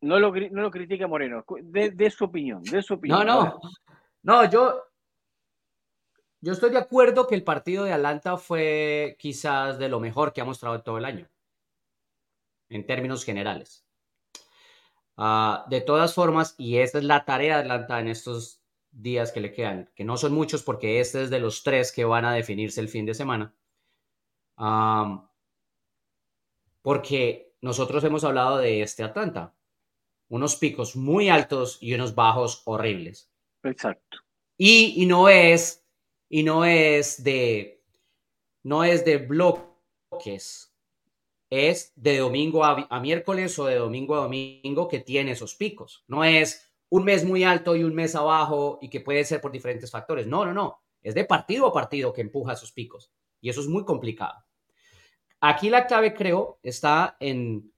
No 0.00 0.18
lo, 0.18 0.32
no 0.34 0.62
lo 0.62 0.70
critica 0.70 1.06
Moreno, 1.06 1.44
de, 1.60 2.10
su 2.10 2.24
opinión, 2.24 2.62
de 2.62 2.82
su 2.82 2.94
opinión. 2.94 3.26
No, 3.26 3.44
no, 3.44 3.60
no, 4.22 4.50
yo, 4.50 4.82
yo 6.40 6.52
estoy 6.54 6.70
de 6.70 6.78
acuerdo 6.78 7.26
que 7.26 7.34
el 7.34 7.44
partido 7.44 7.84
de 7.84 7.92
Atlanta 7.92 8.38
fue 8.38 9.16
quizás 9.18 9.78
de 9.78 9.90
lo 9.90 10.00
mejor 10.00 10.32
que 10.32 10.40
ha 10.40 10.46
mostrado 10.46 10.82
todo 10.82 10.96
el 10.96 11.04
año, 11.04 11.28
en 12.70 12.86
términos 12.86 13.22
generales. 13.22 13.79
Ah, 15.22 15.66
de 15.68 15.82
todas 15.82 16.14
formas, 16.14 16.54
y 16.56 16.78
esta 16.78 16.96
es 16.96 17.04
la 17.04 17.26
tarea 17.26 17.56
de 17.56 17.62
Atlanta 17.64 18.00
en 18.00 18.08
estos 18.08 18.62
días 18.90 19.32
que 19.32 19.42
le 19.42 19.52
quedan, 19.52 19.90
que 19.94 20.02
no 20.02 20.16
son 20.16 20.32
muchos 20.32 20.62
porque 20.62 20.98
este 20.98 21.22
es 21.24 21.28
de 21.28 21.40
los 21.40 21.62
tres 21.62 21.92
que 21.92 22.06
van 22.06 22.24
a 22.24 22.32
definirse 22.32 22.80
el 22.80 22.88
fin 22.88 23.04
de 23.04 23.12
semana. 23.12 23.54
porque 26.80 27.54
nosotros 27.60 28.02
hemos 28.04 28.24
hablado 28.24 28.56
de 28.56 28.80
este 28.80 29.02
Atlanta, 29.02 29.54
unos 30.30 30.56
picos 30.56 30.96
muy 30.96 31.28
altos 31.28 31.76
y 31.82 31.92
unos 31.92 32.14
bajos 32.14 32.62
horribles. 32.64 33.30
Exacto. 33.62 34.20
Y, 34.56 35.02
y 35.02 35.04
no 35.04 35.28
es, 35.28 35.86
y 36.30 36.42
no 36.44 36.64
es 36.64 37.22
de, 37.22 37.84
no 38.62 38.84
es 38.84 39.04
de 39.04 39.18
bloques 39.18 40.69
es 41.50 41.92
de 41.96 42.18
domingo 42.18 42.64
a, 42.64 43.00
miércoles 43.00 43.58
o 43.58 43.66
de 43.66 43.74
domingo 43.74 44.14
a 44.14 44.22
domingo 44.22 44.88
que 44.88 45.00
tiene 45.00 45.32
esos 45.32 45.56
picos. 45.56 46.04
No 46.06 46.22
es 46.24 46.72
un 46.88 47.04
mes 47.04 47.24
muy 47.24 47.42
alto 47.42 47.74
y 47.74 47.82
un 47.82 47.94
mes 47.94 48.14
abajo 48.14 48.78
y 48.80 48.88
que 48.88 49.00
puede 49.00 49.24
ser 49.24 49.40
por 49.40 49.50
diferentes 49.50 49.90
factores. 49.90 50.28
No, 50.28 50.46
no, 50.46 50.52
no. 50.52 50.80
Es 51.02 51.14
de 51.14 51.24
partido 51.24 51.66
a 51.66 51.72
partido 51.72 52.12
que 52.12 52.20
empuja 52.20 52.52
esos 52.52 52.72
picos. 52.72 53.12
Y 53.40 53.50
eso 53.50 53.60
es 53.60 53.66
muy 53.66 53.84
complicado. 53.84 54.44
Aquí 55.40 55.70
la 55.70 55.86
clave, 55.86 56.14
creo, 56.14 56.60
está 56.62 57.16
en 57.18 57.72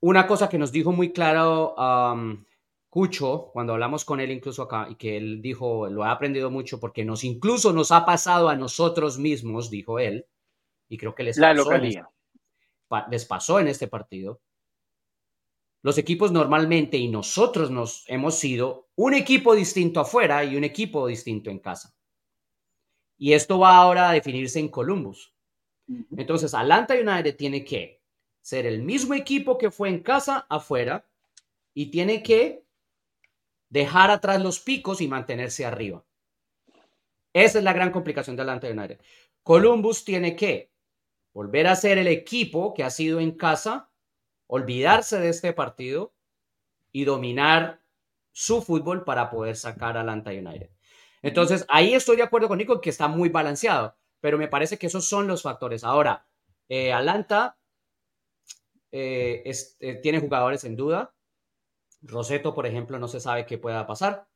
una 0.00 0.26
cosa 0.26 0.48
que 0.48 0.58
nos 0.58 0.70
dijo 0.70 0.92
muy 0.92 1.12
claro 1.12 1.74
um, 1.76 2.44
Cucho 2.90 3.50
cuando 3.52 3.72
hablamos 3.72 4.04
con 4.04 4.20
él 4.20 4.30
incluso 4.30 4.62
acá 4.62 4.86
y 4.88 4.94
que 4.94 5.16
él 5.16 5.42
dijo, 5.42 5.88
lo 5.88 6.04
ha 6.04 6.12
aprendido 6.12 6.50
mucho 6.50 6.78
porque 6.78 7.04
nos 7.04 7.24
incluso 7.24 7.72
nos 7.72 7.90
ha 7.90 8.04
pasado 8.04 8.48
a 8.48 8.54
nosotros 8.54 9.18
mismos, 9.18 9.70
dijo 9.70 9.98
él, 9.98 10.26
y 10.88 10.98
creo 10.98 11.14
que 11.14 11.22
les 11.22 11.36
la 11.36 11.54
pasó, 11.54 11.72
en 11.72 11.84
este, 11.84 12.02
les 13.10 13.24
pasó 13.24 13.60
en 13.60 13.68
este 13.68 13.88
partido. 13.88 14.40
Los 15.82 15.98
equipos 15.98 16.32
normalmente 16.32 16.96
y 16.96 17.08
nosotros 17.08 17.70
nos 17.70 18.04
hemos 18.08 18.36
sido 18.36 18.88
un 18.96 19.14
equipo 19.14 19.54
distinto 19.54 20.00
afuera 20.00 20.42
y 20.44 20.56
un 20.56 20.64
equipo 20.64 21.06
distinto 21.06 21.50
en 21.50 21.58
casa. 21.58 21.94
Y 23.18 23.32
esto 23.32 23.58
va 23.58 23.76
ahora 23.76 24.08
a 24.08 24.12
definirse 24.12 24.58
en 24.58 24.68
Columbus. 24.68 25.34
Entonces, 26.16 26.54
Atlanta 26.54 26.94
United 26.94 27.36
tiene 27.36 27.64
que 27.64 28.00
ser 28.40 28.66
el 28.66 28.82
mismo 28.82 29.14
equipo 29.14 29.58
que 29.58 29.70
fue 29.70 29.88
en 29.88 30.00
casa 30.02 30.46
afuera 30.48 31.06
y 31.74 31.90
tiene 31.90 32.22
que 32.22 32.64
dejar 33.68 34.10
atrás 34.10 34.42
los 34.42 34.60
picos 34.60 35.00
y 35.00 35.08
mantenerse 35.08 35.64
arriba. 35.64 36.04
Esa 37.32 37.58
es 37.58 37.64
la 37.64 37.72
gran 37.72 37.90
complicación 37.90 38.36
de 38.36 38.42
Atlanta 38.42 38.68
United. 38.68 39.00
Columbus 39.42 40.04
tiene 40.04 40.36
que 40.36 40.73
volver 41.34 41.66
a 41.66 41.76
ser 41.76 41.98
el 41.98 42.06
equipo 42.06 42.72
que 42.72 42.84
ha 42.84 42.90
sido 42.90 43.20
en 43.20 43.32
casa, 43.32 43.90
olvidarse 44.46 45.18
de 45.18 45.28
este 45.28 45.52
partido 45.52 46.14
y 46.92 47.04
dominar 47.04 47.82
su 48.32 48.62
fútbol 48.62 49.04
para 49.04 49.30
poder 49.30 49.56
sacar 49.56 49.96
a 49.96 50.00
Atlanta 50.00 50.30
United. 50.30 50.70
Entonces, 51.22 51.66
ahí 51.68 51.94
estoy 51.94 52.16
de 52.16 52.22
acuerdo 52.22 52.48
con 52.48 52.58
Nico 52.58 52.80
que 52.80 52.90
está 52.90 53.08
muy 53.08 53.28
balanceado, 53.28 53.96
pero 54.20 54.38
me 54.38 54.48
parece 54.48 54.78
que 54.78 54.86
esos 54.86 55.06
son 55.06 55.26
los 55.26 55.42
factores. 55.42 55.82
Ahora, 55.82 56.26
eh, 56.68 56.92
Atlanta 56.92 57.58
eh, 58.92 59.42
eh, 59.80 59.94
tiene 59.96 60.20
jugadores 60.20 60.64
en 60.64 60.76
duda. 60.76 61.14
Roseto, 62.02 62.54
por 62.54 62.66
ejemplo, 62.66 62.98
no 62.98 63.08
se 63.08 63.20
sabe 63.20 63.44
qué 63.44 63.58
pueda 63.58 63.86
pasar. 63.86 64.28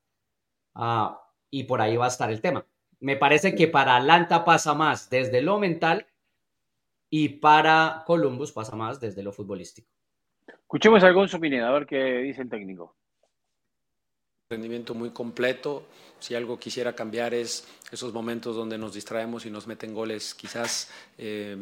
Ah, 0.74 1.22
y 1.50 1.64
por 1.64 1.80
ahí 1.80 1.96
va 1.96 2.06
a 2.06 2.08
estar 2.08 2.30
el 2.30 2.40
tema. 2.40 2.66
Me 2.98 3.16
parece 3.16 3.54
que 3.54 3.68
para 3.68 3.96
Atlanta 3.96 4.44
pasa 4.44 4.74
más 4.74 5.10
desde 5.10 5.42
lo 5.42 5.58
mental 5.58 6.07
y 7.10 7.28
para 7.28 8.02
Columbus 8.06 8.52
pasa 8.52 8.76
más 8.76 9.00
desde 9.00 9.22
lo 9.22 9.32
futbolístico. 9.32 9.88
Escuchemos 10.46 11.02
a 11.02 11.10
Gonzo 11.10 11.40
Pineda, 11.40 11.68
a 11.68 11.72
ver 11.72 11.86
qué 11.86 12.18
dice 12.18 12.42
el 12.42 12.50
técnico. 12.50 12.94
Rendimiento 14.50 14.94
muy 14.94 15.10
completo. 15.10 15.84
Si 16.18 16.34
algo 16.34 16.58
quisiera 16.58 16.94
cambiar 16.94 17.34
es 17.34 17.66
esos 17.90 18.12
momentos 18.12 18.56
donde 18.56 18.78
nos 18.78 18.94
distraemos 18.94 19.46
y 19.46 19.50
nos 19.50 19.66
meten 19.66 19.94
goles 19.94 20.34
quizás 20.34 20.90
eh, 21.18 21.56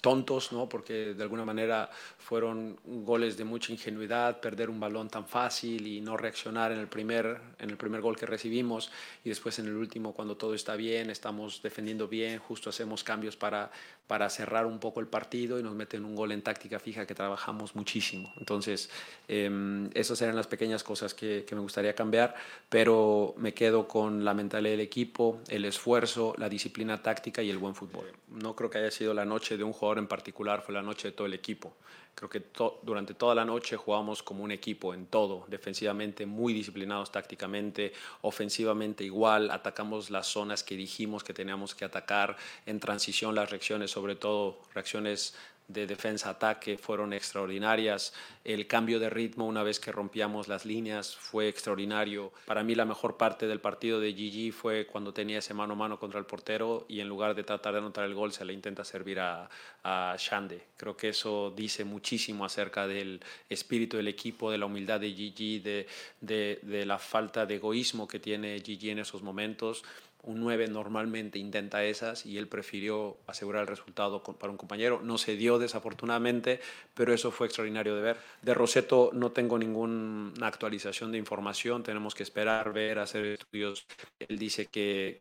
tontos, 0.00 0.52
¿no? 0.52 0.68
porque 0.68 1.14
de 1.14 1.22
alguna 1.22 1.44
manera 1.44 1.90
fueron 2.18 2.78
goles 2.84 3.36
de 3.36 3.44
mucha 3.44 3.72
ingenuidad, 3.72 4.40
perder 4.40 4.70
un 4.70 4.78
balón 4.78 5.08
tan 5.08 5.26
fácil 5.26 5.86
y 5.86 6.00
no 6.00 6.16
reaccionar 6.16 6.72
en 6.72 6.78
el 6.78 6.86
primer, 6.86 7.40
en 7.58 7.70
el 7.70 7.76
primer 7.76 8.00
gol 8.00 8.16
que 8.16 8.26
recibimos 8.26 8.90
y 9.24 9.28
después 9.28 9.58
en 9.58 9.66
el 9.66 9.74
último 9.74 10.12
cuando 10.12 10.36
todo 10.36 10.54
está 10.54 10.76
bien, 10.76 11.10
estamos 11.10 11.62
defendiendo 11.62 12.06
bien, 12.06 12.38
justo 12.38 12.70
hacemos 12.70 13.02
cambios 13.02 13.36
para, 13.36 13.70
para 14.08 14.28
cerrar 14.30 14.66
un 14.66 14.80
poco 14.80 14.98
el 14.98 15.06
partido 15.06 15.60
y 15.60 15.62
nos 15.62 15.74
meten 15.74 16.04
un 16.04 16.16
gol 16.16 16.32
en 16.32 16.42
táctica 16.42 16.80
fija 16.80 17.06
que 17.06 17.14
trabajamos 17.14 17.76
muchísimo. 17.76 18.32
Entonces, 18.38 18.90
eh, 19.28 19.88
esas 19.94 20.20
eran 20.22 20.34
las 20.34 20.48
pequeñas 20.48 20.82
cosas 20.82 21.14
que, 21.14 21.44
que 21.46 21.54
me 21.54 21.60
gustaría 21.60 21.94
cambiar, 21.94 22.34
pero 22.68 23.34
me 23.36 23.54
quedo 23.54 23.86
con 23.86 24.24
la 24.24 24.34
mentalidad 24.34 24.72
del 24.72 24.80
equipo, 24.80 25.40
el 25.48 25.64
esfuerzo, 25.66 26.34
la 26.38 26.48
disciplina 26.48 27.00
táctica 27.02 27.42
y 27.42 27.50
el 27.50 27.58
buen 27.58 27.74
fútbol. 27.74 28.10
No 28.28 28.56
creo 28.56 28.70
que 28.70 28.78
haya 28.78 28.90
sido 28.90 29.14
la 29.14 29.24
noche 29.24 29.56
de 29.56 29.62
un 29.62 29.72
jugador 29.72 29.98
en 29.98 30.08
particular, 30.08 30.62
fue 30.62 30.74
la 30.74 30.82
noche 30.82 31.08
de 31.08 31.12
todo 31.12 31.26
el 31.26 31.34
equipo. 31.34 31.76
Creo 32.18 32.30
que 32.30 32.42
durante 32.82 33.14
toda 33.14 33.32
la 33.32 33.44
noche 33.44 33.76
jugamos 33.76 34.24
como 34.24 34.42
un 34.42 34.50
equipo 34.50 34.92
en 34.92 35.06
todo, 35.06 35.44
defensivamente 35.46 36.26
muy 36.26 36.52
disciplinados 36.52 37.12
tácticamente, 37.12 37.92
ofensivamente 38.22 39.04
igual, 39.04 39.52
atacamos 39.52 40.10
las 40.10 40.26
zonas 40.26 40.64
que 40.64 40.74
dijimos 40.74 41.22
que 41.22 41.32
teníamos 41.32 41.76
que 41.76 41.84
atacar, 41.84 42.36
en 42.66 42.80
transición 42.80 43.36
las 43.36 43.50
reacciones, 43.50 43.92
sobre 43.98 44.14
todo 44.14 44.60
reacciones 44.74 45.34
de 45.66 45.88
defensa-ataque 45.88 46.78
fueron 46.78 47.12
extraordinarias. 47.12 48.14
El 48.44 48.68
cambio 48.68 49.00
de 49.00 49.10
ritmo 49.10 49.44
una 49.44 49.64
vez 49.64 49.80
que 49.80 49.90
rompíamos 49.90 50.46
las 50.46 50.64
líneas 50.64 51.16
fue 51.16 51.48
extraordinario. 51.48 52.32
Para 52.46 52.62
mí 52.62 52.76
la 52.76 52.84
mejor 52.84 53.16
parte 53.16 53.48
del 53.48 53.60
partido 53.60 53.98
de 53.98 54.14
Gigi 54.14 54.52
fue 54.52 54.86
cuando 54.86 55.12
tenía 55.12 55.40
ese 55.40 55.52
mano 55.52 55.72
a 55.72 55.76
mano 55.76 55.98
contra 55.98 56.20
el 56.20 56.26
portero 56.26 56.86
y 56.88 57.00
en 57.00 57.08
lugar 57.08 57.34
de 57.34 57.42
tratar 57.42 57.72
de 57.72 57.80
anotar 57.80 58.04
el 58.04 58.14
gol 58.14 58.32
se 58.32 58.44
le 58.44 58.52
intenta 58.52 58.84
servir 58.84 59.18
a, 59.18 59.50
a 59.82 60.14
Shande. 60.16 60.62
Creo 60.76 60.96
que 60.96 61.08
eso 61.08 61.52
dice 61.54 61.84
muchísimo 61.84 62.44
acerca 62.44 62.86
del 62.86 63.20
espíritu 63.50 63.96
del 63.96 64.06
equipo, 64.06 64.52
de 64.52 64.58
la 64.58 64.66
humildad 64.66 65.00
de 65.00 65.12
Gigi, 65.12 65.58
de, 65.58 65.88
de, 66.20 66.60
de 66.62 66.86
la 66.86 67.00
falta 67.00 67.46
de 67.46 67.56
egoísmo 67.56 68.06
que 68.06 68.20
tiene 68.20 68.60
Gigi 68.60 68.90
en 68.90 69.00
esos 69.00 69.22
momentos 69.22 69.82
un 70.24 70.40
9 70.40 70.68
normalmente 70.68 71.38
intenta 71.38 71.84
esas 71.84 72.26
y 72.26 72.38
él 72.38 72.48
prefirió 72.48 73.16
asegurar 73.26 73.62
el 73.62 73.68
resultado 73.68 74.22
para 74.22 74.50
un 74.50 74.56
compañero. 74.56 75.00
No 75.02 75.16
se 75.16 75.36
dio 75.36 75.58
desafortunadamente, 75.58 76.60
pero 76.94 77.14
eso 77.14 77.30
fue 77.30 77.46
extraordinario 77.46 77.94
de 77.94 78.02
ver. 78.02 78.16
De 78.42 78.52
Roseto 78.52 79.10
no 79.12 79.32
tengo 79.32 79.58
ninguna 79.58 80.46
actualización 80.46 81.12
de 81.12 81.18
información, 81.18 81.82
tenemos 81.82 82.14
que 82.14 82.24
esperar, 82.24 82.72
ver, 82.72 82.98
hacer 82.98 83.24
estudios. 83.24 83.86
Él 84.18 84.38
dice 84.38 84.66
que, 84.66 85.18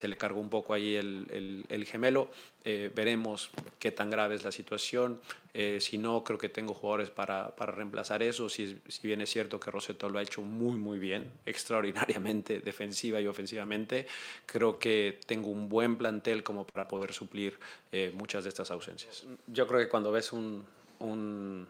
se 0.00 0.08
le 0.08 0.16
cargó 0.16 0.40
un 0.40 0.50
poco 0.50 0.74
ahí 0.74 0.94
el, 0.94 1.64
el, 1.68 1.84
gemelo. 1.84 2.30
Eh, 2.68 2.90
veremos 2.92 3.48
qué 3.78 3.92
tan 3.92 4.10
grave 4.10 4.34
es 4.34 4.42
la 4.42 4.50
situación. 4.50 5.20
Eh, 5.54 5.78
si 5.80 5.98
no, 5.98 6.24
creo 6.24 6.36
que 6.36 6.48
tengo 6.48 6.74
jugadores 6.74 7.10
para, 7.10 7.54
para 7.54 7.70
reemplazar 7.70 8.24
eso. 8.24 8.48
Si, 8.48 8.80
si, 8.88 9.06
bien 9.06 9.20
es 9.20 9.30
cierto 9.30 9.60
que 9.60 9.70
Roseto 9.70 10.10
lo 10.10 10.18
ha 10.18 10.22
hecho 10.22 10.42
muy, 10.42 10.76
muy 10.76 10.98
bien, 10.98 11.30
extraordinariamente 11.46 12.58
defensiva 12.64 13.20
y 13.20 13.28
ofensivamente, 13.28 14.08
creo 14.46 14.80
que 14.80 15.20
tengo 15.26 15.46
un 15.46 15.68
buen 15.68 15.96
plantel 15.96 16.42
como 16.42 16.66
para 16.66 16.88
poder 16.88 17.12
suplir 17.12 17.56
eh, 17.92 18.10
muchas 18.12 18.42
de 18.42 18.48
estas 18.48 18.72
ausencias. 18.72 19.24
Yo 19.46 19.68
creo 19.68 19.78
que 19.78 19.88
cuando 19.88 20.10
ves 20.10 20.32
un, 20.32 20.66
un 20.98 21.68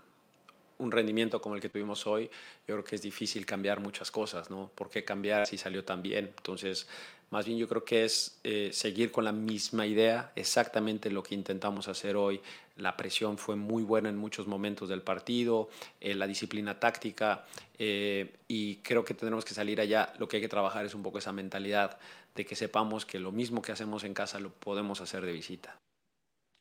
un 0.79 0.93
rendimiento 0.93 1.41
como 1.41 1.55
el 1.55 1.61
que 1.61 1.69
tuvimos 1.69 2.07
hoy, 2.07 2.31
yo 2.67 2.75
creo 2.75 2.85
que 2.85 2.97
es 2.97 3.03
difícil 3.03 3.47
cambiar 3.47 3.81
muchas 3.81 4.11
cosas, 4.11 4.51
¿no? 4.51 4.71
¿Por 4.75 4.91
qué 4.91 5.05
cambiar 5.05 5.47
si 5.47 5.57
salió 5.57 5.85
tan 5.85 6.03
bien? 6.03 6.33
Entonces, 6.37 6.87
más 7.31 7.45
bien 7.45 7.59
yo 7.59 7.67
creo 7.67 7.85
que 7.85 8.05
es 8.05 8.41
eh, 8.45 8.71
seguir 8.73 9.11
con 9.11 9.25
la 9.25 9.33
misma 9.33 9.85
idea, 9.85 10.31
exactamente 10.37 11.11
lo 11.11 11.23
que 11.23 11.35
intentamos 11.35 11.89
hacer 11.89 12.17
hoy. 12.17 12.41
La 12.77 12.97
presión 12.97 13.37
fue 13.37 13.57
muy 13.57 13.83
buena 13.83 14.09
en 14.09 14.17
muchos 14.17 14.47
momentos 14.47 14.89
del 14.89 15.03
partido, 15.03 15.69
eh, 16.01 16.15
la 16.15 16.27
disciplina 16.27 16.79
táctica 16.79 17.45
eh, 17.79 18.37
y 18.47 18.77
creo 18.77 19.05
que 19.05 19.15
tenemos 19.15 19.45
que 19.45 19.55
salir 19.55 19.81
allá. 19.81 20.13
Lo 20.19 20.29
que 20.29 20.37
hay 20.37 20.43
que 20.43 20.49
trabajar 20.49 20.85
es 20.85 20.95
un 20.95 21.03
poco 21.03 21.19
esa 21.19 21.33
mentalidad 21.33 21.99
de 22.35 22.45
que 22.45 22.55
sepamos 22.55 23.05
que 23.05 23.19
lo 23.19 23.33
mismo 23.33 23.61
que 23.61 23.73
hacemos 23.73 24.05
en 24.05 24.15
casa 24.15 24.39
lo 24.39 24.51
podemos 24.51 25.01
hacer 25.01 25.25
de 25.25 25.33
visita. 25.33 25.81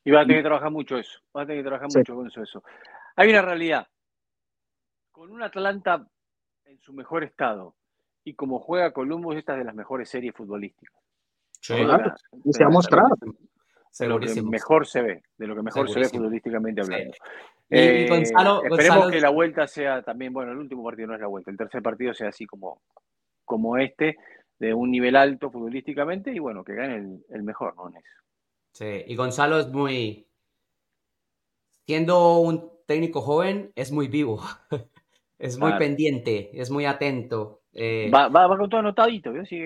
Y 0.04 0.10
va 0.10 0.22
a 0.22 0.24
tener 0.24 0.38
que 0.38 0.48
trabajar 0.48 0.70
mucho 0.70 0.96
eso, 0.98 1.20
va 1.36 1.42
a 1.42 1.46
tener 1.46 1.62
que 1.62 1.68
trabajar 1.68 1.88
mucho 1.94 2.14
con 2.14 2.26
eso, 2.26 2.42
eso. 2.42 2.62
Hay 3.14 3.28
una 3.28 3.42
realidad. 3.42 3.86
Con 5.12 5.30
un 5.30 5.42
Atlanta 5.42 6.06
en 6.64 6.78
su 6.80 6.92
mejor 6.92 7.24
estado, 7.24 7.76
y 8.26 8.34
como 8.34 8.58
juega 8.58 8.92
Columbus, 8.92 9.36
esta 9.36 9.52
es 9.52 9.60
de 9.60 9.64
las 9.64 9.74
mejores 9.76 10.08
series 10.08 10.34
futbolísticas. 10.34 11.00
Sí, 11.60 11.74
y 12.44 12.52
se 12.52 12.64
ha 12.64 12.68
mostrado. 12.68 13.14
De 13.98 14.08
lo 14.08 14.18
que 14.18 14.42
mejor 14.42 14.84
se 14.86 15.00
ve, 15.00 15.22
de 15.38 15.46
lo 15.46 15.54
que 15.54 15.62
mejor 15.62 15.88
se 15.88 16.00
ve 16.00 16.08
futbolísticamente 16.08 16.80
hablando. 16.80 17.14
Y, 17.70 17.78
eh, 17.78 18.06
Gonzalo, 18.08 18.64
esperemos 18.64 19.10
que 19.12 19.20
la 19.20 19.30
vuelta 19.30 19.68
sea 19.68 20.02
también, 20.02 20.32
bueno, 20.32 20.50
el 20.50 20.58
último 20.58 20.84
partido 20.84 21.06
no 21.08 21.14
es 21.14 21.20
la 21.20 21.28
vuelta, 21.28 21.52
el 21.52 21.56
tercer 21.56 21.82
partido 21.82 22.12
sea 22.12 22.28
así 22.28 22.46
como, 22.46 22.82
como 23.44 23.78
este, 23.78 24.16
de 24.58 24.74
un 24.74 24.90
nivel 24.90 25.14
alto 25.14 25.50
futbolísticamente, 25.50 26.32
y 26.32 26.40
bueno, 26.40 26.64
que 26.64 26.74
gane 26.74 26.96
el, 26.96 27.24
el 27.30 27.42
mejor, 27.44 27.76
¿no? 27.76 27.88
En 27.88 27.96
eso. 27.96 28.22
Sí, 28.72 29.04
y 29.06 29.14
Gonzalo 29.14 29.60
es 29.60 29.68
muy, 29.68 30.26
siendo 31.86 32.38
un 32.40 32.72
técnico 32.86 33.20
joven, 33.20 33.70
es 33.76 33.92
muy 33.92 34.08
vivo, 34.08 34.42
es 35.38 35.58
muy 35.58 35.78
pendiente, 35.78 36.50
es 36.60 36.70
muy 36.72 36.86
atento. 36.86 37.62
Eh, 37.78 38.10
va, 38.10 38.28
va, 38.28 38.56
con 38.56 38.70
todo 38.70 38.80
anotadito. 38.80 39.34
Sí, 39.44 39.60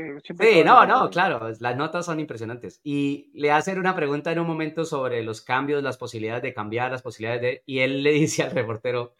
no, 0.64 0.84
no, 0.84 1.08
claro, 1.11 1.48
las 1.61 1.76
notas 1.76 2.04
son 2.04 2.18
impresionantes. 2.18 2.80
Y 2.82 3.30
le 3.34 3.52
hacen 3.52 3.78
una 3.78 3.94
pregunta 3.94 4.32
en 4.32 4.40
un 4.40 4.48
momento 4.48 4.84
sobre 4.84 5.22
los 5.22 5.42
cambios, 5.42 5.80
las 5.80 5.96
posibilidades 5.96 6.42
de 6.42 6.52
cambiar, 6.52 6.90
las 6.90 7.02
posibilidades 7.02 7.40
de... 7.40 7.62
Y 7.66 7.78
él 7.78 8.02
le 8.02 8.11
dice 8.14 8.42
al 8.42 8.50
reportero, 8.50 9.14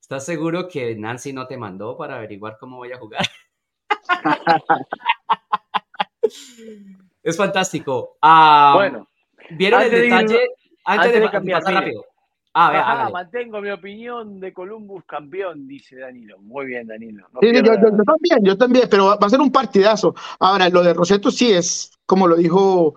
¿estás 0.00 0.26
seguro 0.26 0.66
que 0.66 0.96
Nancy 0.96 1.32
no 1.32 1.46
te 1.46 1.56
mandó 1.56 1.96
para 1.96 2.16
averiguar 2.16 2.56
cómo 2.58 2.78
voy 2.78 2.90
a 2.90 2.98
jugar? 2.98 3.24
es 7.22 7.36
fantástico. 7.36 8.18
Ah, 8.20 8.72
bueno, 8.74 9.08
¿vieron 9.50 9.80
el 9.80 9.90
detalle? 9.92 10.40
antes, 10.84 11.12
de, 11.12 11.30
cambiar, 11.30 11.62
rápido. 11.62 12.04
Ah, 12.54 13.08
mantengo 13.12 13.60
mi 13.60 13.70
opinión 13.70 14.40
de 14.40 14.52
Columbus 14.52 15.04
campeón, 15.04 15.66
dice 15.66 15.96
Danilo. 15.96 16.38
Muy 16.40 16.66
bien, 16.66 16.86
Danilo. 16.86 17.26
sí, 17.40 17.52
yo, 17.54 17.62
también, 17.62 18.44
yo 18.44 18.56
también, 18.56 18.88
pero 18.90 19.06
va 19.06 19.26
a 19.26 19.30
ser 19.30 19.40
un 19.40 19.52
partidazo. 19.52 20.14
Ahora, 20.40 20.68
lo 20.68 20.82
de 20.82 20.94
Roseto 20.94 21.30
sí 21.30 21.52
es, 21.52 21.92
como 22.06 22.26
lo 22.26 22.36
dijo 22.36 22.94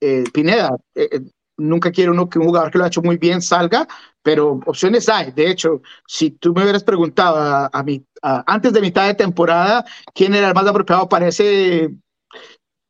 eh, 0.00 0.24
Pineda, 0.32 0.76
eh, 0.94 1.08
eh, 1.10 1.20
nunca 1.56 1.90
quiere 1.90 2.10
uno 2.10 2.28
que 2.28 2.38
un 2.38 2.46
jugador 2.46 2.70
que 2.70 2.78
lo 2.78 2.84
ha 2.84 2.88
hecho 2.88 3.02
muy 3.02 3.16
bien 3.16 3.42
salga, 3.42 3.86
pero 4.22 4.60
opciones 4.66 5.08
hay. 5.08 5.32
De 5.32 5.50
hecho, 5.50 5.82
si 6.06 6.30
tú 6.30 6.54
me 6.54 6.62
hubieras 6.62 6.84
preguntado 6.84 7.36
a, 7.38 7.70
antes 8.46 8.72
de 8.72 8.80
mitad 8.80 9.06
de 9.06 9.14
temporada 9.14 9.84
quién 10.14 10.34
era 10.34 10.48
el 10.48 10.54
más 10.54 10.66
apropiado 10.66 11.08
para 11.08 11.28
ese 11.28 11.90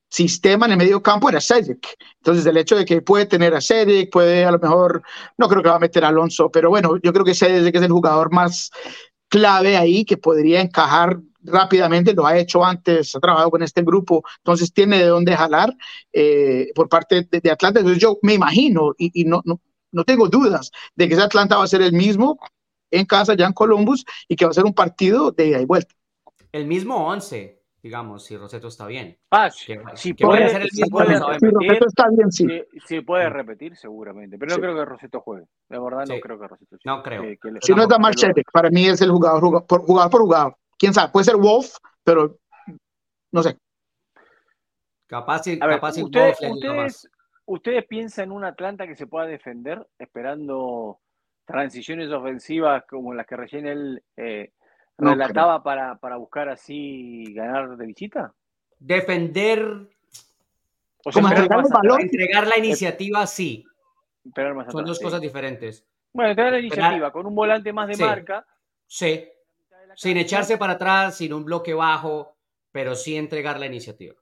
sistema 0.08 0.66
en 0.66 0.72
el 0.72 0.78
medio 0.78 1.02
campo 1.02 1.28
era 1.28 1.40
Cedric. 1.40 1.86
Entonces, 2.16 2.46
el 2.46 2.56
hecho 2.56 2.76
de 2.76 2.84
que 2.84 3.02
puede 3.02 3.26
tener 3.26 3.54
a 3.54 3.60
Cedric, 3.60 4.10
puede 4.10 4.44
a 4.44 4.50
lo 4.50 4.58
mejor, 4.58 5.02
no 5.36 5.48
creo 5.48 5.62
que 5.62 5.68
va 5.68 5.76
a 5.76 5.80
meter 5.80 6.04
a 6.04 6.08
Alonso, 6.08 6.50
pero 6.50 6.70
bueno, 6.70 6.96
yo 7.02 7.12
creo 7.12 7.24
que 7.24 7.34
Cedric 7.34 7.74
es 7.74 7.82
el 7.82 7.92
jugador 7.92 8.32
más 8.32 8.70
clave 9.28 9.76
ahí 9.76 10.04
que 10.04 10.16
podría 10.16 10.60
encajar 10.60 11.18
rápidamente, 11.42 12.14
lo 12.14 12.26
ha 12.26 12.36
hecho 12.36 12.64
antes, 12.64 13.14
ha 13.14 13.20
trabajado 13.20 13.50
con 13.50 13.62
este 13.62 13.82
grupo, 13.82 14.22
entonces 14.38 14.72
tiene 14.72 14.98
de 14.98 15.06
dónde 15.06 15.36
jalar 15.36 15.74
eh, 16.12 16.70
por 16.74 16.88
parte 16.88 17.28
de, 17.30 17.50
Atlanta. 17.50 17.80
Entonces, 17.80 18.02
yo 18.02 18.18
me 18.22 18.34
imagino 18.34 18.94
y, 18.98 19.24
no, 19.24 19.42
no, 19.44 19.60
no 19.92 20.04
tengo 20.04 20.28
dudas 20.28 20.70
de 20.94 21.08
que 21.08 21.14
ese 21.14 21.22
Atlanta 21.22 21.56
va 21.56 21.64
a 21.64 21.68
ser 21.68 21.82
el 21.82 21.92
mismo 21.92 22.38
en 22.90 23.04
casa, 23.04 23.34
ya 23.34 23.46
en 23.46 23.52
Columbus, 23.52 24.04
y 24.28 24.36
que 24.36 24.44
va 24.44 24.50
a 24.50 24.54
ser 24.54 24.64
un 24.64 24.74
partido 24.74 25.30
de 25.30 25.48
ida 25.48 25.60
y 25.60 25.66
vuelta. 25.66 25.94
El 26.52 26.66
mismo 26.66 27.06
11, 27.06 27.57
digamos, 27.82 28.24
si 28.24 28.36
Roseto 28.36 28.68
está 28.68 28.86
bien. 28.86 29.18
Ah, 29.30 29.50
si 29.50 30.14
puede, 30.14 30.48
ser 30.48 30.62
el 30.62 30.68
mismo 30.72 31.00
si 31.00 31.46
Roseto 31.50 31.86
está 31.86 32.08
bien, 32.10 32.32
sí. 32.32 32.46
sí. 32.86 33.00
puede 33.02 33.28
repetir, 33.28 33.76
seguramente. 33.76 34.38
Pero 34.38 34.56
no 34.56 34.60
creo 34.60 34.74
que 34.74 34.84
Roseto 34.84 35.20
juegue. 35.20 35.46
De 35.68 35.78
verdad, 35.78 36.04
no 36.06 36.20
creo 36.20 36.38
que 36.38 36.48
Roseto 36.48 36.76
No 36.84 37.02
creo. 37.02 37.22
si 37.60 37.74
no, 37.74 37.82
es 37.82 37.88
Damar 37.88 38.14
para 38.52 38.70
mí 38.70 38.86
es 38.86 39.00
el 39.00 39.10
jugador, 39.10 39.66
por, 39.66 39.82
jugador 39.82 40.10
por 40.10 40.20
jugador. 40.22 40.56
Quién 40.78 40.92
sabe, 40.92 41.12
puede 41.12 41.24
ser 41.24 41.36
Wolf, 41.36 41.76
pero 42.02 42.38
no 43.32 43.42
sé. 43.42 43.56
Capaz, 45.06 45.46
y, 45.46 45.58
ustedes, 46.02 47.08
ustedes, 47.46 47.86
piensan 47.86 48.26
en 48.26 48.32
un 48.32 48.44
Atlanta 48.44 48.86
que 48.86 48.94
se 48.94 49.06
pueda 49.06 49.26
defender 49.26 49.86
esperando 49.98 51.00
transiciones 51.46 52.10
ofensivas 52.10 52.84
como 52.86 53.14
las 53.14 53.26
que 53.26 53.36
recién 53.36 53.66
él 53.66 54.02
eh, 54.18 54.52
relataba 54.98 55.62
para, 55.62 55.96
para 55.98 56.16
buscar 56.16 56.48
así 56.48 57.32
ganar 57.32 57.76
de 57.76 57.86
visita? 57.86 58.34
Defender. 58.78 59.88
O 61.04 61.12
sea, 61.12 61.22
entregar, 61.22 61.64
entregar 62.00 62.46
la 62.46 62.58
iniciativa, 62.58 63.26
sí. 63.26 63.64
Son 64.70 64.84
dos 64.84 64.98
cosas 64.98 65.20
diferentes. 65.20 65.86
Bueno, 66.12 66.30
entregar 66.30 66.52
la 66.52 66.58
iniciativa 66.58 67.12
con 67.12 67.26
un 67.26 67.34
volante 67.34 67.72
más 67.72 67.88
de 67.88 68.04
marca. 68.04 68.46
Sí. 68.86 69.28
Sin 69.94 70.16
echarse 70.16 70.58
para 70.58 70.74
atrás, 70.74 71.16
sin 71.16 71.32
un 71.32 71.44
bloque 71.44 71.74
bajo, 71.74 72.36
pero 72.72 72.94
sí 72.94 73.16
entregar 73.16 73.58
la 73.58 73.66
iniciativa. 73.66 74.14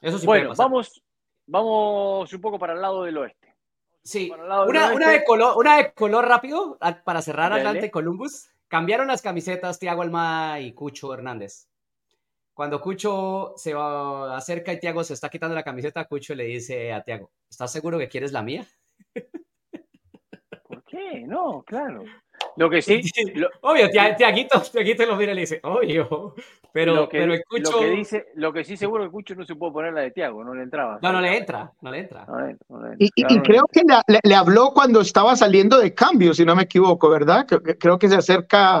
Eso 0.00 0.18
sí 0.18 0.26
bueno, 0.26 0.52
vamos, 0.56 1.02
vamos 1.46 2.32
un 2.32 2.40
poco 2.40 2.58
para 2.58 2.74
el 2.74 2.80
lado 2.80 3.04
del 3.04 3.18
oeste. 3.18 3.54
Sí, 4.02 4.30
una, 4.30 4.92
una, 4.92 5.10
de 5.10 5.24
color, 5.24 5.56
una 5.56 5.78
de 5.78 5.92
color 5.92 6.28
rápido 6.28 6.78
para 7.04 7.22
cerrar 7.22 7.54
adelante 7.54 7.90
Columbus. 7.90 8.50
Cambiaron 8.68 9.06
las 9.06 9.22
camisetas 9.22 9.78
Tiago 9.78 10.02
Almada 10.02 10.60
y 10.60 10.72
Cucho 10.72 11.12
Hernández. 11.14 11.68
Cuando 12.54 12.80
Cucho 12.80 13.54
se 13.56 13.74
va, 13.74 14.36
acerca 14.36 14.72
y 14.72 14.78
Tiago 14.78 15.02
se 15.02 15.14
está 15.14 15.28
quitando 15.28 15.54
la 15.54 15.64
camiseta, 15.64 16.06
Cucho 16.06 16.34
le 16.34 16.44
dice 16.44 16.92
a 16.92 17.02
Tiago, 17.02 17.32
¿estás 17.50 17.72
seguro 17.72 17.98
que 17.98 18.08
quieres 18.08 18.32
la 18.32 18.42
mía? 18.42 18.66
¿Por 20.68 20.84
qué? 20.84 21.24
No, 21.26 21.62
claro. 21.64 22.04
Lo 22.56 22.70
que 22.70 22.82
sí. 22.82 23.02
Obvio, 23.62 23.90
Tiaguito, 23.90 24.62
Tiaguito 24.72 25.06
lo 25.06 25.16
mira 25.16 25.32
y 25.32 25.34
le 25.34 25.40
dice, 25.42 25.60
obvio. 25.62 26.34
Pero, 26.72 26.94
lo 26.94 27.08
que, 27.08 27.18
pero 27.18 27.34
Lo 27.34 27.78
que, 27.78 27.90
dice, 27.90 28.26
lo 28.34 28.52
que 28.52 28.64
sí 28.64 28.76
seguro 28.76 29.04
que 29.04 29.10
Cucho 29.10 29.36
no 29.36 29.44
se 29.44 29.54
puede 29.54 29.72
poner 29.72 29.92
la 29.92 30.00
de 30.00 30.10
Tiago, 30.10 30.42
no 30.42 30.54
le 30.54 30.64
entraba. 30.64 30.98
No, 31.00 31.12
no 31.12 31.20
le 31.20 31.36
entra, 31.36 31.72
no 31.80 31.90
le 31.92 32.00
entra. 32.00 32.26
y, 32.98 33.10
creo 33.42 33.62
que 33.72 33.82
le, 34.24 34.34
habló 34.34 34.72
cuando 34.72 35.00
estaba 35.00 35.36
saliendo 35.36 35.78
de 35.78 35.94
cambio, 35.94 36.34
si 36.34 36.44
no 36.44 36.56
me 36.56 36.64
equivoco, 36.64 37.08
¿verdad? 37.08 37.46
Creo, 37.46 37.98
que 37.98 38.08
se 38.08 38.16
acerca 38.16 38.78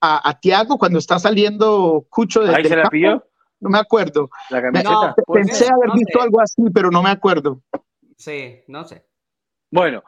a, 0.00 0.28
a 0.28 0.40
Tiago 0.40 0.78
cuando 0.78 0.98
está 0.98 1.18
saliendo 1.18 2.06
Cucho 2.08 2.40
de. 2.40 2.54
¿Ahí 2.54 2.64
se 2.64 2.76
la 2.76 2.88
pilló? 2.88 3.22
No 3.60 3.70
me 3.70 3.78
acuerdo. 3.78 4.30
La 4.50 4.62
camiseta. 4.62 5.14
pensé 5.32 5.66
haber 5.66 5.90
visto 5.94 6.20
algo 6.20 6.40
así, 6.40 6.62
pero 6.72 6.90
no 6.90 7.02
me 7.02 7.10
acuerdo. 7.10 7.62
Sí, 8.16 8.62
no 8.68 8.84
sé. 8.84 9.06
Bueno, 9.70 10.02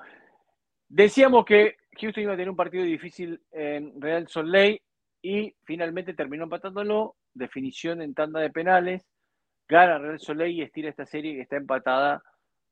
decíamos 0.89 1.45
que 1.45 1.77
Houston 2.01 2.23
iba 2.23 2.33
a 2.33 2.37
tener 2.37 2.51
un 2.51 2.57
partido 2.57 2.85
difícil 2.85 3.41
en 3.53 4.01
Real 4.01 4.29
Salt 4.29 4.49
Lake 4.49 4.83
y 5.23 5.55
finalmente 5.65 6.15
terminó 6.15 6.45
empatándolo. 6.45 7.17
Definición 7.35 8.03
en 8.03 8.15
tanda 8.15 8.41
de 8.41 8.51
penales. 8.51 9.07
Gana 9.69 9.99
Real 9.99 10.21
Salt 10.21 10.39
Lake 10.39 10.53
y 10.53 10.63
estira 10.63 10.89
esta 10.89 11.07
serie 11.07 11.35
que 11.35 11.43
está 11.43 11.57
empatada 11.57 12.23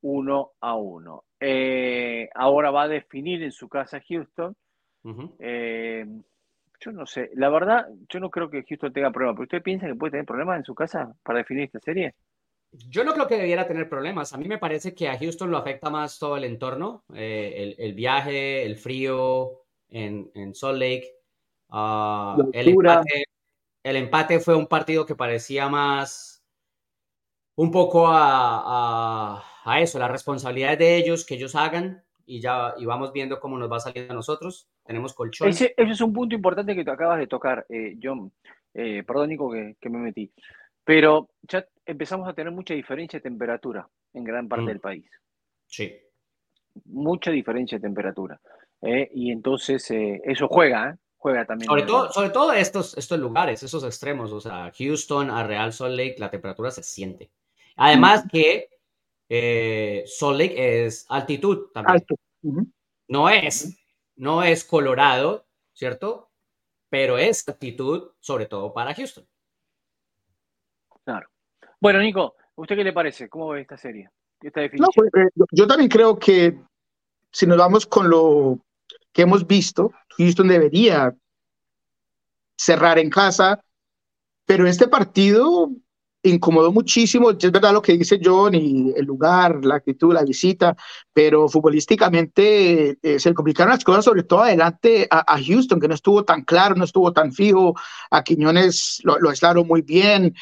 1 0.03 0.51
a 0.61 0.77
1. 0.77 1.25
Eh, 1.41 2.29
ahora 2.35 2.71
va 2.71 2.83
a 2.83 2.89
definir 2.89 3.43
en 3.43 3.53
su 3.53 3.69
casa 3.69 4.01
Houston. 4.09 4.55
Eh, 5.39 6.07
yo 6.81 6.93
no 6.93 7.07
sé, 7.07 7.31
la 7.35 7.49
verdad, 7.49 7.89
yo 8.09 8.21
no 8.21 8.31
creo 8.31 8.51
que 8.51 8.63
Houston 8.63 8.93
tenga 8.93 9.11
problemas, 9.11 9.37
pero 9.37 9.45
¿usted 9.45 9.63
piensa 9.63 9.87
que 9.87 9.95
puede 9.95 10.13
tener 10.13 10.27
problemas 10.27 10.59
en 10.59 10.65
su 10.65 10.75
casa 10.75 11.15
para 11.23 11.39
definir 11.39 11.65
esta 11.65 11.81
serie? 11.81 12.15
Yo 12.89 13.05
no 13.05 13.13
creo 13.13 13.27
que 13.27 13.37
debiera 13.37 13.67
tener 13.67 13.89
problemas. 13.89 14.33
A 14.33 14.39
mí 14.39 14.49
me 14.49 14.59
parece 14.59 14.95
que 14.95 15.09
a 15.09 15.19
Houston 15.19 15.51
lo 15.51 15.59
afecta 15.59 15.91
más 15.91 16.19
todo 16.19 16.37
el 16.37 16.45
entorno, 16.45 17.05
eh, 17.15 17.75
el, 17.79 17.95
viaje, 17.95 18.65
el 18.65 18.77
frío 18.77 19.63
en, 19.89 20.31
en 20.35 20.55
Salt 20.55 20.79
Lake. 20.79 21.11
Ah, 21.71 22.37
el, 22.53 22.69
empate, 22.69 23.25
el, 23.83 23.97
empate, 23.97 24.41
fue 24.41 24.55
un 24.55 24.67
partido 24.67 25.07
que 25.07 25.15
parecía 25.15 25.69
más 25.69 26.45
un 27.57 27.71
poco 27.71 28.07
a, 28.09 29.43
a 29.65 29.81
eso, 29.81 29.99
la 29.99 30.09
responsabilidad 30.09 30.77
de 30.77 30.97
ellos, 30.97 31.25
que 31.25 31.35
ellos 31.35 31.55
hagan 31.55 32.05
y 32.27 32.41
ya 32.41 32.75
y 32.77 32.87
vamos 32.87 33.13
viendo 33.13 33.41
cómo 33.41 33.59
nos 33.59 33.71
va 33.71 33.77
a 33.77 33.81
salir 33.81 34.11
a 34.11 34.15
nosotros. 34.15 34.69
Tenemos 34.85 35.15
colchón. 35.15 35.49
Ese, 35.49 35.75
es 35.77 36.01
un 36.01 36.13
punto 36.13 36.35
importante 36.35 36.75
que 36.75 36.85
te 36.85 36.91
acabas 36.91 37.19
de 37.19 37.27
tocar, 37.27 37.67
eh, 37.69 37.97
John. 38.03 38.31
Eh, 38.75 39.03
perdón, 39.07 39.31
Nico, 39.31 39.51
que, 39.51 39.89
me 39.89 39.99
metí. 39.99 40.33
Pero 40.85 41.31
ya 41.43 41.67
empezamos 41.87 42.29
a 42.29 42.35
tener 42.35 42.53
mucha 42.53 42.75
diferencia 42.75 43.19
de 43.19 43.23
temperatura 43.23 43.89
en 44.13 44.25
gran 44.25 44.49
parte 44.49 44.65
mm. 44.65 44.69
del 44.69 44.81
país. 44.81 45.11
Sí. 45.67 45.93
Mucha 46.87 47.31
diferencia 47.31 47.79
de 47.79 47.83
temperatura. 47.83 48.41
Eh, 48.83 49.11
y 49.15 49.31
entonces 49.31 49.87
eso 49.91 50.49
juega, 50.49 50.99
juega 51.17 51.47
también. 51.47 51.69
Sobre 51.69 51.83
todo, 51.83 52.13
sobre 52.13 52.31
todo 52.31 52.53
estos, 52.53 52.97
estos 52.99 53.19
lugares, 53.19 53.63
esos 53.63 53.83
extremos, 53.85 54.33
o 54.33 54.41
sea, 54.41 54.71
Houston 54.77 55.31
a 55.31 55.47
Real 55.47 55.73
Salt 55.73 55.97
Lake, 55.97 56.17
la 56.19 56.31
temperatura 56.31 56.71
se 56.71 56.83
siente. 56.83 57.31
Además 57.77 58.25
que 58.31 58.69
eh, 59.29 60.05
Salt 60.07 60.39
Lake 60.39 60.87
es 60.87 61.07
altitud 61.09 61.71
también. 61.73 62.05
No 63.09 63.29
es, 63.29 63.77
no 64.17 64.43
es 64.43 64.65
Colorado, 64.65 65.47
¿cierto? 65.73 66.31
Pero 66.89 67.19
es 67.19 67.47
altitud, 67.49 68.13
sobre 68.21 68.47
todo 68.47 68.73
para 68.73 68.95
Houston. 68.95 69.27
Bueno, 71.85 72.01
Nico, 72.01 72.35
¿usted 72.55 72.77
qué 72.77 72.85
le 72.85 72.95
parece? 72.95 73.29
¿Cómo 73.29 73.49
ve 73.49 73.61
esta 73.61 73.77
serie? 73.77 74.09
Esta 74.41 74.63
no, 74.79 74.87
pues, 74.97 75.11
eh, 75.17 75.29
yo 75.51 75.67
también 75.67 75.91
creo 75.91 76.19
que 76.19 76.59
si 77.31 77.47
nos 77.47 77.59
vamos 77.59 77.85
con 77.85 78.09
lo 78.09 78.59
que 79.13 79.21
hemos 79.21 79.47
visto, 79.47 79.93
Houston 80.17 80.49
debería 80.49 81.15
cerrar 82.57 82.99
en 82.99 83.11
casa, 83.11 83.63
pero 84.47 84.67
este 84.67 84.89
partido 84.89 85.73
incomodó 86.25 86.73
muchísimo, 86.73 87.31
es 87.31 87.53
verdad 87.53 87.73
lo 87.73 87.83
que 87.83 87.97
dice 87.97 88.19
John 88.23 88.55
y 88.55 88.93
el 88.97 89.05
lugar, 89.05 89.65
la 89.65 89.77
actitud, 89.77 90.15
la 90.15 90.25
visita, 90.25 90.75
pero 91.13 91.49
futbolísticamente 91.49 92.99
eh, 93.03 93.21
se 93.21 93.35
complicaron 93.35 93.73
las 93.73 93.85
cosas, 93.85 94.07
sobre 94.07 94.23
todo 94.23 94.41
adelante 94.41 95.07
a, 95.11 95.39
Houston, 95.39 95.79
que 95.79 95.89
no 95.89 95.95
estuvo 95.95 96.25
tan 96.25 96.43
claro, 96.43 96.75
no 96.75 96.85
estuvo 96.85 97.13
tan 97.13 97.33
fijo, 97.33 97.75
a 98.11 98.23
Quiñones 98.23 99.01
lo, 99.05 99.19
lo 99.19 99.31
aislaron 99.31 99.67
muy 99.67 99.83
bien, 99.83 100.35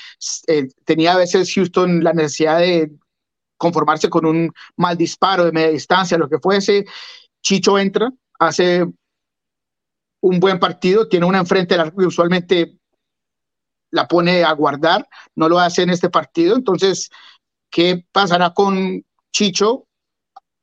eh, 0.46 0.68
tenía 0.84 1.14
a 1.14 1.18
veces 1.18 1.52
Houston 1.52 2.04
la 2.04 2.12
necesidad 2.12 2.60
de 2.60 2.92
conformarse 3.56 4.08
con 4.08 4.24
un 4.24 4.52
mal 4.76 4.96
disparo 4.96 5.44
de 5.44 5.52
media 5.52 5.70
distancia, 5.70 6.16
lo 6.16 6.28
que 6.28 6.38
fuese, 6.38 6.86
Chicho 7.42 7.76
entra, 7.78 8.12
hace 8.38 8.86
un 10.20 10.38
buen 10.38 10.60
partido, 10.60 11.08
tiene 11.08 11.26
una 11.26 11.40
enfrente 11.40 11.76
usualmente 11.96 12.78
la 13.93 14.09
pone 14.09 14.43
a 14.43 14.53
guardar, 14.53 15.09
no 15.36 15.49
lo 15.49 15.61
hace 15.61 15.82
en 15.82 15.90
este 15.90 16.11
partido, 16.11 16.57
entonces, 16.57 17.11
¿qué 17.70 18.05
pasará 18.11 18.53
con 18.53 19.05
Chicho 19.32 19.86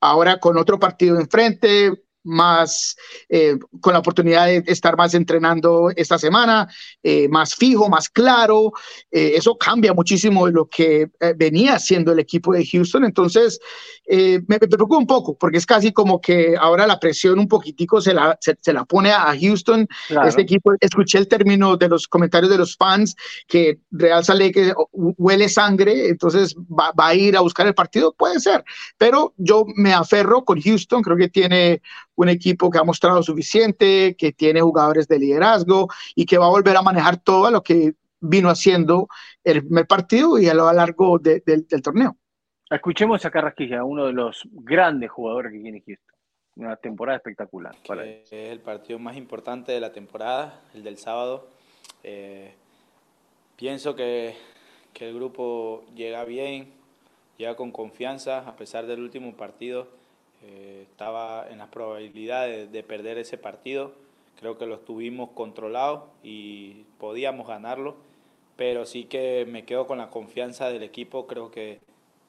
ahora 0.01 0.39
con 0.39 0.57
otro 0.57 0.79
partido 0.79 1.19
enfrente? 1.19 2.03
Más 2.23 2.95
eh, 3.29 3.57
con 3.81 3.93
la 3.93 3.99
oportunidad 3.99 4.47
de 4.47 4.63
estar 4.67 4.97
más 4.97 5.13
entrenando 5.13 5.91
esta 5.95 6.17
semana, 6.17 6.67
eh, 7.01 7.27
más 7.29 7.55
fijo, 7.55 7.89
más 7.89 8.09
claro. 8.09 8.73
Eh, 9.11 9.33
eso 9.35 9.57
cambia 9.57 9.93
muchísimo 9.93 10.45
de 10.45 10.51
lo 10.51 10.67
que 10.67 11.09
venía 11.35 11.79
siendo 11.79 12.11
el 12.11 12.19
equipo 12.19 12.53
de 12.53 12.65
Houston. 12.65 13.05
Entonces, 13.05 13.59
me, 14.07 14.59
preocupa 14.59 14.97
un 14.97 15.07
poco 15.07 15.37
porque 15.37 15.57
es 15.57 15.65
casi 15.65 15.91
como 15.91 16.19
que 16.19 16.55
ahora 16.59 16.87
la 16.87 16.99
presión 16.99 17.39
un 17.39 17.47
poquitico 17.47 18.01
se 18.01 18.13
la, 18.13 18.37
se, 18.39 18.73
la 18.73 18.85
pone 18.85 19.11
a 19.11 19.35
Houston. 19.39 19.87
Este 20.25 20.41
equipo, 20.41 20.73
escuché 20.79 21.17
el 21.17 21.27
término 21.27 21.77
de 21.77 21.87
los 21.87 22.07
comentarios 22.07 22.51
de 22.51 22.57
los 22.57 22.75
fans 22.75 23.15
que 23.47 23.79
Real 23.91 24.23
sale 24.23 24.51
que 24.51 24.73
huele 24.91 25.49
sangre, 25.49 26.09
entonces 26.09 26.55
va, 26.55 26.91
va 26.91 27.07
a 27.07 27.15
ir 27.15 27.35
a 27.37 27.41
buscar 27.41 27.67
el 27.67 27.73
partido. 27.73 28.13
Puede 28.13 28.39
ser, 28.39 28.63
pero 28.97 29.33
yo 29.37 29.65
me 29.75 29.93
aferro 29.93 30.43
con 30.43 30.61
Houston, 30.61 31.01
creo 31.01 31.17
que 31.17 31.29
tiene 31.29 31.81
un 32.19 32.27
equipo 32.27 32.69
que 32.69 32.77
ha 32.77 32.83
mostrado 32.83 33.23
suficiente, 33.23 34.15
que 34.17 34.33
tiene 34.33 34.59
jugadores 34.59 35.07
de 35.07 35.19
liderazgo 35.19 35.87
y 36.15 36.25
que 36.25 36.37
va 36.37 36.47
a 36.47 36.49
volver 36.49 36.75
a 36.75 36.81
manejar 36.81 37.15
todo 37.15 37.49
lo 37.49 37.63
que 37.63 37.93
vino 38.19 38.49
haciendo 38.49 39.07
el 39.41 39.61
primer 39.63 39.87
partido 39.87 40.37
y 40.37 40.49
a 40.49 40.53
lo 40.53 40.71
largo 40.73 41.17
del 41.17 41.65
torneo. 41.81 42.17
Escuchemos 42.69 43.25
a 43.25 43.31
Carrasquilla, 43.31 43.85
uno 43.85 44.05
de 44.05 44.11
los 44.11 44.41
grandes 44.51 45.09
jugadores 45.09 45.53
que 45.53 45.59
tiene 45.59 45.81
Houston. 45.85 46.15
Una 46.57 46.75
temporada 46.75 47.15
espectacular. 47.15 47.73
es 48.03 48.33
el 48.33 48.59
partido 48.59 48.99
más 48.99 49.15
importante 49.15 49.71
de 49.71 49.79
la 49.79 49.93
temporada, 49.93 50.59
el 50.73 50.83
del 50.83 50.97
sábado. 50.97 51.47
Eh, 52.03 52.53
pienso 53.55 53.95
que, 53.95 54.35
que 54.91 55.07
el 55.07 55.15
grupo 55.15 55.85
llega 55.95 56.25
bien, 56.25 56.73
llega 57.37 57.55
con 57.55 57.71
confianza, 57.71 58.39
a 58.39 58.57
pesar 58.57 58.87
del 58.87 58.99
último 58.99 59.37
partido 59.37 59.98
eh, 60.43 60.85
estaba 60.89 61.47
en 61.49 61.57
las 61.57 61.69
probabilidades 61.69 62.71
de, 62.71 62.83
perder 62.83 63.17
ese 63.17 63.37
partido. 63.37 63.93
Creo 64.39 64.57
que 64.57 64.65
lo 64.65 64.75
estuvimos 64.75 65.31
controlados 65.31 66.03
y 66.23 66.85
podíamos 66.97 67.47
ganarlo, 67.47 67.97
pero 68.55 68.85
sí 68.85 69.05
que 69.05 69.45
me 69.49 69.65
quedo 69.65 69.87
con 69.87 69.97
la 69.97 70.09
confianza 70.09 70.69
del 70.69 70.83
equipo. 70.83 71.27
Creo 71.27 71.51
que 71.51 71.79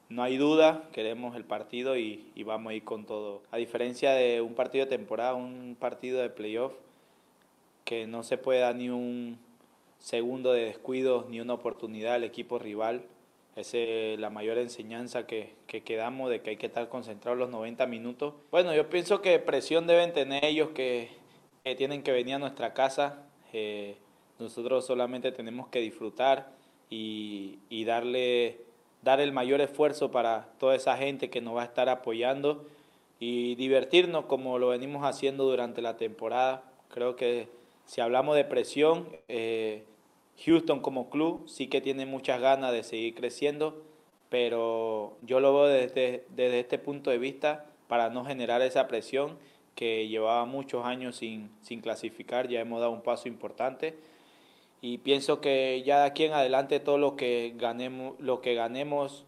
no 0.09 0.23
hay 0.23 0.37
duda, 0.37 0.89
queremos 0.93 1.37
el 1.37 1.45
partido 1.45 1.97
y, 1.97 2.31
y 2.35 2.43
vamos 2.43 2.73
a 2.73 2.75
ir 2.75 2.85
con 2.85 3.07
todo. 3.07 3.43
A 3.53 3.59
diferencia 3.59 4.13
de 4.13 4.41
un 4.41 4.55
partido 4.55 4.87
de 4.87 4.97
temporada, 4.97 5.35
un 5.35 5.77
partido 5.79 6.21
de 6.21 6.31
playoff, 6.31 6.73
que 7.85 8.07
no 8.07 8.23
se 8.25 8.39
puede 8.39 8.61
dar 8.61 8.75
ni 8.75 8.89
un 8.91 9.39
segundo 9.99 10.53
de 10.53 10.65
descuido 10.65 11.27
ni 11.29 11.41
una 11.41 11.55
oportunidad 11.55 12.15
al 12.15 12.25
equipo 12.25 12.59
rival 12.59 13.05
esa 13.61 13.79
es 13.79 14.19
la 14.19 14.31
mayor 14.31 14.59
enseñanza 14.59 15.27
que, 15.27 15.55
que, 15.67 15.83
quedamos 15.83 16.31
de 16.31 16.43
que 16.43 16.51
hay 16.51 16.57
que 16.57 16.67
estar 16.67 16.89
concentrados 16.89 17.39
los 17.39 17.51
90 17.51 17.87
minutos. 17.87 18.35
Bueno, 18.51 18.75
yo 18.75 18.89
pienso 18.89 19.23
que 19.23 19.39
presión 19.39 19.87
deben 19.87 20.13
tener 20.13 20.45
ellos 20.45 20.71
que, 20.71 21.11
tienen 21.77 22.03
que 22.03 22.13
venir 22.13 22.35
a 22.35 22.39
nuestra 22.39 22.75
casa. 22.75 23.23
Eh, 23.53 23.97
nosotros 24.39 24.87
solamente 24.87 25.31
tenemos 25.31 25.69
que 25.69 25.81
disfrutar 25.81 26.53
y, 26.89 27.59
y, 27.69 27.85
darle 27.85 28.59
dar 29.03 29.21
el 29.21 29.33
mayor 29.33 29.61
esfuerzo 29.61 30.11
para 30.11 30.49
toda 30.59 30.75
esa 30.75 30.97
gente 30.97 31.31
que 31.31 31.41
nos 31.41 31.57
va 31.57 31.63
a 31.63 31.67
estar 31.67 31.89
apoyando 31.89 32.67
y 33.19 33.55
divertirnos 33.55 34.25
como 34.27 34.59
lo 34.59 34.69
venimos 34.69 35.05
haciendo 35.05 35.45
durante 35.45 35.83
la 35.83 35.97
temporada. 35.97 36.65
Creo 36.89 37.17
que 37.17 37.49
si 37.85 38.01
hablamos 38.01 38.37
de 38.37 38.45
presión, 38.45 39.09
eh, 39.29 39.85
Houston 40.45 40.80
como 40.80 41.11
club 41.11 41.49
sí 41.49 41.66
que 41.66 41.80
tiene 41.80 42.07
muchas 42.07 42.41
ganas 42.41 42.72
de 42.72 42.82
seguir 42.82 43.14
creciendo, 43.14 43.82
pero 44.28 45.16
yo 45.22 45.41
lo 45.41 45.53
veo 45.55 45.66
desde, 45.66 46.24
desde 46.30 46.61
este 46.61 46.78
punto 46.78 47.11
de 47.11 47.18
vista 47.18 47.66
para 47.88 48.09
no 48.09 48.24
generar 48.24 48.62
esa 48.62 48.88
presión 48.88 49.38
que 49.74 50.09
llevaba 50.09 50.45
muchos 50.45 50.84
años 50.84 51.16
sin, 51.16 51.51
sin 51.62 51.80
clasificar, 51.80 52.49
ya 52.49 52.61
hemos 52.61 52.80
dado 52.80 52.93
un 52.93 53.03
paso 53.03 53.28
importante. 53.28 53.99
Y 54.82 54.99
pienso 54.99 55.41
que 55.41 55.82
ya 55.84 56.01
de 56.01 56.07
aquí 56.07 56.24
en 56.24 56.32
adelante 56.32 56.80
todo 56.80 56.97
lo 56.97 57.16
que 57.16 57.55
ganemos, 57.57 58.18
lo 58.18 58.41
que 58.41 58.55
ganemos 58.55 59.24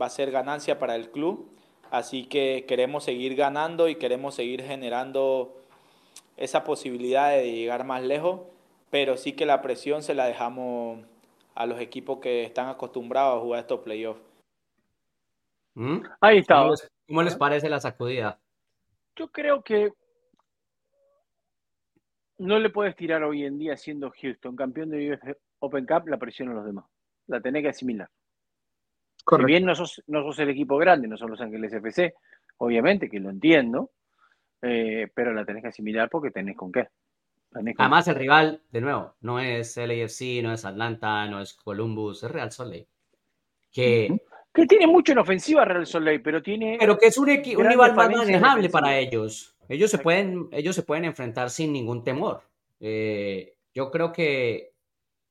va 0.00 0.06
a 0.06 0.10
ser 0.10 0.30
ganancia 0.30 0.78
para 0.78 0.96
el 0.96 1.10
club, 1.10 1.48
así 1.90 2.24
que 2.24 2.64
queremos 2.66 3.04
seguir 3.04 3.36
ganando 3.36 3.88
y 3.88 3.96
queremos 3.96 4.34
seguir 4.34 4.62
generando 4.64 5.54
esa 6.36 6.64
posibilidad 6.64 7.30
de 7.30 7.52
llegar 7.52 7.84
más 7.84 8.02
lejos 8.02 8.40
pero 8.90 9.16
sí 9.16 9.32
que 9.32 9.46
la 9.46 9.62
presión 9.62 10.02
se 10.02 10.14
la 10.14 10.26
dejamos 10.26 11.04
a 11.54 11.66
los 11.66 11.80
equipos 11.80 12.18
que 12.20 12.44
están 12.44 12.68
acostumbrados 12.68 13.38
a 13.38 13.40
jugar 13.40 13.60
estos 13.60 13.80
playoffs. 13.80 14.20
¿Mm? 15.74 16.00
Ahí 16.20 16.38
está. 16.38 16.66
¿Cómo 17.06 17.22
les, 17.22 17.36
parece 17.36 17.68
la 17.68 17.80
sacudida? 17.80 18.38
Yo 19.16 19.28
creo 19.28 19.62
que 19.62 19.92
no 22.38 22.58
le 22.58 22.70
puedes 22.70 22.96
tirar 22.96 23.22
hoy 23.22 23.44
en 23.44 23.58
día 23.58 23.76
siendo 23.76 24.10
Houston 24.10 24.56
campeón 24.56 24.90
de 24.90 25.18
Open 25.60 25.86
Cup 25.86 26.08
la 26.08 26.18
presión 26.18 26.48
a 26.48 26.54
los 26.54 26.64
demás. 26.64 26.86
La 27.26 27.40
tenés 27.40 27.62
que 27.62 27.68
asimilar. 27.68 28.08
Si 29.16 29.44
bien 29.44 29.64
no 29.64 29.74
sos, 29.74 30.02
no 30.06 30.22
sos 30.22 30.38
el 30.40 30.48
equipo 30.48 30.76
grande, 30.78 31.06
no 31.06 31.16
son 31.16 31.30
los 31.30 31.40
Ángeles 31.40 31.72
FC, 31.72 32.14
obviamente 32.56 33.08
que 33.08 33.20
lo 33.20 33.30
entiendo, 33.30 33.90
eh, 34.62 35.08
pero 35.14 35.32
la 35.32 35.44
tenés 35.44 35.62
que 35.62 35.68
asimilar 35.68 36.08
porque 36.08 36.30
tenés 36.30 36.56
con 36.56 36.72
qué. 36.72 36.88
Además, 37.52 38.06
el 38.06 38.14
rival, 38.14 38.62
de 38.70 38.80
nuevo, 38.80 39.14
no 39.22 39.40
es 39.40 39.76
LAFC, 39.76 40.42
no 40.42 40.52
es 40.52 40.64
Atlanta, 40.64 41.26
no 41.26 41.40
es 41.40 41.54
Columbus, 41.54 42.22
es 42.22 42.30
Real 42.30 42.52
Salt 42.52 42.72
Lake. 42.72 42.88
Que, 43.72 44.20
que 44.54 44.66
tiene 44.66 44.86
mucho 44.86 45.12
en 45.12 45.18
ofensiva 45.18 45.64
Real 45.64 45.86
Salt 45.86 46.06
Lake, 46.06 46.20
pero 46.20 46.42
tiene. 46.42 46.76
Pero 46.78 46.96
que 46.96 47.06
es 47.06 47.18
un, 47.18 47.28
un 47.28 47.66
rival 47.66 47.94
más 47.94 48.10
manejable 48.10 48.68
para 48.68 48.98
ellos. 48.98 49.56
Ellos 49.68 49.90
se, 49.90 49.98
pueden, 49.98 50.48
ellos 50.52 50.74
se 50.74 50.82
pueden 50.82 51.04
enfrentar 51.04 51.50
sin 51.50 51.72
ningún 51.72 52.02
temor. 52.02 52.42
Eh, 52.80 53.54
yo 53.72 53.90
creo 53.90 54.12
que 54.12 54.72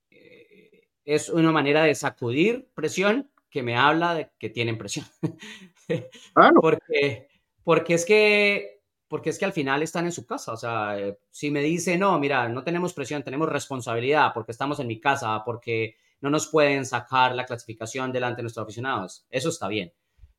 eh, 0.10 0.88
es 1.04 1.30
una 1.30 1.52
manera 1.52 1.84
de 1.84 1.96
sacudir 1.96 2.70
presión 2.74 3.30
que 3.50 3.64
me 3.64 3.76
habla 3.76 4.14
de 4.14 4.30
que 4.38 4.50
tienen 4.50 4.78
presión. 4.78 5.06
porque, 6.62 7.28
porque 7.64 7.94
es 7.96 8.06
que 8.06 8.79
porque 9.10 9.32
es 9.32 9.40
que 9.40 9.46
al 9.46 9.54
final 9.54 9.84
están 9.84 10.06
en 10.06 10.12
su 10.12 10.26
casa. 10.26 10.54
O 10.54 10.58
sea, 10.58 10.98
eh, 10.98 11.18
si 11.30 11.52
me 11.52 11.62
dice, 11.62 11.98
no, 11.98 12.18
mira, 12.20 12.48
no 12.48 12.64
tenemos 12.64 12.94
presión, 12.94 13.24
tenemos 13.24 13.50
responsabilidad 13.50 14.32
porque 14.34 14.52
estamos 14.54 14.80
en 14.80 14.88
mi 14.88 15.02
casa, 15.02 15.44
porque 15.44 15.96
no 16.22 16.30
nos 16.30 16.48
pueden 16.48 16.86
sacar 16.86 17.36
la 17.36 17.46
clasificación 17.46 18.12
delante 18.12 18.38
de 18.38 18.44
nuestros 18.44 18.64
aficionados, 18.64 19.26
eso 19.30 19.50
está 19.50 19.68
bien. 19.68 19.94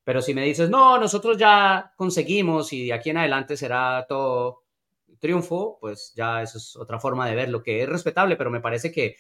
Pero 0.04 0.22
si 0.22 0.34
me 0.34 0.44
dices, 0.44 0.70
no, 0.70 0.98
nosotros 0.98 1.36
ya 1.36 1.92
conseguimos 1.96 2.72
y 2.72 2.86
de 2.86 2.92
aquí 2.94 3.10
en 3.10 3.18
adelante 3.18 3.56
será 3.56 4.06
todo 4.08 4.62
triunfo, 5.18 5.78
pues 5.80 6.12
ya 6.16 6.42
eso 6.42 6.58
es 6.58 6.76
otra 6.76 6.98
forma 6.98 7.28
de 7.28 7.34
verlo, 7.34 7.62
que 7.62 7.82
es 7.82 7.88
respetable, 7.88 8.36
pero 8.36 8.50
me 8.50 8.60
parece 8.60 8.90
que 8.90 9.16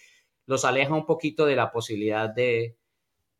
los 0.46 0.64
aleja 0.64 0.94
un 0.94 1.06
poquito 1.06 1.44
de 1.46 1.56
la 1.56 1.70
posibilidad 1.70 2.28
de, 2.30 2.78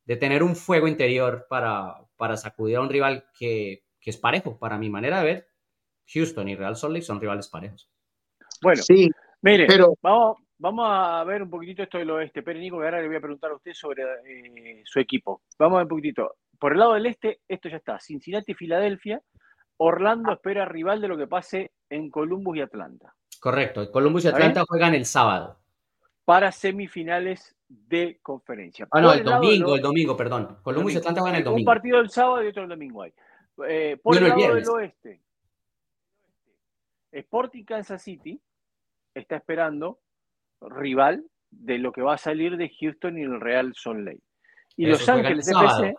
de 0.04 0.16
tener 0.16 0.42
un 0.42 0.54
fuego 0.54 0.86
interior 0.86 1.46
para, 1.48 1.96
para 2.16 2.36
sacudir 2.36 2.76
a 2.76 2.82
un 2.82 2.90
rival 2.90 3.24
que, 3.38 3.84
que, 4.00 4.10
es 4.10 4.16
parejo. 4.16 4.58
Para 4.58 4.78
mi 4.78 4.90
manera 4.90 5.18
de 5.18 5.24
ver, 5.24 5.48
Houston 6.12 6.48
y 6.48 6.56
Real 6.56 6.76
Salt 6.76 6.92
Lake 6.92 7.04
son 7.04 7.20
rivales 7.20 7.48
parejos. 7.48 7.88
Bueno, 8.62 8.82
sí, 8.82 9.10
mire, 9.42 9.66
pero... 9.66 9.94
vamos, 10.02 10.38
vamos 10.58 10.86
a 10.88 11.24
ver 11.24 11.42
un 11.42 11.50
poquitito 11.50 11.82
esto 11.82 11.98
del 11.98 12.10
oeste. 12.10 12.42
Pero 12.42 12.58
Nico, 12.58 12.78
que 12.78 12.84
ahora 12.84 13.00
le 13.00 13.08
voy 13.08 13.16
a 13.16 13.20
preguntar 13.20 13.50
a 13.50 13.54
usted 13.54 13.72
sobre 13.72 14.02
eh, 14.26 14.82
su 14.84 15.00
equipo. 15.00 15.42
Vamos 15.58 15.76
a 15.76 15.78
ver 15.78 15.84
un 15.84 15.90
poquitito. 15.90 16.36
Por 16.58 16.72
el 16.72 16.78
lado 16.78 16.94
del 16.94 17.06
este, 17.06 17.40
esto 17.48 17.68
ya 17.68 17.76
está. 17.76 17.98
Cincinnati, 17.98 18.54
Filadelfia. 18.54 19.22
Orlando 19.78 20.32
espera 20.32 20.66
rival 20.66 21.00
de 21.00 21.08
lo 21.08 21.16
que 21.16 21.26
pase 21.26 21.72
en 21.88 22.10
Columbus 22.10 22.58
y 22.58 22.60
Atlanta. 22.60 23.14
Correcto. 23.40 23.90
Columbus 23.90 24.26
y 24.26 24.28
Atlanta 24.28 24.64
juegan 24.68 24.94
el 24.94 25.06
sábado. 25.06 25.58
Para 26.26 26.52
semifinales 26.52 27.56
de 27.66 28.18
conferencia. 28.22 28.86
Ah, 28.90 29.00
no, 29.00 29.12
el 29.14 29.24
domingo, 29.24 29.74
el 29.74 29.80
domingo, 29.80 30.16
perdón. 30.16 30.58
Columbus 30.62 30.92
y 30.92 30.96
Atlanta 30.98 31.22
van 31.22 31.36
el 31.36 31.44
domingo. 31.44 31.60
Un 31.60 31.64
partido 31.64 31.98
el 31.98 32.10
sábado 32.10 32.44
y 32.44 32.48
otro 32.48 32.64
el 32.64 32.68
domingo 32.68 33.02
hay. 33.02 33.14
Eh, 33.66 33.98
por 34.02 34.16
el 34.16 34.28
lado 34.28 34.54
del 34.54 34.68
oeste, 34.68 35.22
Sporting 37.12 37.64
Kansas 37.64 38.02
City 38.02 38.40
está 39.14 39.36
esperando 39.36 40.00
rival 40.60 41.24
de 41.50 41.78
lo 41.78 41.92
que 41.92 42.02
va 42.02 42.14
a 42.14 42.18
salir 42.18 42.56
de 42.56 42.70
Houston 42.80 43.18
y 43.18 43.22
el 43.22 43.40
Real 43.40 43.74
Salt 43.74 44.00
Lake. 44.00 44.22
Y 44.76 44.86
Los 44.86 45.08
Ángeles 45.08 45.48
FC 45.48 45.94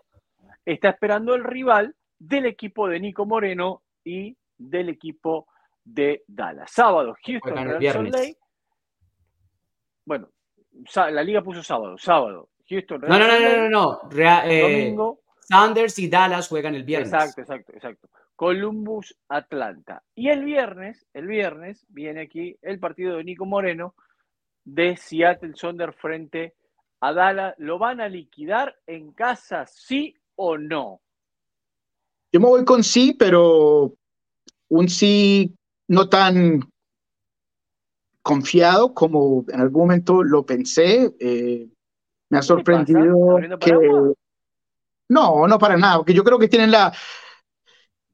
está 0.66 0.90
esperando 0.90 1.36
el 1.36 1.44
rival 1.44 1.96
del 2.18 2.46
equipo 2.46 2.88
de 2.88 3.00
Nico 3.00 3.26
Moreno 3.26 3.84
y 4.04 4.36
del 4.58 4.90
equipo 4.90 5.48
de 5.84 6.24
Dallas. 6.28 6.72
Sábado, 6.72 7.16
Houston, 7.26 7.56
Real 7.56 7.94
Salt 7.94 8.14
Lake. 8.14 8.38
Bueno, 10.06 10.30
la 10.96 11.24
liga 11.24 11.42
puso 11.42 11.64
sábado, 11.64 11.98
sábado. 11.98 12.50
Houston, 12.70 13.02
Real 13.02 13.20
no, 13.20 13.28
no, 13.28 13.28
no, 13.28 13.40
no, 13.40 13.70
no, 13.70 14.10
no. 14.10 14.46
Eh, 14.46 14.62
domingo. 14.62 15.20
Sanders 15.40 16.00
y 16.00 16.10
Dallas 16.10 16.48
juegan 16.48 16.76
el 16.76 16.84
viernes. 16.84 17.12
Exacto, 17.12 17.42
exacto, 17.42 17.74
exacto. 17.74 18.10
Columbus, 18.42 19.16
Atlanta. 19.30 20.02
Y 20.16 20.30
el 20.30 20.44
viernes, 20.44 21.06
el 21.14 21.28
viernes 21.28 21.86
viene 21.90 22.22
aquí 22.22 22.58
el 22.64 22.80
partido 22.80 23.18
de 23.18 23.24
Nico 23.24 23.46
Moreno 23.46 23.94
de 24.64 24.98
Seattle 24.98 25.54
Sonder 25.54 25.94
frente 25.94 26.56
a 27.02 27.14
Dallas. 27.14 27.54
¿Lo 27.60 27.78
van 27.78 28.02
a 28.02 28.10
liquidar 28.10 28.76
en 28.88 29.12
casa, 29.12 29.68
sí 29.68 30.16
o 30.38 30.58
no? 30.58 31.02
Yo 32.32 32.40
me 32.40 32.48
voy 32.48 32.66
con 32.66 32.84
sí, 32.84 33.14
pero 33.14 33.94
un 34.70 34.90
sí 34.90 35.54
no 35.90 36.10
tan 36.10 36.68
confiado 38.24 38.96
como 38.96 39.46
en 39.50 39.62
algún 39.62 39.84
momento 39.84 40.24
lo 40.24 40.48
pensé. 40.48 41.14
Eh, 41.20 41.70
me 42.30 42.40
ha 42.40 42.42
sorprendido 42.42 43.38
que... 43.60 43.72
No, 45.10 45.48
no 45.48 45.60
para 45.60 45.78
nada, 45.78 45.98
porque 45.98 46.16
yo 46.16 46.24
creo 46.24 46.40
que 46.40 46.48
tienen 46.48 46.72
la, 46.72 46.92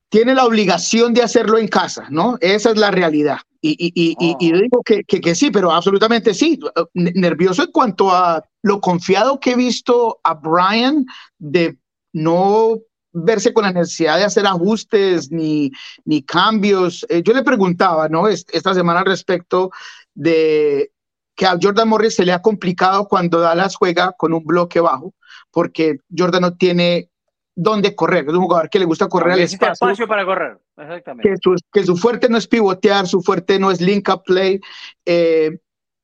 tiene 0.10 0.34
la 0.34 0.46
obligación 0.46 1.14
de 1.14 1.24
hacerlo 1.24 1.58
en 1.58 1.68
casa, 1.68 2.08
¿no? 2.10 2.38
Esa 2.40 2.72
es 2.72 2.78
la 2.78 2.92
realidad. 2.92 3.40
Y, 3.62 3.72
y, 3.72 4.16
y, 4.20 4.36
y 4.40 4.54
oh. 4.54 4.62
digo 4.62 4.82
que, 4.84 5.04
que, 5.04 5.20
que, 5.20 5.36
sí, 5.36 5.52
pero 5.52 5.72
absolutamente 5.72 6.34
sí. 6.34 6.60
Nervioso 6.94 7.64
en 7.64 7.72
cuanto 7.72 8.12
a 8.12 8.44
lo 8.62 8.80
confiado 8.80 9.40
que 9.40 9.52
he 9.52 9.56
visto 9.56 10.20
a 10.24 10.36
Brian 10.36 11.06
de 11.38 11.78
no 12.14 12.80
verse 13.12 13.54
con 13.54 13.64
la 13.64 13.72
necesidad 13.72 14.18
de 14.18 14.26
hacer 14.26 14.46
ajustes 14.46 15.32
ni, 15.32 15.72
ni 16.06 16.22
cambios. 16.22 17.06
Eh, 17.10 17.22
yo 17.24 17.34
le 17.34 17.44
preguntaba, 17.44 18.08
¿no? 18.10 18.28
Esta 18.28 18.74
semana 18.74 19.00
al 19.00 19.06
respecto 19.06 19.72
de 20.14 20.92
que 21.36 21.46
a 21.46 21.58
Jordan 21.62 21.90
Morris 21.90 22.16
se 22.16 22.26
le 22.26 22.34
ha 22.34 22.42
complicado 22.42 23.08
cuando 23.08 23.40
Dallas 23.40 23.76
juega 23.76 24.14
con 24.18 24.34
un 24.34 24.44
bloque 24.44 24.80
bajo, 24.80 25.14
porque 25.52 25.98
Jordan 26.16 26.42
no 26.42 26.58
tiene 26.58 27.10
dónde 27.58 27.96
correr. 27.96 28.26
Es 28.28 28.34
un 28.34 28.42
jugador 28.42 28.70
que 28.70 28.80
le 28.80 28.86
gusta 28.86 29.10
correr 29.10 29.34
al 29.34 29.40
espacio. 29.40 29.74
espacio 29.74 30.08
para 30.08 30.24
correr, 30.24 30.60
exactamente. 30.78 31.30
Que 31.30 31.36
su, 31.42 31.56
que 31.74 31.84
su, 31.84 31.98
fuerte 31.98 32.30
no 32.30 32.38
es 32.38 32.48
pivotear, 32.48 33.08
su 33.08 33.22
fuerte 33.22 33.60
no 33.60 33.72
es 33.72 33.82
link-up 33.82 34.22
play. 34.24 34.62
Eh, 35.06 35.58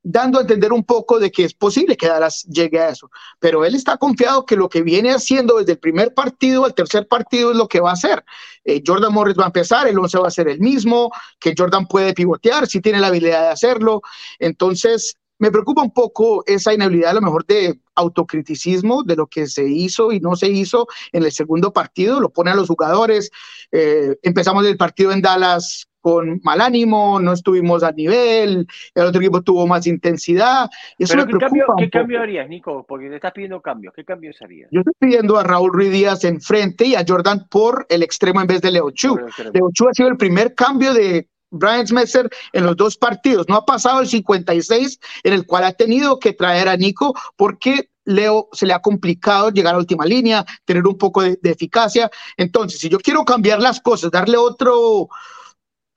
dando 0.06 0.38
a 0.38 0.42
entender 0.42 0.74
un 0.74 0.84
poco 0.84 1.18
de 1.18 1.32
que 1.32 1.46
es 1.46 1.54
posible 1.54 1.96
que 1.96 2.08
Dallas 2.08 2.44
llegue 2.44 2.80
a 2.80 2.90
eso. 2.90 3.10
Pero 3.40 3.64
él 3.64 3.76
está 3.76 3.98
confiado 3.98 4.46
que 4.46 4.58
lo 4.58 4.68
que 4.68 4.82
viene 4.82 5.12
haciendo 5.12 5.60
desde 5.60 5.74
el 5.74 5.80
primer 5.80 6.14
partido 6.14 6.66
al 6.66 6.74
tercer 6.74 7.08
partido 7.08 7.52
es 7.52 7.58
lo 7.58 7.70
que 7.70 7.80
va 7.80 7.92
a 7.92 7.94
hacer. 7.94 8.26
Eh, 8.66 8.82
Jordan 8.86 9.14
Morris 9.14 9.38
va 9.38 9.44
a 9.44 9.48
empezar, 9.48 9.88
el 9.88 9.98
11 9.98 10.18
va 10.18 10.28
a 10.28 10.32
ser 10.32 10.50
el 10.50 10.60
mismo, 10.60 11.12
que 11.40 11.54
Jordan 11.58 11.88
puede 11.88 12.14
pivotear, 12.14 12.68
si 12.68 12.82
tiene 12.82 13.00
la 13.00 13.08
habilidad 13.08 13.44
de 13.44 13.50
hacerlo. 13.50 14.02
Entonces, 14.40 15.16
me 15.44 15.52
preocupa 15.52 15.82
un 15.82 15.92
poco 15.92 16.42
esa 16.48 16.74
inhabilidad 16.74 17.12
a 17.12 17.16
lo 17.16 17.22
mejor 17.22 17.46
de 17.46 17.78
autocriticismo 17.96 19.04
de 19.04 19.18
lo 19.18 19.28
que 19.28 19.46
se 19.48 19.68
hizo 19.68 20.14
y 20.14 20.22
no 20.22 20.38
se 20.38 20.48
hizo 20.48 20.88
en 21.12 21.26
el 21.26 21.34
segundo 21.34 21.74
partido, 21.74 22.22
lo 22.22 22.30
pone 22.30 22.52
a 22.52 22.56
los 22.56 22.70
jugadores. 22.70 23.30
Eh, 23.70 24.16
empezamos 24.22 24.66
el 24.66 24.78
partido 24.78 25.12
en 25.12 25.22
Dallas 25.22 25.90
con 26.00 26.40
mal 26.44 26.62
ánimo, 26.62 27.20
no 27.20 27.34
estuvimos 27.34 27.84
a 27.84 27.92
nivel, 27.92 28.68
el 28.96 29.04
otro 29.04 29.20
equipo 29.20 29.42
tuvo 29.42 29.68
más 29.68 29.86
intensidad. 29.86 30.70
Eso 30.98 31.18
¿qué, 31.26 31.38
cambio, 31.38 31.66
¿qué 31.78 31.90
cambio, 31.90 32.22
harías, 32.22 32.48
Nico? 32.48 32.86
Porque 32.88 33.10
te 33.10 33.16
estás 33.16 33.34
pidiendo 33.34 33.62
cambios. 33.62 33.94
¿Qué 33.94 34.06
cambios 34.06 34.42
harías? 34.42 34.70
Yo 34.72 34.80
estoy 34.80 34.94
pidiendo 34.98 35.38
a 35.38 35.44
Raúl 35.44 35.74
Ruiz 35.74 35.92
Díaz 35.92 36.24
enfrente 36.24 36.86
y 36.86 36.96
a 36.96 37.04
Jordan 37.06 37.48
por 37.50 37.86
el 37.90 38.02
extremo 38.02 38.40
en 38.40 38.48
vez 38.48 38.62
de 38.62 38.72
Leo 38.72 38.92
Chu. 38.92 39.18
Leo 39.54 39.70
Chu 39.74 39.90
ha 39.90 39.94
sido 39.94 40.08
el 40.08 40.16
primer 40.16 40.56
cambio 40.56 40.94
de 40.94 41.28
Brian 41.54 41.88
Smith 41.88 42.10
en 42.52 42.66
los 42.66 42.76
dos 42.76 42.98
partidos. 42.98 43.48
No 43.48 43.56
ha 43.56 43.66
pasado 43.66 44.02
el 44.02 44.08
56 44.08 45.00
en 45.24 45.34
el 45.34 45.46
cual 45.46 45.64
ha 45.64 45.74
tenido 45.74 46.20
que 46.20 46.34
traer 46.34 46.68
a 46.68 46.76
Nico 46.76 47.14
porque 47.36 47.90
Leo 48.06 48.50
se 48.52 48.66
le 48.66 48.74
ha 48.74 48.82
complicado 48.82 49.50
llegar 49.50 49.76
a 49.76 49.78
última 49.78 50.06
línea, 50.06 50.46
tener 50.66 50.86
un 50.86 50.98
poco 50.98 51.22
de, 51.22 51.38
eficacia. 51.44 52.10
Entonces, 52.38 52.80
si 52.80 52.90
yo 52.90 53.00
quiero 53.00 53.24
cambiar 53.24 53.62
las 53.62 53.80
cosas, 53.80 54.12
darle 54.12 54.38
otro, 54.38 55.08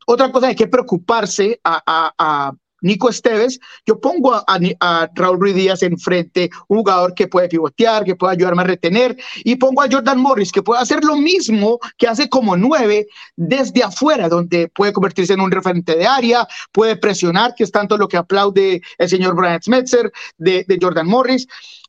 otra 0.07 0.31
cosa 0.31 0.49
hay 0.49 0.55
que 0.55 0.69
preocuparse 0.69 1.61
a, 1.65 2.53
Nico 2.81 3.09
Esteves, 3.09 3.61
yo 3.85 4.01
pongo 4.01 4.35
a, 4.35 5.11
Raúl 5.15 5.41
Ruiz 5.41 5.55
Díaz 5.55 5.83
enfrente, 5.83 6.51
un 6.69 6.79
jugador 6.79 7.15
que 7.15 7.29
puede 7.29 7.49
pivotear, 7.49 8.05
que 8.05 8.17
puede 8.17 8.35
ayudarme 8.35 8.63
a 8.63 8.67
retener, 8.67 9.17
y 9.45 9.57
pongo 9.57 9.83
a 9.83 9.89
Jordan 9.91 10.21
Morris, 10.21 10.53
que 10.53 10.63
puede 10.63 10.81
hacer 10.81 11.05
lo 11.05 11.17
mismo 11.17 11.79
que 11.97 12.07
hace 12.07 12.29
como 12.29 12.57
nueve 12.57 13.07
desde 13.35 13.83
afuera, 13.83 14.29
donde 14.29 14.69
puede 14.69 14.93
convertirse 14.93 15.33
en 15.33 15.41
un 15.41 15.51
referente 15.51 15.97
de 15.97 16.07
área, 16.07 16.47
puede 16.73 16.97
presionar, 16.97 17.55
que 17.55 17.65
es 17.65 17.73
tanto 17.73 17.97
lo 17.97 18.09
que 18.09 18.17
aplaude 18.17 18.83
el 18.99 19.09
señor 19.09 19.35
Brian 19.35 19.63
Smetzer 19.63 20.13
de, 20.37 20.79
Jordan 20.81 21.07
Morris. 21.07 21.47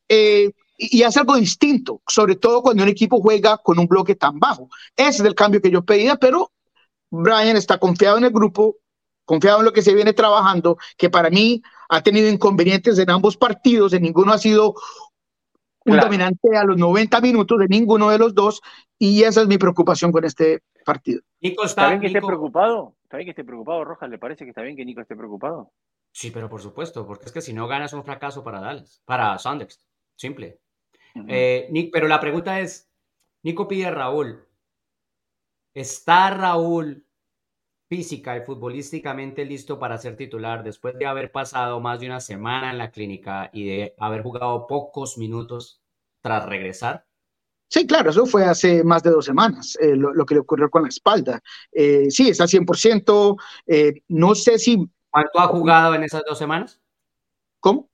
Eh, 0.08 0.52
y 0.78 1.02
hace 1.04 1.20
algo 1.20 1.36
distinto, 1.36 2.02
sobre 2.08 2.36
todo 2.36 2.62
cuando 2.62 2.84
un 2.84 2.90
equipo 2.90 3.20
juega 3.20 3.58
con 3.58 3.80
un 3.80 3.88
bloque 3.88 4.16
tan 4.16 4.40
bajo. 4.40 4.70
Ese 4.96 5.24
es 5.24 5.28
el 5.28 5.34
cambio 5.34 5.60
que 5.60 5.72
yo 5.72 5.84
pedía, 5.84 6.18
pero 6.18 6.52
Brian 7.10 7.58
está 7.58 7.80
confiado 7.80 8.18
en 8.18 8.26
el 8.26 8.32
grupo, 8.32 8.76
confiado 9.28 9.60
en 9.60 9.66
lo 9.66 9.74
que 9.74 9.82
se 9.82 9.94
viene 9.94 10.14
trabajando, 10.14 10.78
que 10.98 11.10
para 11.10 11.30
mí 11.30 11.62
ha 11.90 12.02
tenido 12.02 12.30
inconvenientes 12.30 12.98
en 12.98 13.10
ambos 13.12 13.36
partidos, 13.38 13.94
en 13.94 14.04
ninguno 14.04 14.32
ha 14.32 14.38
sido 14.38 14.74
un 15.86 15.98
dominante 15.98 16.56
a 16.56 16.64
los 16.64 16.78
90 16.78 17.22
minutos 17.22 17.60
de 17.60 17.68
ninguno 17.68 18.10
de 18.10 18.18
los 18.18 18.34
dos, 18.34 18.62
y 18.98 19.24
esa 19.24 19.42
es 19.42 19.48
mi 19.48 19.58
preocupación 19.58 20.12
con 20.12 20.24
este 20.24 20.64
partido. 20.86 21.22
Nico 21.42 21.66
está, 21.66 21.90
bien 21.90 22.00
que 22.00 22.08
esté 22.08 22.22
preocupado? 22.22 22.96
¿Está 23.04 23.18
bien 23.18 23.26
que 23.28 23.32
esté 23.32 23.44
preocupado, 23.44 23.84
Rojas? 23.84 24.10
¿Le 24.10 24.18
parece 24.18 24.46
que 24.46 24.50
está 24.52 24.62
bien 24.62 24.76
que 24.76 24.86
Nico 24.86 25.02
esté 25.02 25.16
preocupado? 25.16 25.72
Sí, 26.12 26.32
pero 26.32 26.50
por 26.50 26.62
supuesto, 26.62 27.06
porque 27.06 27.26
es 27.26 27.32
que 27.32 27.42
si 27.42 27.54
no 27.54 27.68
ganas 27.68 27.94
un 27.94 28.04
fracaso 28.04 28.44
para 28.44 28.62
Dallas, 28.62 29.02
para 29.06 29.38
Sanders, 29.38 29.86
simple. 30.16 30.60
Eh, 31.28 31.90
pero 31.92 32.08
la 32.08 32.20
pregunta 32.20 32.60
es, 32.62 32.90
Nico 33.44 33.68
pide 33.68 33.88
a 33.88 33.92
Raúl, 33.92 34.46
¿está 35.74 36.30
Raúl 36.30 37.07
física 37.88 38.38
y 38.38 38.42
futbolísticamente 38.42 39.46
listo 39.46 39.80
para 39.80 39.98
ser 39.98 40.16
titular 40.16 40.64
después 40.64 40.98
de 40.98 41.06
haber 41.06 41.32
pasado 41.32 41.80
más 41.80 42.00
de 42.00 42.08
una 42.08 42.20
semana 42.20 42.72
en 42.72 42.78
la 42.78 42.92
clínica 42.92 43.50
y 43.54 43.66
de 43.66 43.96
haber 43.98 44.24
jugado 44.24 44.68
pocos 44.68 45.18
minutos 45.18 45.82
tras 46.22 46.46
regresar? 46.46 47.06
Sí, 47.70 47.86
claro, 47.86 48.12
eso 48.12 48.26
fue 48.26 48.46
hace 48.46 48.84
más 48.84 49.04
de 49.04 49.10
dos 49.10 49.26
semanas, 49.26 49.78
eh, 49.82 49.96
lo, 49.96 50.26
que 50.26 50.36
le 50.36 50.40
ocurrió 50.40 50.70
con 50.70 50.84
la 50.84 50.90
espalda. 50.90 51.42
Eh, 51.72 52.10
sí, 52.10 52.30
está 52.30 52.48
100%. 52.48 53.38
Eh, 53.66 54.04
no 54.08 54.36
sé 54.36 54.58
si... 54.58 54.90
¿Cuánto 55.10 55.40
ha 55.40 55.48
jugado 55.48 55.94
en 55.96 56.04
esas 56.04 56.24
dos 56.26 56.38
semanas? 56.38 56.80
¿Cómo? 57.60 57.90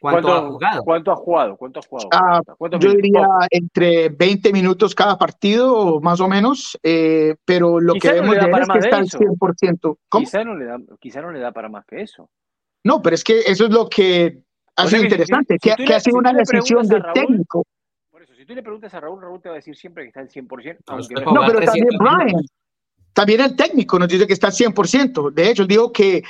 ¿Cuánto, 0.00 0.32
ha 0.32 0.42
jugado? 0.42 0.84
¿Cuánto 0.84 1.12
ha 1.12 1.16
jugado? 1.16 1.56
¿Cuánto 1.56 1.80
ha 1.80 1.82
jugado? 1.82 2.08
Ah, 2.12 2.40
yo 2.78 2.92
diría 2.92 3.26
entre 3.50 4.10
20 4.10 4.52
minutos 4.52 4.94
cada 4.94 5.16
partido, 5.16 6.00
más 6.00 6.20
o 6.20 6.28
menos, 6.28 6.78
eh, 6.82 7.36
pero 7.44 7.80
lo 7.80 7.94
que 7.94 8.12
vemos 8.12 8.34
de 8.34 8.40
él 8.40 8.50
es 8.60 8.68
que 8.68 8.78
está 8.78 8.98
al 8.98 9.08
100%. 9.08 9.98
Quizá 10.10 10.44
no, 10.44 10.54
le 10.54 10.66
da, 10.66 10.78
quizá 11.00 11.22
no 11.22 11.32
le 11.32 11.40
da 11.40 11.52
para 11.52 11.68
más 11.68 11.86
que 11.86 12.02
eso. 12.02 12.28
No, 12.84 13.00
pero 13.00 13.14
es 13.14 13.24
que 13.24 13.40
eso 13.40 13.64
es 13.64 13.70
lo 13.70 13.88
que 13.88 14.42
ha 14.76 14.86
sido 14.86 15.02
interesante, 15.02 15.56
que, 15.58 15.72
ha 15.72 16.00
sido 16.00 16.18
una 16.18 16.32
decisión 16.32 16.86
del 16.86 17.02
técnico. 17.14 17.64
tú 18.46 18.54
le 18.54 18.62
preguntas 18.62 18.92
a 18.92 19.00
Raúl, 19.00 19.20
Raúl 19.20 19.40
te 19.40 19.48
va 19.48 19.54
a 19.54 19.56
decir 19.56 19.74
siempre 19.74 20.04
que 20.04 20.08
está 20.08 20.20
al 20.20 20.28
100%. 20.28 20.78
Aunque 20.86 21.14
no, 21.14 21.40
pero 21.46 21.60
también 21.60 21.88
Brian, 21.98 22.42
también 23.14 23.40
el 23.40 23.56
técnico 23.56 23.98
nos 23.98 24.08
dice 24.08 24.26
que 24.26 24.34
está 24.34 24.48
al 24.48 24.52
100%. 24.52 25.32
De 25.32 25.50
hecho, 25.50 25.66
digo 25.66 25.90
que 25.90 26.22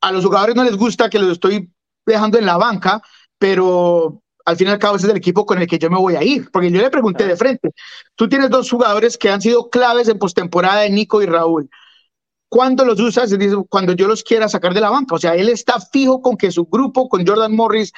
a 0.00 0.12
los 0.12 0.24
jugadores 0.24 0.56
no 0.56 0.64
les 0.64 0.76
gusta 0.76 1.10
que 1.10 1.18
los 1.18 1.32
estoy 1.32 1.70
dejando 2.12 2.38
en 2.38 2.46
la 2.46 2.56
banca, 2.56 3.02
pero 3.38 4.22
al 4.44 4.56
fin 4.56 4.68
y 4.68 4.70
al 4.70 4.78
cabo 4.78 4.96
ese 4.96 5.06
es 5.06 5.10
el 5.10 5.18
equipo 5.18 5.44
con 5.44 5.58
el 5.58 5.66
que 5.66 5.78
yo 5.78 5.90
me 5.90 5.98
voy 5.98 6.16
a 6.16 6.22
ir, 6.22 6.50
porque 6.50 6.70
yo 6.70 6.80
le 6.80 6.90
pregunté 6.90 7.26
de 7.26 7.36
frente, 7.36 7.72
tú 8.14 8.28
tienes 8.28 8.50
dos 8.50 8.70
jugadores 8.70 9.18
que 9.18 9.30
han 9.30 9.42
sido 9.42 9.68
claves 9.68 10.08
en 10.08 10.18
postemporada, 10.18 10.88
Nico 10.88 11.22
y 11.22 11.26
Raúl. 11.26 11.68
¿Cuándo 12.48 12.86
los 12.86 12.98
usas? 12.98 13.30
Cuando 13.68 13.92
yo 13.92 14.08
los 14.08 14.22
quiera 14.22 14.48
sacar 14.48 14.72
de 14.72 14.80
la 14.80 14.88
banca. 14.88 15.14
O 15.14 15.18
sea, 15.18 15.34
él 15.34 15.50
está 15.50 15.78
fijo 15.80 16.22
con 16.22 16.38
que 16.38 16.50
su 16.50 16.64
grupo, 16.64 17.08
con 17.10 17.26
Jordan 17.26 17.54
Morris, 17.54 17.92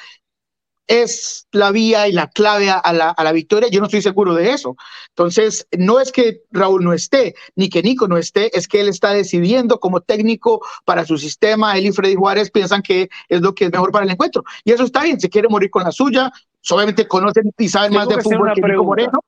es 0.87 1.47
la 1.51 1.71
vía 1.71 2.07
y 2.07 2.11
la 2.11 2.27
clave 2.27 2.69
a 2.69 2.93
la, 2.93 3.09
a 3.09 3.23
la, 3.23 3.31
victoria. 3.31 3.69
Yo 3.69 3.79
no 3.79 3.85
estoy 3.85 4.01
seguro 4.01 4.33
de 4.33 4.51
eso. 4.51 4.75
Entonces, 5.09 5.67
no 5.77 5.99
es 5.99 6.11
que 6.11 6.41
Raúl 6.51 6.83
no 6.83 6.93
esté, 6.93 7.35
ni 7.55 7.69
que 7.69 7.81
Nico 7.81 8.07
no 8.07 8.17
esté, 8.17 8.55
es 8.57 8.67
que 8.67 8.81
él 8.81 8.89
está 8.89 9.13
decidiendo 9.13 9.79
como 9.79 10.01
técnico 10.01 10.61
para 10.83 11.05
su 11.05 11.17
sistema. 11.17 11.77
Él 11.77 11.85
y 11.85 11.91
Freddy 11.91 12.15
Juárez 12.15 12.51
piensan 12.51 12.81
que 12.81 13.09
es 13.29 13.41
lo 13.41 13.55
que 13.55 13.65
es 13.65 13.71
mejor 13.71 13.91
para 13.91 14.05
el 14.05 14.11
encuentro. 14.11 14.43
Y 14.63 14.71
eso 14.71 14.83
está 14.83 15.03
bien, 15.03 15.19
se 15.19 15.29
quiere 15.29 15.47
morir 15.47 15.69
con 15.69 15.83
la 15.83 15.91
suya. 15.91 16.31
Obviamente 16.69 17.07
conocen 17.07 17.51
y 17.57 17.69
saben 17.69 17.93
más 17.93 18.07
de 18.07 18.21
fútbol 18.21 18.51
que 18.53 18.61
Nico 18.61 18.83
Moreno, 18.83 19.19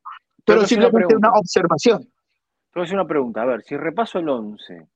pero 0.45 0.66
simplemente 0.66 1.16
una, 1.16 1.30
una 1.30 1.39
observación. 1.39 2.08
Pero 2.72 2.84
es 2.86 2.91
una 2.91 3.08
pregunta. 3.08 3.41
A 3.41 3.45
ver, 3.45 3.64
si 3.64 3.78
repaso 3.78 4.20
el 4.20 4.28
11 4.28 4.88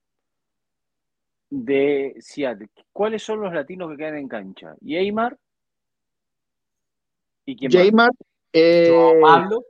de 1.49 2.15
Seattle, 2.19 2.69
¿cuáles 2.91 3.23
son 3.23 3.41
los 3.41 3.53
latinos 3.53 3.89
que 3.91 3.97
quedan 3.97 4.17
en 4.17 4.27
cancha? 4.27 4.75
¿Y 4.81 4.97
Aymar? 4.97 5.37
¿Y 7.47 7.55
quién 7.55 7.71
Jaymar, 7.71 8.11
eh, 8.51 8.91
Pablo. 9.21 9.63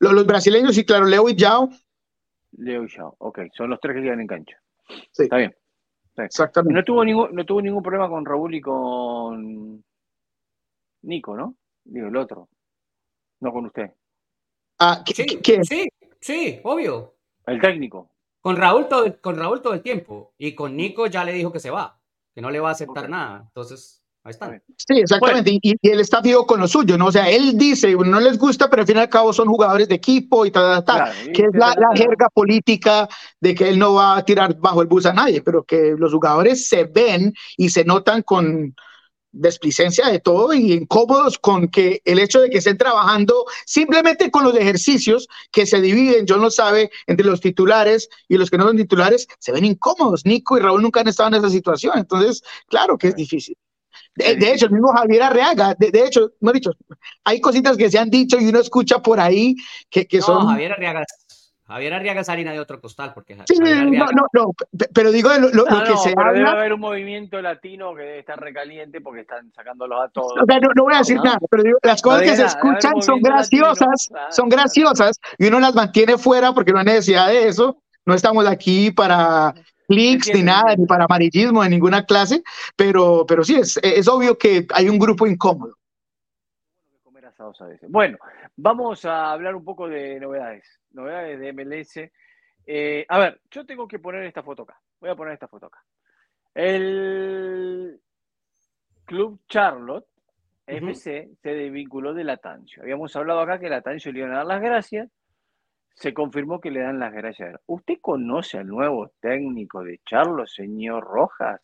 Los, 0.00 0.26
brasileños, 0.26 0.74
sí, 0.74 0.84
claro, 0.84 1.06
Leo 1.06 1.28
y 1.28 1.36
Yao. 1.36 1.68
Leo 2.52 2.84
y 2.84 2.88
Yao, 2.88 3.14
ok, 3.18 3.42
son 3.56 3.70
los 3.70 3.78
tres 3.80 3.94
que 3.94 4.02
quedan 4.02 4.20
en 4.20 4.26
cancha. 4.26 4.60
Sí. 5.12 5.22
Está 5.22 5.36
bien. 5.36 5.54
Exactamente. 6.16 6.74
No 6.74 6.84
tuvo, 6.84 7.04
ningún, 7.04 7.32
no 7.32 7.46
tuvo 7.46 7.62
ningún 7.62 7.82
problema 7.84 8.08
con 8.08 8.24
Raúl 8.24 8.52
y 8.56 8.60
con 8.60 9.84
Nico, 11.02 11.36
¿no? 11.36 11.54
Digo, 11.84 12.08
el 12.08 12.16
otro. 12.16 12.48
No 13.38 13.52
con 13.52 13.66
usted. 13.66 13.92
Ah, 14.80 15.04
sí, 15.06 15.24
¿quién? 15.42 15.64
Sí, 15.64 15.88
sí, 16.20 16.60
obvio. 16.64 17.14
El 17.46 17.60
técnico. 17.60 18.10
Con 18.40 18.56
Raúl, 18.56 18.88
todo, 18.88 19.20
con 19.20 19.38
Raúl 19.38 19.62
todo 19.62 19.74
el 19.74 19.82
tiempo. 19.82 20.34
Y 20.36 20.56
con 20.56 20.76
Nico 20.76 21.06
ya 21.06 21.24
le 21.24 21.32
dijo 21.32 21.52
que 21.52 21.60
se 21.60 21.70
va, 21.70 22.00
que 22.34 22.40
no 22.40 22.50
le 22.50 22.58
va 22.58 22.70
a 22.70 22.72
aceptar 22.72 23.08
nada. 23.08 23.44
Entonces, 23.46 23.99
Ahí 24.22 24.32
está. 24.32 24.60
Sí, 24.76 25.00
exactamente. 25.00 25.58
Y, 25.62 25.76
él 25.82 26.00
está 26.00 26.20
vivo 26.20 26.46
con 26.46 26.60
lo 26.60 26.68
suyo, 26.68 26.98
¿no? 26.98 27.06
O 27.06 27.12
sea, 27.12 27.30
él 27.30 27.56
dice, 27.56 27.94
no 27.94 28.20
les 28.20 28.36
gusta, 28.36 28.68
pero 28.68 28.82
al 28.82 28.86
fin 28.86 28.96
y 28.96 29.00
al 29.00 29.08
cabo 29.08 29.32
son 29.32 29.48
jugadores 29.48 29.88
de 29.88 29.94
equipo 29.94 30.44
y 30.44 30.50
tal, 30.50 30.84
tal, 30.84 31.10
que 31.32 31.44
es 31.44 31.54
la, 31.54 31.74
jerga 31.94 32.28
política 32.28 33.08
de 33.40 33.54
que 33.54 33.70
él 33.70 33.78
no 33.78 33.94
va 33.94 34.18
a 34.18 34.24
tirar 34.24 34.58
bajo 34.58 34.82
el 34.82 34.88
bus 34.88 35.06
a 35.06 35.14
nadie, 35.14 35.40
pero 35.40 35.64
que 35.64 35.94
los 35.96 36.12
jugadores 36.12 36.68
se 36.68 36.84
ven 36.84 37.32
y 37.56 37.70
se 37.70 37.84
notan 37.84 38.22
con 38.22 38.74
desplicencia 39.32 40.08
de 40.08 40.18
todo 40.18 40.52
y 40.52 40.72
incómodos 40.72 41.38
con 41.38 41.68
que 41.68 42.02
el 42.04 42.18
hecho 42.18 42.40
de 42.40 42.50
que 42.50 42.58
estén 42.58 42.76
trabajando 42.76 43.46
simplemente 43.64 44.30
con 44.30 44.44
los 44.44 44.54
ejercicios 44.56 45.28
que 45.50 45.64
se 45.64 45.80
dividen, 45.80 46.26
yo 46.26 46.36
no 46.36 46.50
sabe, 46.50 46.90
entre 47.06 47.26
los 47.26 47.40
titulares 47.40 48.10
y 48.28 48.36
los 48.36 48.50
que 48.50 48.58
no 48.58 48.64
son 48.64 48.76
titulares, 48.76 49.28
se 49.38 49.52
ven 49.52 49.64
incómodos. 49.64 50.26
Nico 50.26 50.58
y 50.58 50.60
Raúl 50.60 50.82
nunca 50.82 51.00
han 51.00 51.08
estado 51.08 51.28
en 51.28 51.36
esa 51.36 51.48
situación, 51.48 51.94
entonces, 51.96 52.42
claro 52.68 52.98
que 52.98 53.08
es 53.08 53.16
difícil. 53.16 53.56
De, 54.20 54.52
hecho, 54.52 54.66
el 54.66 54.72
mismo 54.72 54.92
Javier 54.92 55.22
Arriaga, 55.22 55.74
de, 55.78 56.04
hecho, 56.04 56.32
no 56.40 56.50
he 56.50 56.54
dicho, 56.54 56.70
hay 57.24 57.40
cositas 57.40 57.76
que 57.76 57.90
se 57.90 57.98
han 57.98 58.10
dicho 58.10 58.38
y 58.38 58.48
uno 58.48 58.60
escucha 58.60 59.00
por 59.00 59.20
ahí 59.20 59.56
que, 59.88 60.06
que 60.06 60.20
son. 60.20 60.46
Javier 60.46 60.72
Arriaga, 60.72 61.04
Javier 61.70 61.94
Arriaga 61.94 62.20
es 62.22 62.28
harina 62.28 62.50
de 62.50 62.58
otro 62.58 62.80
costal. 62.80 63.12
Porque 63.14 63.36
sí, 63.46 63.54
no, 63.58 64.06
no, 64.06 64.26
no, 64.32 64.52
pero 64.92 65.12
digo 65.12 65.30
lo, 65.38 65.50
lo, 65.50 65.64
que 65.64 65.96
se 65.98 66.14
habla. 66.16 66.32
Debe 66.32 66.48
haber 66.48 66.72
un 66.72 66.80
movimiento 66.80 67.40
latino 67.40 67.94
que 67.94 68.02
debe 68.02 68.18
estar 68.18 68.40
recaliente 68.40 69.00
porque 69.00 69.20
están 69.20 69.52
sacándolos 69.52 70.04
a 70.04 70.08
todos. 70.08 70.32
O 70.32 70.44
sea, 70.46 70.58
no, 70.58 70.82
voy 70.82 70.94
a 70.94 70.98
decir 70.98 71.18
nada, 71.22 71.38
pero 71.48 71.62
digo, 71.62 71.78
las 71.82 72.02
cosas 72.02 72.22
que 72.22 72.36
se 72.36 72.44
escuchan 72.44 73.00
son 73.00 73.20
graciosas, 73.20 74.08
son 74.30 74.48
graciosas 74.48 75.20
y 75.38 75.46
uno 75.46 75.60
las 75.60 75.74
mantiene 75.74 76.18
fuera 76.18 76.52
porque 76.52 76.72
no 76.72 76.80
hay 76.80 76.86
necesidad 76.86 77.28
de 77.28 77.46
eso. 77.46 77.80
No 78.04 78.14
estamos 78.14 78.46
aquí 78.48 78.90
para 78.90 79.54
clics 79.90 80.30
ni 80.32 80.42
nada, 80.42 80.76
ni 80.76 80.86
para 80.86 81.04
amarillismo 81.04 81.62
de 81.62 81.68
ninguna 81.68 82.04
clase, 82.04 82.42
pero, 82.76 83.24
pero 83.26 83.42
sí, 83.42 83.56
es, 83.56 83.76
es 83.82 84.06
obvio 84.06 84.38
que 84.38 84.66
hay 84.72 84.88
un 84.88 84.98
grupo 84.98 85.26
incómodo. 85.26 85.76
Bueno, 87.88 88.18
vamos 88.56 89.04
a 89.04 89.32
hablar 89.32 89.56
un 89.56 89.64
poco 89.64 89.88
de 89.88 90.20
novedades, 90.20 90.80
novedades 90.92 91.40
de 91.40 91.52
MLS. 91.52 92.10
Eh, 92.66 93.06
a 93.08 93.18
ver, 93.18 93.40
yo 93.50 93.66
tengo 93.66 93.88
que 93.88 93.98
poner 93.98 94.24
esta 94.24 94.42
foto 94.42 94.62
acá. 94.62 94.78
Voy 95.00 95.10
a 95.10 95.16
poner 95.16 95.34
esta 95.34 95.48
foto 95.48 95.66
acá. 95.66 95.82
El 96.54 97.98
Club 99.06 99.40
Charlotte 99.48 100.06
FC 100.66 101.30
se 101.42 101.48
desvinculó 101.48 102.14
de 102.14 102.24
Latancio. 102.24 102.82
Habíamos 102.82 103.16
hablado 103.16 103.40
acá 103.40 103.58
que 103.58 103.68
Latancio 103.68 104.12
le 104.12 104.20
iban 104.20 104.32
a 104.32 104.38
dar 104.38 104.46
las 104.46 104.60
gracias 104.60 105.10
se 105.94 106.14
confirmó 106.14 106.60
que 106.60 106.70
le 106.70 106.80
dan 106.80 106.98
las 106.98 107.12
gracias. 107.12 107.60
¿Usted 107.66 107.98
conoce 108.00 108.58
al 108.58 108.66
nuevo 108.66 109.12
técnico 109.20 109.82
de 109.82 110.00
Charlo, 110.04 110.46
señor 110.46 111.04
Rojas? 111.04 111.60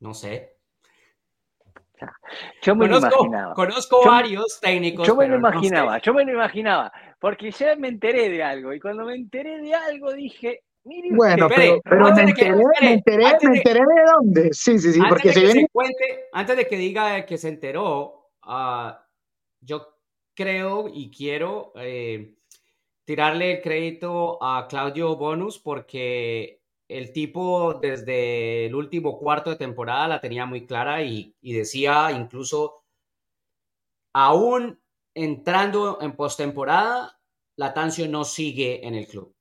No 0.00 0.14
sé. 0.14 0.56
Yo 2.62 2.74
me 2.74 2.86
conozco, 2.86 3.08
lo 3.08 3.16
imaginaba. 3.16 3.54
Conozco 3.54 4.04
varios 4.06 4.58
técnicos. 4.60 5.06
Yo 5.06 5.14
me 5.14 5.28
lo 5.28 5.36
imaginaba, 5.36 5.98
yo 5.98 6.14
me 6.14 6.24
lo 6.24 6.32
imaginaba, 6.32 6.92
porque 7.18 7.50
ya 7.50 7.76
me 7.76 7.88
enteré 7.88 8.30
de 8.30 8.42
algo 8.42 8.72
y 8.72 8.80
cuando 8.80 9.04
me 9.04 9.14
enteré 9.14 9.60
de 9.60 9.74
algo 9.74 10.12
dije, 10.14 10.62
mire, 10.84 11.08
bueno, 11.12 11.48
pero, 11.48 11.80
me, 12.14 12.22
enteré, 12.22 12.56
me 12.80 12.92
enteré, 12.94 13.24
me 13.42 13.56
enteré 13.58 13.80
de, 13.80 14.02
dónde. 14.14 14.52
Sí, 14.52 14.78
sí, 14.78 14.94
sí, 14.94 15.00
porque 15.08 15.32
se, 15.32 15.40
viene... 15.40 15.68
antes 16.32 16.56
de 16.56 16.66
que 16.66 16.76
diga 16.76 17.26
que 17.26 17.36
se 17.36 17.48
enteró, 17.48 18.30
uh, 18.46 18.92
yo 19.60 19.98
creo 20.34 20.88
y 20.92 21.10
quiero 21.10 21.72
eh, 21.76 22.34
tirarle 23.10 23.54
el 23.54 23.60
crédito 23.60 24.38
a 24.40 24.68
Claudio 24.68 25.16
Bonus 25.16 25.58
porque 25.58 26.62
el 26.86 27.12
tipo 27.12 27.74
desde 27.74 28.66
el 28.66 28.74
último 28.76 29.18
cuarto 29.18 29.50
de 29.50 29.56
temporada 29.56 30.06
la 30.06 30.20
tenía 30.20 30.46
muy 30.46 30.64
clara 30.64 31.02
y, 31.02 31.34
decía 31.42 32.12
incluso, 32.12 32.84
aún 34.12 34.80
entrando 35.12 35.98
en 36.00 36.12
postemporada, 36.12 37.18
Latancio 37.56 38.06
no 38.06 38.22
sigue 38.22 38.86
en 38.86 38.94
el 38.94 39.08
club. 39.08 39.34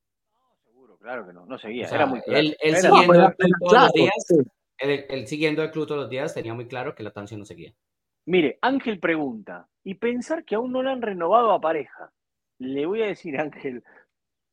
seguro, 0.64 0.98
claro 0.98 1.28
que 1.28 1.34
no, 1.34 1.46
no 1.46 1.60
seguía, 1.60 1.88
era 1.90 2.08
muy 2.08 2.22
claro. 2.22 2.40
Él, 2.40 2.58
siguiendo 2.58 3.22
el 3.22 3.36
club 3.36 3.56
todos 3.60 3.84
los 3.84 3.94
días, 3.94 5.30
siguiendo 5.30 5.62
el 5.62 5.70
club 5.70 5.86
todos 5.86 6.02
los 6.02 6.10
días, 6.10 6.34
tenía 6.34 6.56
muy 6.56 6.68
claro 6.68 6.96
que 6.96 7.04
Latancio 7.04 7.38
no 7.38 7.46
seguía. 7.46 7.72
Mire, 8.26 8.58
Ángel 8.64 9.00
pregunta, 9.00 9.70
y 9.84 9.94
pensar 9.94 10.44
que 10.44 10.56
aún 10.56 10.72
no 10.72 10.82
le 10.82 10.90
han 10.90 11.04
renovado 11.04 11.52
a 11.52 11.62
pareja 11.62 12.12
le 12.60 12.86
voy 12.86 13.02
a 13.02 13.08
decir, 13.08 13.40
Ángel, 13.40 13.84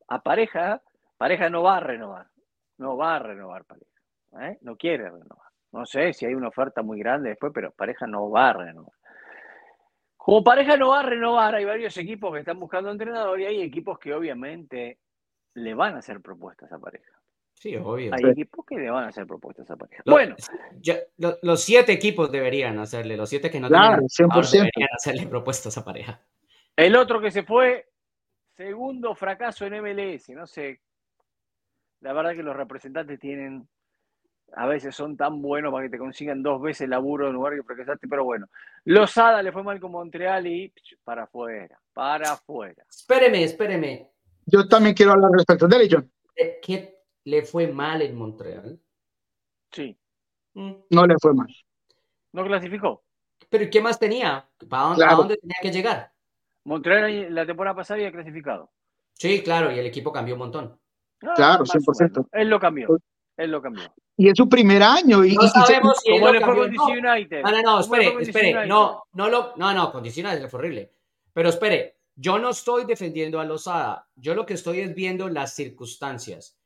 a 0.07 0.23
pareja, 0.23 0.81
pareja 1.17 1.49
no 1.49 1.63
va 1.63 1.77
a 1.77 1.81
renovar, 1.81 2.27
no 2.77 2.97
va 2.97 3.17
a 3.17 3.19
renovar 3.19 3.65
pareja, 3.65 3.91
¿eh? 4.41 4.57
no 4.61 4.75
quiere 4.75 5.03
renovar. 5.03 5.47
No 5.71 5.85
sé 5.85 6.13
si 6.13 6.25
hay 6.25 6.33
una 6.33 6.47
oferta 6.47 6.81
muy 6.81 6.97
grande 6.99 7.29
después, 7.29 7.51
pero 7.53 7.71
pareja 7.71 8.07
no 8.07 8.29
va 8.29 8.49
a 8.49 8.53
renovar. 8.53 8.93
Como 10.15 10.43
pareja 10.43 10.75
no 10.77 10.89
va 10.89 11.01
a 11.01 11.03
renovar, 11.03 11.55
hay 11.55 11.65
varios 11.65 11.95
equipos 11.97 12.33
que 12.33 12.39
están 12.39 12.59
buscando 12.59 12.91
entrenador 12.91 13.39
y 13.39 13.45
hay 13.45 13.61
equipos 13.61 13.99
que 13.99 14.13
obviamente 14.13 14.99
le 15.53 15.73
van 15.73 15.95
a 15.95 15.99
hacer 15.99 16.21
propuestas 16.21 16.71
a 16.71 16.79
pareja. 16.79 17.11
Sí, 17.53 17.75
obvio. 17.75 18.13
Hay 18.13 18.31
equipos 18.31 18.65
que 18.65 18.75
le 18.75 18.89
van 18.91 19.05
a 19.05 19.07
hacer 19.07 19.25
propuestas 19.25 19.69
a 19.71 19.75
pareja. 19.75 20.03
bueno, 20.05 20.35
los 21.41 21.61
siete 21.61 21.91
equipos 21.91 22.31
deberían 22.31 22.77
hacerle, 22.77 23.17
los 23.17 23.29
siete 23.29 23.49
que 23.49 23.59
no 23.59 23.67
claro, 23.67 24.03
tienen, 24.15 24.41
deberían 24.51 24.89
hacerle 24.95 25.27
propuestas 25.27 25.77
a 25.77 25.83
pareja. 25.83 26.21
El 26.75 26.95
otro 26.95 27.19
que 27.19 27.31
se 27.31 27.41
fue 27.41 27.87
Segundo 28.57 29.13
fracaso 29.13 29.67
en 29.67 29.75
MLS, 29.75 30.29
no 30.29 30.47
sé. 30.47 30.81
La 32.01 32.11
verdad 32.11 32.33
que 32.33 32.41
los 32.41 32.55
representantes 32.55 33.19
tienen, 33.19 33.69
a 34.53 34.65
veces 34.65 34.95
son 34.95 35.15
tan 35.15 35.43
buenos 35.43 35.71
para 35.71 35.85
que 35.85 35.91
te 35.91 35.99
consigan 35.99 36.41
dos 36.41 36.59
veces 36.59 36.89
laburo 36.89 37.27
en 37.27 37.33
lugar 37.33 37.53
que 37.53 37.61
fracasaste, 37.61 38.07
pero 38.07 38.23
bueno. 38.23 38.47
Lozada 38.85 39.43
le 39.43 39.51
fue 39.51 39.61
mal 39.61 39.79
con 39.79 39.91
Montreal 39.91 40.47
y 40.47 40.73
para 41.03 41.23
afuera, 41.23 41.79
para 41.93 42.31
afuera. 42.31 42.83
Espéreme, 42.89 43.43
espéreme. 43.43 44.11
Yo 44.47 44.67
también 44.67 44.95
quiero 44.95 45.11
hablar 45.11 45.31
respecto 45.33 45.67
de 45.67 45.87
John. 45.91 46.11
¿Qué 46.35 47.03
le 47.25 47.43
fue 47.43 47.67
mal 47.67 48.01
en 48.01 48.15
Montreal? 48.15 48.79
Sí. 49.71 49.95
Mm. 50.55 50.73
No 50.89 51.05
le 51.05 51.15
fue 51.21 51.35
mal. 51.35 51.47
¿No 52.31 52.43
clasificó? 52.43 53.03
¿Pero 53.49 53.69
qué 53.69 53.81
más 53.81 53.99
tenía? 53.99 54.49
¿Para 54.67 55.13
dónde 55.13 55.37
tenía 55.37 55.57
que 55.61 55.71
llegar? 55.71 56.11
Montreal 56.67 57.33
la 57.33 57.45
temporada 57.45 57.77
pasada 57.77 57.97
había 57.97 58.11
clasificado. 58.11 58.69
Sí, 59.13 59.41
claro, 59.41 59.71
y 59.71 59.79
el 59.79 59.85
equipo 59.85 60.11
cambió 60.11 60.35
un 60.35 60.39
montón. 60.39 60.77
claro, 61.17 61.63
100%. 61.63 62.27
Él 62.33 62.49
lo 62.49 62.59
cambió. 62.59 62.89
Él 63.37 63.51
lo 63.51 63.61
cambió. 63.61 63.89
Y 64.17 64.27
es 64.27 64.33
su 64.35 64.49
primer 64.49 64.83
año. 64.83 65.23
Y, 65.23 65.35
no 65.35 65.47
sabemos 65.47 65.97
si 66.03 66.11
¿Cómo 66.11 66.29
le 66.29 66.41
fue 66.41 66.55
con 66.55 66.69
DC 66.69 66.83
United? 66.83 67.41
No, 67.41 67.51
no, 67.51 67.61
no, 67.61 67.79
espere, 67.79 68.21
espere. 68.21 68.67
No, 68.67 69.03
no, 69.13 69.29
lo, 69.29 69.53
no, 69.55 69.73
no, 69.73 69.91
con 69.93 70.03
DC 70.03 70.21
United 70.21 70.49
fue 70.49 70.59
horrible. 70.59 70.91
Pero 71.31 71.49
espere, 71.49 71.99
yo 72.15 72.37
no 72.37 72.49
estoy 72.49 72.83
defendiendo 72.83 73.39
a 73.39 73.45
Lozada. 73.45 74.09
Yo 74.15 74.35
lo 74.35 74.45
que 74.45 74.55
estoy 74.55 74.81
es 74.81 74.93
viendo 74.93 75.29
las 75.29 75.55
circunstancias. 75.55 76.59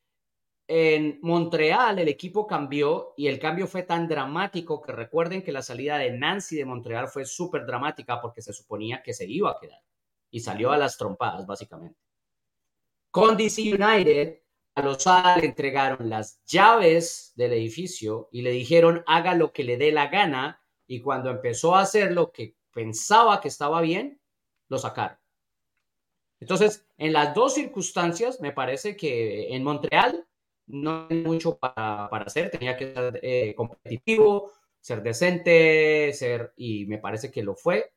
En 0.68 1.20
Montreal 1.22 2.00
el 2.00 2.08
equipo 2.08 2.48
cambió 2.48 3.14
y 3.18 3.28
el 3.28 3.38
cambio 3.38 3.68
fue 3.68 3.84
tan 3.84 4.08
dramático 4.08 4.82
que 4.82 4.94
recuerden 4.94 5.44
que 5.44 5.52
la 5.52 5.62
salida 5.62 6.00
de 6.00 6.18
Nancy 6.18 6.56
de 6.56 6.66
Montreal 6.66 7.08
fue 7.08 7.26
súper 7.26 7.68
dramática 7.68 8.20
porque 8.20 8.42
se 8.42 8.54
suponía 8.54 9.04
que 9.04 9.14
se 9.14 9.30
iba 9.30 9.52
a 9.52 9.58
quedar 9.62 9.80
y 10.32 10.40
salió 10.40 10.72
a 10.72 10.78
las 10.78 10.98
trompadas 10.98 11.46
básicamente. 11.46 12.00
Con 13.12 13.38
DC 13.38 13.62
United 13.62 14.40
a 14.74 14.82
Lozada 14.82 15.38
le 15.38 15.46
entregaron 15.46 16.10
las 16.10 16.42
llaves 16.46 17.34
del 17.36 17.54
edificio 17.54 18.30
y 18.32 18.42
le 18.42 18.52
dijeron 18.52 19.04
haga 19.06 19.36
lo 19.36 19.52
que 19.52 19.66
le 19.66 19.78
dé 19.78 19.92
la 19.92 20.08
gana 20.08 20.64
y 20.88 21.02
cuando 21.02 21.30
empezó 21.30 21.76
a 21.76 21.82
hacer 21.82 22.14
lo 22.14 22.32
que 22.32 22.56
pensaba 22.74 23.42
que 23.42 23.50
estaba 23.50 23.82
bien, 23.82 24.22
lo 24.70 24.78
sacaron. 24.78 25.18
Entonces, 26.40 26.88
en 26.98 27.14
las 27.14 27.36
dos 27.36 27.54
circunstancias, 27.54 28.42
me 28.42 28.52
parece 28.52 28.96
que 28.96 29.54
en 29.54 29.64
Montreal 29.64 30.26
no 30.68 31.08
hay 31.10 31.18
mucho 31.18 31.58
para, 31.58 32.06
hacer, 32.08 32.50
tenía 32.50 32.76
que 32.78 32.94
ser 32.94 33.20
eh, 33.22 33.54
competitivo, 33.56 34.52
ser 34.80 35.04
decente, 35.04 36.12
ser, 36.14 36.54
y 36.58 36.86
me 36.88 36.98
parece 36.98 37.32
que 37.32 37.44
lo 37.44 37.56
fue. 37.56 37.94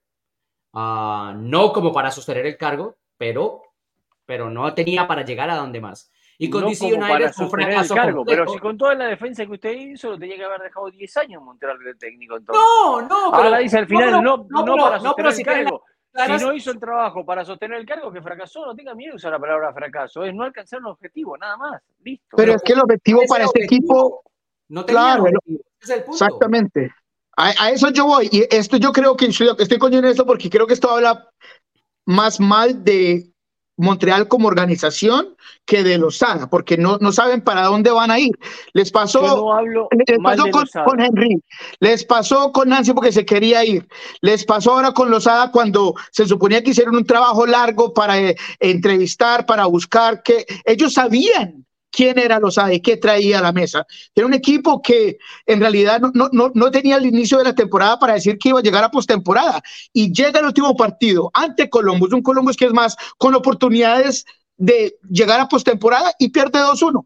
Ah, 0.74 1.34
no 1.36 1.72
como 1.72 1.92
para 1.92 2.10
sostener 2.10 2.46
el 2.46 2.56
cargo, 2.56 2.96
pero, 3.16 3.62
pero 4.26 4.50
no 4.50 4.74
tenía 4.74 5.06
para 5.06 5.24
llegar 5.24 5.48
a 5.50 5.56
donde 5.56 5.80
más. 5.80 6.10
Y 6.36 6.50
con 6.50 6.62
no 6.62 6.68
DC 6.68 6.86
United 6.86 7.32
fue 7.32 7.62
el 7.62 7.88
cargo, 7.88 8.24
pero 8.24 8.48
si 8.48 8.58
con 8.58 8.76
toda 8.76 8.94
la 8.96 9.06
defensa 9.06 9.46
que 9.46 9.52
usted 9.52 9.72
hizo, 9.72 10.10
lo 10.10 10.18
tenía 10.18 10.36
que 10.36 10.44
haber 10.44 10.62
dejado 10.62 10.90
10 10.90 11.16
años 11.18 11.42
Montreal 11.42 11.78
de 11.78 11.94
técnico. 11.94 12.36
Entonces. 12.36 12.62
No, 12.62 13.02
no, 13.02 13.30
pero, 13.30 13.44
ahora 13.44 13.58
dice 13.58 13.78
al 13.78 13.86
final, 13.86 14.22
no, 14.22 14.46
no, 14.48 14.64
no, 14.64 14.76
para 14.76 14.98
sostener 14.98 15.32
el 15.32 15.44
cargo. 15.44 15.84
Si 16.14 16.44
no 16.44 16.54
hizo 16.54 16.70
el 16.70 16.78
trabajo 16.78 17.24
para 17.24 17.44
sostener 17.44 17.78
el 17.78 17.86
cargo 17.86 18.12
que 18.12 18.22
fracasó, 18.22 18.66
no 18.66 18.74
tenga 18.74 18.94
miedo 18.94 19.12
de 19.12 19.16
usar 19.16 19.32
la 19.32 19.38
palabra 19.38 19.72
fracaso, 19.72 20.24
es 20.24 20.34
no 20.34 20.44
alcanzar 20.44 20.80
un 20.80 20.86
objetivo, 20.86 21.36
nada 21.36 21.56
más. 21.56 21.82
Listo. 22.02 22.36
Pero, 22.36 22.54
es 22.54 22.62
que 22.62 22.72
el 22.72 22.80
objetivo 22.80 23.22
para 23.28 23.44
este 23.44 23.64
equipo. 23.64 24.22
No 24.68 24.84
tenía 24.84 25.00
claro, 25.00 25.26
es 25.80 25.90
el 25.90 26.04
punto. 26.04 26.24
Exactamente. 26.24 26.94
A, 27.36 27.70
eso 27.70 27.90
yo 27.90 28.06
voy. 28.06 28.28
Y 28.30 28.44
esto 28.54 28.76
yo 28.76 28.92
creo 28.92 29.16
que 29.16 29.26
estoy, 29.26 29.48
estoy 29.58 29.78
en 29.94 30.04
esto 30.04 30.26
porque 30.26 30.50
creo 30.50 30.66
que 30.66 30.74
esto 30.74 30.90
habla 30.90 31.28
más 32.06 32.38
mal 32.40 32.84
de 32.84 33.30
Montreal 33.76 34.28
como 34.28 34.46
organización 34.46 35.36
que 35.66 35.82
de 35.82 35.98
Lozada, 35.98 36.48
porque 36.48 36.76
no, 36.76 36.98
no 37.00 37.10
saben 37.10 37.40
para 37.40 37.64
dónde 37.64 37.90
van 37.90 38.10
a 38.10 38.20
ir. 38.20 38.38
Les 38.72 38.92
pasó, 38.92 39.58
les 40.06 40.18
pasó 40.22 40.44
con, 40.84 41.00
Henry, 41.00 41.42
les 41.80 42.04
pasó 42.04 42.52
con 42.52 42.68
Nancy 42.68 42.92
porque 42.92 43.10
se 43.10 43.24
quería 43.24 43.64
ir, 43.64 43.88
les 44.20 44.44
pasó 44.44 44.72
ahora 44.72 44.92
con 44.92 45.10
Lozada 45.10 45.50
cuando 45.50 45.94
se 46.12 46.26
suponía 46.26 46.62
que 46.62 46.70
hicieron 46.70 46.96
un 46.96 47.04
trabajo 47.04 47.46
largo 47.46 47.92
para 47.92 48.20
eh, 48.20 48.36
entrevistar, 48.60 49.44
para 49.44 49.66
buscar, 49.66 50.22
que 50.22 50.46
ellos 50.64 50.92
sabían 50.92 51.66
quién 51.94 52.18
era 52.18 52.40
Lozada 52.40 52.72
y 52.74 52.80
qué 52.80 52.96
traía 52.96 53.38
a 53.38 53.42
la 53.42 53.52
mesa. 53.52 53.86
Era 54.14 54.26
un 54.26 54.34
equipo 54.34 54.82
que 54.82 55.18
en 55.46 55.60
realidad 55.60 56.00
no, 56.00 56.28
no, 56.32 56.50
no, 56.52 56.70
tenía 56.70 56.96
el 56.96 57.06
inicio 57.06 57.38
de 57.38 57.44
la 57.44 57.54
temporada 57.54 57.98
para 57.98 58.14
decir 58.14 58.36
que 58.38 58.48
iba 58.48 58.58
a 58.58 58.62
llegar 58.62 58.82
a 58.82 58.90
postemporada. 58.90 59.62
Y 59.92 60.12
llega 60.12 60.40
el 60.40 60.46
último 60.46 60.76
partido 60.76 61.30
ante 61.32 61.70
Columbus, 61.70 62.12
un 62.12 62.22
Columbus 62.22 62.56
que 62.56 62.66
es 62.66 62.72
más 62.72 62.96
con 63.16 63.34
oportunidades 63.34 64.24
de 64.56 64.96
llegar 65.08 65.40
a 65.40 65.48
postemporada 65.48 66.12
y 66.18 66.30
pierde 66.30 66.58
2-1 66.60 67.04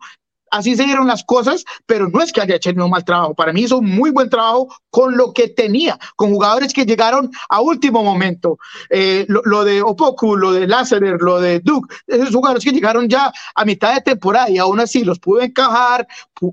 así 0.50 0.76
se 0.76 0.84
dieron 0.84 1.06
las 1.06 1.24
cosas, 1.24 1.64
pero 1.86 2.08
no 2.08 2.22
es 2.22 2.32
que 2.32 2.40
haya 2.40 2.56
hecho 2.56 2.70
un 2.70 2.90
mal 2.90 3.04
trabajo. 3.04 3.34
Para 3.34 3.52
mí 3.52 3.62
hizo 3.62 3.78
un 3.78 3.90
muy 3.90 4.10
buen 4.10 4.30
trabajo 4.30 4.68
con 4.90 5.16
lo 5.16 5.32
que 5.32 5.48
tenía, 5.48 5.98
con 6.16 6.30
jugadores 6.30 6.72
que 6.72 6.84
llegaron 6.84 7.30
a 7.48 7.60
último 7.60 8.02
momento. 8.02 8.58
Eh, 8.90 9.26
lo, 9.28 9.64
de 9.64 9.82
Opoku, 9.82 10.36
lo 10.36 10.52
de 10.52 10.66
Lázarer, 10.66 11.20
lo 11.20 11.40
de 11.40 11.60
Duke, 11.60 11.94
esos 12.06 12.34
jugadores 12.34 12.64
que 12.64 12.72
llegaron 12.72 13.08
ya 13.08 13.32
a 13.54 13.64
mitad 13.64 13.94
de 13.94 14.00
temporada 14.00 14.50
y 14.50 14.58
aún 14.58 14.80
así 14.80 15.04
los 15.04 15.18
pudo 15.18 15.40
encajar, 15.40 16.06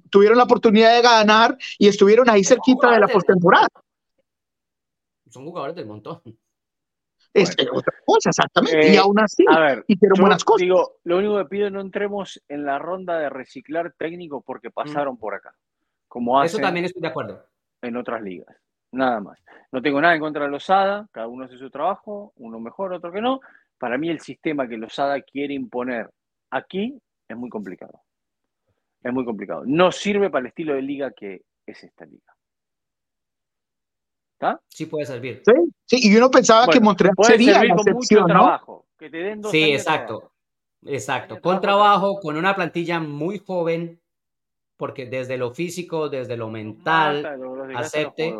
tuvieron 0.10 0.38
la 0.38 0.44
oportunidad 0.44 0.94
de 0.96 1.02
ganar 1.02 1.58
y 1.78 1.88
estuvieron 1.88 2.30
ahí 2.30 2.44
cerquita 2.44 2.92
de 2.92 3.00
la 3.00 3.08
postemporada. 3.08 3.68
Son 5.30 5.46
jugadores 5.46 5.76
del 5.76 5.88
montón. 5.88 6.22
Es 7.36 7.56
otra 7.72 7.94
cosa, 8.06 8.30
exactamente. 8.30 8.92
y 8.92 8.96
eh, 8.96 8.98
aún 8.98 9.20
así, 9.20 9.44
a 9.50 9.60
ver, 9.60 9.84
hicieron 9.88 10.22
buenas 10.22 10.44
cosas. 10.46 10.62
Digo, 10.62 11.00
lo 11.04 11.18
único 11.18 11.38
que 11.38 11.46
pido 11.46 11.70
no 11.70 11.82
entremos 11.82 12.42
en 12.48 12.66
la 12.66 12.80
ronda 12.80 13.20
de 13.20 13.30
reciclar 13.30 13.94
técnicos 13.98 14.42
porque 14.46 14.72
pasaron 14.72 15.18
por 15.18 15.36
acá. 15.36 15.54
Como 16.08 16.42
Eso 16.42 16.60
también 16.60 16.86
estoy 16.86 17.02
de 17.02 17.10
acuerdo. 17.10 17.46
En 17.82 17.98
otras 17.98 18.22
ligas. 18.22 18.56
Nada 18.94 19.20
más. 19.20 19.38
No 19.74 19.82
tengo 19.82 20.00
nada 20.00 20.16
en 20.16 20.22
contra 20.22 20.46
de 20.46 20.50
Losada, 20.50 21.08
cada 21.12 21.28
uno 21.28 21.44
hace 21.44 21.58
su 21.58 21.70
trabajo, 21.70 22.32
uno 22.38 22.60
mejor, 22.62 22.94
otro 22.94 23.12
que 23.12 23.20
no. 23.20 23.42
Para 23.78 23.98
mí 23.98 24.10
el 24.10 24.22
sistema 24.22 24.68
que 24.70 24.78
Losada 24.78 25.20
quiere 25.22 25.54
imponer 25.54 26.10
aquí 26.52 26.98
es 27.28 27.38
muy 27.38 27.50
complicado. 27.50 28.02
Es 29.04 29.12
muy 29.12 29.26
complicado. 29.26 29.64
No 29.66 29.92
sirve 29.92 30.30
para 30.30 30.42
el 30.42 30.48
estilo 30.48 30.74
de 30.74 30.82
liga 30.82 31.12
que 31.12 31.42
es 31.66 31.84
esta 31.84 32.06
liga. 32.06 32.35
Sí 34.68 34.86
puede 34.86 35.06
servir. 35.06 35.42
Sí, 35.86 35.98
y 36.10 36.16
uno 36.16 36.30
pensaba 36.30 36.68
que 36.68 36.80
Montreal 36.80 37.14
sería 37.22 37.64
la 37.64 37.74
excepción, 37.74 38.28
Trabajo, 38.28 38.88
que 38.98 39.10
te 39.10 39.18
den 39.18 39.42
dos 39.42 39.52
sí, 39.52 39.74
exacto. 39.74 40.32
Exacto. 40.86 41.42
Con 41.42 41.62
trabajo, 41.62 42.20
con 42.20 42.38
una 42.38 42.56
plantilla 42.56 43.00
muy 43.00 43.40
joven, 43.40 44.00
porque 44.78 45.08
desde 45.08 45.38
lo 45.38 45.52
físico, 45.52 46.10
desde 46.10 46.38
lo 46.38 46.50
mental, 46.50 47.26
acepte. 47.76 48.36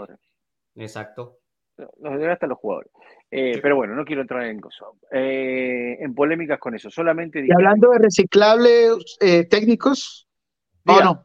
Exacto. 0.76 1.40
Los 1.78 2.20
de 2.20 2.32
hasta 2.32 2.48
los 2.48 2.58
jugadores. 2.58 2.92
Eh, 3.32 3.60
pero 3.62 3.76
bueno, 3.76 3.96
no 3.96 4.06
quiero 4.06 4.22
entrar 4.22 4.46
en 4.46 4.62
cosas. 4.62 4.88
Eh, 5.12 5.98
en 6.00 6.16
polémicas 6.16 6.60
con 6.60 6.76
eso. 6.76 6.90
Solamente. 6.90 7.44
Y 7.46 7.52
hablando 7.52 7.90
de 7.92 8.00
reciclables 8.00 9.18
eh, 9.20 9.46
técnicos. 9.46 10.28
Oh, 10.86 11.02
no. 11.02 11.24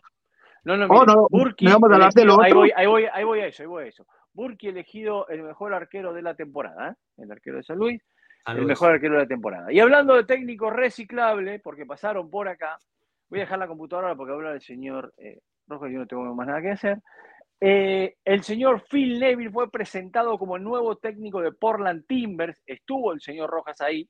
No, 0.65 0.77
no, 0.77 0.87
oh, 0.89 1.05
no. 1.07 1.29
vamos 1.31 1.91
a 1.91 1.95
hablar 1.95 2.13
de 2.13 2.25
lo 2.25 2.41
ahí 2.41 2.53
voy, 2.53 2.71
ahí 2.77 2.87
voy, 2.87 3.07
ahí 3.13 3.25
voy 3.25 3.41
a 3.41 3.47
eso, 3.47 3.63
ahí 3.63 3.67
voy 3.67 3.85
a 3.85 3.87
eso. 3.87 4.07
Burki 4.33 4.69
elegido 4.69 5.29
el 5.29 5.43
mejor 5.43 5.75
arquero 5.75 6.13
de 6.13 6.23
la 6.23 6.35
temporada, 6.35 6.91
¿eh? 6.91 6.95
el 7.19 7.33
arquero 7.33 7.57
de 7.59 7.63
San 7.63 7.79
Luis, 7.79 8.03
el 8.47 8.65
mejor 8.65 8.93
arquero 8.93 9.15
de 9.15 9.21
la 9.21 9.27
temporada. 9.27 9.73
Y 9.73 9.81
hablando 9.81 10.15
de 10.15 10.25
técnico 10.25 10.71
reciclable, 10.71 11.59
porque 11.59 11.87
pasaron 11.87 12.31
por 12.31 12.49
acá, 12.49 12.79
voy 13.29 13.41
a 13.41 13.43
dejar 13.43 13.59
la 13.59 13.69
computadora 13.69 14.15
porque 14.15 14.33
habla 14.33 14.53
el 14.53 14.61
señor 14.61 15.13
eh, 15.19 15.41
Rojo, 15.67 15.89
yo 15.89 16.01
no 16.01 16.07
tengo 16.07 16.35
más 16.35 16.47
nada 16.47 16.61
que 16.61 16.71
hacer. 16.71 16.99
Eh, 17.61 18.17
el 18.25 18.43
señor 18.43 18.83
Phil 18.91 19.21
Neville 19.21 19.51
fue 19.51 19.71
presentado 19.71 20.39
como 20.39 20.57
el 20.57 20.65
nuevo 20.65 20.97
técnico 20.97 21.41
de 21.41 21.53
Portland 21.53 22.07
Timbers. 22.07 22.61
Estuvo 22.67 23.13
el 23.13 23.21
señor 23.21 23.51
Rojas 23.51 23.81
ahí, 23.81 24.09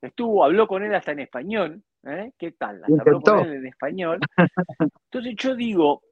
estuvo, 0.00 0.44
habló 0.44 0.66
con 0.66 0.84
él 0.84 0.94
hasta 0.94 1.12
en 1.12 1.20
español. 1.20 1.82
¿eh? 2.04 2.32
¿Qué 2.38 2.52
tal? 2.52 2.82
habló 2.84 3.20
con 3.20 3.40
él 3.40 3.54
en 3.54 3.66
español. 3.66 4.20
Entonces 5.10 5.34
yo 5.36 5.54
digo, 5.54 6.02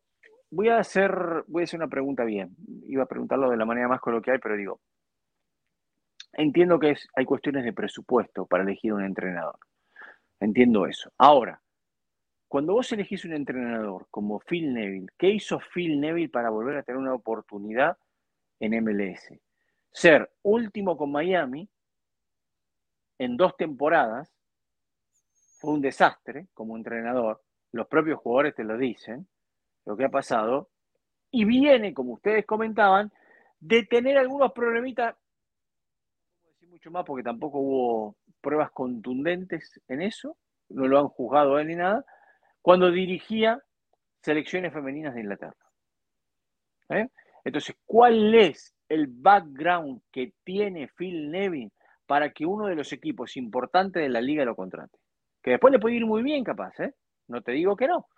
voy 0.50 0.68
a 0.68 0.78
hacer, 0.78 1.44
voy 1.46 1.62
a 1.62 1.64
hacer 1.64 1.78
una 1.78 1.88
pregunta 1.88 2.24
bien. 2.24 2.56
Iba 2.86 3.04
a 3.04 3.06
preguntarlo 3.06 3.50
de 3.50 3.56
la 3.56 3.64
manera 3.64 3.88
más 3.88 4.00
coloquial, 4.00 4.40
pero 4.40 4.56
digo, 4.56 4.80
entiendo 6.32 6.78
que 6.78 6.94
hay 7.14 7.24
cuestiones 7.24 7.64
de 7.64 7.72
presupuesto 7.72 8.46
para 8.46 8.62
elegir 8.62 8.92
un 8.92 9.04
entrenador. 9.04 9.58
Entiendo 10.40 10.86
eso. 10.86 11.12
Ahora, 11.18 11.60
cuando 12.48 12.72
vos 12.72 12.90
elegís 12.92 13.24
un 13.24 13.34
entrenador 13.34 14.08
como 14.10 14.40
Phil 14.40 14.74
Neville, 14.74 15.08
¿qué 15.16 15.28
hizo 15.28 15.60
Phil 15.72 16.00
Neville 16.00 16.30
para 16.30 16.50
volver 16.50 16.78
a 16.78 16.82
tener 16.82 17.00
una 17.00 17.14
oportunidad 17.14 17.96
en 18.58 18.82
MLS? 18.82 19.38
Ser 19.92 20.30
último 20.42 20.96
con 20.96 21.12
Miami 21.12 21.68
en 23.18 23.36
dos 23.36 23.56
temporadas 23.56 24.32
fue 25.60 25.74
un 25.74 25.80
desastre 25.80 26.48
como 26.54 26.76
entrenador. 26.76 27.42
Los 27.72 27.86
propios 27.86 28.18
jugadores 28.18 28.54
te 28.54 28.64
lo 28.64 28.78
dicen 28.78 29.28
lo 29.84 29.96
que 29.96 30.04
ha 30.04 30.10
pasado, 30.10 30.68
y 31.30 31.44
viene, 31.44 31.94
como 31.94 32.14
ustedes 32.14 32.44
comentaban, 32.46 33.12
de 33.60 33.84
tener 33.84 34.18
algunos 34.18 34.52
problemitas, 34.52 35.16
no 36.42 36.48
decir 36.50 36.68
mucho 36.68 36.90
más 36.90 37.04
porque 37.04 37.22
tampoco 37.22 37.58
hubo 37.58 38.16
pruebas 38.40 38.70
contundentes 38.72 39.80
en 39.88 40.02
eso, 40.02 40.36
no 40.70 40.86
lo 40.86 40.98
han 40.98 41.08
juzgado 41.08 41.58
él 41.58 41.68
ni 41.68 41.76
nada, 41.76 42.04
cuando 42.62 42.90
dirigía 42.90 43.62
selecciones 44.22 44.72
femeninas 44.72 45.14
de 45.14 45.20
Inglaterra. 45.20 45.56
¿Eh? 46.90 47.08
Entonces, 47.44 47.76
¿cuál 47.86 48.34
es 48.34 48.74
el 48.88 49.06
background 49.08 50.02
que 50.10 50.34
tiene 50.44 50.88
Phil 50.88 51.30
Nevin 51.30 51.72
para 52.06 52.30
que 52.30 52.44
uno 52.44 52.66
de 52.66 52.74
los 52.74 52.92
equipos 52.92 53.36
importantes 53.36 54.02
de 54.02 54.08
la 54.08 54.20
liga 54.20 54.44
lo 54.44 54.56
contrate? 54.56 54.98
Que 55.42 55.52
después 55.52 55.72
le 55.72 55.78
puede 55.78 55.96
ir 55.96 56.06
muy 56.06 56.22
bien, 56.22 56.44
capaz, 56.44 56.78
¿eh? 56.80 56.94
No 57.28 57.40
te 57.42 57.52
digo 57.52 57.76
que 57.76 57.86
no, 57.86 58.08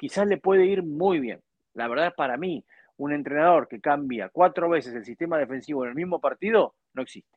quizás 0.00 0.26
le 0.26 0.38
puede 0.38 0.64
ir 0.64 0.82
muy 0.82 1.20
bien. 1.20 1.40
La 1.74 1.86
verdad, 1.86 2.14
para 2.16 2.38
mí, 2.38 2.64
un 2.96 3.12
entrenador 3.12 3.68
que 3.68 3.80
cambia 3.80 4.30
cuatro 4.32 4.70
veces 4.70 4.94
el 4.94 5.04
sistema 5.04 5.36
defensivo 5.36 5.84
en 5.84 5.90
el 5.90 5.94
mismo 5.94 6.18
partido, 6.18 6.74
no 6.94 7.02
existe. 7.02 7.36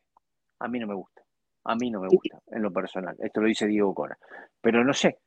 A 0.59 0.69
mí 0.69 0.79
no 0.79 0.87
me 0.87 0.93
gusta. 0.93 1.21
A 1.65 1.75
mí 1.75 1.91
no 1.91 1.99
me 2.01 2.07
gusta, 2.07 2.39
en 2.47 2.61
lo 2.61 2.71
personal. 2.71 3.15
Esto 3.19 3.41
lo 3.41 3.47
dice 3.47 3.67
Diego 3.67 3.93
Cora. 3.93 4.17
Pero 4.61 4.83
no 4.83 4.93
sé. 4.93 5.17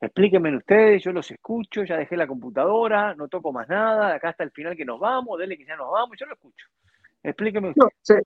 Explíquenme 0.00 0.56
ustedes, 0.56 1.02
yo 1.02 1.12
los 1.12 1.30
escucho, 1.30 1.84
ya 1.84 1.96
dejé 1.96 2.16
la 2.16 2.26
computadora, 2.26 3.14
no 3.14 3.28
toco 3.28 3.52
más 3.52 3.68
nada, 3.68 4.14
acá 4.14 4.30
hasta 4.30 4.44
el 4.44 4.50
final 4.50 4.76
que 4.76 4.84
nos 4.84 5.00
vamos, 5.00 5.38
dele 5.38 5.56
que 5.56 5.64
ya 5.64 5.76
nos 5.76 5.90
vamos, 5.90 6.16
yo 6.18 6.26
lo 6.26 6.34
escucho. 6.34 6.66
Explíqueme 7.22 7.70
usted. 7.70 8.22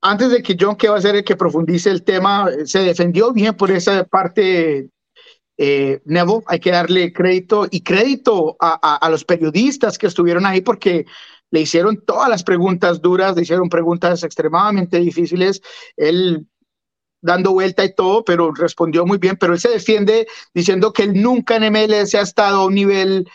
Antes 0.00 0.30
de 0.30 0.42
que 0.42 0.56
John, 0.58 0.76
que 0.76 0.88
va 0.88 0.96
a 0.96 1.00
ser 1.00 1.14
el 1.14 1.24
que 1.24 1.36
profundice 1.36 1.90
el 1.90 2.04
tema, 2.04 2.48
se 2.64 2.80
defendió 2.80 3.32
bien 3.32 3.56
por 3.56 3.70
esa 3.70 4.04
parte 4.04 4.90
eh, 5.56 6.00
hay 6.46 6.60
que 6.60 6.70
darle 6.70 7.12
crédito 7.12 7.68
y 7.70 7.82
crédito 7.82 8.56
a, 8.58 8.96
a, 8.96 9.10
los 9.10 9.24
periodistas 9.24 9.98
que 9.98 10.08
estuvieron 10.08 10.46
ahí 10.46 10.60
porque 10.60 11.06
le 11.50 11.60
hicieron 11.60 12.02
todas 12.04 12.28
las 12.28 12.42
preguntas 12.42 13.00
duras, 13.00 13.36
le 13.36 13.42
hicieron 13.42 13.68
preguntas 13.68 14.24
extremadamente 14.24 14.98
difíciles. 14.98 15.62
Él 15.96 16.46
dando 17.24 17.52
vuelta 17.52 17.84
y 17.84 17.94
todo, 17.94 18.22
pero 18.22 18.52
respondió 18.52 19.06
muy 19.06 19.16
bien, 19.16 19.36
pero 19.40 19.54
él 19.54 19.58
se 19.58 19.70
defiende 19.70 20.26
diciendo 20.52 20.92
que 20.92 21.04
él 21.04 21.22
nunca 21.22 21.56
en 21.56 21.72
MLS 21.72 22.14
ha 22.14 22.20
estado 22.20 22.60
a 22.60 22.66
un 22.66 22.74
nivel, 22.74 23.26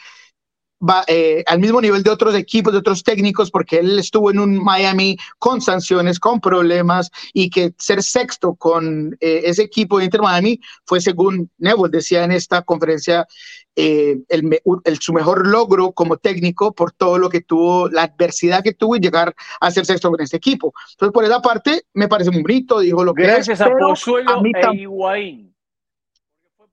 eh, 1.07 1.43
al 1.45 1.59
mismo 1.59 1.81
nivel 1.81 2.03
de 2.03 2.09
otros 2.09 2.35
equipos, 2.35 2.71
de 2.71 2.79
otros 2.79 3.03
técnicos, 3.03 3.51
porque 3.51 3.79
él 3.79 3.99
estuvo 3.99 4.31
en 4.31 4.39
un 4.39 4.63
Miami 4.63 5.17
con 5.37 5.61
sanciones, 5.61 6.19
con 6.19 6.39
problemas, 6.39 7.11
y 7.33 7.49
que 7.49 7.73
ser 7.77 8.01
sexto 8.01 8.55
con 8.55 9.17
eh, 9.19 9.41
ese 9.45 9.63
equipo 9.63 9.97
de 9.97 10.05
Inter 10.05 10.21
Miami 10.21 10.59
fue, 10.85 11.01
según 11.01 11.49
Neville 11.57 11.89
decía 11.89 12.23
en 12.23 12.31
esta 12.31 12.61
conferencia, 12.61 13.27
eh, 13.75 14.17
el, 14.27 14.59
su 14.99 15.13
mejor 15.13 15.47
logro 15.47 15.91
como 15.91 16.17
técnico 16.17 16.73
por 16.73 16.91
todo 16.91 17.17
lo 17.17 17.29
que 17.29 17.41
tuvo, 17.41 17.87
la 17.89 18.03
adversidad 18.03 18.63
que 18.63 18.73
tuvo 18.73 18.95
y 18.95 18.99
llegar 18.99 19.33
a 19.61 19.71
ser 19.71 19.85
sexto 19.85 20.09
con 20.09 20.21
este 20.21 20.37
equipo. 20.37 20.73
Entonces, 20.91 21.13
por 21.13 21.23
esa 21.23 21.41
parte, 21.41 21.83
me 21.93 22.07
parece 22.07 22.31
muy 22.31 22.41
bonito, 22.41 22.79
dijo 22.79 23.03
lo 23.03 23.13
que 23.13 23.23
Gracias 23.23 23.61
a 23.61 23.69
Pozuelo 23.69 24.41
e 24.43 24.75
Higuaín. 24.75 25.48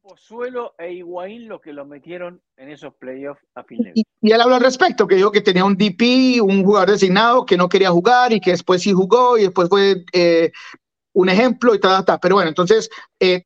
Pozuelo 0.07 0.74
e 0.78 0.92
Higuaín 0.92 1.48
los 1.48 1.61
que 1.61 1.72
lo 1.72 1.84
metieron 1.84 2.40
en 2.57 2.70
esos 2.70 2.94
playoffs 2.94 3.44
a 3.57 3.64
fin 3.64 3.90
y, 3.92 4.04
y, 4.20 4.32
él 4.32 4.40
habló 4.40 4.54
al 4.54 4.62
respecto, 4.62 5.04
que 5.09 5.16
dijo 5.16 5.32
que 5.32 5.40
tenía 5.40 5.64
un 5.64 5.76
DP, 5.76 6.40
un 6.40 6.64
jugador 6.64 6.90
designado 6.90 7.44
que 7.44 7.57
no 7.57 7.68
quería 7.68 7.90
jugar 7.90 8.32
y 8.32 8.40
que 8.40 8.52
después 8.52 8.82
sí 8.82 8.92
jugó 8.92 9.36
y 9.36 9.42
después 9.42 9.68
fue 9.68 10.04
eh, 10.12 10.52
un 11.12 11.28
ejemplo 11.28 11.74
y 11.74 11.80
tal, 11.80 12.04
tal, 12.04 12.20
Pero 12.22 12.36
bueno, 12.36 12.48
entonces, 12.48 12.88
eh, 13.18 13.42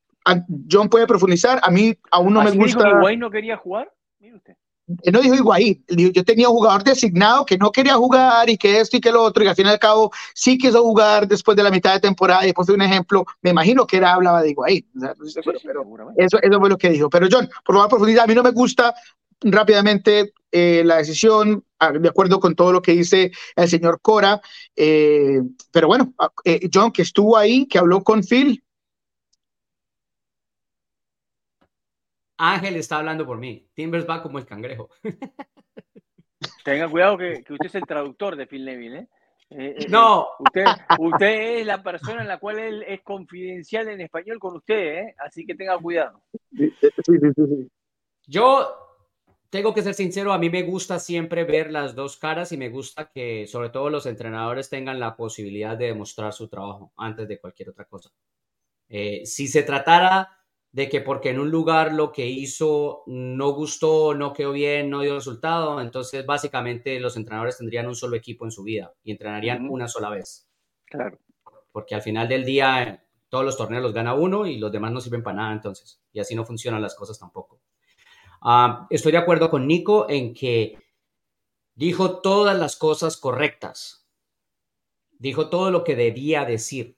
John 0.70 0.90
puede 0.90 1.06
profundizar. 1.06 1.60
A 1.62 1.70
mí 1.70 1.94
aún 2.10 2.34
no 2.34 2.42
me 2.42 2.50
gusta. 2.50 2.84
Dijo 2.84 2.98
Higuaín 2.98 3.20
no 3.20 3.30
quería 3.30 3.56
jugar? 3.56 3.90
Mire 4.18 4.36
usted. 4.36 4.54
Él 5.02 5.12
no 5.12 5.20
dijo 5.20 5.34
Higuaín, 5.34 5.84
yo 5.88 6.24
tenía 6.24 6.48
un 6.48 6.56
jugador 6.56 6.84
designado 6.84 7.44
que 7.44 7.56
no 7.58 7.70
quería 7.70 7.94
jugar 7.94 8.48
y 8.50 8.56
que 8.56 8.80
esto 8.80 8.96
y 8.96 9.00
que 9.00 9.12
lo 9.12 9.22
otro, 9.22 9.44
y 9.44 9.48
al 9.48 9.54
fin 9.54 9.66
y 9.66 9.70
al 9.70 9.78
cabo 9.78 10.10
sí 10.34 10.58
quiso 10.58 10.82
jugar 10.82 11.28
después 11.28 11.56
de 11.56 11.62
la 11.62 11.70
mitad 11.70 11.92
de 11.92 12.00
temporada 12.00 12.42
y 12.42 12.46
después 12.46 12.66
de 12.66 12.74
un 12.74 12.82
ejemplo, 12.82 13.24
me 13.42 13.50
imagino 13.50 13.86
que 13.86 13.98
era 13.98 14.14
hablaba 14.14 14.42
de 14.42 14.50
Higuaín, 14.50 14.86
no 14.94 15.12
pero 15.62 16.10
eso, 16.16 16.38
eso 16.42 16.60
fue 16.60 16.68
lo 16.68 16.78
que 16.78 16.90
dijo. 16.90 17.08
Pero 17.10 17.28
John, 17.30 17.48
por 17.64 17.74
favor, 17.76 17.88
profundidad, 17.88 18.24
a 18.24 18.26
mí 18.26 18.34
no 18.34 18.42
me 18.42 18.50
gusta 18.50 18.94
rápidamente 19.40 20.32
eh, 20.52 20.82
la 20.84 20.96
decisión, 20.96 21.64
ah, 21.78 21.92
de 21.92 22.08
acuerdo 22.08 22.40
con 22.40 22.54
todo 22.54 22.72
lo 22.72 22.82
que 22.82 22.92
dice 22.92 23.30
el 23.56 23.68
señor 23.68 24.00
Cora, 24.02 24.40
eh, 24.76 25.40
pero 25.70 25.86
bueno, 25.86 26.12
ah, 26.18 26.30
eh, 26.44 26.68
John, 26.72 26.90
que 26.90 27.02
estuvo 27.02 27.36
ahí, 27.36 27.66
que 27.66 27.78
habló 27.78 28.02
con 28.02 28.22
Phil, 28.22 28.62
Ángel 32.42 32.76
está 32.76 32.96
hablando 32.96 33.26
por 33.26 33.36
mí. 33.36 33.68
Timbers 33.74 34.08
va 34.08 34.22
como 34.22 34.38
el 34.38 34.46
cangrejo. 34.46 34.88
Tenga 36.64 36.88
cuidado 36.88 37.18
que, 37.18 37.44
usted 37.50 37.66
es 37.66 37.74
el 37.74 37.84
traductor 37.84 38.34
de 38.34 38.46
Phil 38.46 38.64
Neville, 38.64 38.98
¿eh? 39.00 39.08
Eh, 39.50 39.74
¿eh? 39.78 39.86
no. 39.90 40.28
Usted, 40.38 40.64
usted 40.98 41.58
es 41.58 41.66
la 41.66 41.82
persona 41.82 42.22
en 42.22 42.28
la 42.28 42.38
cual 42.38 42.58
él 42.58 42.82
es 42.88 43.02
confidencial 43.02 43.88
en 43.88 44.00
español 44.00 44.38
con 44.38 44.56
usted, 44.56 44.74
¿eh? 44.74 45.14
Así 45.18 45.44
que 45.44 45.54
tenga 45.54 45.76
cuidado. 45.76 46.22
Yo 48.26 48.74
tengo 49.50 49.74
que 49.74 49.82
ser 49.82 49.92
sincero, 49.92 50.32
a 50.32 50.38
mí 50.38 50.48
me 50.48 50.62
gusta 50.62 50.98
siempre 50.98 51.44
ver 51.44 51.70
las 51.70 51.94
dos 51.94 52.16
caras 52.16 52.52
y 52.52 52.56
me 52.56 52.70
gusta 52.70 53.10
que 53.10 53.46
sobre 53.48 53.68
todo 53.68 53.90
los 53.90 54.06
entrenadores 54.06 54.70
tengan 54.70 54.98
la 54.98 55.14
posibilidad 55.14 55.76
de 55.76 55.86
demostrar 55.88 56.32
su 56.32 56.48
trabajo 56.48 56.94
antes 56.96 57.28
de 57.28 57.38
cualquier 57.38 57.68
otra 57.68 57.84
cosa. 57.84 58.10
si 58.88 59.46
se 59.46 59.62
tratara 59.62 60.39
de 60.72 60.88
que 60.88 61.00
porque 61.00 61.30
en 61.30 61.40
un 61.40 61.50
lugar 61.50 61.92
lo 61.92 62.12
que 62.12 62.26
hizo 62.26 63.02
no 63.06 63.50
gustó, 63.50 64.14
no 64.14 64.32
quedó 64.32 64.52
bien, 64.52 64.88
no 64.88 65.00
dio 65.00 65.14
resultado, 65.14 65.80
entonces 65.80 66.24
básicamente 66.24 67.00
los 67.00 67.16
entrenadores 67.16 67.58
tendrían 67.58 67.88
un 67.88 67.96
solo 67.96 68.16
equipo 68.16 68.44
en 68.44 68.52
su 68.52 68.62
vida 68.62 68.94
y 69.02 69.10
entrenarían 69.10 69.68
una 69.68 69.88
sola 69.88 70.10
vez. 70.10 70.48
Claro. 70.84 71.18
Porque 71.72 71.94
al 71.94 72.02
final 72.02 72.28
del 72.28 72.44
día 72.44 73.04
todos 73.28 73.44
los 73.44 73.56
torneos 73.56 73.82
los 73.82 73.92
gana 73.92 74.14
uno 74.14 74.46
y 74.46 74.58
los 74.58 74.70
demás 74.70 74.92
no 74.92 75.00
sirven 75.00 75.22
para 75.22 75.36
nada 75.36 75.52
entonces. 75.52 76.00
Y 76.12 76.20
así 76.20 76.34
no 76.34 76.44
funcionan 76.44 76.82
las 76.82 76.94
cosas 76.94 77.18
tampoco. 77.18 77.60
Ah, 78.42 78.86
estoy 78.90 79.12
de 79.12 79.18
acuerdo 79.18 79.50
con 79.50 79.66
Nico 79.66 80.06
en 80.08 80.34
que 80.34 80.78
dijo 81.74 82.20
todas 82.20 82.58
las 82.58 82.76
cosas 82.76 83.16
correctas. 83.16 84.06
Dijo 85.18 85.48
todo 85.48 85.70
lo 85.70 85.84
que 85.84 85.96
debía 85.96 86.44
decir. 86.44 86.96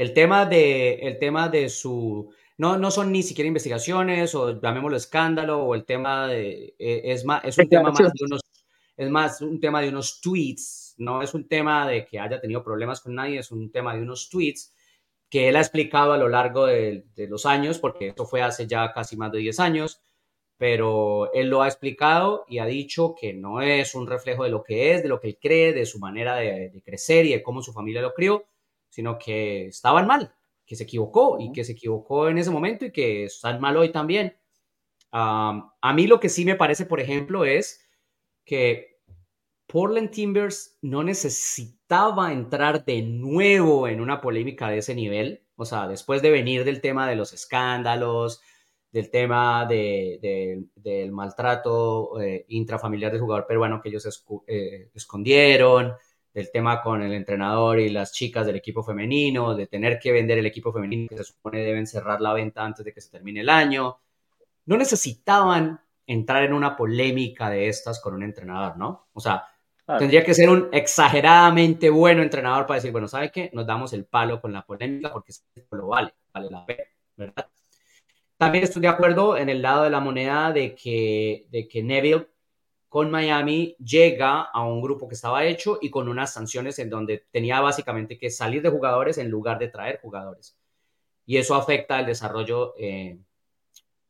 El 0.00 0.14
tema 0.14 0.46
de, 0.46 0.94
el 0.94 1.18
tema 1.18 1.50
de 1.50 1.68
su, 1.68 2.32
no, 2.56 2.78
no 2.78 2.90
son 2.90 3.12
ni 3.12 3.22
siquiera 3.22 3.48
investigaciones 3.48 4.34
o 4.34 4.58
llamémoslo 4.58 4.96
escándalo 4.96 5.62
o 5.62 5.74
el 5.74 5.84
tema 5.84 6.26
de, 6.26 6.74
e, 6.78 7.12
es, 7.12 7.26
más, 7.26 7.44
es 7.44 7.58
un 7.58 7.68
tema 7.68 7.90
más 7.90 7.98
de 7.98 8.24
unos, 8.24 8.40
es 8.96 9.10
más 9.10 9.42
un 9.42 9.60
tema 9.60 9.82
de 9.82 9.90
unos 9.90 10.22
tweets, 10.22 10.94
no 10.96 11.20
es 11.20 11.34
un 11.34 11.46
tema 11.46 11.86
de 11.86 12.06
que 12.06 12.18
haya 12.18 12.40
tenido 12.40 12.64
problemas 12.64 13.02
con 13.02 13.14
nadie, 13.14 13.40
es 13.40 13.52
un 13.52 13.70
tema 13.70 13.94
de 13.94 14.00
unos 14.00 14.30
tweets 14.30 14.74
que 15.28 15.50
él 15.50 15.56
ha 15.56 15.60
explicado 15.60 16.14
a 16.14 16.16
lo 16.16 16.30
largo 16.30 16.64
de, 16.64 17.04
de 17.14 17.28
los 17.28 17.44
años, 17.44 17.78
porque 17.78 18.08
esto 18.08 18.24
fue 18.24 18.40
hace 18.40 18.66
ya 18.66 18.94
casi 18.94 19.18
más 19.18 19.30
de 19.32 19.40
10 19.40 19.60
años, 19.60 20.00
pero 20.56 21.30
él 21.34 21.50
lo 21.50 21.60
ha 21.60 21.68
explicado 21.68 22.46
y 22.48 22.56
ha 22.56 22.64
dicho 22.64 23.14
que 23.20 23.34
no 23.34 23.60
es 23.60 23.94
un 23.94 24.06
reflejo 24.06 24.44
de 24.44 24.50
lo 24.50 24.62
que 24.62 24.94
es, 24.94 25.02
de 25.02 25.10
lo 25.10 25.20
que 25.20 25.28
él 25.28 25.38
cree, 25.38 25.74
de 25.74 25.84
su 25.84 25.98
manera 25.98 26.36
de, 26.36 26.70
de 26.70 26.82
crecer 26.82 27.26
y 27.26 27.32
de 27.32 27.42
cómo 27.42 27.60
su 27.60 27.74
familia 27.74 28.00
lo 28.00 28.14
crió, 28.14 28.46
sino 28.90 29.18
que 29.18 29.68
estaban 29.68 30.06
mal, 30.06 30.34
que 30.66 30.76
se 30.76 30.84
equivocó 30.84 31.38
y 31.40 31.52
que 31.52 31.64
se 31.64 31.72
equivocó 31.72 32.28
en 32.28 32.38
ese 32.38 32.50
momento 32.50 32.84
y 32.84 32.92
que 32.92 33.24
están 33.24 33.60
mal 33.60 33.76
hoy 33.76 33.90
también. 33.90 34.36
a 35.12 35.92
mí 35.94 36.06
lo 36.06 36.20
que 36.20 36.28
sí 36.28 36.44
me 36.44 36.56
parece, 36.56 36.86
por 36.86 37.00
ejemplo, 37.00 37.44
es 37.44 37.80
que 38.44 38.98
Portland 39.66 40.10
Timbers 40.10 40.78
no 40.82 41.04
necesitaba 41.04 42.32
entrar 42.32 42.84
de 42.84 43.02
nuevo 43.02 43.88
en 43.88 44.00
una 44.00 44.20
polémica 44.20 44.68
de 44.68 44.78
ese 44.78 44.94
nivel, 44.94 45.44
o 45.56 45.64
sea, 45.64 45.86
después 45.86 46.22
de 46.22 46.30
venir 46.30 46.64
del 46.64 46.80
tema 46.80 47.08
de 47.08 47.16
los 47.16 47.32
escándalos, 47.32 48.40
del 48.90 49.10
tema 49.10 49.66
de, 49.66 50.66
del 50.74 51.12
maltrato 51.12 52.20
eh, 52.20 52.44
intrafamiliar 52.48 53.12
del 53.12 53.20
jugador 53.20 53.46
peruano 53.46 53.80
que 53.80 53.90
ellos 53.90 54.24
eh, 54.48 54.90
escondieron, 54.94 55.92
del 56.32 56.50
tema 56.50 56.80
con 56.82 57.02
el 57.02 57.12
entrenador 57.12 57.80
y 57.80 57.88
las 57.88 58.12
chicas 58.12 58.46
del 58.46 58.56
equipo 58.56 58.82
femenino, 58.82 59.54
de 59.54 59.66
tener 59.66 59.98
que 59.98 60.12
vender 60.12 60.38
el 60.38 60.46
equipo 60.46 60.72
femenino, 60.72 61.08
que 61.08 61.16
se 61.16 61.24
supone 61.24 61.62
deben 61.62 61.86
cerrar 61.86 62.20
la 62.20 62.32
venta 62.32 62.64
antes 62.64 62.84
de 62.84 62.92
que 62.92 63.00
se 63.00 63.10
termine 63.10 63.40
el 63.40 63.48
año. 63.48 63.98
No 64.66 64.76
necesitaban 64.76 65.80
entrar 66.06 66.44
en 66.44 66.52
una 66.52 66.76
polémica 66.76 67.50
de 67.50 67.68
estas 67.68 68.00
con 68.00 68.14
un 68.14 68.22
entrenador, 68.22 68.76
¿no? 68.76 69.08
O 69.12 69.20
sea, 69.20 69.44
tendría 69.98 70.24
que 70.24 70.34
ser 70.34 70.48
un 70.48 70.68
exageradamente 70.72 71.90
bueno 71.90 72.22
entrenador 72.22 72.66
para 72.66 72.76
decir, 72.76 72.92
bueno, 72.92 73.08
¿sabe 73.08 73.30
qué? 73.30 73.50
Nos 73.52 73.66
damos 73.66 73.92
el 73.92 74.04
palo 74.04 74.40
con 74.40 74.52
la 74.52 74.64
polémica 74.64 75.12
porque 75.12 75.32
lo 75.72 75.88
vale, 75.88 76.14
vale 76.32 76.50
la 76.50 76.64
pena, 76.64 76.84
¿verdad? 77.16 77.48
También 78.36 78.64
estoy 78.64 78.82
de 78.82 78.88
acuerdo 78.88 79.36
en 79.36 79.48
el 79.48 79.60
lado 79.62 79.82
de 79.82 79.90
la 79.90 80.00
moneda 80.00 80.52
de 80.52 80.74
que, 80.74 81.46
de 81.50 81.68
que 81.68 81.82
Neville 81.82 82.26
con 82.90 83.08
Miami 83.08 83.76
llega 83.78 84.42
a 84.42 84.64
un 84.64 84.82
grupo 84.82 85.06
que 85.06 85.14
estaba 85.14 85.44
hecho 85.44 85.78
y 85.80 85.90
con 85.90 86.08
unas 86.08 86.34
sanciones 86.34 86.76
en 86.80 86.90
donde 86.90 87.24
tenía 87.30 87.60
básicamente 87.60 88.18
que 88.18 88.30
salir 88.30 88.62
de 88.62 88.68
jugadores 88.68 89.16
en 89.18 89.30
lugar 89.30 89.60
de 89.60 89.68
traer 89.68 90.00
jugadores. 90.00 90.58
Y 91.24 91.36
eso 91.36 91.54
afecta 91.54 92.00
el 92.00 92.06
desarrollo 92.06 92.74
eh, 92.76 93.16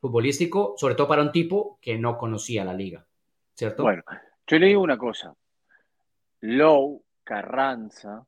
futbolístico, 0.01 0.74
sobre 0.78 0.94
todo 0.94 1.09
para 1.09 1.20
un 1.20 1.31
tipo 1.31 1.78
que 1.82 1.98
no 1.98 2.16
conocía 2.16 2.65
la 2.65 2.73
liga, 2.73 3.07
¿cierto? 3.55 3.82
Bueno, 3.82 4.02
yo 4.47 4.59
le 4.59 4.69
digo 4.69 4.81
una 4.81 4.97
cosa. 4.97 5.35
Lowe, 6.40 7.02
Carranza, 7.23 8.24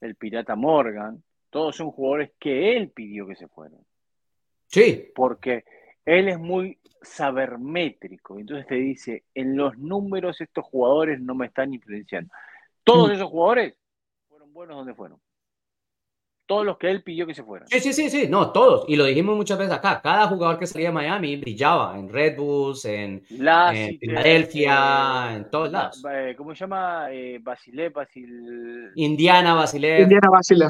el 0.00 0.14
Pirata 0.14 0.56
Morgan, 0.56 1.22
todos 1.50 1.76
son 1.76 1.90
jugadores 1.90 2.30
que 2.38 2.78
él 2.78 2.92
pidió 2.92 3.26
que 3.26 3.36
se 3.36 3.46
fueran. 3.46 3.80
Sí. 4.68 5.12
Porque 5.14 5.66
él 6.06 6.28
es 6.28 6.38
muy 6.38 6.78
sabermétrico. 7.02 8.38
Entonces 8.38 8.66
te 8.66 8.76
dice, 8.76 9.24
en 9.34 9.56
los 9.56 9.76
números 9.76 10.40
estos 10.40 10.64
jugadores 10.64 11.20
no 11.20 11.34
me 11.34 11.46
están 11.46 11.74
influenciando. 11.74 12.32
Todos 12.84 13.10
mm. 13.10 13.12
esos 13.12 13.28
jugadores 13.28 13.74
fueron 14.28 14.52
buenos 14.52 14.76
donde 14.76 14.94
fueron. 14.94 15.20
Todos 16.46 16.64
los 16.64 16.78
que 16.78 16.88
él 16.88 17.02
pidió 17.02 17.26
que 17.26 17.34
se 17.34 17.42
fueran. 17.42 17.66
Sí, 17.66 17.80
sí, 17.80 17.92
sí, 17.92 18.08
sí, 18.08 18.28
no, 18.28 18.52
todos. 18.52 18.84
Y 18.86 18.94
lo 18.94 19.04
dijimos 19.04 19.36
muchas 19.36 19.58
veces 19.58 19.74
acá. 19.74 20.00
Cada 20.00 20.28
jugador 20.28 20.60
que 20.60 20.68
salía 20.68 20.90
de 20.90 20.94
Miami 20.94 21.36
brillaba 21.38 21.98
en 21.98 22.08
Red 22.08 22.36
Bulls, 22.36 22.84
en, 22.84 23.22
Filadelfia, 23.22 25.34
en 25.34 25.50
todos 25.50 25.72
lados. 25.72 26.04
Eh, 26.08 26.36
¿Cómo 26.38 26.54
se 26.54 26.60
llama? 26.60 27.08
Eh, 27.10 27.40
Basile, 27.42 27.88
Basil... 27.88 28.92
Indiana 28.94 29.54
Basile. 29.54 30.02
Indiana 30.02 30.28
Basile. 30.30 30.68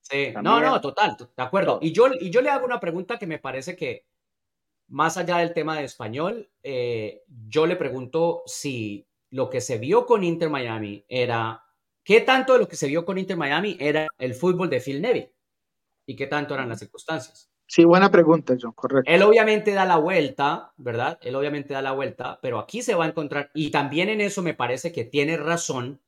Sí, 0.00 0.32
no, 0.40 0.60
no, 0.60 0.80
total, 0.80 1.16
de 1.16 1.42
acuerdo. 1.42 1.80
Y 1.82 1.90
yo, 1.90 2.06
y 2.20 2.30
yo 2.30 2.40
le 2.40 2.50
hago 2.50 2.64
una 2.64 2.78
pregunta 2.78 3.18
que 3.18 3.26
me 3.26 3.38
parece 3.38 3.74
que, 3.74 4.04
más 4.88 5.16
allá 5.16 5.38
del 5.38 5.52
tema 5.52 5.76
de 5.76 5.84
español, 5.84 6.50
eh, 6.62 7.22
yo 7.48 7.66
le 7.66 7.76
pregunto 7.76 8.42
si 8.46 9.06
lo 9.30 9.50
que 9.50 9.60
se 9.60 9.78
vio 9.78 10.06
con 10.06 10.22
Inter 10.22 10.50
Miami 10.50 11.04
era, 11.08 11.64
¿qué 12.04 12.20
tanto 12.20 12.52
de 12.52 12.60
lo 12.60 12.68
que 12.68 12.76
se 12.76 12.86
vio 12.86 13.04
con 13.04 13.18
Inter 13.18 13.36
Miami 13.36 13.76
era 13.80 14.08
el 14.18 14.34
fútbol 14.34 14.70
de 14.70 14.80
Phil 14.80 15.02
Neville? 15.02 15.34
¿Y 16.06 16.16
qué 16.16 16.26
tanto 16.26 16.54
eran 16.54 16.68
las 16.68 16.78
circunstancias? 16.78 17.50
Sí, 17.66 17.84
buena 17.84 18.10
pregunta, 18.10 18.54
John, 18.60 18.72
correcto. 18.72 19.10
Él 19.10 19.22
obviamente 19.22 19.72
da 19.72 19.86
la 19.86 19.96
vuelta, 19.96 20.74
¿verdad? 20.76 21.18
Él 21.22 21.34
obviamente 21.34 21.72
da 21.72 21.80
la 21.80 21.92
vuelta, 21.92 22.38
pero 22.42 22.58
aquí 22.58 22.82
se 22.82 22.94
va 22.94 23.06
a 23.06 23.08
encontrar, 23.08 23.50
y 23.54 23.70
también 23.70 24.10
en 24.10 24.20
eso 24.20 24.42
me 24.42 24.54
parece 24.54 24.92
que 24.92 25.04
tiene 25.04 25.36
razón, 25.38 26.00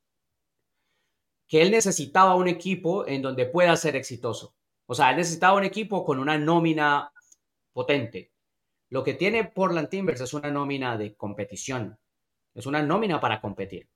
que 1.48 1.62
él 1.62 1.70
necesitaba 1.70 2.34
un 2.34 2.48
equipo 2.48 3.06
en 3.06 3.22
donde 3.22 3.46
pueda 3.46 3.74
ser 3.76 3.96
exitoso. 3.96 4.54
O 4.86 4.94
sea, 4.94 5.10
él 5.10 5.16
necesitaba 5.16 5.56
un 5.56 5.64
equipo 5.64 6.04
con 6.04 6.18
una 6.18 6.38
nómina 6.38 7.12
potente. 7.72 8.32
Lo 8.90 9.02
que 9.02 9.14
tiene 9.14 9.44
Portland 9.44 9.88
Timbers 9.88 10.20
es 10.20 10.34
una 10.34 10.50
nómina 10.50 10.96
de 10.96 11.14
competición. 11.14 11.98
Es 12.54 12.66
una 12.66 12.82
nómina 12.82 13.20
para 13.20 13.40
competir. 13.40 13.88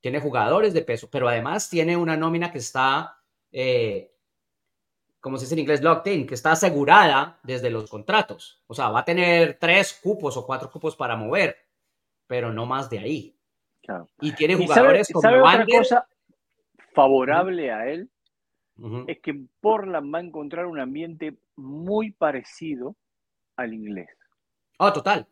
Tiene 0.00 0.20
jugadores 0.20 0.74
de 0.74 0.82
peso, 0.82 1.08
pero 1.10 1.28
además 1.28 1.68
tiene 1.70 1.96
una 1.96 2.16
nómina 2.16 2.52
que 2.52 2.58
está, 2.58 3.18
eh, 3.50 4.12
como 5.20 5.38
se 5.38 5.44
dice 5.44 5.54
en 5.54 5.60
inglés, 5.60 5.82
locked 5.82 6.12
in, 6.12 6.26
que 6.26 6.34
está 6.34 6.52
asegurada 6.52 7.40
desde 7.42 7.70
los 7.70 7.88
contratos. 7.88 8.62
O 8.66 8.74
sea, 8.74 8.90
va 8.90 9.00
a 9.00 9.04
tener 9.04 9.58
tres 9.58 9.98
cupos 10.02 10.36
o 10.36 10.46
cuatro 10.46 10.70
cupos 10.70 10.94
para 10.94 11.16
mover, 11.16 11.56
pero 12.26 12.52
no 12.52 12.66
más 12.66 12.90
de 12.90 12.98
ahí. 12.98 13.36
Y 14.20 14.32
tiene 14.34 14.56
jugadores 14.56 15.08
como 15.12 15.28
cosa 15.66 16.06
favorable 16.94 17.70
a 17.70 17.86
él? 17.88 18.08
Es 19.06 19.20
que 19.20 19.40
Portland 19.60 20.12
va 20.12 20.18
a 20.18 20.22
encontrar 20.22 20.66
un 20.66 20.80
ambiente 20.80 21.36
muy 21.56 22.10
parecido 22.10 22.96
al 23.56 23.72
inglés. 23.72 24.08
Oh, 24.78 24.92
total. 24.92 25.26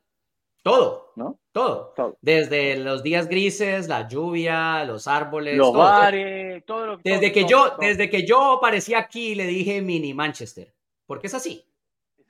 Todo, 0.62 1.12
¿no? 1.16 1.40
Todo. 1.50 1.92
Desde 2.20 2.76
los 2.76 3.02
días 3.02 3.28
grises, 3.28 3.88
la 3.88 4.08
lluvia, 4.08 4.84
los 4.84 5.08
árboles, 5.08 5.56
los 5.56 5.72
bares, 5.72 6.64
todo 6.64 6.86
lo 6.86 6.98
que. 6.98 7.10
Desde 7.10 7.32
que 7.32 7.46
yo, 7.46 7.76
desde 7.80 8.08
que 8.08 8.24
yo 8.24 8.52
aparecí 8.52 8.94
aquí 8.94 9.34
le 9.34 9.46
dije 9.46 9.82
mini 9.82 10.14
Manchester, 10.14 10.72
porque 11.04 11.26
es 11.26 11.34
así. 11.34 11.66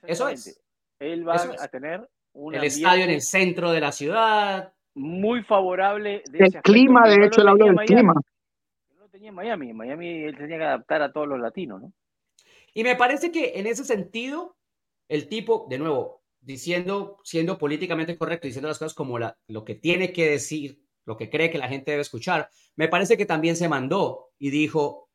Eso 0.01 0.27
es. 0.27 0.59
Él 0.99 1.27
va 1.27 1.35
a 1.35 1.67
tener 1.67 2.09
un 2.33 2.55
el 2.55 2.63
estadio 2.63 3.03
en 3.03 3.11
el 3.11 3.21
centro 3.21 3.71
de 3.71 3.81
la 3.81 3.91
ciudad. 3.91 4.73
Muy 4.95 5.43
favorable. 5.43 6.23
De 6.29 6.45
el 6.45 6.61
clima, 6.61 7.07
de 7.07 7.25
hecho, 7.25 7.41
él 7.41 7.47
habló 7.47 7.65
del 7.67 7.77
clima. 7.85 8.13
No 8.97 9.07
tenía 9.09 9.29
en 9.29 9.35
Miami. 9.35 9.69
En 9.69 9.77
Miami 9.77 10.23
él 10.23 10.37
tenía 10.37 10.57
que 10.57 10.63
adaptar 10.63 11.03
a 11.03 11.11
todos 11.13 11.27
los 11.27 11.39
latinos, 11.39 11.81
¿no? 11.81 11.93
Y 12.73 12.83
me 12.83 12.95
parece 12.95 13.31
que 13.31 13.59
en 13.59 13.67
ese 13.67 13.83
sentido, 13.83 14.55
el 15.07 15.27
tipo, 15.27 15.67
de 15.69 15.77
nuevo, 15.77 16.22
diciendo, 16.43 17.17
siendo 17.23 17.57
políticamente 17.57 18.17
correcto, 18.17 18.47
diciendo 18.47 18.67
las 18.67 18.79
cosas 18.79 18.93
como 18.93 19.17
la, 19.17 19.37
lo 19.47 19.63
que 19.63 19.75
tiene 19.75 20.13
que 20.13 20.29
decir, 20.29 20.81
lo 21.05 21.17
que 21.17 21.29
cree 21.29 21.49
que 21.49 21.57
la 21.57 21.67
gente 21.67 21.91
debe 21.91 22.01
escuchar, 22.01 22.49
me 22.75 22.87
parece 22.87 23.17
que 23.17 23.25
también 23.25 23.55
se 23.55 23.69
mandó 23.69 24.31
y 24.37 24.49
dijo, 24.49 25.09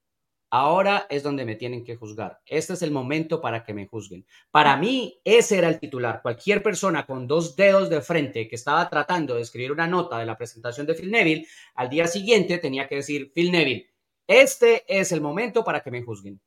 ahora 0.51 1.07
es 1.11 1.23
donde 1.23 1.45
me 1.45 1.57
tienen 1.57 1.85
que 1.85 1.97
juzgar. 1.97 2.41
Este 2.47 2.73
es 2.73 2.83
el 2.83 2.91
momento 2.91 3.41
para 3.41 3.65
que 3.65 3.75
me 3.75 3.87
juzguen. 3.87 4.27
Para 4.51 4.77
mí, 4.77 5.21
ese 5.25 5.59
era 5.59 5.69
el 5.69 5.79
titular. 5.79 6.21
Cualquier 6.23 6.63
persona 6.63 7.05
con 7.07 7.27
dos 7.27 7.57
dedos 7.57 7.91
de 7.91 8.01
frente 8.01 8.49
que 8.49 8.57
estaba 8.57 8.89
tratando 8.89 9.35
de 9.35 9.43
escribir 9.43 9.73
una 9.73 9.87
nota 9.87 10.19
de 10.19 10.27
la 10.27 10.37
presentación 10.37 10.87
de 10.87 10.95
Phil 10.95 11.11
Neville, 11.11 11.47
al 11.75 11.91
día 11.91 12.07
siguiente 12.07 12.59
tenía 12.59 12.89
que 12.89 12.97
decir, 12.97 13.33
Phil 13.35 13.53
Neville, 13.53 13.91
este 14.27 14.85
es 14.89 15.13
el 15.13 15.21
momento 15.21 15.65
para 15.65 15.81
que 15.81 15.91
me 15.91 16.03
juzguen. 16.03 16.41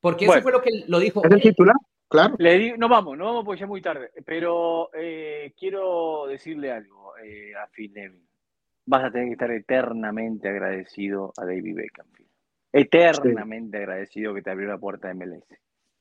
Porque 0.00 0.26
eso 0.26 0.42
fue 0.42 0.52
lo 0.52 0.60
que 0.60 0.70
lo 0.86 0.98
dijo. 0.98 1.22
¿Es 1.24 1.30
el 1.30 1.40
titular? 1.40 1.76
Claro. 2.08 2.36
Le 2.38 2.76
no 2.76 2.88
vamos, 2.88 3.16
no 3.18 3.24
vamos 3.24 3.44
porque 3.44 3.60
ya 3.60 3.64
es 3.64 3.68
muy 3.68 3.82
tarde. 3.82 4.10
Pero 4.24 4.90
eh, 4.94 5.52
quiero 5.58 6.26
decirle 6.26 6.70
algo 6.70 7.16
eh, 7.18 7.52
a 7.54 7.66
Phil 7.68 7.92
Neville. 7.92 8.24
Vas 8.86 9.04
a 9.04 9.10
tener 9.10 9.28
que 9.28 9.32
estar 9.32 9.50
eternamente 9.50 10.48
agradecido 10.48 11.32
a 11.36 11.44
David 11.44 11.76
Beckham. 11.76 12.06
Eternamente 12.72 13.78
agradecido 13.78 14.34
que 14.34 14.42
te 14.42 14.50
abrió 14.50 14.68
la 14.68 14.78
puerta 14.78 15.08
de 15.08 15.14
MLS. 15.14 15.44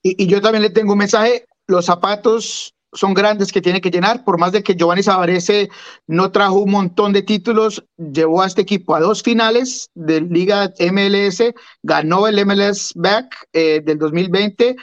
Y, 0.01 0.27
yo 0.27 0.41
también 0.41 0.63
le 0.63 0.69
tengo 0.71 0.93
un 0.93 0.99
mensaje. 0.99 1.45
Los 1.67 1.85
zapatos 1.85 2.75
son 2.91 3.13
grandes 3.13 3.51
que 3.51 3.61
tiene 3.61 3.79
que 3.79 3.91
llenar. 3.91 4.23
Por 4.23 4.39
más 4.39 4.51
de 4.51 4.63
que 4.63 4.75
Giovanni 4.75 5.03
Savarese 5.03 5.69
no 6.07 6.31
trajo 6.31 6.59
un 6.59 6.71
montón 6.71 7.13
de 7.13 7.21
títulos, 7.21 7.85
llevó 7.97 8.41
a 8.41 8.47
este 8.47 8.61
equipo 8.61 8.95
a 8.95 8.99
dos 8.99 9.21
finales 9.21 9.91
de 9.93 10.21
Liga 10.21 10.73
MLS, 10.91 11.53
ganó 11.83 12.27
el 12.27 12.43
MLS 12.43 12.91
Back 12.95 13.47
eh, 13.53 13.81
del 13.81 13.99
2020 13.99 14.75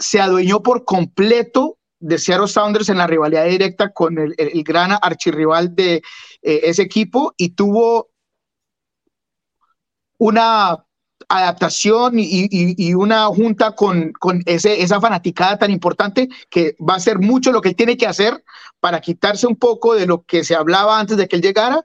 se 0.00 0.20
adueñó 0.20 0.62
por 0.62 0.84
completo 0.84 1.78
de 2.00 2.18
Seattle 2.18 2.48
Sounders 2.48 2.88
en 2.88 2.98
la 2.98 3.06
rivalidad 3.06 3.44
directa 3.44 3.92
con 3.92 4.18
el, 4.18 4.34
gran 4.64 4.92
archirrival 5.02 5.74
de 5.74 5.96
eh, 5.96 6.60
ese 6.64 6.82
equipo 6.82 7.34
y 7.36 7.50
tuvo 7.50 8.08
una 10.18 10.84
adaptación 11.28 12.14
y, 12.16 12.94
una 12.94 13.26
junta 13.26 13.74
con, 13.74 14.12
ese, 14.46 14.82
esa 14.82 15.00
fanaticada 15.00 15.58
tan 15.58 15.70
importante 15.70 16.28
que 16.48 16.74
va 16.76 16.94
a 16.94 17.00
ser 17.00 17.18
mucho 17.18 17.52
lo 17.52 17.60
que 17.60 17.68
él 17.68 17.76
tiene 17.76 17.96
que 17.96 18.06
hacer 18.06 18.42
para 18.80 19.00
quitarse 19.00 19.46
un 19.46 19.56
poco 19.56 19.94
de 19.94 20.06
lo 20.06 20.22
que 20.22 20.42
se 20.42 20.54
hablaba 20.54 20.98
antes 20.98 21.16
de 21.16 21.28
que 21.28 21.36
él 21.36 21.42
llegara 21.42 21.84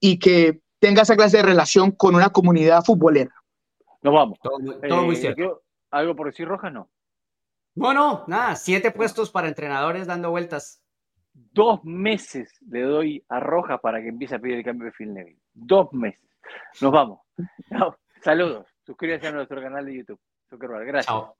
y 0.00 0.18
que 0.18 0.60
tenga 0.80 1.02
esa 1.02 1.16
clase 1.16 1.38
de 1.38 1.44
relación 1.44 1.92
con 1.92 2.14
una 2.14 2.30
comunidad 2.30 2.84
futbolera. 2.84 3.34
Nos 4.02 4.14
vamos. 4.14 4.38
Todo, 4.42 4.58
muy 5.04 5.14
eh, 5.14 5.18
cierto. 5.18 5.62
¿Algo 5.90 6.16
por 6.16 6.26
decir, 6.26 6.46
Roja? 6.46 6.70
No. 6.70 6.88
No, 7.74 7.94
no, 7.94 8.24
nada, 8.26 8.56
siete 8.56 8.90
puestos 8.90 9.30
para 9.30 9.48
entrenadores 9.48 10.06
dando 10.06 10.30
vueltas. 10.30 10.82
Dos 11.32 11.84
meses 11.84 12.58
le 12.68 12.82
doy 12.82 13.24
a 13.28 13.40
Roja 13.40 13.78
para 13.78 14.02
que 14.02 14.08
empiece 14.08 14.34
a 14.34 14.38
pedir 14.38 14.58
el 14.58 14.64
cambio 14.64 14.86
de 14.86 14.92
Phil 14.92 15.14
Neville. 15.14 15.40
Dos 15.52 15.92
meses. 15.92 16.28
Nos 16.80 16.92
vamos. 16.92 17.20
saludos. 18.22 18.66
Suscríbase 18.84 19.28
a 19.28 19.32
nuestro 19.32 19.60
canal 19.62 19.86
de 19.86 19.96
YouTube. 19.96 20.20
Gracias. 20.50 21.06
Chao. 21.06 21.36